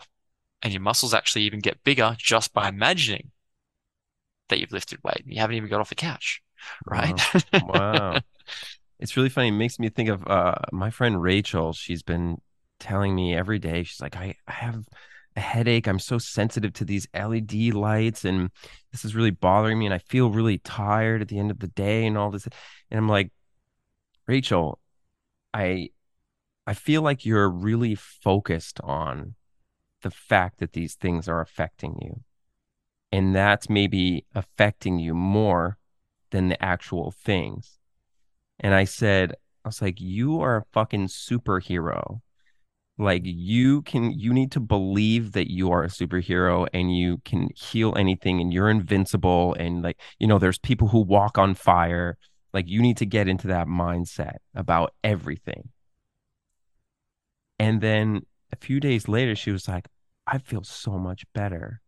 And 0.61 0.73
your 0.73 0.81
muscles 0.81 1.13
actually 1.13 1.43
even 1.43 1.59
get 1.59 1.83
bigger 1.83 2.15
just 2.17 2.53
by 2.53 2.69
imagining 2.69 3.31
that 4.49 4.59
you've 4.59 4.71
lifted 4.71 4.99
weight. 5.03 5.23
You 5.25 5.39
haven't 5.39 5.57
even 5.57 5.69
got 5.69 5.81
off 5.81 5.89
the 5.89 5.95
couch, 5.95 6.41
right? 6.85 7.19
Wow. 7.53 8.19
It's 8.97 9.17
really 9.17 9.29
funny. 9.29 9.49
It 9.49 9.51
makes 9.51 9.77
me 9.77 9.89
think 9.89 10.07
of 10.07 10.25
uh, 10.25 10.55
my 10.71 10.89
friend 10.89 11.21
Rachel. 11.21 11.73
She's 11.73 12.01
been 12.01 12.39
telling 12.79 13.13
me 13.13 13.35
every 13.35 13.59
day, 13.59 13.83
she's 13.83 14.01
like, 14.01 14.15
I, 14.15 14.35
I 14.47 14.53
have 14.53 14.87
a 15.35 15.39
headache. 15.39 15.87
I'm 15.87 15.99
so 15.99 16.17
sensitive 16.17 16.73
to 16.73 16.85
these 16.85 17.07
LED 17.13 17.73
lights, 17.73 18.25
and 18.25 18.49
this 18.91 19.05
is 19.05 19.15
really 19.15 19.31
bothering 19.31 19.79
me. 19.79 19.85
And 19.85 19.93
I 19.93 19.99
feel 19.99 20.29
really 20.29 20.59
tired 20.59 21.21
at 21.21 21.27
the 21.27 21.39
end 21.39 21.51
of 21.51 21.59
the 21.59 21.67
day 21.67 22.05
and 22.05 22.17
all 22.17 22.31
this. 22.31 22.47
And 22.89 22.97
I'm 22.97 23.09
like, 23.09 23.31
Rachel, 24.27 24.79
I 25.53 25.89
I 26.67 26.73
feel 26.73 27.01
like 27.01 27.25
you're 27.25 27.49
really 27.49 27.95
focused 27.95 28.79
on 28.81 29.35
the 30.01 30.11
fact 30.11 30.59
that 30.59 30.73
these 30.73 30.95
things 30.95 31.27
are 31.27 31.41
affecting 31.41 31.97
you. 32.01 32.21
And 33.11 33.35
that's 33.35 33.69
maybe 33.69 34.25
affecting 34.33 34.99
you 34.99 35.13
more 35.13 35.77
than 36.31 36.49
the 36.49 36.61
actual 36.63 37.11
things. 37.11 37.79
And 38.59 38.73
I 38.73 38.83
said, 38.85 39.33
I 39.63 39.69
was 39.69 39.81
like, 39.81 39.99
you 40.01 40.41
are 40.41 40.57
a 40.57 40.65
fucking 40.73 41.07
superhero. 41.07 42.21
Like 42.97 43.23
you 43.25 43.81
can 43.81 44.11
you 44.11 44.33
need 44.33 44.51
to 44.53 44.59
believe 44.61 45.33
that 45.33 45.51
you 45.51 45.71
are 45.71 45.83
a 45.83 45.87
superhero 45.87 46.67
and 46.73 46.95
you 46.95 47.17
can 47.25 47.49
heal 47.55 47.93
anything 47.97 48.39
and 48.39 48.53
you're 48.53 48.69
invincible 48.69 49.53
and 49.59 49.81
like, 49.83 49.99
you 50.19 50.27
know, 50.27 50.39
there's 50.39 50.59
people 50.59 50.87
who 50.87 50.99
walk 51.01 51.37
on 51.37 51.55
fire. 51.55 52.17
Like 52.53 52.69
you 52.69 52.81
need 52.81 52.97
to 52.97 53.05
get 53.05 53.27
into 53.27 53.47
that 53.47 53.67
mindset 53.67 54.37
about 54.55 54.93
everything. 55.03 55.69
And 57.59 57.81
then 57.81 58.25
a 58.51 58.55
few 58.57 58.79
days 58.79 59.07
later, 59.07 59.35
she 59.35 59.51
was 59.51 59.67
like, 59.67 59.87
I 60.27 60.37
feel 60.39 60.63
so 60.63 60.97
much 60.97 61.23
better. 61.33 61.81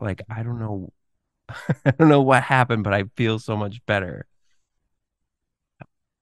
Like, 0.00 0.22
I 0.28 0.42
don't 0.42 0.58
know, 0.58 0.92
I 1.84 1.90
don't 1.92 2.08
know 2.08 2.22
what 2.22 2.42
happened, 2.44 2.84
but 2.84 2.94
I 2.94 3.04
feel 3.16 3.38
so 3.38 3.56
much 3.56 3.84
better. 3.86 4.26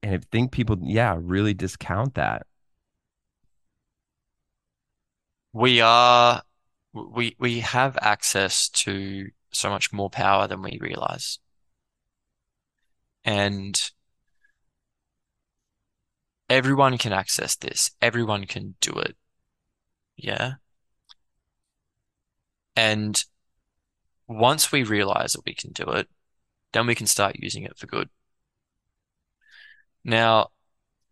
And 0.03 0.15
I 0.15 0.19
think 0.31 0.53
people, 0.53 0.77
yeah, 0.83 1.17
really 1.19 1.55
discount 1.55 2.15
that. 2.15 2.47
We 5.55 5.81
are 5.81 6.43
we 6.93 7.37
we 7.39 7.61
have 7.61 7.97
access 8.01 8.69
to 8.71 9.29
so 9.53 9.71
much 9.71 9.93
more 9.93 10.11
power 10.11 10.49
than 10.49 10.63
we 10.63 10.79
realize. 10.81 11.39
And 13.25 13.81
everyone 16.51 16.99
can 16.99 17.13
access 17.13 17.55
this. 17.55 17.93
Everyone 18.03 18.47
can 18.47 18.75
do 18.81 18.93
it. 18.95 19.17
Yeah. 20.17 20.55
And 22.75 23.25
once 24.27 24.73
we 24.73 24.83
realize 24.83 25.35
that 25.35 25.47
we 25.47 25.55
can 25.55 25.71
do 25.71 25.85
it, 25.93 26.09
then 26.73 26.89
we 26.89 26.97
can 26.97 27.07
start 27.07 27.37
using 27.39 27.63
it 27.63 27.79
for 27.79 27.87
good. 27.87 28.11
Now, 30.03 30.49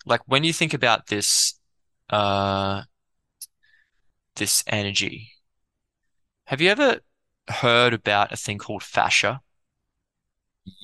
like 0.04 0.22
when 0.26 0.42
you 0.42 0.52
think 0.52 0.74
about 0.74 1.06
this, 1.06 1.54
uh, 2.10 2.82
this 4.36 4.64
energy, 4.66 5.32
have 6.46 6.60
you 6.60 6.70
ever 6.70 7.00
heard 7.48 7.92
about 7.92 8.32
a 8.32 8.36
thing 8.36 8.58
called 8.58 8.82
fascia? 8.84 9.40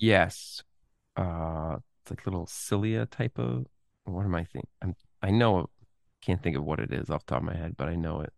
Yes. 0.00 0.62
Uh, 1.16 1.78
it's 2.02 2.10
like 2.10 2.26
little 2.26 2.46
cilia 2.46 3.06
type 3.06 3.38
of, 3.38 3.66
what 4.04 4.24
am 4.24 4.34
I 4.34 4.44
thinking? 4.44 4.68
I'm, 4.82 4.94
I 5.22 5.30
know, 5.30 5.70
can't 6.22 6.42
think 6.42 6.56
of 6.56 6.64
what 6.64 6.80
it 6.80 6.92
is 6.92 7.10
off 7.10 7.26
the 7.26 7.34
top 7.34 7.42
of 7.42 7.46
my 7.48 7.56
head, 7.56 7.76
but 7.76 7.88
I 7.88 7.96
know 7.96 8.20
it. 8.22 8.32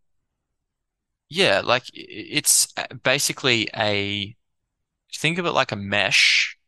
Yeah, 1.29 1.61
like 1.65 1.85
it's 1.95 2.69
uh, 2.77 2.87
basically 3.03 3.69
a, 3.77 4.35
think 5.15 5.39
of 5.39 5.47
it 5.47 5.53
like 5.53 5.73
a 5.73 5.77
mesh, 5.77 6.59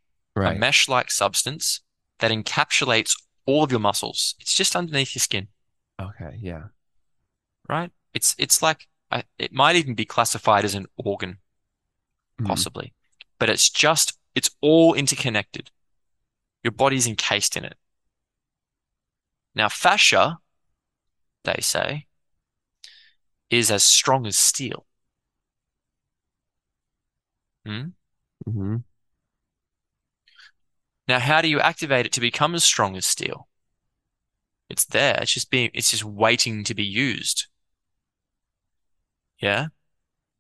a 0.45 0.53
mesh-like 0.53 1.11
substance 1.11 1.81
that 2.21 2.33
encapsulates 2.33 3.15
all 3.47 3.65
of 3.65 3.71
your 3.73 3.81
muscles. 3.81 4.35
It's 4.41 4.55
just 4.55 4.77
underneath 4.77 5.15
your 5.15 5.21
skin, 5.21 5.49
Okay. 6.01 6.39
Yeah. 6.41 6.69
right? 7.69 7.91
It's 8.15 8.35
it's 8.39 8.63
like 8.63 8.89
I- 9.11 9.25
it 9.39 9.53
might 9.53 9.77
even 9.77 9.95
be 9.95 10.05
classified 10.07 10.65
as 10.65 10.75
an 10.75 10.87
organ, 10.97 11.39
Mhm. 12.39 12.47
possibly, 12.47 12.95
but 13.39 13.49
it's 13.51 13.71
just 13.71 14.19
it's 14.35 14.51
all 14.61 14.95
interconnected. 14.95 15.71
Your 16.65 16.73
body's 16.73 17.07
encased 17.07 17.57
in 17.57 17.65
it. 17.65 17.79
Now, 19.55 19.69
fascia, 19.71 20.41
they 21.45 21.61
say, 21.61 22.07
is 23.51 23.71
as 23.71 23.85
strong 23.85 24.27
as 24.27 24.37
steel. 24.37 24.85
Hmm? 27.67 27.95
hmm 28.47 28.85
Now, 31.07 31.21
how 31.21 31.41
do 31.43 31.47
you 31.49 31.61
activate 31.61 32.07
it 32.07 32.13
to 32.15 32.21
become 32.21 32.57
as 32.57 32.65
strong 32.65 32.97
as 32.97 33.07
steel? 33.07 33.47
It's 34.69 34.85
there. 34.85 35.19
It's 35.23 35.33
just 35.33 35.51
being, 35.51 35.71
it's 35.75 35.91
just 35.91 36.05
waiting 36.05 36.65
to 36.65 36.75
be 36.75 36.85
used. 36.85 37.47
Yeah. 39.43 39.67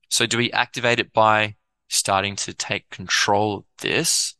So 0.08 0.26
do 0.26 0.38
we 0.38 0.52
activate 0.52 1.00
it 1.00 1.12
by 1.12 1.56
starting 1.88 2.36
to 2.36 2.54
take 2.54 2.88
control 2.88 3.58
of 3.58 3.64
this? 3.78 4.34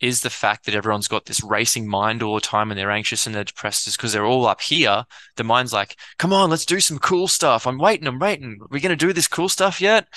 Is 0.00 0.22
the 0.22 0.30
fact 0.30 0.64
that 0.64 0.74
everyone's 0.74 1.08
got 1.08 1.26
this 1.26 1.44
racing 1.44 1.86
mind 1.86 2.22
all 2.22 2.34
the 2.34 2.40
time 2.40 2.70
and 2.70 2.80
they're 2.80 2.90
anxious 2.90 3.26
and 3.26 3.34
they're 3.34 3.44
depressed 3.44 3.86
is 3.86 3.98
because 3.98 4.14
they're 4.14 4.24
all 4.24 4.46
up 4.46 4.62
here. 4.62 5.04
The 5.36 5.44
mind's 5.44 5.74
like, 5.74 5.94
come 6.18 6.32
on, 6.32 6.48
let's 6.48 6.64
do 6.64 6.80
some 6.80 6.98
cool 6.98 7.28
stuff. 7.28 7.66
I'm 7.66 7.76
waiting, 7.76 8.06
I'm 8.06 8.18
waiting. 8.18 8.58
Are 8.62 8.68
we 8.70 8.80
going 8.80 8.96
to 8.96 9.06
do 9.06 9.12
this 9.12 9.28
cool 9.28 9.50
stuff 9.50 9.78
yet? 9.78 10.08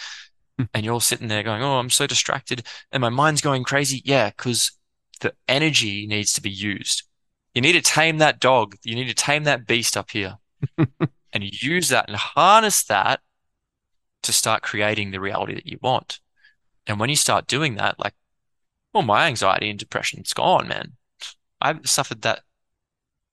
Hmm. 0.58 0.66
And 0.74 0.86
you're 0.86 0.94
all 0.94 1.02
sitting 1.02 1.28
there 1.28 1.44
going, 1.44 1.62
oh, 1.62 1.80
I'm 1.80 1.90
so 1.90 2.08
distracted 2.08 2.66
and 2.94 3.02
my 3.02 3.10
mind's 3.10 3.42
going 3.42 3.66
crazy. 3.66 4.02
Yeah, 4.06 4.30
because 4.30 4.72
the 5.20 5.34
energy 5.50 6.08
needs 6.08 6.32
to 6.34 6.42
be 6.42 6.50
used. 6.50 7.04
You 7.54 7.62
need 7.62 7.74
to 7.74 7.82
tame 7.82 8.20
that 8.20 8.40
dog. 8.40 8.78
You 8.84 8.96
need 8.96 9.10
to 9.10 9.14
tame 9.14 9.44
that 9.44 9.68
beast 9.68 9.98
up 9.98 10.12
here 10.12 10.38
and 10.78 11.44
use 11.62 11.90
that 11.90 12.08
and 12.08 12.16
harness 12.16 12.86
that 12.86 13.20
to 14.24 14.34
start 14.34 14.64
creating 14.64 15.12
the 15.12 15.20
reality 15.20 15.54
that 15.54 15.68
you 15.68 15.78
want. 15.82 16.20
And 16.88 17.00
when 17.00 17.10
you 17.10 17.16
start 17.16 17.48
doing 17.48 17.76
that, 17.76 18.00
like, 18.00 18.14
well, 18.94 19.04
my 19.04 19.28
anxiety 19.28 19.70
and 19.70 19.80
depression's 19.80 20.34
gone, 20.34 20.68
man. 20.68 20.94
I've 21.62 21.88
suffered 21.88 22.22
that 22.24 22.42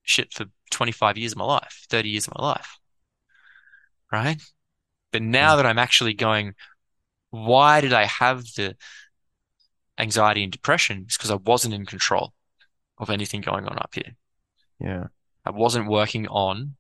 shit 0.03 0.33
for 0.33 0.47
25 0.71 1.19
years 1.19 1.33
of 1.33 1.39
my 1.39 1.45
life, 1.45 1.87
30 1.91 2.09
years 2.09 2.27
of 2.27 2.35
my 2.39 2.45
life. 2.45 2.79
Right? 4.13 4.41
But 5.13 5.23
now 5.23 5.57
that 5.57 5.67
I'm 5.67 5.79
actually 5.79 6.15
going, 6.15 6.55
why 7.31 7.81
did 7.81 7.93
I 7.93 8.05
have 8.07 8.45
the 8.57 8.77
anxiety 9.99 10.43
and 10.43 10.53
depression? 10.53 11.05
It's 11.07 11.17
because 11.17 11.31
I 11.31 11.37
wasn't 11.37 11.75
in 11.75 11.87
control 11.87 12.33
of 12.99 13.11
anything 13.11 13.41
going 13.41 13.67
on 13.67 13.79
up 13.79 13.91
here. 13.95 14.17
Yeah. 14.79 15.09
I 15.45 15.51
wasn't 15.51 15.89
working 15.89 16.29
on 16.29 16.77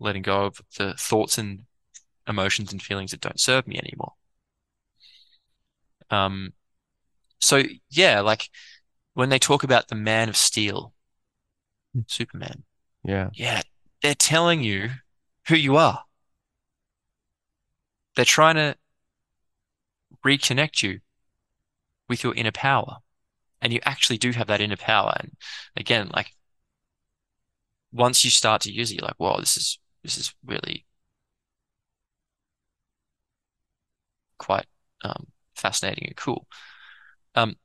letting 0.00 0.22
go 0.22 0.46
of 0.46 0.60
the 0.78 0.94
thoughts 0.94 1.38
and 1.38 1.64
emotions 2.28 2.72
and 2.72 2.82
feelings 2.82 3.10
that 3.10 3.20
don't 3.20 3.40
serve 3.40 3.66
me 3.66 3.78
anymore. 3.78 4.12
Um, 6.10 6.52
so 7.40 7.62
yeah, 7.90 8.20
like 8.20 8.48
when 9.14 9.28
they 9.28 9.38
talk 9.38 9.62
about 9.62 9.88
the 9.88 9.94
man 9.94 10.28
of 10.28 10.36
steel, 10.36 10.92
Superman, 12.06 12.64
Yeah. 13.04 13.30
yeah, 13.34 13.62
they're 14.02 14.14
telling 14.14 14.62
you 14.62 14.90
who 15.48 15.56
you 15.56 15.76
are. 15.76 16.04
They're 18.14 18.24
trying 18.24 18.56
to 18.56 18.76
reconnect 20.24 20.82
you 20.82 21.00
with 22.08 22.24
your 22.24 22.34
inner 22.34 22.52
power. 22.52 22.98
And 23.60 23.72
you 23.72 23.80
actually 23.84 24.18
do 24.18 24.30
have 24.32 24.46
that 24.46 24.60
inner 24.60 24.76
power. 24.76 25.14
And 25.18 25.32
again, 25.76 26.10
like 26.14 26.30
once 27.92 28.24
you 28.24 28.30
start 28.30 28.62
to 28.62 28.72
use 28.72 28.90
it, 28.90 28.96
you're 28.96 29.06
like, 29.06 29.16
whoa, 29.16 29.38
this 29.40 29.56
is 29.56 29.78
this 30.02 30.16
is 30.16 30.34
really 30.44 30.86
quite 34.38 34.66
um, 35.02 35.26
fascinating 35.54 36.06
and 36.08 36.16
cool. 36.16 36.46
Um, 37.34 37.56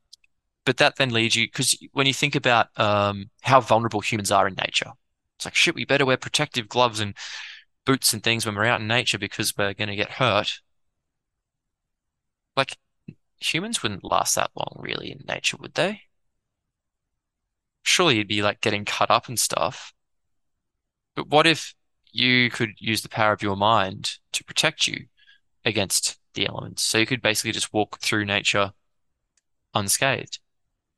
but 0.65 0.77
that 0.77 0.95
then 0.95 1.11
leads 1.11 1.35
you 1.35 1.45
because 1.47 1.77
when 1.91 2.07
you 2.07 2.13
think 2.13 2.35
about 2.35 2.67
um, 2.79 3.29
how 3.41 3.59
vulnerable 3.59 4.01
humans 4.01 4.31
are 4.31 4.47
in 4.47 4.55
nature, 4.55 4.91
it's 5.37 5.45
like 5.45 5.55
shit. 5.55 5.75
We 5.75 5.85
better 5.85 6.05
wear 6.05 6.17
protective 6.17 6.69
gloves 6.69 6.99
and 6.99 7.15
boots 7.85 8.13
and 8.13 8.23
things 8.23 8.45
when 8.45 8.55
we're 8.55 8.65
out 8.65 8.81
in 8.81 8.87
nature 8.87 9.17
because 9.17 9.53
we're 9.57 9.73
going 9.73 9.89
to 9.89 9.95
get 9.95 10.11
hurt. 10.11 10.61
Like 12.55 12.77
humans 13.39 13.83
wouldn't 13.83 14.03
last 14.03 14.35
that 14.35 14.51
long, 14.55 14.77
really, 14.79 15.11
in 15.11 15.23
nature, 15.27 15.57
would 15.59 15.73
they? 15.73 16.01
Surely 17.81 18.17
you'd 18.17 18.27
be 18.27 18.41
like 18.41 18.61
getting 18.61 18.85
cut 18.85 19.11
up 19.11 19.27
and 19.27 19.39
stuff. 19.39 19.93
But 21.15 21.27
what 21.27 21.45
if 21.45 21.75
you 22.11 22.49
could 22.49 22.73
use 22.77 23.01
the 23.01 23.09
power 23.09 23.33
of 23.33 23.41
your 23.41 23.57
mind 23.57 24.17
to 24.31 24.43
protect 24.43 24.87
you 24.87 25.07
against 25.65 26.17
the 26.33 26.47
elements? 26.47 26.83
So 26.83 26.97
you 26.97 27.05
could 27.05 27.21
basically 27.21 27.51
just 27.51 27.73
walk 27.73 27.99
through 27.99 28.25
nature 28.25 28.73
unscathed. 29.73 30.39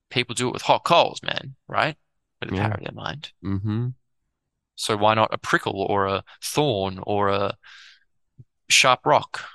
People 0.09 0.35
do 0.35 0.47
it 0.49 0.53
with 0.53 0.63
hot 0.63 0.83
coals, 0.83 1.21
man, 1.23 1.55
right? 1.67 1.97
With 2.39 2.49
the 2.49 2.55
Yeah. 2.55 2.63
power 2.63 2.73
of 2.75 2.83
their 2.83 2.93
mind. 2.93 3.31
Mm-hmm. 3.43 3.89
So 4.75 4.97
why 4.97 5.13
not 5.13 5.33
a 5.33 5.37
prickle 5.37 5.81
or 5.81 6.05
a 6.05 6.23
thorn 6.41 6.99
or 7.03 7.29
a 7.29 7.57
sharp 8.69 9.05
rock? 9.05 9.45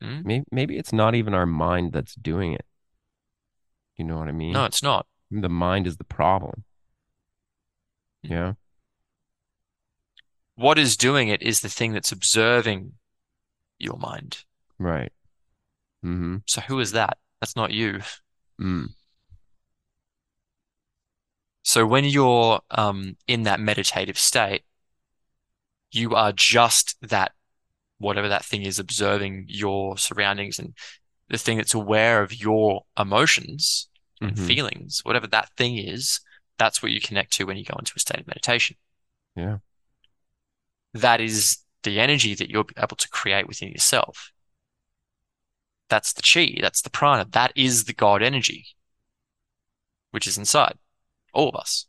Hmm? 0.00 0.22
Maybe 0.24 0.44
maybe 0.50 0.78
it's 0.78 0.92
not 0.92 1.14
even 1.14 1.34
our 1.34 1.46
mind 1.46 1.92
that's 1.92 2.14
doing 2.14 2.52
it. 2.52 2.64
You 3.96 4.04
know 4.04 4.18
what 4.18 4.28
I 4.28 4.32
mean? 4.32 4.52
No, 4.52 4.64
it's 4.64 4.82
not. 4.82 5.06
The 5.30 5.48
mind 5.48 5.86
is 5.86 5.96
the 5.96 6.04
problem. 6.04 6.64
Mm. 8.24 8.30
Yeah. 8.30 8.52
What 10.54 10.78
is 10.78 10.96
doing 10.96 11.28
it 11.28 11.42
is 11.42 11.60
the 11.60 11.68
thing 11.68 11.92
that's 11.92 12.12
observing 12.12 12.92
your 13.82 13.98
mind. 13.98 14.44
Right. 14.78 15.12
Mm-hmm. 16.04 16.38
So 16.46 16.60
who 16.62 16.80
is 16.80 16.92
that? 16.92 17.18
That's 17.40 17.56
not 17.56 17.72
you. 17.72 18.00
Mm. 18.60 18.90
So 21.62 21.86
when 21.86 22.04
you're 22.04 22.60
um, 22.70 23.16
in 23.26 23.44
that 23.44 23.60
meditative 23.60 24.18
state, 24.18 24.62
you 25.90 26.14
are 26.14 26.32
just 26.32 26.96
that, 27.02 27.32
whatever 27.98 28.28
that 28.28 28.44
thing 28.44 28.62
is, 28.62 28.78
observing 28.78 29.46
your 29.48 29.96
surroundings 29.96 30.58
and 30.58 30.74
the 31.28 31.38
thing 31.38 31.58
that's 31.58 31.74
aware 31.74 32.22
of 32.22 32.34
your 32.34 32.84
emotions 32.98 33.88
and 34.20 34.36
Mhm. 34.36 34.46
feelings, 34.46 35.00
whatever 35.04 35.26
that 35.28 35.50
thing 35.56 35.78
is, 35.78 36.20
that's 36.58 36.82
what 36.82 36.92
you 36.92 37.00
connect 37.00 37.32
to 37.34 37.44
when 37.44 37.56
you 37.56 37.64
go 37.64 37.76
into 37.78 37.92
a 37.96 38.00
state 38.00 38.20
of 38.20 38.26
meditation. 38.26 38.76
Yeah. 39.36 39.58
That 40.94 41.20
is 41.20 41.61
the 41.82 42.00
energy 42.00 42.34
that 42.34 42.50
you're 42.50 42.66
able 42.76 42.96
to 42.96 43.08
create 43.08 43.48
within 43.48 43.70
yourself. 43.70 44.32
That's 45.88 46.12
the 46.12 46.22
chi, 46.22 46.58
that's 46.60 46.82
the 46.82 46.90
prana, 46.90 47.26
that 47.32 47.52
is 47.54 47.84
the 47.84 47.92
God 47.92 48.22
energy, 48.22 48.66
which 50.10 50.26
is 50.26 50.38
inside 50.38 50.78
all 51.32 51.48
of 51.48 51.56
us. 51.56 51.86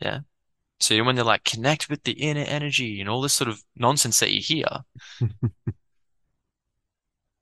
Yeah. 0.00 0.20
So 0.80 1.02
when 1.04 1.14
they're 1.14 1.24
like, 1.24 1.44
connect 1.44 1.88
with 1.88 2.02
the 2.02 2.12
inner 2.12 2.40
energy 2.40 3.00
and 3.00 3.08
all 3.08 3.20
this 3.20 3.34
sort 3.34 3.48
of 3.48 3.62
nonsense 3.76 4.18
that 4.20 4.32
you 4.32 4.40
hear, 4.40 4.66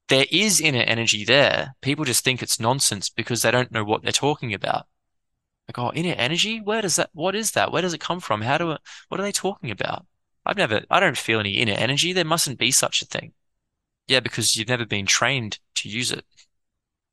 there 0.08 0.26
is 0.30 0.60
inner 0.60 0.82
energy 0.82 1.24
there. 1.24 1.74
People 1.80 2.04
just 2.04 2.22
think 2.22 2.42
it's 2.42 2.60
nonsense 2.60 3.08
because 3.08 3.42
they 3.42 3.50
don't 3.50 3.72
know 3.72 3.84
what 3.84 4.02
they're 4.02 4.12
talking 4.12 4.52
about. 4.52 4.86
Like, 5.68 5.78
oh, 5.78 5.92
inner 5.94 6.14
energy? 6.14 6.60
Where 6.60 6.82
does 6.82 6.96
that, 6.96 7.10
what 7.12 7.34
is 7.34 7.52
that? 7.52 7.72
Where 7.72 7.80
does 7.80 7.94
it 7.94 8.00
come 8.00 8.20
from? 8.20 8.42
How 8.42 8.58
do 8.58 8.72
it, 8.72 8.80
what 9.08 9.20
are 9.20 9.22
they 9.22 9.32
talking 9.32 9.70
about? 9.70 10.04
I've 10.46 10.56
never, 10.56 10.82
I 10.90 11.00
don't 11.00 11.18
feel 11.18 11.40
any 11.40 11.54
inner 11.54 11.72
energy. 11.72 12.12
There 12.12 12.24
mustn't 12.24 12.58
be 12.58 12.70
such 12.70 13.02
a 13.02 13.06
thing. 13.06 13.32
Yeah, 14.08 14.20
because 14.20 14.56
you've 14.56 14.68
never 14.68 14.86
been 14.86 15.06
trained 15.06 15.58
to 15.76 15.88
use 15.88 16.10
it. 16.10 16.24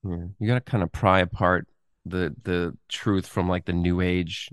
Yeah. 0.03 0.25
You 0.39 0.47
gotta 0.47 0.61
kind 0.61 0.83
of 0.83 0.91
pry 0.91 1.19
apart 1.19 1.67
the 2.05 2.33
the 2.43 2.77
truth 2.89 3.27
from 3.27 3.49
like 3.49 3.65
the 3.65 3.73
new 3.73 4.01
age 4.01 4.49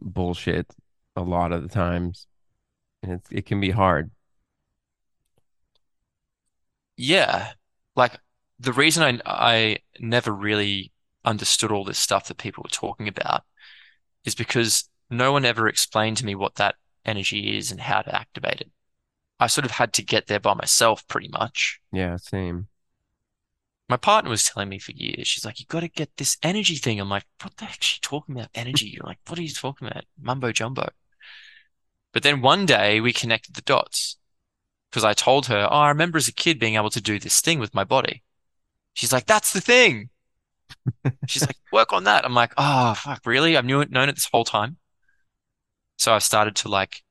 bullshit 0.00 0.72
a 1.16 1.22
lot 1.22 1.52
of 1.52 1.62
the 1.62 1.68
times. 1.68 2.26
And 3.02 3.12
it's 3.12 3.30
it 3.30 3.46
can 3.46 3.60
be 3.60 3.70
hard. 3.70 4.10
Yeah. 6.96 7.52
Like 7.96 8.18
the 8.58 8.72
reason 8.72 9.02
I 9.02 9.20
I 9.26 9.78
never 10.00 10.32
really 10.32 10.92
understood 11.24 11.72
all 11.72 11.84
this 11.84 11.98
stuff 11.98 12.28
that 12.28 12.38
people 12.38 12.62
were 12.62 12.70
talking 12.70 13.08
about 13.08 13.44
is 14.24 14.34
because 14.34 14.88
no 15.10 15.32
one 15.32 15.44
ever 15.44 15.68
explained 15.68 16.16
to 16.18 16.26
me 16.26 16.34
what 16.34 16.56
that 16.56 16.76
energy 17.04 17.56
is 17.56 17.70
and 17.70 17.80
how 17.80 18.02
to 18.02 18.14
activate 18.14 18.60
it. 18.60 18.70
I 19.40 19.46
sort 19.46 19.64
of 19.64 19.72
had 19.72 19.92
to 19.94 20.02
get 20.02 20.26
there 20.26 20.40
by 20.40 20.54
myself 20.54 21.06
pretty 21.08 21.28
much. 21.28 21.80
Yeah, 21.92 22.16
same. 22.16 22.68
My 23.88 23.96
partner 23.96 24.30
was 24.30 24.44
telling 24.44 24.70
me 24.70 24.78
for 24.78 24.92
years, 24.92 25.28
she's 25.28 25.44
like, 25.44 25.60
you 25.60 25.66
got 25.66 25.80
to 25.80 25.88
get 25.88 26.16
this 26.16 26.38
energy 26.42 26.76
thing. 26.76 26.98
I'm 26.98 27.10
like, 27.10 27.26
what 27.42 27.56
the 27.56 27.66
heck 27.66 27.80
is 27.80 27.86
she 27.86 28.00
talking 28.00 28.34
about? 28.34 28.48
Energy? 28.54 28.86
You're 28.86 29.06
like, 29.06 29.18
what 29.26 29.38
are 29.38 29.42
you 29.42 29.52
talking 29.52 29.88
about? 29.88 30.04
Mumbo 30.18 30.52
jumbo. 30.52 30.88
But 32.12 32.22
then 32.22 32.40
one 32.40 32.64
day 32.64 33.00
we 33.00 33.12
connected 33.12 33.54
the 33.54 33.62
dots 33.62 34.16
because 34.90 35.04
I 35.04 35.12
told 35.12 35.46
her, 35.46 35.68
oh, 35.70 35.76
I 35.76 35.88
remember 35.88 36.16
as 36.16 36.28
a 36.28 36.32
kid 36.32 36.58
being 36.58 36.76
able 36.76 36.90
to 36.90 37.00
do 37.00 37.18
this 37.18 37.40
thing 37.40 37.58
with 37.58 37.74
my 37.74 37.84
body. 37.84 38.22
She's 38.94 39.12
like, 39.12 39.26
that's 39.26 39.52
the 39.52 39.60
thing. 39.60 40.10
She's 41.26 41.42
like, 41.42 41.56
work 41.72 41.92
on 41.92 42.04
that. 42.04 42.24
I'm 42.24 42.34
like, 42.34 42.54
oh, 42.56 42.94
fuck, 42.94 43.26
really? 43.26 43.56
I've 43.56 43.64
knew 43.64 43.80
it, 43.80 43.90
known 43.90 44.08
it 44.08 44.14
this 44.14 44.28
whole 44.30 44.44
time. 44.44 44.76
So 45.96 46.12
I've 46.12 46.22
started 46.22 46.56
to 46.56 46.68
like 46.68 47.02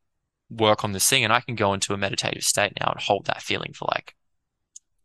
work 0.49 0.83
on 0.83 0.91
this 0.91 1.09
thing 1.09 1.23
and 1.23 1.33
I 1.33 1.39
can 1.39 1.55
go 1.55 1.73
into 1.73 1.93
a 1.93 1.97
meditative 1.97 2.43
state 2.43 2.73
now 2.79 2.91
and 2.91 3.01
hold 3.01 3.25
that 3.25 3.41
feeling 3.41 3.73
for 3.73 3.87
like 3.91 4.15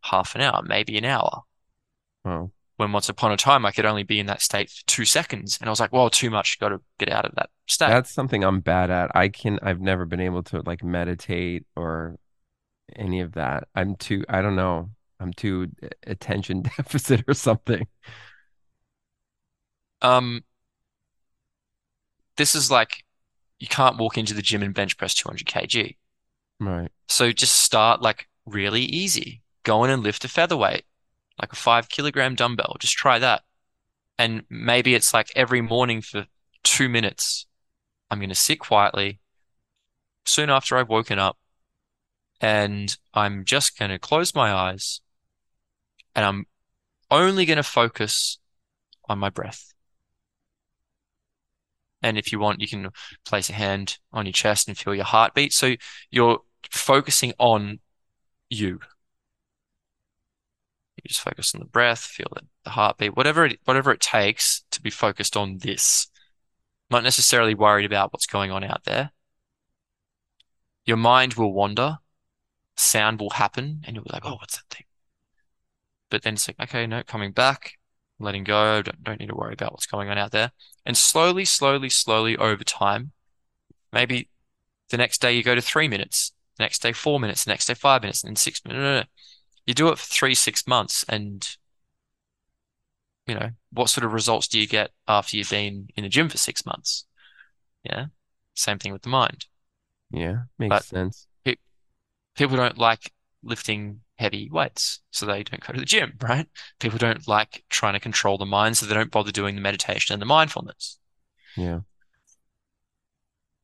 half 0.01 0.35
an 0.35 0.41
hour, 0.41 0.61
maybe 0.63 0.97
an 0.97 1.05
hour. 1.05 1.43
Oh. 2.25 2.51
When 2.77 2.91
once 2.91 3.09
upon 3.09 3.31
a 3.31 3.37
time 3.37 3.65
I 3.65 3.71
could 3.71 3.85
only 3.85 4.03
be 4.03 4.19
in 4.19 4.27
that 4.27 4.41
state 4.41 4.69
for 4.69 4.85
two 4.85 5.05
seconds. 5.05 5.57
And 5.59 5.67
I 5.67 5.71
was 5.71 5.79
like, 5.79 5.91
well, 5.91 6.09
too 6.09 6.29
much, 6.29 6.59
got 6.59 6.69
to 6.69 6.81
get 6.97 7.11
out 7.11 7.25
of 7.25 7.35
that 7.35 7.49
state. 7.67 7.89
That's 7.89 8.11
something 8.11 8.43
I'm 8.43 8.61
bad 8.61 8.89
at. 8.89 9.11
I 9.15 9.29
can 9.29 9.59
I've 9.61 9.81
never 9.81 10.05
been 10.05 10.21
able 10.21 10.43
to 10.43 10.61
like 10.65 10.83
meditate 10.83 11.65
or 11.75 12.17
any 12.95 13.21
of 13.21 13.33
that. 13.33 13.67
I'm 13.75 13.95
too 13.95 14.23
I 14.29 14.41
don't 14.41 14.55
know. 14.55 14.91
I'm 15.19 15.33
too 15.33 15.67
attention 16.07 16.61
deficit 16.77 17.25
or 17.27 17.33
something. 17.33 17.87
Um, 20.01 20.43
this 22.37 22.55
is 22.55 22.71
like 22.71 23.03
you 23.59 23.67
can't 23.67 23.97
walk 23.97 24.17
into 24.17 24.33
the 24.33 24.41
gym 24.41 24.63
and 24.63 24.73
bench 24.73 24.97
press 24.97 25.13
200 25.13 25.45
kg. 25.45 25.95
Right. 26.59 26.91
So 27.07 27.31
just 27.31 27.61
start 27.61 28.01
like 28.01 28.27
really 28.45 28.81
easy. 28.81 29.41
Go 29.63 29.83
in 29.83 29.89
and 29.89 30.03
lift 30.03 30.25
a 30.25 30.29
featherweight, 30.29 30.83
like 31.39 31.53
a 31.53 31.57
five 31.57 31.89
kilogram 31.89 32.35
dumbbell. 32.35 32.77
Just 32.79 32.95
try 32.95 33.19
that. 33.19 33.43
And 34.17 34.43
maybe 34.49 34.95
it's 34.95 35.13
like 35.13 35.31
every 35.35 35.61
morning 35.61 36.01
for 36.01 36.25
two 36.63 36.89
minutes, 36.89 37.45
I'm 38.09 38.19
going 38.19 38.29
to 38.29 38.35
sit 38.35 38.59
quietly 38.59 39.19
soon 40.25 40.49
after 40.49 40.77
I've 40.77 40.89
woken 40.89 41.19
up 41.19 41.37
and 42.41 42.95
I'm 43.13 43.45
just 43.45 43.77
going 43.77 43.91
to 43.91 43.99
close 43.99 44.33
my 44.35 44.51
eyes 44.51 45.01
and 46.15 46.25
I'm 46.25 46.45
only 47.11 47.45
going 47.45 47.57
to 47.57 47.63
focus 47.63 48.39
on 49.07 49.19
my 49.19 49.29
breath. 49.29 49.73
And 52.01 52.17
if 52.17 52.31
you 52.31 52.39
want, 52.39 52.61
you 52.61 52.67
can 52.67 52.89
place 53.25 53.49
a 53.49 53.53
hand 53.53 53.97
on 54.13 54.25
your 54.25 54.33
chest 54.33 54.67
and 54.67 54.77
feel 54.77 54.95
your 54.95 55.05
heartbeat. 55.05 55.53
So 55.53 55.75
you're 56.09 56.39
focusing 56.71 57.33
on 57.39 57.79
you. 58.49 58.79
You 60.95 61.07
just 61.07 61.21
focus 61.21 61.53
on 61.53 61.59
the 61.59 61.65
breath, 61.65 61.99
feel 61.99 62.31
the, 62.33 62.69
heartbeat, 62.69 63.15
whatever 63.15 63.45
it, 63.45 63.59
whatever 63.65 63.91
it 63.91 64.01
takes 64.01 64.63
to 64.71 64.81
be 64.81 64.89
focused 64.89 65.35
on 65.35 65.57
this. 65.59 66.07
Not 66.89 67.03
necessarily 67.03 67.53
worried 67.53 67.85
about 67.85 68.11
what's 68.11 68.25
going 68.25 68.51
on 68.51 68.63
out 68.63 68.83
there. 68.83 69.11
Your 70.85 70.97
mind 70.97 71.35
will 71.35 71.53
wander, 71.53 71.97
sound 72.75 73.19
will 73.19 73.29
happen, 73.31 73.81
and 73.85 73.95
you'll 73.95 74.05
be 74.05 74.11
like, 74.11 74.25
oh, 74.25 74.35
what's 74.35 74.57
that 74.57 74.69
thing? 74.69 74.85
But 76.09 76.23
then 76.23 76.33
it's 76.33 76.47
like, 76.47 76.59
okay, 76.59 76.87
no, 76.87 77.03
coming 77.03 77.31
back, 77.31 77.78
letting 78.19 78.43
go, 78.43 78.81
don't, 78.81 79.03
don't 79.03 79.19
need 79.19 79.29
to 79.29 79.35
worry 79.35 79.53
about 79.53 79.71
what's 79.71 79.85
going 79.85 80.09
on 80.09 80.17
out 80.17 80.31
there. 80.31 80.51
And 80.85 80.97
slowly, 80.97 81.45
slowly, 81.45 81.89
slowly 81.89 82.37
over 82.37 82.63
time, 82.63 83.11
maybe 83.91 84.29
the 84.89 84.97
next 84.97 85.21
day 85.21 85.33
you 85.33 85.43
go 85.43 85.55
to 85.55 85.61
three 85.61 85.87
minutes, 85.87 86.33
the 86.57 86.63
next 86.63 86.81
day 86.81 86.91
four 86.91 87.19
minutes, 87.19 87.45
the 87.45 87.51
next 87.51 87.67
day 87.67 87.73
five 87.73 88.01
minutes, 88.01 88.23
and 88.23 88.29
then 88.29 88.35
six 88.35 88.63
minutes. 88.65 88.79
No, 88.79 88.83
no, 88.83 88.99
no. 89.01 89.05
You 89.65 89.73
do 89.73 89.89
it 89.89 89.99
for 89.99 90.05
three, 90.05 90.35
six 90.35 90.67
months, 90.67 91.05
and 91.07 91.47
you 93.27 93.35
know, 93.35 93.51
what 93.71 93.89
sort 93.89 94.05
of 94.05 94.13
results 94.13 94.47
do 94.47 94.59
you 94.59 94.67
get 94.67 94.89
after 95.07 95.37
you've 95.37 95.51
been 95.51 95.87
in 95.95 96.03
the 96.03 96.09
gym 96.09 96.29
for 96.29 96.37
six 96.37 96.65
months? 96.65 97.05
Yeah. 97.83 98.07
Same 98.55 98.79
thing 98.79 98.91
with 98.91 99.03
the 99.03 99.09
mind. 99.09 99.45
Yeah, 100.11 100.43
makes 100.57 100.69
But 100.69 100.85
sense. 100.85 101.27
people 102.35 102.57
don't 102.57 102.77
like 102.77 103.11
lifting 103.43 104.01
heavy 104.19 104.49
weights, 104.51 104.99
so 105.11 105.25
they 105.25 105.43
don't 105.43 105.65
go 105.65 105.71
to 105.71 105.79
the 105.79 105.85
gym, 105.85 106.13
right? 106.21 106.45
People 106.79 106.97
don't 106.97 107.25
like 107.25 107.63
trying 107.69 107.93
to 107.93 108.01
control 108.01 108.37
the 108.37 108.45
mind, 108.45 108.75
so 108.75 108.85
they 108.85 108.93
don't 108.93 109.11
bother 109.11 109.31
doing 109.31 109.55
the 109.55 109.61
meditation 109.61 110.11
and 110.11 110.21
the 110.21 110.25
mindfulness. 110.25 110.99
Yeah. 111.55 111.79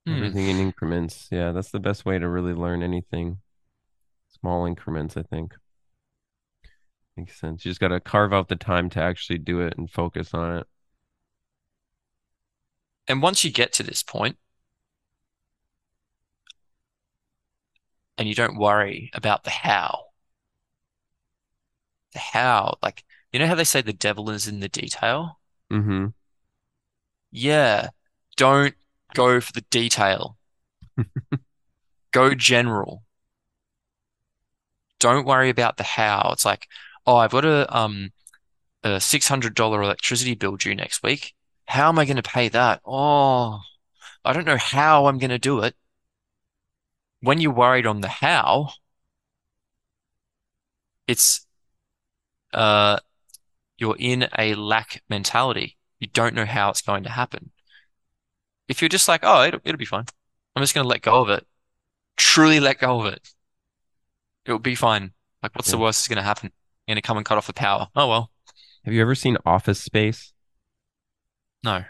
Hmm. 0.06 0.14
Everything 0.14 0.48
in 0.48 0.60
increments. 0.60 1.28
Yeah, 1.30 1.52
that's 1.52 1.72
the 1.72 1.80
best 1.82 2.06
way 2.06 2.18
to 2.18 2.30
really 2.30 2.54
learn 2.54 2.82
anything. 2.84 3.40
Small 4.40 4.66
increments, 4.66 5.18
I 5.18 5.24
think. 5.24 5.54
Makes 7.18 7.38
sense. 7.38 7.66
You 7.66 7.72
just 7.72 7.82
got 7.82 7.90
to 7.90 8.00
carve 8.00 8.34
out 8.34 8.48
the 8.48 8.56
time 8.56 8.90
to 8.92 9.02
actually 9.02 9.40
do 9.40 9.60
it 9.60 9.78
and 9.78 9.92
focus 9.92 10.34
on 10.34 10.60
it. 10.60 10.68
And 13.10 13.22
once 13.22 13.44
you 13.44 13.52
get 13.52 13.74
to 13.74 13.84
this 13.84 14.04
point, 14.04 14.38
and 18.18 18.30
you 18.30 18.36
don't 18.36 18.58
worry 18.58 19.12
about 19.14 19.44
the 19.44 19.50
how, 19.50 20.05
how, 22.20 22.78
like, 22.82 23.04
you 23.32 23.40
know 23.40 23.48
how 23.48 23.56
they 23.56 23.64
say 23.64 23.82
the 23.82 23.94
devil 23.94 24.30
is 24.30 24.48
in 24.48 24.60
the 24.60 24.70
detail? 24.70 25.40
Mm-hmm. 25.72 26.08
Yeah, 27.32 27.90
don't 28.38 28.76
go 29.14 29.42
for 29.42 29.52
the 29.52 29.62
detail. 29.62 30.38
Go 32.12 32.34
general. 32.34 33.04
Don't 35.00 35.26
worry 35.26 35.50
about 35.50 35.78
the 35.78 35.84
how. 35.84 36.30
It's 36.32 36.46
like, 36.46 36.68
oh, 37.06 37.18
I've 37.18 37.32
got 37.32 37.46
a 37.46 37.76
um 37.76 38.12
a 38.84 39.00
$600 39.02 39.84
electricity 39.84 40.36
bill 40.36 40.56
due 40.58 40.76
next 40.76 41.04
week. 41.04 41.34
How 41.68 41.90
am 41.90 42.00
I 42.00 42.06
going 42.06 42.18
to 42.18 42.24
pay 42.24 42.50
that? 42.50 42.82
Oh, 42.86 43.62
I 44.24 44.34
don't 44.34 44.46
know 44.46 44.58
how 44.58 45.08
I'm 45.08 45.18
going 45.18 45.32
to 45.32 45.40
do 45.40 45.62
it. 45.62 45.76
When 47.22 47.42
you're 47.42 47.52
worried 47.52 47.86
on 47.88 48.02
the 48.02 48.08
how, 48.08 48.70
it's 51.08 51.45
uh 52.56 52.98
you're 53.78 53.98
in 54.00 54.28
a 54.38 54.56
lack 54.56 55.04
mentality. 55.10 55.78
You 56.00 56.08
don't 56.08 56.34
know 56.34 56.46
how 56.46 56.70
it's 56.70 56.82
going 56.82 57.04
to 57.04 57.10
happen. 57.10 57.52
If 58.68 58.82
you're 58.82 58.90
just 58.90 59.08
like, 59.08 59.22
oh, 59.24 59.44
it'll, 59.44 59.60
it'll 59.64 59.78
be 59.78 59.86
fine. 59.86 60.06
I'm 60.56 60.64
just 60.64 60.74
going 60.74 60.86
to 60.86 60.90
let 60.90 61.02
go 61.02 61.22
of 61.22 61.30
it. 61.30 61.46
Truly 62.16 62.60
let 62.60 62.80
go 62.80 63.02
of 63.02 63.08
it. 63.14 63.30
It'll 64.46 64.60
be 64.60 64.76
fine. 64.76 65.12
Like, 65.44 65.54
what's 65.56 65.70
the 65.72 65.78
worst 65.78 66.00
that's 66.00 66.08
going 66.08 66.18
to 66.18 66.24
happen? 66.24 66.52
You're 66.88 66.94
going 66.96 67.02
to 67.02 67.06
come 67.06 67.18
and 67.18 67.26
cut 67.26 67.38
off 67.38 67.48
the 67.48 67.54
power. 67.54 67.88
Oh, 67.96 68.08
well, 68.08 68.32
Have 68.86 68.94
you 68.94 69.02
ever 69.02 69.16
seen 69.16 69.38
Office 69.46 69.82
Space? 69.82 70.32
no. 71.64 71.84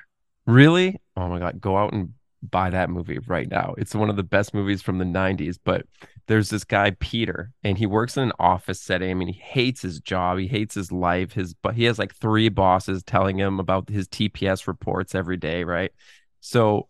Really? 0.48 1.00
Oh 1.18 1.28
my 1.28 1.40
God. 1.40 1.60
Go 1.60 1.76
out 1.78 1.94
and 1.94 2.14
buy 2.50 2.70
that 2.70 2.90
movie 2.90 3.20
right 3.20 3.50
now. 3.50 3.76
It's 3.78 3.96
one 3.96 4.10
of 4.10 4.16
the 4.16 4.24
best 4.24 4.54
movies 4.54 4.82
from 4.82 4.98
the 4.98 5.06
90s. 5.06 5.58
But 5.64 5.86
there's 6.28 6.50
this 6.50 6.64
guy, 6.64 6.92
Peter, 7.00 7.52
and 7.64 7.78
he 7.78 7.86
works 7.86 8.18
in 8.18 8.24
an 8.24 8.32
office 8.40 8.82
setting. 8.82 9.12
I 9.12 9.14
mean, 9.14 9.28
he 9.28 9.40
hates 9.40 9.82
his 9.82 10.00
job, 10.00 10.38
he 10.38 10.48
hates 10.48 10.76
his 10.76 10.92
life. 10.92 11.34
His 11.34 11.54
but 11.54 11.76
he 11.76 11.84
has 11.86 12.00
like 12.00 12.16
three 12.16 12.50
bosses 12.50 13.04
telling 13.04 13.38
him 13.38 13.60
about 13.60 13.90
his 13.90 14.08
TPS 14.08 14.68
reports 14.68 15.14
every 15.16 15.38
day, 15.38 15.64
right? 15.64 15.92
So 16.40 16.90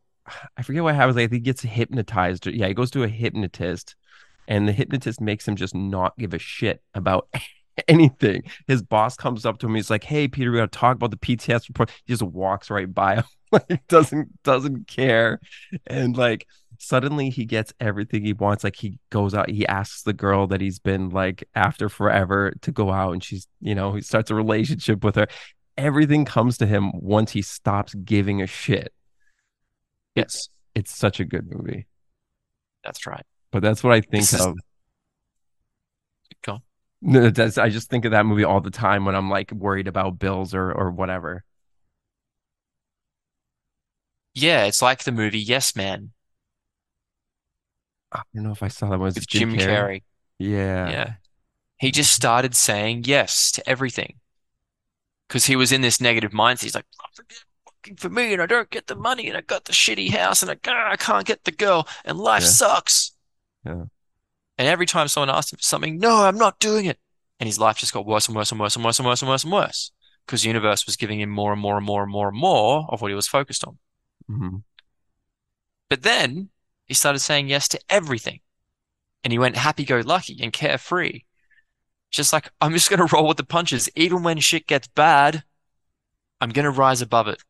I 0.58 0.64
forget 0.64 0.84
what 0.84 0.96
happens. 0.96 1.16
Like 1.16 1.32
he 1.32 1.40
gets 1.40 1.62
hypnotized. 1.62 2.48
Yeah, 2.48 2.68
he 2.68 2.74
goes 2.74 2.92
to 2.92 3.04
a 3.04 3.08
hypnotist, 3.08 3.96
and 4.48 4.68
the 4.68 4.72
hypnotist 4.72 5.22
makes 5.22 5.48
him 5.48 5.56
just 5.56 5.76
not 5.76 6.18
give 6.18 6.34
a 6.34 6.40
shit 6.40 6.82
about 6.94 7.28
anything. 7.88 8.44
His 8.68 8.82
boss 8.82 9.16
comes 9.16 9.46
up 9.46 9.60
to 9.60 9.68
him. 9.68 9.76
He's 9.76 9.90
like, 9.90 10.04
"Hey, 10.04 10.28
Peter, 10.28 10.52
we 10.52 10.58
got 10.58 10.72
to 10.72 10.80
talk 10.80 10.96
about 10.96 11.12
the 11.12 11.18
PTS 11.18 11.68
report." 11.68 11.92
He 12.06 12.14
just 12.14 12.24
walks 12.24 12.70
right 12.70 12.92
by 12.92 13.16
him, 13.16 13.24
like 13.70 13.88
doesn't 13.88 14.44
doesn't 14.44 14.88
care, 14.88 15.40
and 15.88 16.16
like 16.18 16.46
suddenly 16.78 17.30
he 17.30 17.46
gets 17.46 17.74
everything 17.80 18.24
he 18.26 18.34
wants. 18.34 18.64
Like 18.64 18.76
he 18.76 19.00
goes 19.10 19.34
out, 19.34 19.50
he 19.50 19.66
asks 19.68 20.04
the 20.04 20.14
girl 20.14 20.48
that 20.48 20.62
he's 20.62 20.80
been 20.80 21.10
like 21.10 21.48
after 21.56 21.90
forever 21.90 22.54
to 22.62 22.72
go 22.72 22.92
out, 22.92 23.14
and 23.14 23.24
she's 23.24 23.48
you 23.62 23.74
know 23.76 23.94
he 23.94 24.02
starts 24.02 24.30
a 24.32 24.36
relationship 24.36 25.04
with 25.04 25.16
her. 25.16 25.28
Everything 25.78 26.24
comes 26.26 26.58
to 26.60 26.66
him 26.66 26.92
once 26.94 27.32
he 27.32 27.42
stops 27.42 27.94
giving 27.96 28.42
a 28.42 28.48
shit. 28.48 28.94
Yes, 30.16 30.48
It's 30.74 30.96
such 30.96 31.20
a 31.20 31.26
good 31.26 31.52
movie, 31.52 31.88
that's 32.84 33.06
right. 33.06 33.26
but 33.52 33.62
that's 33.62 33.84
what 33.84 33.92
I 33.94 34.00
think 34.02 34.24
This 34.24 34.34
is- 34.34 34.46
of. 34.46 34.58
Go. 36.44 36.60
No, 37.02 37.30
that's 37.30 37.58
I 37.58 37.70
just 37.70 37.90
think 37.90 38.06
of 38.06 38.12
that 38.12 38.26
movie 38.26 38.44
all 38.44 38.62
the 38.62 38.72
time 38.72 39.06
when 39.06 39.16
I'm 39.16 39.30
like 39.30 39.52
worried 39.52 39.88
about 39.88 40.18
bills 40.20 40.54
or 40.56 40.72
or 40.72 40.92
whatever. 40.92 41.44
Yeah, 44.36 44.66
it's 44.66 44.82
like 44.82 45.04
the 45.04 45.12
movie 45.12 45.40
Yes 45.40 45.76
Man 45.76 46.12
I 48.12 48.22
don't 48.34 48.44
know 48.44 48.52
if 48.52 48.64
I 48.64 48.70
saw 48.70 48.86
that 48.90 48.92
one. 48.92 49.02
Was 49.02 49.16
with 49.16 49.24
it 49.24 49.30
Jim, 49.30 49.58
Jim 49.58 49.60
Carrey? 49.60 49.68
Carrey. 49.68 50.04
Yeah. 50.40 50.90
Yeah. 50.90 51.14
He 51.78 51.92
just 51.92 52.14
started 52.14 52.56
saying 52.56 53.04
yes 53.06 53.52
to 53.54 53.70
everything 53.70 54.16
because 55.28 55.46
he 55.46 55.56
was 55.58 55.72
in 55.74 55.82
this 55.82 56.00
negative 56.00 56.32
mindset. 56.32 56.64
He's 56.64 56.76
like, 56.76 56.86
"Oh, 57.02 57.06
forget 57.14 57.40
working 57.86 57.98
for 57.98 58.10
me 58.10 58.34
and 58.34 58.42
I 58.42 58.46
don't 58.46 58.70
get 58.70 58.88
the 58.88 58.96
money 58.96 59.28
and 59.28 59.38
I 59.38 59.42
got 59.42 59.66
the 59.66 59.74
shitty 59.74 60.12
house 60.12 60.42
and 60.42 60.52
I, 60.52 60.58
ah, 60.68 60.92
I 60.92 60.96
can't 60.96 61.26
get 61.26 61.44
the 61.44 61.52
girl 61.52 61.88
and 62.04 62.18
life 62.18 62.44
Yeah. 62.44 62.50
sucks. 62.50 63.12
Yeah. 63.66 63.86
And 64.58 64.68
every 64.68 64.86
time 64.86 65.08
someone 65.10 65.30
asked 65.30 65.52
him 65.52 65.58
for 65.58 65.64
something, 65.64 65.98
no, 65.98 66.24
I'm 66.24 66.38
not 66.38 66.60
doing 66.60 66.86
it. 66.86 66.98
And 67.40 67.48
his 67.48 67.60
life 67.60 67.78
just 67.78 67.94
got 67.94 68.06
worse 68.06 68.28
and 68.28 68.36
worse 68.36 68.52
and 68.52 68.60
worse 68.60 68.76
and 68.76 68.86
worse 68.86 69.00
and 69.00 69.06
worse 69.08 69.22
and 69.22 69.30
worse 69.30 69.44
and 69.44 69.52
worse 69.52 69.92
because 70.26 70.42
the 70.44 70.48
universe 70.48 70.86
was 70.86 70.96
giving 70.96 71.20
him 71.20 71.30
more 71.30 71.52
and 71.52 71.62
more 71.62 71.78
and 71.78 71.86
more 71.86 72.02
and 72.04 72.12
more 72.12 72.30
and 72.30 72.38
more 72.38 72.88
of 72.90 73.02
what 73.02 73.12
he 73.12 73.16
was 73.16 73.28
focused 73.28 73.66
on. 73.68 73.78
Mhm. 74.30 74.64
But 75.90 76.04
then 76.04 76.50
he 76.86 76.94
started 76.94 77.20
saying 77.20 77.48
yes 77.48 77.68
to 77.70 77.80
everything. 77.90 78.42
And 79.24 79.32
he 79.32 79.40
went 79.40 79.56
happy 79.56 79.86
go 79.86 80.02
lucky 80.02 80.40
and 80.42 80.54
carefree. 80.54 81.22
Just 82.12 82.32
like, 82.32 82.52
I'm 82.62 82.74
just 82.74 82.90
going 82.90 83.06
to 83.06 83.14
roll 83.14 83.28
with 83.28 83.38
the 83.38 83.44
punches. 83.44 83.90
Even 83.96 84.24
when 84.24 84.40
shit 84.40 84.68
gets 84.68 84.88
bad, 84.88 85.44
I'm 86.40 86.52
going 86.52 86.66
to 86.66 86.72
rise 86.72 87.02
above 87.02 87.28
it 87.28 87.42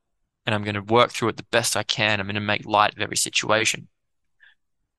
and 0.46 0.56
I'm 0.56 0.64
going 0.64 0.76
to 0.76 0.82
work 0.82 1.12
through 1.12 1.30
it 1.30 1.38
the 1.38 1.46
best 1.52 1.76
I 1.76 1.84
can. 1.84 2.20
I'm 2.20 2.28
going 2.28 2.36
to 2.36 2.42
make 2.42 2.66
light 2.66 2.94
of 2.94 3.02
every 3.02 3.18
situation. 3.18 3.90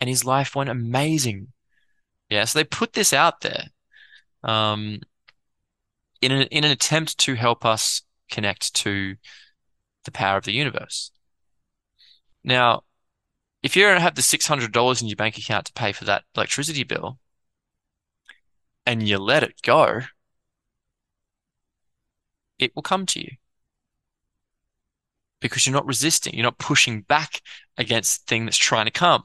And 0.00 0.10
his 0.10 0.24
life 0.24 0.54
went 0.54 0.70
amazing. 0.70 1.52
Yeah. 2.28 2.44
So 2.44 2.58
they 2.58 2.64
put 2.64 2.92
this 2.92 3.12
out 3.12 3.40
there 3.40 3.68
um, 4.42 5.00
in 6.20 6.32
an, 6.32 6.42
in 6.48 6.64
an 6.64 6.70
attempt 6.70 7.18
to 7.18 7.34
help 7.34 7.64
us 7.64 8.02
connect 8.30 8.74
to 8.74 9.16
the 10.04 10.10
power 10.10 10.36
of 10.36 10.44
the 10.44 10.52
universe. 10.52 11.10
Now, 12.46 12.84
if 13.62 13.76
you 13.76 13.82
don't 13.82 14.00
have 14.00 14.14
the 14.14 14.22
$600 14.22 15.02
in 15.02 15.08
your 15.08 15.16
bank 15.16 15.36
account 15.36 15.66
to 15.66 15.72
pay 15.72 15.92
for 15.92 16.04
that 16.04 16.22
electricity 16.36 16.84
bill 16.84 17.18
and 18.86 19.06
you 19.06 19.18
let 19.18 19.42
it 19.42 19.60
go, 19.62 20.02
it 22.60 22.74
will 22.74 22.82
come 22.82 23.04
to 23.06 23.20
you 23.20 23.32
because 25.40 25.66
you're 25.66 25.74
not 25.74 25.86
resisting, 25.86 26.34
you're 26.34 26.44
not 26.44 26.58
pushing 26.58 27.02
back 27.02 27.42
against 27.76 28.20
the 28.20 28.30
thing 28.30 28.44
that's 28.44 28.56
trying 28.56 28.86
to 28.86 28.92
come. 28.92 29.24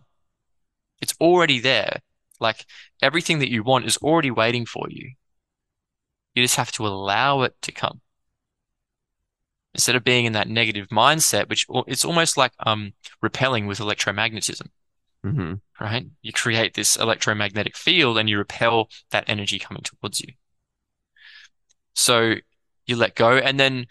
It's 1.00 1.16
already 1.22 1.60
there. 1.60 2.00
Like 2.40 2.66
everything 3.04 3.38
that 3.40 3.52
you 3.52 3.64
want 3.64 3.86
is 3.86 3.98
already 3.98 4.32
waiting 4.32 4.66
for 4.66 4.88
you. 4.90 5.12
You 6.34 6.44
just 6.44 6.56
have 6.56 6.72
to 6.74 6.88
allow 6.88 7.44
it 7.44 7.56
to 7.62 7.72
come. 7.72 8.02
Instead 9.74 9.96
of 9.96 10.04
being 10.04 10.26
in 10.26 10.34
that 10.34 10.50
negative 10.50 10.88
mindset, 10.90 11.48
which 11.50 11.66
it's 11.88 12.06
almost 12.06 12.38
like 12.38 12.52
um 12.60 12.94
repelling 13.22 13.68
with 13.68 13.80
electromagnetism 13.80 14.68
Mhm. 15.26 15.62
right? 15.80 16.08
You 16.22 16.34
create 16.34 16.74
this 16.74 16.96
electromagnetic 16.96 17.78
field 17.78 18.18
and 18.18 18.30
you 18.30 18.38
repel 18.38 18.90
that 19.12 19.30
energy 19.30 19.60
coming 19.60 19.84
towards 19.84 20.20
you. 20.20 20.34
So 21.94 22.36
you 22.86 22.96
let 22.96 23.16
go, 23.16 23.38
and 23.38 23.60
then 23.60 23.86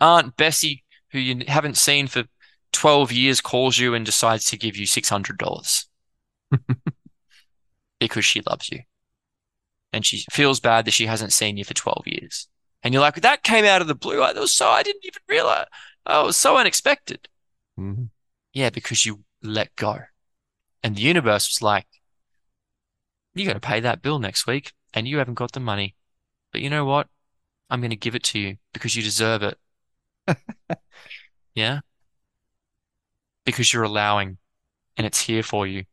Aunt 0.00 0.36
Bessie, 0.36 0.84
who 1.10 1.18
you 1.18 1.44
haven't 1.46 1.76
seen 1.76 2.06
for 2.06 2.24
12 2.72 3.12
years, 3.12 3.40
calls 3.40 3.78
you 3.78 3.94
and 3.94 4.06
decides 4.06 4.44
to 4.46 4.56
give 4.56 4.76
you 4.76 4.86
$600 4.86 5.88
because 8.00 8.24
she 8.24 8.40
loves 8.40 8.70
you. 8.70 8.80
And 9.92 10.04
she 10.04 10.24
feels 10.30 10.60
bad 10.60 10.84
that 10.84 10.92
she 10.94 11.06
hasn't 11.06 11.32
seen 11.32 11.56
you 11.56 11.64
for 11.64 11.74
12 11.74 12.06
years. 12.06 12.48
And 12.82 12.94
you're 12.94 13.00
like, 13.00 13.20
that 13.20 13.42
came 13.42 13.64
out 13.64 13.82
of 13.82 13.88
the 13.88 13.94
blue. 13.94 14.22
I 14.22 14.32
was 14.32 14.54
so, 14.54 14.68
I 14.68 14.82
didn't 14.82 15.04
even 15.04 15.22
realize. 15.28 15.66
Oh, 16.06 16.22
it 16.22 16.26
was 16.26 16.36
so 16.36 16.56
unexpected. 16.56 17.28
Mhm. 17.78 18.10
Yeah, 18.52 18.70
because 18.70 19.04
you 19.04 19.24
let 19.42 19.74
go. 19.76 20.00
And 20.82 20.96
the 20.96 21.02
universe 21.02 21.48
was 21.48 21.62
like, 21.62 21.86
you 23.34 23.46
got 23.46 23.54
to 23.54 23.60
pay 23.60 23.80
that 23.80 24.02
bill 24.02 24.18
next 24.18 24.46
week 24.46 24.72
and 24.94 25.06
you 25.06 25.18
haven't 25.18 25.34
got 25.34 25.52
the 25.52 25.60
money. 25.60 25.94
But 26.52 26.60
you 26.62 26.70
know 26.70 26.84
what? 26.84 27.08
I'm 27.70 27.80
going 27.80 27.90
to 27.90 27.96
give 27.96 28.14
it 28.14 28.24
to 28.24 28.38
you 28.38 28.58
because 28.72 28.96
you 28.96 29.02
deserve 29.02 29.42
it. 29.42 29.58
Yeah? 31.54 31.80
Because 33.44 33.72
you're 33.72 33.82
allowing 33.82 34.38
and 34.96 35.06
it's 35.06 35.22
here 35.22 35.42
for 35.42 35.66
you. 35.66 35.84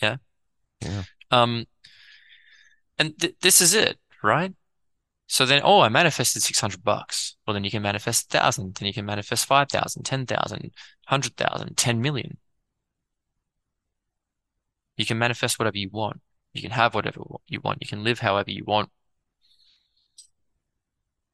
Yeah? 0.00 0.16
Yeah. 0.82 1.04
Um, 1.30 1.66
and 2.98 3.18
th 3.20 3.34
this 3.40 3.60
is 3.60 3.74
it, 3.74 3.98
right? 4.22 4.52
So 5.28 5.44
then, 5.44 5.60
oh, 5.64 5.80
I 5.80 5.88
manifested 5.88 6.42
600 6.42 6.84
bucks. 6.84 7.36
Well, 7.46 7.54
then 7.54 7.64
you 7.64 7.70
can 7.70 7.82
manifest 7.82 8.32
1,000. 8.32 8.76
Then 8.76 8.86
you 8.86 8.94
can 8.94 9.04
manifest 9.04 9.46
5,000, 9.46 10.04
10,000, 10.04 10.60
100,000, 10.60 11.76
10 11.76 12.00
million. 12.00 12.38
You 14.96 15.04
can 15.04 15.18
manifest 15.18 15.58
whatever 15.58 15.76
you 15.76 15.90
want. 15.92 16.20
You 16.54 16.62
can 16.62 16.70
have 16.70 16.94
whatever 16.94 17.20
you 17.48 17.60
want. 17.60 17.78
You 17.80 17.88
can 17.88 18.02
live 18.02 18.20
however 18.20 18.50
you 18.50 18.64
want. 18.64 18.90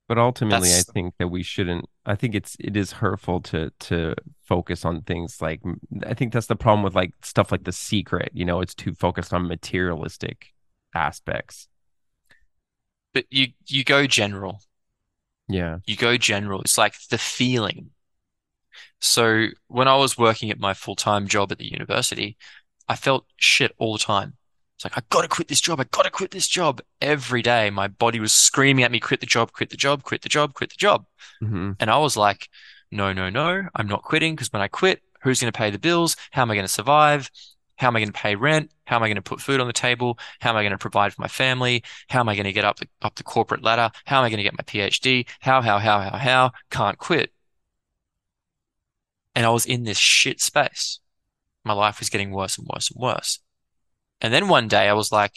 But 0.09 0.19
ultimately, 0.19 0.69
That's- 0.69 0.89
I 0.89 0.93
think 0.93 1.15
that 1.19 1.29
we 1.29 1.43
shouldn't. 1.43 1.89
I 2.05 2.17
think 2.17 2.35
it's 2.35 2.57
it 2.59 2.77
is 2.77 2.93
hurtful 2.93 3.41
to 3.43 3.71
to 3.81 4.15
focus 4.43 4.85
on 4.85 5.03
things 5.03 5.41
like. 5.41 5.61
I 6.05 6.15
think 6.15 6.33
that's 6.33 6.49
the 6.49 6.57
problem 6.57 6.83
with 6.83 6.95
like 6.95 7.15
stuff 7.23 7.53
like 7.53 7.65
The 7.65 7.73
Secret. 7.73 8.31
You 8.35 8.45
know, 8.45 8.61
it's 8.61 8.75
too 8.75 8.95
focused 8.95 9.33
on 9.33 9.47
materialistic 9.47 10.53
aspects. 10.95 11.69
But 13.15 13.27
you 13.31 13.49
you 13.67 13.85
go 13.85 14.07
general. 14.07 14.61
Yeah. 15.49 15.79
You 15.87 15.97
go 15.97 16.17
general. 16.17 16.63
It's 16.63 16.79
like 16.79 16.95
the 17.11 17.19
feeling. 17.19 17.91
So 19.01 19.47
when 19.69 19.89
I 19.89 19.97
was 19.97 20.17
working 20.17 20.51
at 20.51 20.59
my 20.59 20.75
full-time 20.75 21.27
job 21.29 21.53
at 21.53 21.59
the 21.59 21.71
university, 21.71 22.37
I 22.89 22.97
felt 22.97 23.27
shit 23.37 23.73
all 23.79 23.93
the 23.93 23.99
time. 23.99 24.37
It's 24.77 24.85
like, 24.85 24.97
I 24.97 25.03
gotta 25.11 25.29
quit 25.29 25.49
this 25.49 25.61
job. 25.61 25.81
I 25.81 25.85
gotta 25.85 26.11
quit 26.11 26.31
this 26.31 26.49
job. 26.49 26.81
Every 27.01 27.43
day, 27.43 27.71
my 27.71 27.89
body 27.89 28.21
was 28.21 28.33
screaming 28.33 28.85
at 28.85 28.91
me, 28.91 29.01
quit 29.01 29.21
the 29.21 29.27
job, 29.27 29.53
quit 29.53 29.71
the 29.71 29.77
job, 29.77 30.03
quit 30.03 30.23
the 30.23 30.29
job, 30.29 30.55
quit 30.55 30.71
the 30.71 30.77
job. 30.77 31.07
hmm 31.41 31.73
And 31.79 31.91
I 31.91 31.99
was 31.99 32.17
like, 32.17 32.49
no, 32.91 33.13
no, 33.13 33.31
no, 33.31 33.63
I'm 33.75 33.87
not 33.89 34.03
quitting 34.03 34.35
because 34.35 34.53
when 34.53 34.63
I 34.63 34.69
quit, 34.69 35.03
who's 35.23 35.41
going 35.41 35.53
to 35.53 35.57
pay 35.57 35.71
the 35.71 35.79
bills? 35.79 36.17
How 36.31 36.43
am 36.43 36.51
I 36.51 36.55
going 36.55 36.67
to 36.67 36.73
survive? 36.73 37.31
How 37.83 37.89
am 37.89 37.97
I 37.97 37.99
going 37.99 38.13
to 38.13 38.19
pay 38.21 38.37
rent? 38.37 38.71
How 38.85 38.95
am 38.95 39.03
I 39.03 39.09
going 39.09 39.17
to 39.17 39.23
put 39.23 39.41
food 39.41 39.61
on 39.61 39.67
the 39.67 39.73
table? 39.73 40.17
How 40.39 40.51
am 40.51 40.57
I 40.57 40.63
going 40.63 40.71
to 40.71 40.79
provide 40.79 41.13
for 41.13 41.21
my 41.21 41.27
family? 41.27 41.83
How 42.09 42.21
am 42.21 42.29
I 42.29 42.37
going 42.37 42.45
to 42.45 42.53
get 42.53 42.65
up 42.65 42.79
the, 42.79 42.87
up 43.03 43.17
the 43.17 43.25
corporate 43.25 43.65
ladder? 43.65 43.91
How 44.07 44.19
am 44.19 44.25
I 44.25 44.29
going 44.31 44.37
to 44.37 44.45
get 44.45 44.57
my 44.57 44.63
PhD? 44.63 45.29
How, 45.41 45.61
how, 45.63 45.81
how, 45.81 45.99
how, 45.99 46.17
how? 46.17 46.53
Can't 46.71 46.97
quit. 46.97 47.33
And 49.35 49.45
I 49.45 49.49
was 49.49 49.67
in 49.67 49.83
this 49.83 49.99
shit 49.99 50.41
space. 50.41 51.01
My 51.65 51.73
life 51.73 51.99
was 51.99 52.09
getting 52.09 52.31
worse 52.31 52.57
and 52.57 52.69
worse 52.73 52.89
and 52.89 53.03
worse. 53.03 53.41
And 54.21 54.33
then 54.33 54.47
one 54.47 54.69
day 54.69 54.89
I 54.89 54.93
was 54.93 55.11
like, 55.11 55.35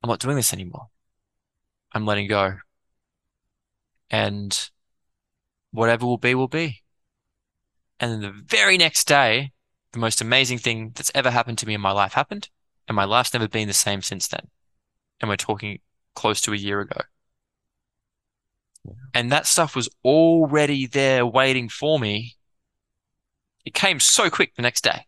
I'm 0.00 0.10
not 0.10 0.20
doing 0.20 0.36
this 0.36 0.52
anymore. 0.52 0.90
I'm 1.90 2.06
letting 2.06 2.28
go. 2.28 2.58
And 4.10 4.70
whatever 5.72 6.06
will 6.06 6.18
be, 6.18 6.36
will 6.36 6.46
be. 6.46 6.82
And 8.00 8.10
then 8.10 8.20
the 8.22 8.42
very 8.46 8.78
next 8.78 9.06
day, 9.06 9.52
the 9.92 9.98
most 9.98 10.20
amazing 10.20 10.58
thing 10.58 10.92
that's 10.94 11.12
ever 11.14 11.30
happened 11.30 11.58
to 11.58 11.66
me 11.66 11.74
in 11.74 11.80
my 11.80 11.92
life 11.92 12.14
happened. 12.14 12.48
And 12.88 12.96
my 12.96 13.04
life's 13.04 13.32
never 13.34 13.46
been 13.46 13.68
the 13.68 13.74
same 13.74 14.02
since 14.02 14.26
then. 14.26 14.48
And 15.20 15.28
we're 15.28 15.36
talking 15.36 15.80
close 16.14 16.40
to 16.42 16.52
a 16.52 16.56
year 16.56 16.80
ago. 16.80 17.02
And 19.14 19.30
that 19.30 19.46
stuff 19.46 19.76
was 19.76 19.88
already 20.04 20.86
there 20.86 21.26
waiting 21.26 21.68
for 21.68 21.98
me. 22.00 22.36
It 23.64 23.74
came 23.74 24.00
so 24.00 24.30
quick 24.30 24.54
the 24.54 24.62
next 24.62 24.82
day. 24.82 25.04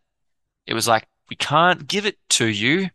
It 0.67 0.75
was 0.75 0.87
like, 0.87 1.09
we 1.31 1.37
can't 1.37 1.87
give 1.87 2.05
it 2.05 2.19
to 2.31 2.47
you 2.47 2.91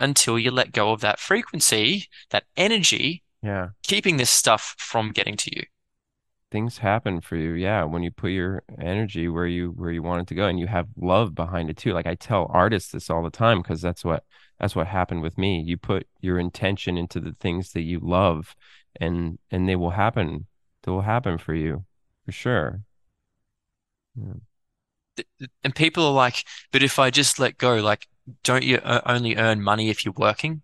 until 0.00 0.38
you 0.38 0.50
let 0.50 0.72
go 0.72 0.90
of 0.92 1.00
that 1.00 1.20
frequency, 1.20 2.08
that 2.30 2.44
energy, 2.56 3.22
Yeah. 3.42 3.68
keeping 3.84 4.16
this 4.16 4.30
stuff 4.30 4.74
from 4.78 5.12
getting 5.12 5.36
to 5.36 5.56
you. 5.56 5.62
Things 6.50 6.78
happen 6.78 7.20
for 7.20 7.36
you. 7.36 7.52
Yeah. 7.52 7.84
When 7.84 8.02
you 8.02 8.10
put 8.10 8.30
your 8.30 8.62
energy 8.80 9.28
where 9.28 9.46
you 9.46 9.70
where 9.72 9.90
you 9.90 10.02
want 10.02 10.22
it 10.22 10.28
to 10.28 10.34
go 10.34 10.46
and 10.46 10.58
you 10.60 10.68
have 10.68 10.86
love 10.96 11.34
behind 11.34 11.70
it 11.70 11.76
too. 11.76 11.92
Like 11.92 12.06
I 12.06 12.14
tell 12.14 12.46
artists 12.50 12.92
this 12.92 13.10
all 13.10 13.22
the 13.22 13.30
time 13.30 13.62
because 13.62 13.82
that's 13.82 14.04
what 14.04 14.24
that's 14.60 14.76
what 14.76 14.86
happened 14.86 15.22
with 15.22 15.36
me. 15.38 15.60
You 15.60 15.76
put 15.76 16.06
your 16.20 16.38
intention 16.38 16.96
into 16.96 17.20
the 17.20 17.32
things 17.32 17.72
that 17.72 17.82
you 17.82 17.98
love 18.00 18.54
and 19.00 19.38
and 19.50 19.68
they 19.68 19.76
will 19.76 19.90
happen. 19.90 20.46
They 20.84 20.92
will 20.92 21.02
happen 21.02 21.36
for 21.38 21.54
you 21.54 21.84
for 22.24 22.32
sure. 22.32 22.82
yeah. 24.16 24.34
And 25.64 25.74
people 25.74 26.04
are 26.06 26.12
like, 26.12 26.44
but 26.72 26.82
if 26.82 26.98
I 26.98 27.10
just 27.10 27.38
let 27.38 27.58
go, 27.58 27.76
like, 27.76 28.06
don't 28.42 28.64
you 28.64 28.78
only 28.84 29.36
earn 29.36 29.62
money 29.62 29.88
if 29.90 30.04
you're 30.04 30.14
working? 30.16 30.62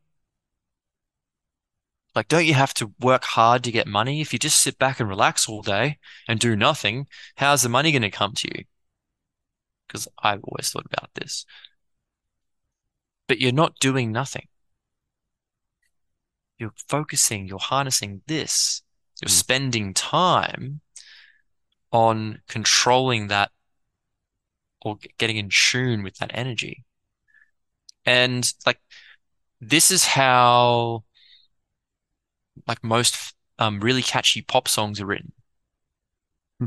Like, 2.14 2.28
don't 2.28 2.44
you 2.46 2.54
have 2.54 2.74
to 2.74 2.92
work 3.00 3.24
hard 3.24 3.64
to 3.64 3.72
get 3.72 3.86
money? 3.86 4.20
If 4.20 4.32
you 4.32 4.38
just 4.38 4.58
sit 4.58 4.78
back 4.78 5.00
and 5.00 5.08
relax 5.08 5.48
all 5.48 5.62
day 5.62 5.98
and 6.28 6.38
do 6.38 6.54
nothing, 6.54 7.06
how's 7.36 7.62
the 7.62 7.70
money 7.70 7.90
going 7.90 8.02
to 8.02 8.10
come 8.10 8.34
to 8.34 8.48
you? 8.54 8.64
Because 9.86 10.08
I've 10.22 10.44
always 10.44 10.70
thought 10.70 10.86
about 10.92 11.10
this. 11.14 11.46
But 13.28 13.40
you're 13.40 13.52
not 13.52 13.78
doing 13.78 14.12
nothing. 14.12 14.46
You're 16.58 16.74
focusing, 16.88 17.46
you're 17.46 17.58
harnessing 17.58 18.22
this. 18.26 18.82
You're 19.22 19.28
Mm. 19.30 19.38
spending 19.38 19.94
time 19.94 20.80
on 21.92 22.42
controlling 22.48 23.28
that 23.28 23.52
or 24.82 24.98
getting 25.18 25.36
in 25.36 25.48
tune 25.50 26.02
with 26.02 26.16
that 26.16 26.30
energy. 26.34 26.84
And 28.04 28.52
like 28.66 28.80
this 29.60 29.90
is 29.90 30.04
how 30.04 31.04
like 32.66 32.82
most 32.82 33.34
um 33.58 33.80
really 33.80 34.02
catchy 34.02 34.42
pop 34.42 34.68
songs 34.68 35.00
are 35.00 35.06
written. 35.06 35.32
Hmm. 36.58 36.66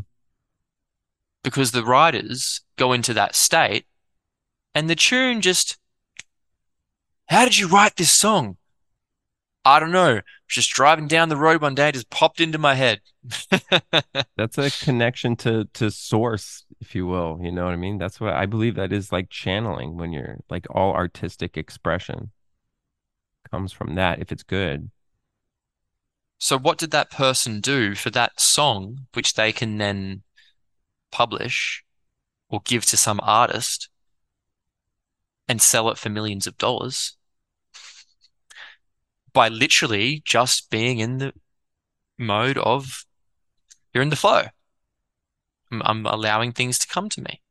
Because 1.43 1.72
the 1.72 1.84
writers 1.84 2.61
go 2.77 2.93
into 2.93 3.13
that 3.13 3.35
state 3.35 3.85
and 4.73 4.89
the 4.89 4.95
tune 4.95 5.41
just 5.41 5.77
how 7.27 7.43
did 7.43 7.57
you 7.57 7.67
write 7.67 7.95
this 7.95 8.11
song? 8.11 8.57
I 9.67 9.80
don't 9.80 9.91
know. 9.91 10.22
Just 10.47 10.69
driving 10.69 11.07
down 11.07 11.30
the 11.30 11.35
road 11.35 11.61
one 11.61 11.73
day, 11.73 11.89
it 11.89 11.95
just 11.95 12.11
popped 12.11 12.39
into 12.39 12.59
my 12.59 12.76
head. 12.76 13.01
That's 14.38 14.59
a 14.59 14.69
connection 14.69 15.35
to 15.38 15.65
to 15.73 15.89
source, 15.89 16.63
if 16.80 16.93
you 16.93 17.07
will. 17.07 17.39
You 17.41 17.51
know 17.51 17.65
what 17.65 17.73
I 17.73 17.77
mean? 17.77 17.97
That's 17.97 18.19
what 18.19 18.34
I 18.34 18.45
believe 18.45 18.76
that 18.76 18.93
is 18.93 19.11
like 19.11 19.30
channeling 19.31 19.97
when 19.97 20.13
you're 20.13 20.38
like 20.51 20.67
all 20.69 20.93
artistic 20.93 21.57
expression 21.57 22.31
comes 23.49 23.72
from 23.72 23.95
that 23.95 24.19
if 24.19 24.31
it's 24.31 24.43
good. 24.43 24.91
So 26.45 26.59
what 26.59 26.77
did 26.77 26.91
that 26.91 27.09
person 27.09 27.59
do 27.59 27.95
for 27.95 28.11
that 28.11 28.39
song, 28.39 29.07
which 29.15 29.34
they 29.34 29.51
can 29.51 29.80
then 29.80 30.22
publish 31.11 31.84
or 32.49 32.61
give 32.63 32.85
to 32.85 32.97
some 32.97 33.19
artist 33.23 33.89
and 35.47 35.59
sell 35.59 35.89
it 35.89 35.97
for 35.97 36.09
millions 36.09 36.45
of 36.45 36.55
dollars 36.59 37.17
by 39.34 39.49
literally 39.49 40.22
just 40.23 40.69
being 40.69 40.99
in 40.99 41.17
the 41.17 41.34
mode 42.15 42.59
of 42.59 43.07
you're 43.91 44.03
in 44.03 44.09
the 44.09 44.15
flow. 44.15 44.43
I'm, 45.72 45.81
I'm 45.84 46.05
allowing 46.05 46.51
things 46.51 46.77
to 46.77 46.88
come 46.88 47.09
to 47.09 47.22
me. 47.22 47.41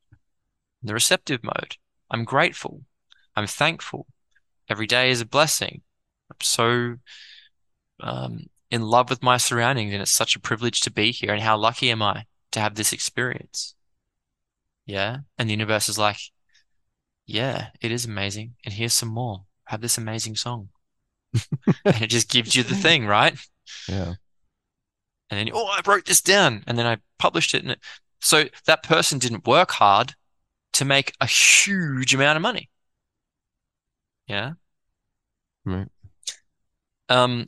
In 0.82 0.86
the 0.86 0.94
receptive 0.94 1.42
mode. 1.42 1.78
I'm 2.12 2.22
grateful. 2.22 2.82
I'm 3.34 3.48
thankful. 3.48 4.06
Every 4.68 4.86
day 4.86 5.10
is 5.10 5.20
a 5.20 5.26
blessing. 5.26 5.82
I'm 6.30 6.36
so 6.40 6.94
um, 7.98 8.46
in 8.70 8.82
love 8.82 9.10
with 9.10 9.22
my 9.22 9.36
surroundings, 9.36 9.92
and 9.92 10.02
it's 10.02 10.12
such 10.12 10.36
a 10.36 10.40
privilege 10.40 10.80
to 10.80 10.90
be 10.90 11.12
here. 11.12 11.32
And 11.32 11.42
how 11.42 11.56
lucky 11.56 11.90
am 11.90 12.02
I 12.02 12.24
to 12.52 12.60
have 12.60 12.74
this 12.74 12.92
experience? 12.92 13.74
Yeah. 14.86 15.18
And 15.38 15.48
the 15.48 15.54
universe 15.54 15.88
is 15.88 15.98
like, 15.98 16.18
yeah, 17.26 17.68
it 17.80 17.90
is 17.90 18.04
amazing. 18.04 18.54
And 18.64 18.74
here's 18.74 18.92
some 18.92 19.08
more. 19.08 19.44
Have 19.66 19.80
this 19.80 19.98
amazing 19.98 20.36
song. 20.36 20.68
and 21.84 22.02
it 22.02 22.08
just 22.08 22.30
gives 22.30 22.54
you 22.54 22.62
the 22.62 22.74
thing, 22.74 23.06
right? 23.06 23.36
Yeah. 23.88 24.14
And 25.30 25.40
then, 25.40 25.50
oh, 25.54 25.66
I 25.66 25.80
wrote 25.86 26.04
this 26.04 26.20
down 26.20 26.62
and 26.66 26.78
then 26.78 26.86
I 26.86 26.98
published 27.18 27.54
it. 27.54 27.62
And 27.62 27.72
it, 27.72 27.80
so 28.20 28.44
that 28.66 28.82
person 28.82 29.18
didn't 29.18 29.46
work 29.46 29.72
hard 29.72 30.14
to 30.74 30.84
make 30.84 31.14
a 31.20 31.26
huge 31.26 32.14
amount 32.14 32.36
of 32.36 32.42
money. 32.42 32.70
Yeah. 34.26 34.52
Right. 35.64 35.88
Um, 37.08 37.46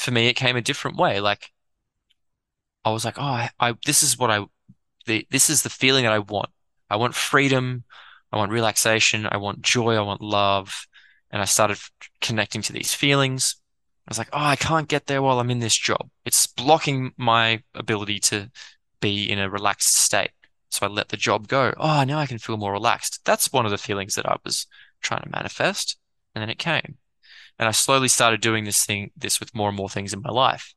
for 0.00 0.12
me, 0.12 0.28
it 0.28 0.34
came 0.34 0.56
a 0.56 0.62
different 0.62 0.96
way. 0.96 1.20
Like, 1.20 1.52
I 2.84 2.90
was 2.90 3.04
like, 3.04 3.18
oh, 3.18 3.22
I, 3.22 3.50
I 3.60 3.74
this 3.84 4.02
is 4.02 4.16
what 4.18 4.30
I, 4.30 4.46
the, 5.06 5.26
this 5.30 5.50
is 5.50 5.62
the 5.62 5.68
feeling 5.68 6.04
that 6.04 6.12
I 6.12 6.20
want. 6.20 6.48
I 6.88 6.96
want 6.96 7.14
freedom. 7.14 7.84
I 8.32 8.38
want 8.38 8.50
relaxation. 8.50 9.28
I 9.30 9.36
want 9.36 9.60
joy. 9.60 9.96
I 9.96 10.00
want 10.00 10.22
love. 10.22 10.86
And 11.30 11.42
I 11.42 11.44
started 11.44 11.78
connecting 12.20 12.62
to 12.62 12.72
these 12.72 12.94
feelings. 12.94 13.56
I 14.08 14.10
was 14.10 14.18
like, 14.18 14.30
oh, 14.32 14.38
I 14.38 14.56
can't 14.56 14.88
get 14.88 15.06
there 15.06 15.20
while 15.20 15.38
I'm 15.38 15.50
in 15.50 15.60
this 15.60 15.76
job. 15.76 16.08
It's 16.24 16.46
blocking 16.46 17.12
my 17.18 17.62
ability 17.74 18.20
to 18.20 18.50
be 19.00 19.30
in 19.30 19.38
a 19.38 19.50
relaxed 19.50 19.96
state. 19.96 20.30
So 20.70 20.86
I 20.86 20.88
let 20.88 21.10
the 21.10 21.16
job 21.16 21.46
go. 21.46 21.74
Oh, 21.76 22.04
now 22.04 22.18
I 22.18 22.26
can 22.26 22.38
feel 22.38 22.56
more 22.56 22.72
relaxed. 22.72 23.20
That's 23.24 23.52
one 23.52 23.66
of 23.66 23.70
the 23.70 23.78
feelings 23.78 24.14
that 24.14 24.26
I 24.26 24.36
was 24.44 24.66
trying 25.02 25.22
to 25.22 25.30
manifest. 25.30 25.98
And 26.34 26.40
then 26.40 26.48
it 26.48 26.58
came. 26.58 26.96
And 27.60 27.68
I 27.68 27.72
slowly 27.72 28.08
started 28.08 28.40
doing 28.40 28.64
this 28.64 28.86
thing, 28.86 29.10
this 29.14 29.38
with 29.38 29.54
more 29.54 29.68
and 29.68 29.76
more 29.76 29.90
things 29.90 30.14
in 30.14 30.22
my 30.22 30.30
life. 30.30 30.74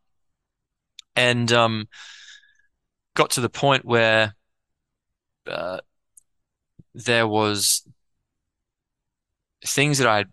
And 1.16 1.50
um, 1.54 1.88
got 3.16 3.30
to 3.32 3.42
the 3.42 3.48
point 3.48 3.86
where 3.86 4.36
uh, 5.48 5.80
there 6.94 7.26
was 7.26 7.88
things 9.66 9.98
that 10.00 10.08
I 10.08 10.26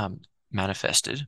um, 0.00 0.20
manifested 0.52 1.26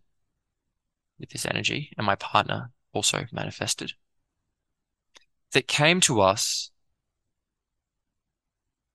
with 1.19 1.31
this 1.31 1.47
energy, 1.47 1.91
and 1.99 2.07
my 2.07 2.15
partner 2.15 2.71
also 2.93 3.27
manifested, 3.33 3.95
that 5.51 5.67
came 5.67 5.99
to 6.03 6.21
us 6.21 6.71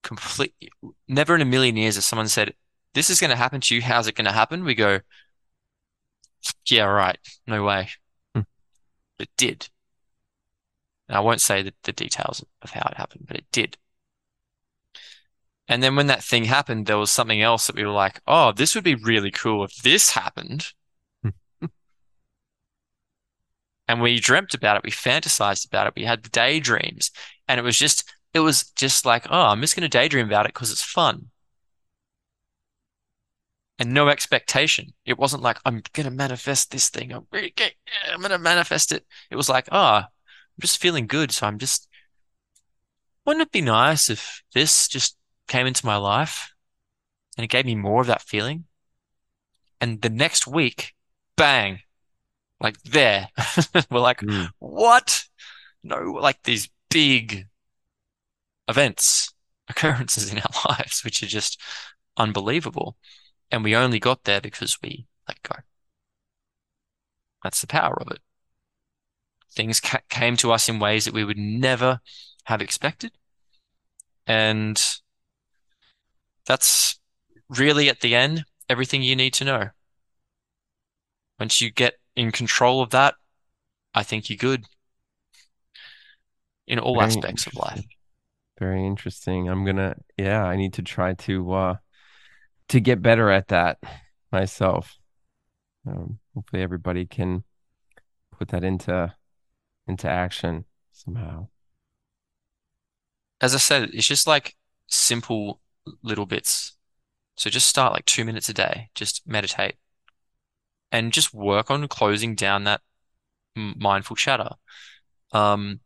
completely, 0.03 0.69
never 1.09 1.35
in 1.35 1.41
a 1.41 1.45
million 1.45 1.75
years, 1.75 1.97
if 1.97 2.05
someone 2.05 2.29
said, 2.29 2.53
This 2.93 3.09
is 3.09 3.19
going 3.19 3.31
to 3.31 3.35
happen 3.35 3.59
to 3.59 3.75
you, 3.75 3.81
how's 3.81 4.07
it 4.07 4.15
going 4.15 4.23
to 4.23 4.31
happen? 4.31 4.63
We 4.63 4.73
go, 4.73 5.01
Yeah, 6.69 6.83
right, 6.85 7.17
no 7.47 7.63
way. 7.63 7.89
Hmm. 8.33 8.41
It 9.19 9.29
did. 9.37 9.69
And 11.07 11.17
I 11.17 11.21
won't 11.21 11.41
say 11.41 11.61
the, 11.61 11.73
the 11.83 11.91
details 11.91 12.43
of 12.61 12.71
how 12.71 12.87
it 12.89 12.97
happened, 12.97 13.25
but 13.27 13.37
it 13.37 13.45
did. 13.51 13.77
And 15.67 15.81
then 15.81 15.95
when 15.95 16.07
that 16.07 16.23
thing 16.23 16.45
happened, 16.45 16.85
there 16.85 16.97
was 16.97 17.11
something 17.11 17.41
else 17.41 17.67
that 17.67 17.75
we 17.75 17.83
were 17.83 17.91
like, 17.91 18.21
oh, 18.27 18.51
this 18.51 18.75
would 18.75 18.83
be 18.83 18.95
really 18.95 19.31
cool 19.31 19.63
if 19.63 19.75
this 19.77 20.11
happened. 20.11 20.67
and 23.87 24.01
we 24.01 24.19
dreamt 24.19 24.53
about 24.53 24.77
it, 24.77 24.83
we 24.83 24.91
fantasized 24.91 25.65
about 25.65 25.87
it, 25.87 25.93
we 25.95 26.03
had 26.03 26.31
daydreams, 26.31 27.11
and 27.47 27.59
it 27.59 27.63
was 27.63 27.77
just 27.77 28.03
it 28.33 28.39
was 28.39 28.69
just 28.71 29.05
like, 29.05 29.25
oh, 29.29 29.45
I'm 29.45 29.61
just 29.61 29.75
going 29.75 29.89
to 29.89 29.97
daydream 29.97 30.27
about 30.27 30.45
it 30.45 30.53
because 30.53 30.71
it's 30.71 30.83
fun. 30.83 31.29
And 33.77 33.93
no 33.93 34.07
expectation. 34.07 34.93
It 35.05 35.17
wasn't 35.17 35.43
like 35.43 35.59
I'm 35.65 35.81
going 35.93 36.05
to 36.05 36.11
manifest 36.11 36.71
this 36.71 36.87
thing. 36.89 37.11
I'm, 37.11 37.27
I'm 37.33 38.19
going 38.19 38.29
to 38.31 38.37
manifest 38.37 38.93
it. 38.93 39.05
It 39.29 39.35
was 39.35 39.49
like, 39.49 39.67
oh, 39.71 39.95
I'm 39.97 40.61
just 40.61 40.79
feeling 40.79 41.07
good, 41.07 41.31
so 41.31 41.45
I'm 41.45 41.59
just 41.59 41.89
wouldn't 43.25 43.41
it 43.41 43.51
be 43.51 43.61
nice 43.61 44.09
if 44.09 44.43
this 44.53 44.87
just 44.87 45.17
came 45.47 45.65
into 45.67 45.85
my 45.85 45.95
life 45.95 46.53
and 47.37 47.43
it 47.43 47.49
gave 47.49 47.65
me 47.65 47.75
more 47.75 48.01
of 48.01 48.07
that 48.07 48.21
feeling? 48.21 48.65
And 49.81 50.01
the 50.01 50.09
next 50.09 50.47
week, 50.47 50.93
bang, 51.35 51.79
like 52.59 52.81
there, 52.83 53.29
we're 53.91 53.99
like, 53.99 54.19
Mm. 54.21 54.49
what? 54.59 55.25
No, 55.83 55.97
like 55.97 56.43
these 56.43 56.69
big 56.89 57.47
events, 58.67 59.33
occurrences 59.69 60.31
in 60.31 60.39
our 60.39 60.69
lives, 60.69 61.03
which 61.03 61.21
are 61.23 61.27
just 61.27 61.59
unbelievable. 62.17 62.95
And 63.51 63.63
we 63.63 63.75
only 63.75 63.99
got 63.99 64.23
there 64.23 64.41
because 64.41 64.77
we 64.81 65.07
let 65.27 65.41
go. 65.43 65.55
That's 67.43 67.61
the 67.61 67.67
power 67.67 67.97
of 68.01 68.11
it. 68.11 68.19
Things 69.53 69.79
ca- 69.79 70.01
came 70.09 70.35
to 70.37 70.51
us 70.51 70.67
in 70.67 70.79
ways 70.79 71.05
that 71.05 71.13
we 71.13 71.23
would 71.23 71.37
never 71.37 71.99
have 72.45 72.61
expected. 72.61 73.11
And 74.27 74.81
that's 76.45 76.99
really 77.49 77.89
at 77.89 78.01
the 78.01 78.15
end 78.15 78.45
everything 78.69 79.01
you 79.01 79.15
need 79.15 79.33
to 79.35 79.45
know. 79.45 79.69
Once 81.39 81.61
you 81.61 81.71
get 81.71 81.95
in 82.15 82.31
control 82.31 82.81
of 82.81 82.89
that, 82.91 83.15
I 83.93 84.03
think 84.03 84.29
you're 84.29 84.37
good 84.37 84.65
in 86.67 86.79
all 86.79 86.95
Very 86.95 87.05
aspects 87.05 87.45
of 87.45 87.55
life. 87.55 87.85
Very 88.59 88.85
interesting. 88.85 89.49
I'm 89.49 89.65
gonna, 89.65 89.95
yeah, 90.17 90.43
I 90.43 90.55
need 90.55 90.73
to 90.73 90.81
try 90.81 91.13
to 91.13 91.53
uh 91.53 91.75
to 92.69 92.79
get 92.79 93.01
better 93.01 93.29
at 93.29 93.49
that 93.49 93.77
myself. 94.31 94.97
Um, 95.87 96.19
hopefully 96.33 96.61
everybody 96.61 97.05
can 97.05 97.43
put 98.31 98.49
that 98.49 98.63
into 98.63 99.13
into 99.87 100.09
action 100.09 100.65
somehow. 100.91 101.47
As 103.39 103.53
I 103.53 103.59
said, 103.59 103.89
it's 103.93 104.07
just 104.07 104.25
like 104.27 104.55
simple 104.87 105.61
little 106.01 106.25
bits. 106.25 106.75
So 107.37 107.49
just 107.49 107.67
start 107.67 107.93
like 107.93 108.05
two 108.05 108.25
minutes 108.25 108.49
a 108.49 108.53
day, 108.53 108.89
just 108.95 109.27
meditate 109.27 109.75
and 110.91 111.11
just 111.11 111.33
work 111.33 111.69
on 111.69 111.87
closing 111.87 112.35
down 112.35 112.63
that 112.63 112.81
mindful 113.55 114.15
chatter. 114.15 114.51
Um, 115.31 115.81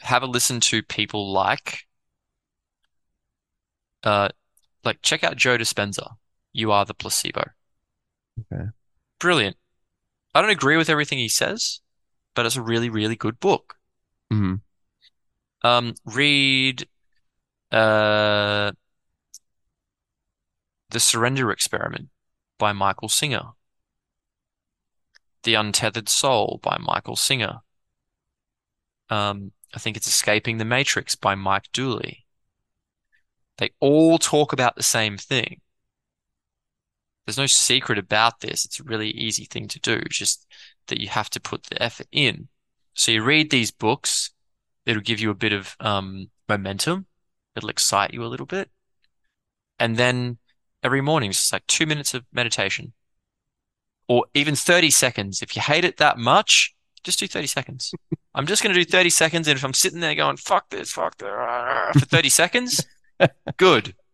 have 0.00 0.22
a 0.22 0.26
listen 0.26 0.60
to 0.60 0.82
people 0.82 1.32
like, 1.32 1.80
uh, 4.04 4.28
like 4.86 5.02
check 5.02 5.24
out 5.24 5.36
Joe 5.36 5.58
Dispenza. 5.58 6.16
You 6.52 6.72
are 6.72 6.84
the 6.84 6.94
placebo. 6.94 7.50
Okay. 8.52 8.66
Brilliant. 9.18 9.56
I 10.34 10.40
don't 10.40 10.50
agree 10.50 10.76
with 10.76 10.90
everything 10.90 11.18
he 11.18 11.28
says, 11.28 11.80
but 12.34 12.46
it's 12.46 12.56
a 12.56 12.62
really, 12.62 12.90
really 12.90 13.16
good 13.16 13.40
book. 13.40 13.76
hmm 14.30 14.56
Um, 15.62 15.94
read 16.04 16.86
uh, 17.72 18.72
The 20.90 21.00
Surrender 21.00 21.50
Experiment 21.50 22.10
by 22.58 22.72
Michael 22.72 23.08
Singer. 23.08 23.52
The 25.44 25.54
Untethered 25.54 26.08
Soul 26.08 26.60
by 26.62 26.76
Michael 26.78 27.16
Singer. 27.16 27.60
Um, 29.08 29.52
I 29.74 29.78
think 29.78 29.96
it's 29.96 30.06
Escaping 30.08 30.58
the 30.58 30.64
Matrix 30.64 31.14
by 31.14 31.34
Mike 31.34 31.70
Dooley. 31.72 32.25
They 33.58 33.70
all 33.80 34.18
talk 34.18 34.52
about 34.52 34.76
the 34.76 34.82
same 34.82 35.16
thing. 35.16 35.60
There's 37.24 37.38
no 37.38 37.46
secret 37.46 37.98
about 37.98 38.40
this. 38.40 38.64
It's 38.64 38.78
a 38.78 38.84
really 38.84 39.10
easy 39.10 39.44
thing 39.44 39.66
to 39.68 39.80
do, 39.80 39.94
it's 39.94 40.18
just 40.18 40.46
that 40.88 41.00
you 41.00 41.08
have 41.08 41.30
to 41.30 41.40
put 41.40 41.64
the 41.64 41.82
effort 41.82 42.06
in. 42.12 42.48
So 42.94 43.12
you 43.12 43.22
read 43.22 43.50
these 43.50 43.70
books, 43.70 44.30
it'll 44.84 45.02
give 45.02 45.20
you 45.20 45.30
a 45.30 45.34
bit 45.34 45.52
of 45.52 45.76
um, 45.80 46.30
momentum, 46.48 47.06
it'll 47.54 47.68
excite 47.68 48.14
you 48.14 48.24
a 48.24 48.28
little 48.28 48.46
bit. 48.46 48.70
And 49.78 49.96
then 49.96 50.38
every 50.82 51.00
morning, 51.00 51.30
it's 51.30 51.40
just 51.40 51.52
like 51.52 51.66
two 51.66 51.86
minutes 51.86 52.14
of 52.14 52.24
meditation 52.32 52.92
or 54.08 54.26
even 54.34 54.54
30 54.54 54.90
seconds. 54.90 55.42
If 55.42 55.56
you 55.56 55.62
hate 55.62 55.84
it 55.84 55.96
that 55.98 56.18
much, 56.18 56.74
just 57.02 57.18
do 57.18 57.26
30 57.26 57.46
seconds. 57.46 57.92
I'm 58.34 58.46
just 58.46 58.62
going 58.62 58.74
to 58.74 58.84
do 58.84 58.88
30 58.88 59.10
seconds. 59.10 59.48
And 59.48 59.58
if 59.58 59.64
I'm 59.64 59.74
sitting 59.74 60.00
there 60.00 60.14
going, 60.14 60.36
fuck 60.36 60.70
this, 60.70 60.92
fuck 60.92 61.16
that, 61.18 61.92
for 61.94 62.06
30 62.06 62.28
seconds, 62.28 62.86
good. 63.56 63.94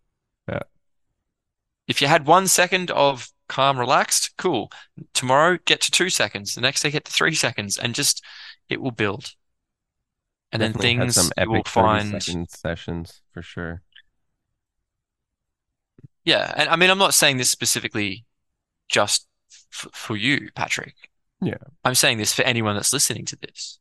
Yeah. 0.49 0.63
If 1.87 2.03
you 2.03 2.09
had 2.09 2.27
one 2.27 2.49
second 2.49 2.91
of 2.91 3.29
calm, 3.49 3.79
relaxed, 3.79 4.35
cool. 4.37 4.73
Tomorrow, 5.15 5.59
get 5.65 5.81
to 5.83 5.91
two 5.93 6.11
seconds. 6.11 6.55
The 6.57 6.61
next 6.61 6.83
day, 6.83 6.91
get 6.91 7.05
to 7.05 7.13
three 7.13 7.35
seconds, 7.35 7.79
and 7.79 7.95
just 7.95 8.25
it 8.69 8.81
will 8.83 8.91
build. 8.91 9.35
And 10.51 10.61
Definitely 10.61 10.97
then 10.97 10.99
things 11.01 11.15
some 11.15 11.31
will 11.47 11.57
epic 11.57 11.69
30 11.69 11.71
find. 11.71 12.51
sessions 12.51 13.23
for 13.33 13.41
sure. 13.41 13.83
Yeah, 16.25 16.53
and 16.57 16.69
I 16.69 16.77
mean, 16.77 16.91
I'm 16.91 16.99
not 16.99 17.15
saying 17.15 17.37
this 17.37 17.51
specifically 17.51 18.25
just 18.89 19.27
f 19.73 19.89
for 19.93 20.17
you, 20.17 20.51
Patrick. 20.55 20.95
Yeah. 21.41 21.57
I'm 21.85 21.95
saying 21.95 22.19
this 22.19 22.33
for 22.35 22.43
anyone 22.43 22.75
that's 22.75 22.93
listening 22.93 23.25
to 23.27 23.37
this. 23.37 23.79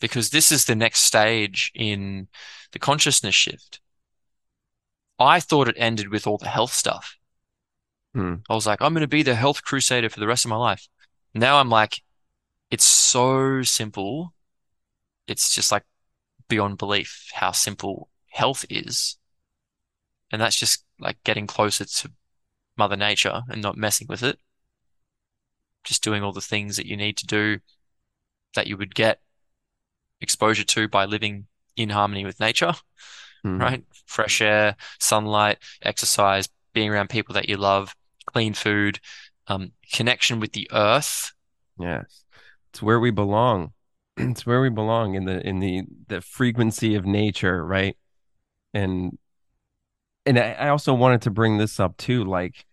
Because 0.00 0.30
this 0.30 0.52
is 0.52 0.64
the 0.64 0.76
next 0.76 1.00
stage 1.00 1.72
in 1.74 2.28
the 2.72 2.78
consciousness 2.78 3.34
shift. 3.34 3.80
I 5.18 5.40
thought 5.40 5.68
it 5.68 5.74
ended 5.76 6.08
with 6.08 6.26
all 6.26 6.38
the 6.38 6.48
health 6.48 6.72
stuff. 6.72 7.16
Hmm. 8.14 8.36
I 8.48 8.54
was 8.54 8.66
like, 8.66 8.80
I'm 8.80 8.94
going 8.94 9.02
to 9.02 9.08
be 9.08 9.22
the 9.22 9.34
health 9.34 9.64
crusader 9.64 10.08
for 10.08 10.20
the 10.20 10.26
rest 10.26 10.44
of 10.44 10.50
my 10.50 10.56
life. 10.56 10.86
Now 11.34 11.58
I'm 11.58 11.68
like, 11.68 12.02
it's 12.70 12.84
so 12.84 13.62
simple. 13.62 14.34
It's 15.26 15.54
just 15.54 15.72
like 15.72 15.84
beyond 16.48 16.78
belief 16.78 17.28
how 17.32 17.52
simple 17.52 18.08
health 18.28 18.64
is. 18.70 19.18
And 20.30 20.40
that's 20.40 20.56
just 20.56 20.84
like 21.00 21.22
getting 21.24 21.46
closer 21.46 21.84
to 21.84 22.12
Mother 22.76 22.96
Nature 22.96 23.42
and 23.48 23.62
not 23.62 23.76
messing 23.76 24.06
with 24.08 24.22
it. 24.22 24.38
Just 25.84 26.02
doing 26.02 26.22
all 26.22 26.32
the 26.32 26.40
things 26.40 26.76
that 26.76 26.86
you 26.86 26.96
need 26.96 27.16
to 27.18 27.26
do 27.26 27.58
that 28.54 28.66
you 28.66 28.76
would 28.76 28.94
get 28.94 29.20
exposure 30.20 30.64
to 30.64 30.88
by 30.88 31.04
living 31.04 31.46
in 31.76 31.90
harmony 31.90 32.24
with 32.24 32.40
nature, 32.40 32.74
Mhm. 33.44 33.60
right? 33.60 33.84
Fresh 34.06 34.40
air, 34.40 34.76
sunlight, 34.98 35.58
exercise, 35.82 36.48
being 36.72 36.90
around 36.90 37.08
people 37.10 37.34
that 37.34 37.48
you 37.48 37.56
love, 37.56 37.94
clean 38.26 38.54
food, 38.54 39.00
um, 39.46 39.72
connection 39.92 40.40
with 40.40 40.52
the 40.52 40.68
earth. 40.72 41.32
Yes. 41.78 42.24
It's 42.70 42.82
where 42.82 43.00
we 43.00 43.10
belong. 43.10 43.72
It's 44.16 44.44
where 44.44 44.60
we 44.60 44.68
belong 44.68 45.14
in 45.14 45.24
the 45.24 45.46
in 45.46 45.60
the 45.60 45.82
the 46.08 46.20
frequency 46.20 46.96
of 46.96 47.06
nature, 47.06 47.64
right? 47.64 47.96
And 48.74 49.16
and 50.26 50.38
I, 50.38 50.52
I 50.52 50.68
also 50.68 50.92
wanted 50.94 51.22
to 51.22 51.30
bring 51.30 51.58
this 51.58 51.80
up 51.80 51.96
too, 51.96 52.24
like 52.24 52.66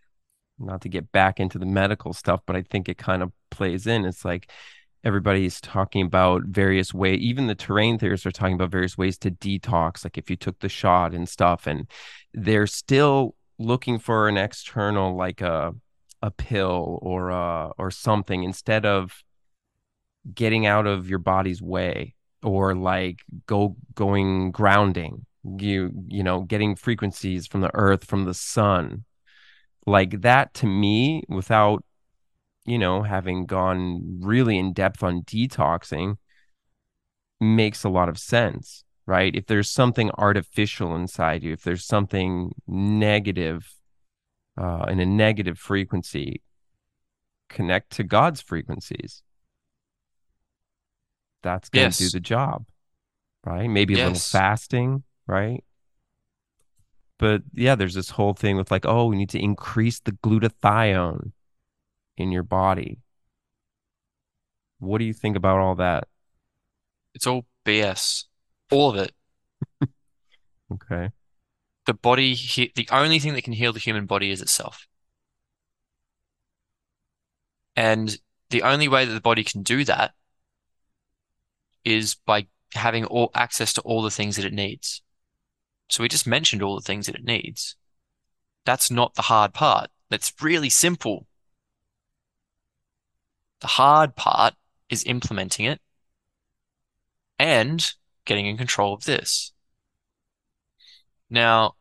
not 0.58 0.82
to 0.82 0.90
get 0.90 1.12
back 1.12 1.40
into 1.40 1.60
the 1.60 1.66
medical 1.66 2.14
stuff, 2.14 2.42
but 2.46 2.56
I 2.56 2.64
think 2.64 2.90
it 2.90 2.98
kind 2.98 3.22
of 3.22 3.32
plays 3.52 3.88
in. 3.88 4.06
It's 4.06 4.26
like 4.26 4.50
everybody's 5.06 5.62
talking 5.62 6.06
about 6.06 6.44
various 6.44 6.94
ways, 6.94 7.20
even 7.20 7.48
the 7.48 7.56
terrain 7.56 7.98
theorists 7.98 8.26
are 8.26 8.32
talking 8.32 8.56
about 8.56 8.72
various 8.72 8.98
ways 8.98 9.18
to 9.20 9.32
detox, 9.32 10.04
like 10.04 10.18
if 10.18 10.30
you 10.30 10.36
took 10.36 10.60
the 10.60 10.70
shot 10.70 11.14
and 11.14 11.30
stuff, 11.30 11.68
and 11.68 11.88
they're 12.34 12.68
still 12.68 13.36
looking 13.60 14.00
for 14.00 14.28
an 14.28 14.38
external, 14.38 15.16
like 15.16 15.42
a 15.42 15.74
a 16.22 16.32
pill 16.32 16.98
or 17.02 17.32
or 17.78 17.92
something 17.92 18.44
instead 18.44 18.86
of 18.86 19.24
getting 20.34 20.66
out 20.66 20.88
of 20.88 21.08
your 21.08 21.20
body's 21.20 21.62
way 21.62 22.16
or 22.42 22.74
like 22.74 23.20
go 23.46 23.76
going 23.94 24.52
grounding 24.52 25.26
you 25.60 25.92
you 26.08 26.24
know 26.24 26.42
getting 26.42 26.76
frequencies 26.76 27.46
from 27.46 27.62
the 27.62 27.72
earth 27.74 28.06
from 28.06 28.26
the 28.26 28.34
sun. 28.34 29.06
Like 29.86 30.22
that 30.22 30.54
to 30.56 30.66
me 30.66 31.24
without 31.28 31.84
you 32.66 32.78
know, 32.78 33.04
having 33.04 33.46
gone 33.46 34.20
really 34.22 34.58
in 34.58 34.74
depth 34.74 35.04
on 35.04 35.22
detoxing, 35.22 36.18
makes 37.40 37.84
a 37.84 37.90
lot 37.90 38.10
of 38.10 38.18
sense, 38.18 38.84
right? 39.06 39.36
If 39.36 39.46
there's 39.46 39.70
something 39.70 40.10
artificial 40.18 40.96
inside 40.96 41.44
you, 41.44 41.54
if 41.54 41.64
there's 41.64 41.86
something 41.86 42.54
negative 42.68 43.72
uh, 44.58 44.86
in 44.90 45.00
a 45.00 45.06
negative 45.06 45.60
frequency, 45.60 46.42
connect 47.50 47.92
to 47.92 48.04
God's 48.04 48.42
frequencies. 48.42 49.22
That's 51.44 51.70
going 51.70 51.84
to 51.84 51.90
Yes. 51.90 51.98
do 51.98 52.10
the 52.10 52.20
job, 52.20 52.66
right? 53.46 53.70
Maybe 53.70 53.94
a 53.94 53.98
little 53.98 54.20
fasting, 54.20 55.04
right? 55.28 55.64
But 57.18 57.44
yeah, 57.54 57.76
there's 57.76 57.94
this 57.94 58.10
whole 58.10 58.34
thing 58.34 58.58
with 58.58 58.72
like, 58.72 58.86
oh, 58.86 59.06
we 59.06 59.16
need 59.16 59.30
to 59.30 59.40
increase 59.40 60.00
the 60.00 60.12
glutathione 60.14 61.32
in 62.18 62.32
your 62.32 62.44
body. 62.44 63.00
What 64.80 65.00
do 65.00 65.06
you 65.06 65.14
think 65.14 65.36
about 65.38 65.60
all 65.60 65.76
that? 65.76 66.08
It's 67.14 67.28
all 67.28 67.46
BS. 67.66 68.26
All 68.72 68.90
of 68.90 68.98
it. 68.98 69.14
Okay. 70.74 71.12
The 71.86 71.94
body, 71.94 72.34
he 72.34 72.72
the 72.76 72.90
only 72.92 73.20
thing 73.20 73.36
that 73.36 73.44
can 73.44 73.54
heal 73.54 73.72
the 73.72 73.80
human 73.80 74.08
body 74.08 74.32
is 74.32 74.42
itself. 74.42 74.88
And 77.76 78.18
the 78.50 78.64
only 78.64 78.88
way 78.88 79.06
that 79.06 79.14
the 79.14 79.22
body 79.22 79.44
can 79.44 79.62
do 79.62 79.84
that 79.84 80.14
is 81.84 82.16
by 82.16 82.48
having 82.74 83.06
all 83.06 83.30
access 83.36 83.74
to 83.74 83.82
all 83.82 84.02
the 84.02 84.10
things 84.10 84.38
that 84.38 84.46
it 84.46 84.54
needs. 84.54 85.04
So 85.90 86.02
we 86.02 86.10
just 86.10 86.26
mentioned 86.26 86.64
all 86.64 86.76
the 86.76 86.82
things 86.82 87.06
that 87.06 87.16
it 87.16 87.24
needs. 87.24 87.76
That's 88.66 88.90
not 88.90 89.14
the 89.14 89.24
hard 89.24 89.54
part. 89.54 89.92
That's 90.10 90.34
really 90.42 90.70
simple. 90.70 91.28
The 93.66 93.70
hard 93.70 94.16
part 94.16 94.54
is 94.92 95.04
implementing 95.06 95.66
it 95.66 95.82
and 97.40 97.84
getting 98.24 98.46
in 98.46 98.58
control 98.58 98.94
of 98.94 99.06
this. 99.06 99.54
Now, 101.32 101.74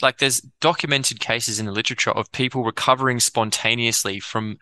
like 0.00 0.18
there's 0.18 0.40
documented 0.60 1.18
cases 1.18 1.58
in 1.58 1.66
the 1.66 1.72
literature 1.72 2.12
of 2.12 2.30
people 2.30 2.62
recovering 2.62 3.18
spontaneously 3.18 4.20
from 4.20 4.58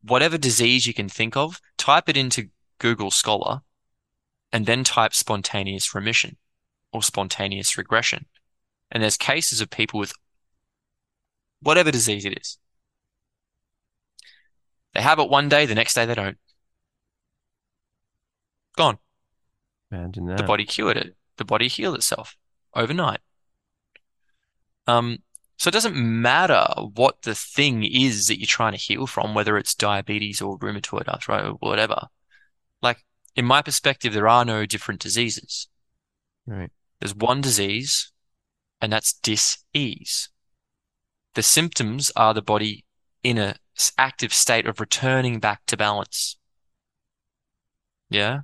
whatever 0.00 0.38
disease 0.38 0.86
you 0.86 0.94
can 0.94 1.08
think 1.08 1.36
of. 1.36 1.60
Type 1.76 2.08
it 2.08 2.16
into 2.16 2.50
Google 2.78 3.10
Scholar 3.10 3.62
and 4.52 4.64
then 4.64 4.84
type 4.84 5.12
spontaneous 5.12 5.92
remission 5.92 6.36
or 6.92 7.02
spontaneous 7.02 7.76
regression. 7.76 8.26
And 8.92 9.02
there's 9.02 9.16
cases 9.16 9.60
of 9.60 9.70
people 9.70 9.98
with 9.98 10.12
whatever 11.60 11.90
disease 11.90 12.24
it 12.24 12.38
is. 12.40 12.58
They 14.94 15.00
have 15.02 15.18
it 15.18 15.30
one 15.30 15.48
day, 15.48 15.66
the 15.66 15.74
next 15.74 15.94
day 15.94 16.04
they 16.04 16.14
don't. 16.14 16.38
Gone. 18.76 18.98
Imagine 19.90 20.26
that. 20.26 20.38
The 20.38 20.44
body 20.44 20.64
cured 20.64 20.96
it. 20.96 21.16
The 21.36 21.44
body 21.44 21.68
healed 21.68 21.96
itself 21.96 22.36
overnight. 22.74 23.20
Um, 24.86 25.18
so 25.56 25.68
it 25.68 25.72
doesn't 25.72 25.96
matter 25.96 26.66
what 26.94 27.22
the 27.22 27.34
thing 27.34 27.84
is 27.84 28.26
that 28.26 28.38
you're 28.38 28.46
trying 28.46 28.72
to 28.72 28.78
heal 28.78 29.06
from, 29.06 29.34
whether 29.34 29.56
it's 29.56 29.74
diabetes 29.74 30.42
or 30.42 30.58
rheumatoid 30.58 31.08
arthritis 31.08 31.56
or 31.60 31.68
whatever. 31.68 32.08
Like, 32.80 33.04
in 33.36 33.44
my 33.44 33.62
perspective, 33.62 34.12
there 34.12 34.28
are 34.28 34.44
no 34.44 34.66
different 34.66 35.00
diseases. 35.00 35.68
Right. 36.46 36.70
There's 37.00 37.14
one 37.14 37.40
disease, 37.40 38.12
and 38.80 38.92
that's 38.92 39.12
dis-ease. 39.12 40.28
The 41.34 41.42
symptoms 41.42 42.10
are 42.16 42.34
the 42.34 42.42
body 42.42 42.84
in 43.22 43.38
a 43.38 43.56
active 43.98 44.32
state 44.32 44.66
of 44.66 44.80
returning 44.80 45.40
back 45.40 45.64
to 45.66 45.76
balance. 45.76 46.36
Yeah. 48.10 48.40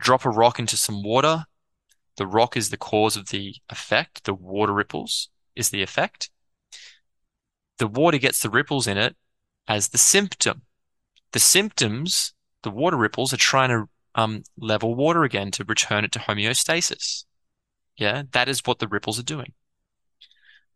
Drop 0.00 0.24
a 0.24 0.30
rock 0.30 0.58
into 0.58 0.76
some 0.76 1.02
water. 1.02 1.44
The 2.16 2.26
rock 2.26 2.56
is 2.56 2.70
the 2.70 2.76
cause 2.76 3.16
of 3.16 3.28
the 3.28 3.56
effect. 3.68 4.24
The 4.24 4.34
water 4.34 4.72
ripples 4.72 5.28
is 5.56 5.70
the 5.70 5.82
effect. 5.82 6.30
The 7.78 7.86
water 7.86 8.18
gets 8.18 8.40
the 8.40 8.50
ripples 8.50 8.86
in 8.86 8.96
it 8.96 9.16
as 9.66 9.88
the 9.88 9.98
symptom. 9.98 10.62
The 11.32 11.40
symptoms, 11.40 12.34
the 12.62 12.70
water 12.70 12.96
ripples, 12.96 13.32
are 13.32 13.38
trying 13.38 13.70
to 13.70 13.88
um, 14.14 14.42
level 14.58 14.94
water 14.94 15.24
again 15.24 15.50
to 15.52 15.64
return 15.64 16.04
it 16.04 16.12
to 16.12 16.18
homeostasis. 16.18 17.24
Yeah, 17.96 18.24
that 18.32 18.48
is 18.48 18.62
what 18.64 18.78
the 18.78 18.88
ripples 18.88 19.18
are 19.18 19.24
doing. 19.24 19.52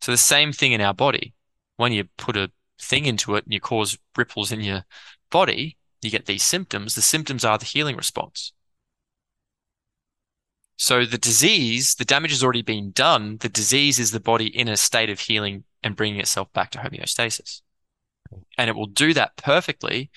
So 0.00 0.12
the 0.12 0.18
same 0.18 0.52
thing 0.52 0.72
in 0.72 0.80
our 0.80 0.94
body. 0.94 1.34
When 1.76 1.92
you 1.92 2.04
put 2.16 2.36
a 2.36 2.52
thing 2.80 3.06
into 3.06 3.36
it 3.36 3.44
and 3.44 3.52
you 3.52 3.60
cause 3.60 3.98
ripples 4.16 4.52
in 4.52 4.60
your 4.60 4.84
body, 5.30 5.78
you 6.02 6.10
get 6.10 6.26
these 6.26 6.42
symptoms. 6.42 6.94
The 6.94 7.02
symptoms 7.02 7.44
are 7.44 7.59
the 7.59 7.64
healing 7.64 7.96
response. 7.96 8.52
So 10.76 11.05
the 11.05 11.18
disease, 11.18 11.94
the 11.94 12.05
damage 12.05 12.32
has 12.32 12.42
already 12.42 12.62
been 12.62 12.90
done. 12.90 13.38
The 13.38 13.48
disease 13.48 13.98
is 13.98 14.10
the 14.10 14.20
body 14.20 14.46
in 14.46 14.68
a 14.68 14.76
state 14.76 15.10
of 15.10 15.20
healing 15.20 15.64
and 15.82 15.96
bringing 15.96 16.20
itself 16.20 16.52
back 16.52 16.70
to 16.72 16.78
homeostasis. 16.78 17.62
And 18.59 18.68
it 18.68 18.74
will 18.74 18.86
do 18.86 19.14
that 19.14 19.36
perfectly 19.36 20.10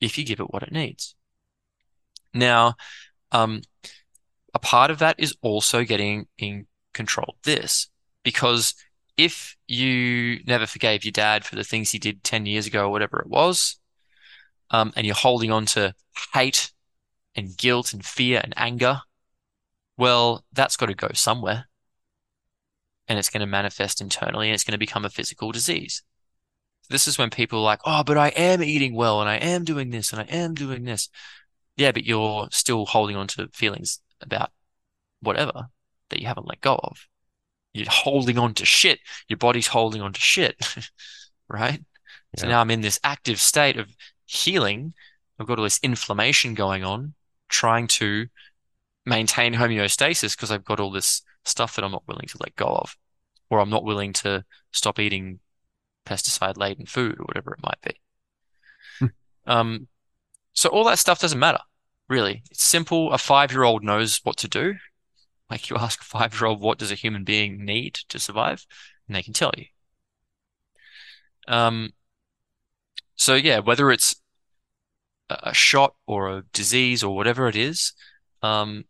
if 0.00 0.16
you 0.16 0.24
give 0.24 0.40
it 0.40 0.52
what 0.52 0.62
it 0.62 0.72
needs. 0.72 1.14
Now, 2.32 2.76
um, 3.32 3.62
a 4.54 4.58
part 4.58 4.90
of 4.90 4.98
that 5.00 5.16
is 5.18 5.36
also 5.42 5.84
getting 5.84 6.26
in 6.38 6.66
control 6.94 7.34
of 7.36 7.42
this 7.42 7.88
because 8.22 8.74
if 9.16 9.56
you 9.66 10.42
never 10.46 10.66
forgave 10.66 11.04
your 11.04 11.12
dad 11.12 11.44
for 11.44 11.56
the 11.56 11.64
things 11.64 11.90
he 11.90 11.98
did 11.98 12.24
10 12.24 12.46
years 12.46 12.66
ago 12.66 12.86
or 12.86 12.90
whatever 12.90 13.20
it 13.20 13.28
was, 13.28 13.78
um, 14.70 14.92
and 14.96 15.06
you're 15.06 15.14
holding 15.14 15.50
on 15.50 15.66
to 15.66 15.94
hate 16.34 16.72
and 17.34 17.56
guilt 17.56 17.92
and 17.92 18.04
fear 18.04 18.40
and 18.42 18.54
anger, 18.56 19.00
well, 19.96 20.44
that's 20.52 20.76
got 20.76 20.86
to 20.86 20.94
go 20.94 21.08
somewhere. 21.12 21.66
And 23.08 23.18
it's 23.18 23.28
going 23.28 23.40
to 23.40 23.46
manifest 23.46 24.00
internally 24.00 24.48
and 24.48 24.54
it's 24.54 24.64
going 24.64 24.72
to 24.72 24.78
become 24.78 25.04
a 25.04 25.10
physical 25.10 25.52
disease. 25.52 26.02
This 26.88 27.06
is 27.06 27.18
when 27.18 27.30
people 27.30 27.58
are 27.60 27.64
like, 27.64 27.80
oh, 27.84 28.02
but 28.04 28.16
I 28.16 28.28
am 28.28 28.62
eating 28.62 28.94
well 28.94 29.20
and 29.20 29.28
I 29.28 29.36
am 29.36 29.64
doing 29.64 29.90
this 29.90 30.12
and 30.12 30.20
I 30.20 30.24
am 30.24 30.54
doing 30.54 30.84
this. 30.84 31.08
Yeah, 31.76 31.92
but 31.92 32.04
you're 32.04 32.48
still 32.50 32.86
holding 32.86 33.16
on 33.16 33.26
to 33.28 33.48
feelings 33.52 34.00
about 34.20 34.50
whatever 35.20 35.66
that 36.10 36.20
you 36.20 36.26
haven't 36.26 36.48
let 36.48 36.60
go 36.60 36.78
of. 36.82 37.06
You're 37.72 37.86
holding 37.88 38.38
on 38.38 38.54
to 38.54 38.66
shit. 38.66 39.00
Your 39.28 39.38
body's 39.38 39.68
holding 39.68 40.02
on 40.02 40.12
to 40.12 40.20
shit, 40.20 40.56
right? 41.48 41.82
So 42.36 42.48
now 42.48 42.60
I'm 42.60 42.70
in 42.70 42.80
this 42.80 43.00
active 43.04 43.40
state 43.40 43.78
of 43.78 43.94
healing. 44.26 44.94
I've 45.38 45.46
got 45.46 45.58
all 45.58 45.64
this 45.64 45.80
inflammation 45.82 46.54
going 46.54 46.84
on, 46.84 47.14
trying 47.48 47.86
to 47.88 48.26
maintain 49.04 49.54
homeostasis 49.54 50.36
because 50.36 50.50
I've 50.50 50.64
got 50.64 50.80
all 50.80 50.90
this 50.90 51.22
stuff 51.44 51.76
that 51.76 51.84
I'm 51.84 51.92
not 51.92 52.06
willing 52.06 52.28
to 52.28 52.38
let 52.40 52.56
go 52.56 52.66
of, 52.66 52.96
or 53.50 53.60
I'm 53.60 53.70
not 53.70 53.84
willing 53.84 54.12
to 54.14 54.44
stop 54.72 54.98
eating 54.98 55.40
pesticide 56.06 56.56
laden 56.56 56.86
food 56.86 57.18
or 57.18 57.24
whatever 57.24 57.52
it 57.52 57.62
might 57.62 57.80
be. 57.82 59.10
Um, 59.46 59.88
so 60.52 60.68
all 60.68 60.84
that 60.84 60.98
stuff 60.98 61.20
doesn't 61.20 61.38
matter, 61.38 61.60
really. 62.08 62.42
It's 62.50 62.62
simple. 62.62 63.12
A 63.12 63.18
five-year-old 63.18 63.82
knows 63.82 64.20
what 64.22 64.36
to 64.38 64.48
do. 64.48 64.74
Like 65.52 65.68
you 65.68 65.76
ask 65.76 66.00
a 66.00 66.04
five-year-old, 66.04 66.62
what 66.62 66.78
does 66.78 66.90
a 66.90 66.94
human 66.94 67.24
being 67.24 67.62
need 67.62 67.92
to 68.08 68.18
survive? 68.18 68.64
And 69.06 69.14
they 69.14 69.22
can 69.22 69.34
tell 69.34 69.52
you. 69.54 69.66
Um, 71.46 71.92
so 73.16 73.34
yeah, 73.34 73.58
whether 73.58 73.90
it's 73.90 74.14
a 75.28 75.38
a 75.42 75.52
shot 75.52 75.94
or 76.06 76.30
a 76.30 76.44
disease 76.54 77.04
or 77.04 77.14
whatever 77.14 77.48
it 77.48 77.56
is, 77.56 77.92
um, 78.40 78.84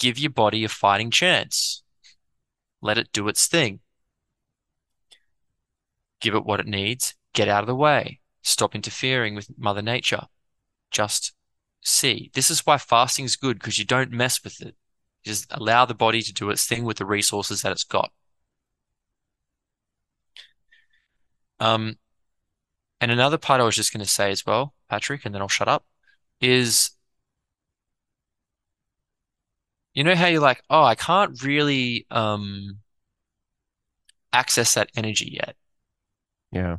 give 0.00 0.18
your 0.18 0.32
body 0.32 0.64
a 0.64 0.68
fighting 0.68 1.12
chance. 1.12 1.84
Let 2.82 2.98
it 2.98 3.12
do 3.12 3.28
its 3.28 3.46
thing. 3.46 3.78
Give 6.20 6.34
it 6.34 6.44
what 6.44 6.58
it 6.58 6.66
needs. 6.66 7.14
Get 7.32 7.46
out 7.46 7.62
of 7.62 7.68
the 7.68 7.76
way. 7.76 8.18
Stop 8.42 8.74
interfering 8.74 9.36
with 9.36 9.56
Mother 9.56 9.82
Nature. 9.82 10.26
Just 10.90 11.32
see. 11.80 12.32
This 12.34 12.50
is 12.50 12.66
why 12.66 12.76
fasting 12.76 13.24
is 13.24 13.36
good 13.36 13.60
because 13.60 13.78
you 13.78 13.84
don't 13.84 14.10
mess 14.10 14.42
with 14.42 14.60
it. 14.60 14.74
Just 15.24 15.46
allow 15.50 15.84
the 15.84 15.94
body 15.94 16.22
to 16.22 16.32
do 16.32 16.50
its 16.50 16.66
thing 16.66 16.84
with 16.84 16.98
the 16.98 17.04
resources 17.04 17.62
that 17.62 17.72
it's 17.72 17.84
got. 17.84 18.12
Um, 21.58 21.98
and 23.00 23.10
another 23.10 23.38
part 23.38 23.60
I 23.60 23.64
was 23.64 23.76
just 23.76 23.92
going 23.92 24.04
to 24.04 24.10
say 24.10 24.30
as 24.30 24.44
well, 24.46 24.74
Patrick, 24.88 25.24
and 25.24 25.34
then 25.34 25.42
I'll 25.42 25.48
shut 25.48 25.68
up, 25.68 25.84
is 26.40 26.90
you 29.94 30.04
know 30.04 30.14
how 30.14 30.26
you're 30.26 30.40
like, 30.40 30.62
oh, 30.70 30.84
I 30.84 30.94
can't 30.94 31.42
really 31.42 32.06
um 32.10 32.78
access 34.32 34.74
that 34.74 34.90
energy 34.96 35.30
yet. 35.32 35.56
Yeah. 36.52 36.78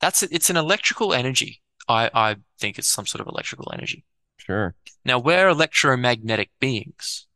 That's. 0.00 0.22
It's 0.22 0.50
an 0.50 0.56
electrical 0.56 1.12
energy. 1.12 1.60
I 1.88 2.10
I 2.14 2.36
think 2.58 2.78
it's 2.78 2.88
some 2.88 3.06
sort 3.06 3.20
of 3.20 3.26
electrical 3.28 3.70
energy. 3.72 4.04
Sure. 4.38 4.74
Now, 5.04 5.18
we're 5.18 5.48
electromagnetic 5.48 6.50
beings, 6.60 7.26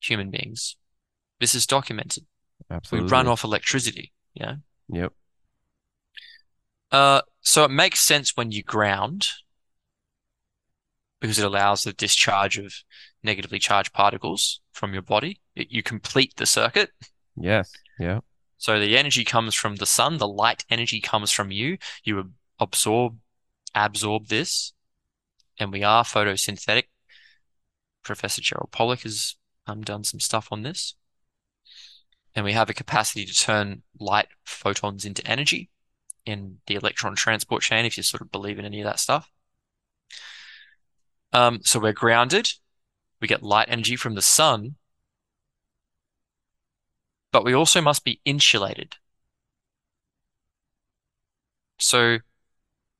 human 0.00 0.30
beings. 0.30 0.76
This 1.40 1.54
is 1.54 1.66
documented. 1.66 2.24
Absolutely. 2.70 3.06
We 3.06 3.10
run 3.10 3.28
off 3.28 3.44
electricity. 3.44 4.12
Yeah. 4.34 4.56
Yep. 4.88 5.12
Uh, 6.90 7.22
so 7.40 7.64
it 7.64 7.70
makes 7.70 8.00
sense 8.00 8.36
when 8.36 8.52
you 8.52 8.62
ground 8.62 9.28
because 11.20 11.38
it 11.38 11.44
allows 11.44 11.84
the 11.84 11.92
discharge 11.92 12.58
of 12.58 12.74
negatively 13.22 13.58
charged 13.58 13.92
particles 13.92 14.60
from 14.72 14.92
your 14.92 15.02
body. 15.02 15.40
It, 15.54 15.70
you 15.70 15.82
complete 15.82 16.34
the 16.36 16.46
circuit. 16.46 16.90
Yes. 17.36 17.72
Yeah. 17.98 18.20
So 18.58 18.78
the 18.78 18.96
energy 18.96 19.24
comes 19.24 19.54
from 19.54 19.76
the 19.76 19.86
sun, 19.86 20.18
the 20.18 20.28
light 20.28 20.64
energy 20.70 21.00
comes 21.00 21.30
from 21.30 21.50
you. 21.50 21.78
You 22.04 22.32
absorb 22.58 23.18
absorb 23.74 24.26
this, 24.26 24.72
and 25.58 25.72
we 25.72 25.82
are 25.82 26.04
photosynthetic. 26.04 26.84
Professor 28.02 28.40
Gerald 28.40 28.70
Pollack 28.72 29.02
has 29.02 29.36
um, 29.66 29.82
done 29.82 30.04
some 30.04 30.20
stuff 30.20 30.48
on 30.50 30.62
this. 30.62 30.94
And 32.34 32.44
we 32.44 32.52
have 32.52 32.70
a 32.70 32.74
capacity 32.74 33.24
to 33.26 33.34
turn 33.34 33.82
light 33.98 34.28
photons 34.44 35.04
into 35.04 35.26
energy 35.26 35.70
in 36.24 36.58
the 36.66 36.74
electron 36.74 37.14
transport 37.14 37.62
chain, 37.62 37.84
if 37.84 37.96
you 37.96 38.02
sort 38.02 38.22
of 38.22 38.32
believe 38.32 38.58
in 38.58 38.64
any 38.64 38.80
of 38.80 38.86
that 38.86 39.00
stuff. 39.00 39.30
Um, 41.32 41.60
so 41.62 41.78
we're 41.78 41.92
grounded. 41.92 42.50
We 43.20 43.28
get 43.28 43.42
light 43.42 43.68
energy 43.70 43.96
from 43.96 44.14
the 44.14 44.22
sun, 44.22 44.76
but 47.30 47.44
we 47.44 47.54
also 47.54 47.80
must 47.80 48.04
be 48.04 48.20
insulated. 48.24 48.96
So 51.78 52.18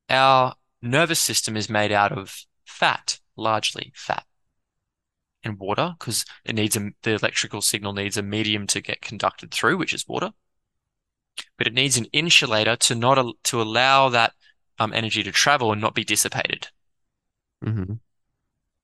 our 0.09 0.55
nervous 0.83 1.21
system 1.21 1.57
is 1.57 1.71
made 1.71 1.93
out 1.93 2.13
of 2.13 2.45
fat, 2.67 3.21
largely 3.37 3.93
fat 3.95 4.25
and 5.45 5.59
water, 5.59 5.95
because 5.99 6.25
it 6.45 6.55
needs 6.55 6.77
a, 6.77 6.91
the 7.03 7.15
electrical 7.15 7.63
signal 7.63 7.93
needs 7.93 8.17
a 8.17 8.23
medium 8.23 8.67
to 8.69 8.81
get 8.81 9.01
conducted 9.01 9.53
through, 9.53 9.79
which 9.79 9.95
is 9.95 10.07
water. 10.07 10.31
But 11.57 11.67
it 11.67 11.75
needs 11.75 11.97
an 11.97 12.07
insulator 12.07 12.77
to 12.77 12.95
not 12.95 13.25
to 13.45 13.63
allow 13.63 14.09
that 14.11 14.33
um, 14.79 14.93
energy 14.93 15.23
to 15.23 15.33
travel 15.33 15.73
and 15.73 15.81
not 15.81 15.95
be 15.95 16.05
dissipated. 16.05 16.69
Mm-hmm. 17.65 17.95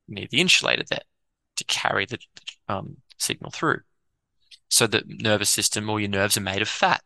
You 0.06 0.14
need 0.14 0.30
the 0.30 0.40
insulator 0.40 0.84
there 0.88 1.02
to 1.56 1.64
carry 1.64 2.06
the 2.06 2.18
um, 2.68 2.98
signal 3.18 3.50
through. 3.50 3.80
So 4.68 4.86
the 4.86 5.02
nervous 5.06 5.50
system 5.50 5.88
or 5.90 6.00
your 6.00 6.08
nerves 6.08 6.36
are 6.36 6.42
made 6.42 6.62
of 6.62 6.68
fat 6.68 7.02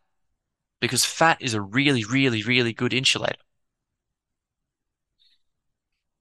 because 0.80 1.04
fat 1.04 1.38
is 1.40 1.54
a 1.54 1.60
really, 1.60 2.04
really, 2.04 2.42
really 2.42 2.72
good 2.72 2.92
insulator. 2.92 3.40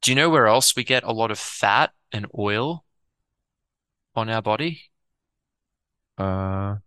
Do 0.02 0.12
you 0.12 0.16
know 0.16 0.30
where 0.30 0.48
else 0.48 0.76
we 0.76 0.84
get 0.84 1.04
a 1.04 1.12
lot 1.12 1.32
of 1.32 1.40
fat 1.40 1.94
and 2.12 2.28
oil 2.38 2.86
on 4.16 4.30
our 4.30 4.42
body? 4.42 4.90
Uh, 6.18 6.78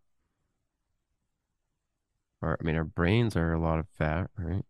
our, 2.43 2.57
I 2.61 2.65
mean, 2.65 2.77
our 2.77 2.85
brains 2.85 3.37
are 3.37 3.53
a 3.53 3.61
lot 3.61 3.79
of 3.79 3.89
fat, 3.89 4.31
right? 4.37 4.65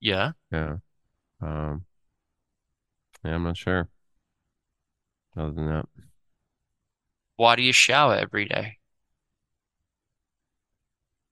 Yeah. 0.00 0.32
Yeah. 0.50 0.76
Um, 1.42 1.86
yeah, 3.24 3.34
I'm 3.34 3.44
not 3.44 3.56
sure. 3.56 3.88
Other 5.36 5.52
than 5.52 5.66
that, 5.66 5.86
Why 7.36 7.56
do 7.56 7.62
you 7.62 7.74
shower 7.74 8.14
every 8.14 8.46
day? 8.46 8.78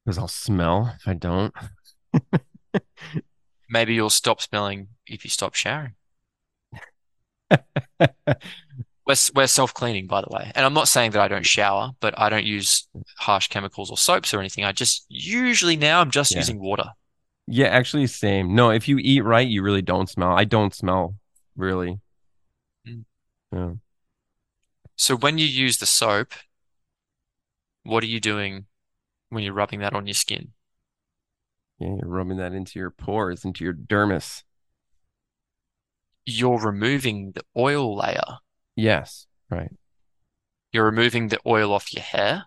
because 0.04 0.18
I'll 0.18 0.28
smell 0.28 0.92
if 0.96 1.06
I 1.08 1.14
don't. 1.14 1.54
Maybe 3.70 3.94
you'll 3.94 4.10
stop 4.10 4.42
smelling 4.42 4.88
if 5.06 5.24
you 5.24 5.30
stop 5.30 5.54
showering. 5.54 5.94
We're, 9.06 9.16
we're 9.34 9.46
self-cleaning, 9.48 10.06
by 10.06 10.20
the 10.20 10.28
way. 10.30 10.52
And 10.54 10.64
I'm 10.64 10.74
not 10.74 10.86
saying 10.86 11.12
that 11.12 11.20
I 11.20 11.26
don't 11.26 11.44
shower, 11.44 11.90
but 11.98 12.16
I 12.16 12.28
don't 12.28 12.44
use 12.44 12.86
harsh 13.16 13.48
chemicals 13.48 13.90
or 13.90 13.96
soaps 13.96 14.32
or 14.32 14.38
anything. 14.38 14.62
I 14.64 14.70
just 14.70 15.04
usually 15.08 15.74
now 15.74 16.00
I'm 16.00 16.12
just 16.12 16.32
Yeah. 16.32 16.38
using 16.38 16.60
water. 16.60 16.84
Yeah, 17.48 17.66
actually, 17.68 18.06
same. 18.06 18.54
No, 18.54 18.70
if 18.70 18.86
you 18.86 18.98
eat 18.98 19.24
right, 19.24 19.48
you 19.48 19.62
really 19.62 19.82
don't 19.82 20.08
smell. 20.08 20.30
I 20.30 20.44
don't 20.44 20.72
smell, 20.72 21.16
really. 21.56 21.98
Mm. 22.86 23.04
Yeah. 23.50 23.72
So 24.96 25.16
when 25.16 25.38
you 25.38 25.46
use 25.46 25.78
the 25.78 25.86
soap, 25.86 26.32
what 27.82 28.04
are 28.04 28.08
you 28.08 28.20
doing 28.20 28.66
when 29.30 29.42
you're 29.42 29.54
rubbing 29.54 29.80
that 29.80 29.94
on 29.94 30.06
your 30.06 30.14
skin? 30.14 30.52
Yeah, 31.80 31.96
you're 32.00 32.08
rubbing 32.08 32.36
that 32.36 32.52
into 32.52 32.78
your 32.78 32.90
pores, 32.90 33.44
into 33.44 33.64
your 33.64 33.72
dermis. 33.74 34.44
You're 36.30 36.58
removing 36.58 37.32
the 37.32 37.42
oil 37.56 37.96
layer. 37.96 38.38
Yes, 38.76 39.26
right. 39.50 39.72
You're 40.72 40.84
removing 40.84 41.28
the 41.28 41.40
oil 41.44 41.72
off 41.72 41.92
your 41.92 42.02
hair 42.02 42.44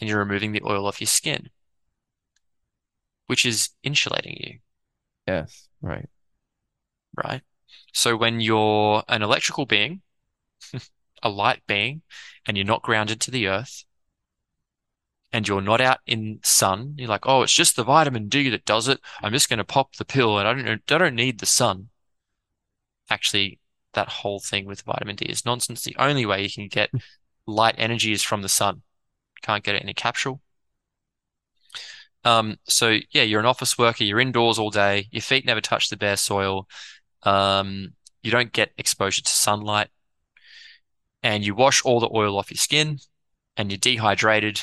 and 0.00 0.08
you're 0.08 0.18
removing 0.18 0.52
the 0.52 0.62
oil 0.64 0.86
off 0.86 1.00
your 1.00 1.08
skin, 1.08 1.50
which 3.26 3.44
is 3.44 3.70
insulating 3.82 4.36
you, 4.40 4.58
Yes, 5.26 5.68
right. 5.82 6.08
right? 7.22 7.42
So 7.92 8.16
when 8.16 8.40
you're 8.40 9.02
an 9.08 9.22
electrical 9.22 9.66
being, 9.66 10.02
a 11.22 11.28
light 11.28 11.62
being, 11.66 12.02
and 12.46 12.56
you're 12.56 12.66
not 12.66 12.82
grounded 12.82 13.20
to 13.22 13.30
the 13.30 13.48
earth, 13.48 13.84
and 15.32 15.46
you're 15.46 15.60
not 15.60 15.80
out 15.80 15.98
in 16.06 16.40
sun, 16.42 16.94
you're 16.96 17.08
like, 17.08 17.26
oh, 17.26 17.42
it's 17.42 17.52
just 17.52 17.76
the 17.76 17.84
vitamin 17.84 18.28
D 18.28 18.48
that 18.50 18.64
does 18.64 18.88
it. 18.88 19.00
I'm 19.22 19.32
just 19.32 19.48
going 19.48 19.58
to 19.58 19.64
pop 19.64 19.94
the 19.96 20.04
pill 20.04 20.38
and 20.38 20.48
I 20.48 20.54
don't, 20.54 20.82
I 20.90 20.98
don't 20.98 21.14
need 21.14 21.38
the 21.38 21.46
sun. 21.46 21.89
Actually, 23.10 23.58
that 23.94 24.08
whole 24.08 24.40
thing 24.40 24.66
with 24.66 24.82
vitamin 24.82 25.16
D 25.16 25.26
is 25.26 25.44
nonsense. 25.44 25.82
The 25.82 25.96
only 25.98 26.24
way 26.24 26.42
you 26.42 26.50
can 26.50 26.68
get 26.68 26.90
light 27.46 27.74
energy 27.78 28.12
is 28.12 28.22
from 28.22 28.42
the 28.42 28.48
sun. 28.48 28.82
Can't 29.42 29.64
get 29.64 29.74
it 29.74 29.82
in 29.82 29.88
a 29.88 29.94
capsule. 29.94 30.40
Um, 32.24 32.56
so 32.68 32.98
yeah, 33.12 33.22
you're 33.22 33.40
an 33.40 33.46
office 33.46 33.78
worker, 33.78 34.04
you're 34.04 34.20
indoors 34.20 34.58
all 34.58 34.70
day, 34.70 35.08
your 35.10 35.22
feet 35.22 35.46
never 35.46 35.60
touch 35.60 35.88
the 35.88 35.96
bare 35.96 36.16
soil. 36.16 36.68
Um, 37.22 37.94
you 38.22 38.30
don't 38.30 38.52
get 38.52 38.72
exposure 38.76 39.22
to 39.22 39.30
sunlight, 39.30 39.88
and 41.22 41.44
you 41.44 41.54
wash 41.54 41.84
all 41.84 42.00
the 42.00 42.10
oil 42.12 42.38
off 42.38 42.50
your 42.50 42.58
skin, 42.58 42.98
and 43.56 43.70
you're 43.70 43.78
dehydrated. 43.78 44.62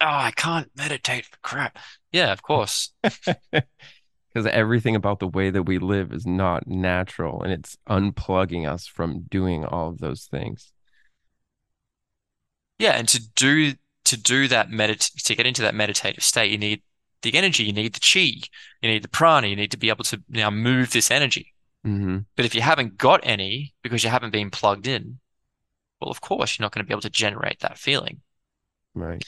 Oh, 0.00 0.06
I 0.06 0.30
can't 0.30 0.70
meditate 0.74 1.26
for 1.26 1.36
crap. 1.42 1.78
Yeah, 2.10 2.32
of 2.32 2.42
course. 2.42 2.92
Because 4.32 4.46
everything 4.46 4.94
about 4.94 5.18
the 5.18 5.26
way 5.26 5.50
that 5.50 5.64
we 5.64 5.78
live 5.78 6.12
is 6.12 6.24
not 6.24 6.66
natural 6.66 7.42
and 7.42 7.52
it's 7.52 7.76
unplugging 7.88 8.68
us 8.68 8.86
from 8.86 9.22
doing 9.22 9.64
all 9.64 9.88
of 9.88 9.98
those 9.98 10.24
things. 10.24 10.72
Yeah, 12.78 12.92
and 12.92 13.08
to 13.08 13.20
do 13.34 13.74
to 14.04 14.16
do 14.16 14.48
that 14.48 14.68
medit 14.70 15.22
to 15.24 15.34
get 15.34 15.46
into 15.46 15.62
that 15.62 15.74
meditative 15.74 16.24
state, 16.24 16.50
you 16.50 16.58
need 16.58 16.82
the 17.22 17.34
energy, 17.34 17.64
you 17.64 17.72
need 17.72 17.94
the 17.94 18.00
chi, 18.00 18.48
you 18.80 18.88
need 18.88 19.02
the 19.02 19.08
prana, 19.08 19.46
you 19.46 19.56
need 19.56 19.70
to 19.72 19.76
be 19.76 19.90
able 19.90 20.04
to 20.04 20.22
now 20.28 20.50
move 20.50 20.92
this 20.92 21.10
energy. 21.10 21.52
hmm 21.84 22.18
But 22.36 22.46
if 22.46 22.54
you 22.54 22.62
haven't 22.62 22.96
got 22.96 23.20
any 23.22 23.74
because 23.82 24.04
you 24.04 24.10
haven't 24.10 24.30
been 24.30 24.50
plugged 24.50 24.86
in, 24.86 25.18
well, 26.00 26.10
of 26.10 26.20
course, 26.20 26.58
you're 26.58 26.64
not 26.64 26.72
going 26.72 26.84
to 26.84 26.88
be 26.88 26.94
able 26.94 27.02
to 27.02 27.10
generate 27.10 27.60
that 27.60 27.78
feeling. 27.78 28.22
Right. 28.94 29.24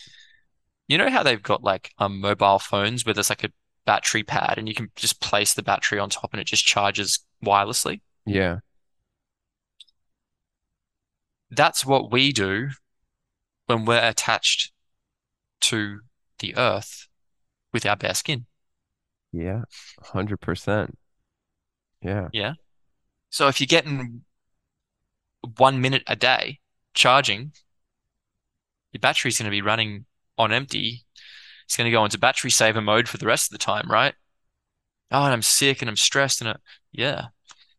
You 0.88 0.98
know 0.98 1.10
how 1.10 1.22
they've 1.22 1.42
got 1.42 1.62
like 1.62 1.92
um 1.98 2.20
mobile 2.20 2.58
phones 2.58 3.04
where 3.04 3.14
there's 3.14 3.30
like 3.30 3.44
a 3.44 3.52
battery 3.84 4.22
pad 4.22 4.54
and 4.58 4.68
you 4.68 4.74
can 4.74 4.90
just 4.96 5.20
place 5.20 5.54
the 5.54 5.62
battery 5.62 5.98
on 5.98 6.10
top 6.10 6.32
and 6.32 6.40
it 6.40 6.46
just 6.46 6.64
charges 6.64 7.20
wirelessly? 7.44 8.00
Yeah. 8.26 8.58
That's 11.50 11.84
what 11.84 12.10
we 12.10 12.32
do 12.32 12.70
when 13.66 13.84
we're 13.84 14.02
attached 14.02 14.72
to 15.62 16.00
the 16.38 16.56
earth 16.56 17.08
with 17.72 17.86
our 17.86 17.96
bare 17.96 18.14
skin. 18.14 18.46
Yeah. 19.32 19.62
100%. 20.02 20.94
Yeah. 22.02 22.28
Yeah. 22.32 22.54
So 23.30 23.48
if 23.48 23.60
you're 23.60 23.66
getting 23.66 24.22
one 25.56 25.80
minute 25.80 26.02
a 26.06 26.16
day 26.16 26.60
charging, 26.94 27.52
your 28.92 29.00
battery's 29.00 29.38
going 29.38 29.46
to 29.46 29.50
be 29.50 29.62
running 29.62 30.04
on 30.36 30.52
empty. 30.52 31.04
It's 31.64 31.76
going 31.76 31.86
to 31.86 31.90
go 31.90 32.04
into 32.04 32.18
battery 32.18 32.50
saver 32.50 32.80
mode 32.80 33.08
for 33.08 33.18
the 33.18 33.26
rest 33.26 33.46
of 33.46 33.58
the 33.58 33.64
time, 33.64 33.90
right? 33.90 34.14
Oh, 35.10 35.24
and 35.24 35.32
I'm 35.32 35.42
sick 35.42 35.82
and 35.82 35.88
I'm 35.88 35.96
stressed 35.96 36.40
and 36.40 36.50
I, 36.50 36.56
yeah, 36.90 37.26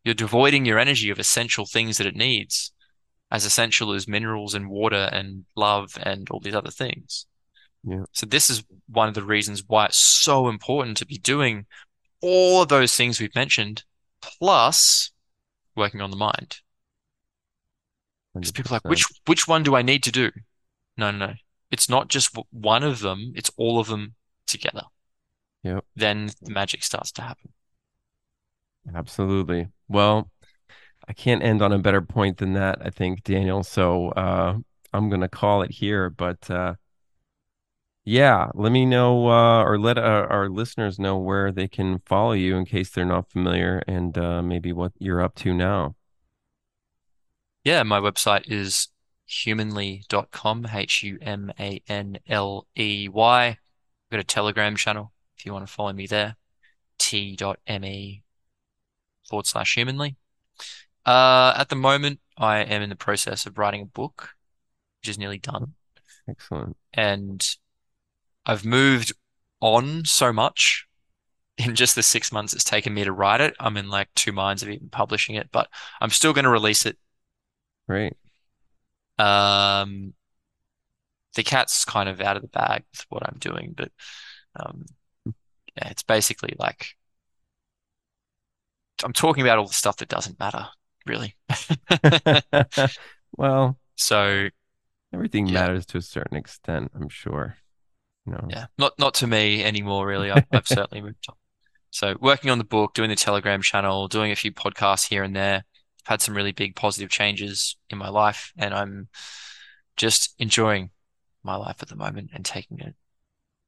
you're 0.04 0.14
devoiding 0.14 0.64
your 0.64 0.78
energy 0.78 1.10
of 1.10 1.18
essential 1.18 1.66
things 1.66 1.98
that 1.98 2.06
it 2.06 2.16
needs, 2.16 2.72
as 3.30 3.44
essential 3.44 3.92
as 3.92 4.06
minerals 4.06 4.54
and 4.54 4.68
water 4.68 5.08
and 5.12 5.44
love 5.56 5.98
and 6.00 6.28
all 6.30 6.40
these 6.40 6.54
other 6.54 6.70
things. 6.70 7.26
Yeah. 7.82 8.04
So 8.12 8.26
this 8.26 8.50
is 8.50 8.62
one 8.88 9.08
of 9.08 9.14
the 9.14 9.22
reasons 9.22 9.64
why 9.66 9.86
it's 9.86 9.98
so 9.98 10.48
important 10.48 10.96
to 10.98 11.06
be 11.06 11.18
doing 11.18 11.66
all 12.20 12.62
of 12.62 12.68
those 12.68 12.94
things 12.94 13.20
we've 13.20 13.34
mentioned, 13.34 13.84
plus 14.22 15.10
working 15.76 16.00
on 16.00 16.10
the 16.10 16.16
mind. 16.16 16.60
Because 18.34 18.52
people 18.52 18.72
are 18.72 18.76
like, 18.76 18.84
which 18.84 19.04
which 19.26 19.46
one 19.46 19.62
do 19.62 19.76
I 19.76 19.82
need 19.82 20.02
to 20.04 20.12
do? 20.12 20.30
No, 20.96 21.10
no, 21.10 21.26
no. 21.26 21.34
It's 21.74 21.88
not 21.88 22.08
just 22.08 22.28
one 22.50 22.84
of 22.84 23.00
them, 23.00 23.32
it's 23.36 23.50
all 23.56 23.78
of 23.80 23.88
them 23.88 24.14
together. 24.46 24.84
Yep. 25.64 25.84
Then 25.96 26.30
the 26.40 26.52
magic 26.52 26.82
starts 26.84 27.10
to 27.12 27.22
happen. 27.22 27.52
Absolutely. 28.94 29.68
Well, 29.88 30.30
I 31.08 31.12
can't 31.14 31.42
end 31.42 31.62
on 31.62 31.72
a 31.72 31.78
better 31.78 32.02
point 32.02 32.38
than 32.38 32.54
that, 32.54 32.78
I 32.86 32.90
think, 32.90 33.24
Daniel. 33.24 33.62
So 33.62 34.10
uh, 34.10 34.58
I'm 34.92 35.08
going 35.08 35.20
to 35.22 35.28
call 35.28 35.62
it 35.62 35.70
here. 35.72 36.10
But 36.10 36.50
uh, 36.50 36.74
Yeah, 38.06 38.50
let 38.54 38.70
me 38.72 38.84
know 38.86 39.28
uh, 39.28 39.62
or 39.64 39.78
let 39.78 39.96
uh, 39.98 40.26
our 40.30 40.48
listeners 40.50 40.98
know 40.98 41.18
where 41.18 41.50
they 41.52 41.68
can 41.68 42.00
follow 42.06 42.32
you 42.32 42.56
in 42.56 42.66
case 42.66 42.90
they're 42.90 43.04
not 43.04 43.30
familiar 43.30 43.82
and 43.86 44.16
uh, 44.18 44.42
maybe 44.42 44.72
what 44.72 44.92
you're 44.98 45.22
up 45.22 45.34
to 45.36 45.54
now. 45.54 45.94
Yeah, 47.64 47.82
my 47.82 47.98
website 47.98 48.44
is 48.50 48.88
humanley.com, 49.26 50.66
H-U-M-A-N-L-E-Y. 50.72 51.46
I've 53.46 53.58
got 54.10 54.20
a 54.20 54.24
Telegram 54.24 54.76
channel 54.76 55.12
if 55.36 55.44
you 55.46 55.52
want 55.52 55.66
to 55.66 55.72
follow 55.72 55.92
me 55.92 56.06
there, 56.06 56.36
t.me 56.98 58.22
forward 59.28 59.46
slash 59.46 59.74
humanley. 59.74 60.16
Uh, 61.04 61.52
at 61.56 61.68
the 61.68 61.76
moment, 61.76 62.20
I 62.38 62.58
am 62.60 62.82
in 62.82 62.88
the 62.88 62.96
process 62.96 63.46
of 63.46 63.58
writing 63.58 63.82
a 63.82 63.86
book, 63.86 64.30
which 65.00 65.10
is 65.10 65.18
nearly 65.18 65.38
done. 65.38 65.74
Excellent. 66.28 66.76
And 66.92 67.46
I've 68.46 68.64
moved 68.64 69.12
on 69.60 70.04
so 70.04 70.32
much 70.32 70.86
in 71.58 71.74
just 71.74 71.94
the 71.94 72.02
six 72.02 72.32
months 72.32 72.52
it's 72.52 72.64
taken 72.64 72.94
me 72.94 73.04
to 73.04 73.12
write 73.12 73.40
it. 73.40 73.54
I'm 73.60 73.76
in 73.76 73.88
like 73.88 74.08
two 74.14 74.32
minds 74.32 74.62
of 74.62 74.68
even 74.68 74.88
publishing 74.88 75.34
it, 75.36 75.50
but 75.52 75.68
I'm 76.00 76.10
still 76.10 76.32
going 76.32 76.44
to 76.44 76.50
release 76.50 76.86
it. 76.86 76.98
Great. 77.86 78.14
Um, 79.18 80.14
the 81.34 81.42
cat's 81.42 81.84
kind 81.84 82.08
of 82.08 82.20
out 82.20 82.36
of 82.36 82.42
the 82.42 82.48
bag 82.48 82.84
with 82.92 83.06
what 83.08 83.26
I'm 83.26 83.38
doing, 83.38 83.74
but 83.76 83.90
um, 84.56 84.86
yeah, 85.26 85.88
it's 85.88 86.02
basically 86.02 86.54
like 86.58 86.88
I'm 89.02 89.12
talking 89.12 89.42
about 89.42 89.58
all 89.58 89.66
the 89.66 89.72
stuff 89.72 89.96
that 89.98 90.08
doesn't 90.08 90.38
matter, 90.38 90.66
really. 91.06 91.36
well, 93.36 93.78
so 93.96 94.48
everything 95.12 95.46
yeah. 95.46 95.54
matters 95.54 95.86
to 95.86 95.98
a 95.98 96.02
certain 96.02 96.36
extent, 96.36 96.92
I'm 96.94 97.08
sure. 97.08 97.56
No. 98.26 98.46
Yeah, 98.48 98.66
not 98.78 98.98
not 98.98 99.14
to 99.14 99.26
me 99.26 99.62
anymore, 99.64 100.06
really. 100.06 100.30
I've, 100.30 100.46
I've 100.52 100.66
certainly 100.68 101.02
moved 101.02 101.26
on. 101.28 101.36
So 101.90 102.16
working 102.20 102.50
on 102.50 102.58
the 102.58 102.64
book, 102.64 102.94
doing 102.94 103.10
the 103.10 103.16
Telegram 103.16 103.62
channel, 103.62 104.08
doing 104.08 104.32
a 104.32 104.36
few 104.36 104.52
podcasts 104.52 105.08
here 105.08 105.22
and 105.22 105.36
there, 105.36 105.64
had 106.04 106.20
some 106.20 106.34
really 106.34 106.52
big 106.52 106.76
positive 106.76 107.10
changes 107.10 107.76
in 107.90 107.98
my 107.98 108.08
life, 108.08 108.52
and 108.56 108.74
I'm 108.74 109.08
just 109.96 110.34
enjoying 110.38 110.90
my 111.42 111.56
life 111.56 111.76
at 111.80 111.88
the 111.88 111.96
moment 111.96 112.30
and 112.34 112.44
taking 112.44 112.80
a 112.80 112.94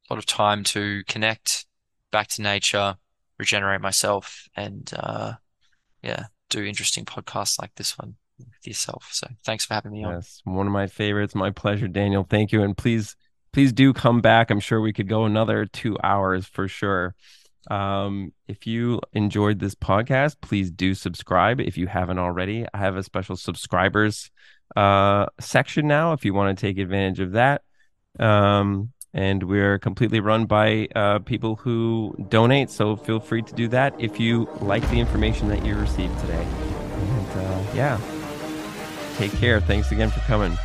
lot 0.09 0.17
of 0.17 0.25
time 0.25 0.63
to 0.63 1.03
connect 1.07 1.65
back 2.11 2.27
to 2.27 2.41
nature, 2.41 2.95
regenerate 3.37 3.81
myself, 3.81 4.47
and 4.55 4.91
uh, 4.97 5.33
yeah, 6.01 6.25
do 6.49 6.63
interesting 6.63 7.05
podcasts 7.05 7.59
like 7.59 7.73
this 7.75 7.97
one 7.97 8.15
with 8.39 8.47
yourself. 8.65 9.09
So 9.11 9.27
thanks 9.43 9.65
for 9.65 9.73
having 9.73 9.91
me 9.91 10.03
on. 10.03 10.15
Yes, 10.15 10.41
one 10.43 10.67
of 10.67 10.73
my 10.73 10.87
favorites. 10.87 11.35
My 11.35 11.51
pleasure, 11.51 11.87
Daniel. 11.87 12.25
Thank 12.27 12.51
you, 12.51 12.63
and 12.63 12.77
please, 12.77 13.15
please 13.51 13.73
do 13.73 13.93
come 13.93 14.21
back. 14.21 14.49
I'm 14.49 14.59
sure 14.59 14.81
we 14.81 14.93
could 14.93 15.09
go 15.09 15.25
another 15.25 15.65
two 15.65 15.97
hours 16.03 16.45
for 16.45 16.67
sure. 16.67 17.15
Um, 17.69 18.33
if 18.47 18.65
you 18.65 19.01
enjoyed 19.13 19.59
this 19.59 19.75
podcast, 19.75 20.37
please 20.41 20.71
do 20.71 20.93
subscribe 20.93 21.59
if 21.59 21.77
you 21.77 21.87
haven't 21.87 22.19
already. 22.19 22.65
I 22.73 22.77
have 22.77 22.95
a 22.95 23.03
special 23.03 23.35
subscribers 23.35 24.31
uh, 24.75 25.27
section 25.39 25.87
now 25.87 26.13
if 26.13 26.25
you 26.25 26.33
want 26.33 26.57
to 26.57 26.61
take 26.61 26.77
advantage 26.77 27.19
of 27.19 27.33
that. 27.33 27.61
Um, 28.19 28.91
and 29.13 29.43
we're 29.43 29.79
completely 29.79 30.19
run 30.19 30.45
by 30.45 30.87
uh, 30.95 31.19
people 31.19 31.55
who 31.55 32.15
donate. 32.29 32.69
So 32.69 32.95
feel 32.95 33.19
free 33.19 33.41
to 33.41 33.53
do 33.53 33.67
that 33.69 33.95
if 33.99 34.19
you 34.19 34.49
like 34.61 34.87
the 34.89 34.99
information 34.99 35.47
that 35.49 35.65
you 35.65 35.75
received 35.75 36.17
today. 36.19 36.43
And 36.43 37.27
uh, 37.31 37.63
yeah, 37.73 37.99
take 39.17 39.31
care. 39.33 39.59
Thanks 39.59 39.91
again 39.91 40.11
for 40.11 40.19
coming. 40.21 40.57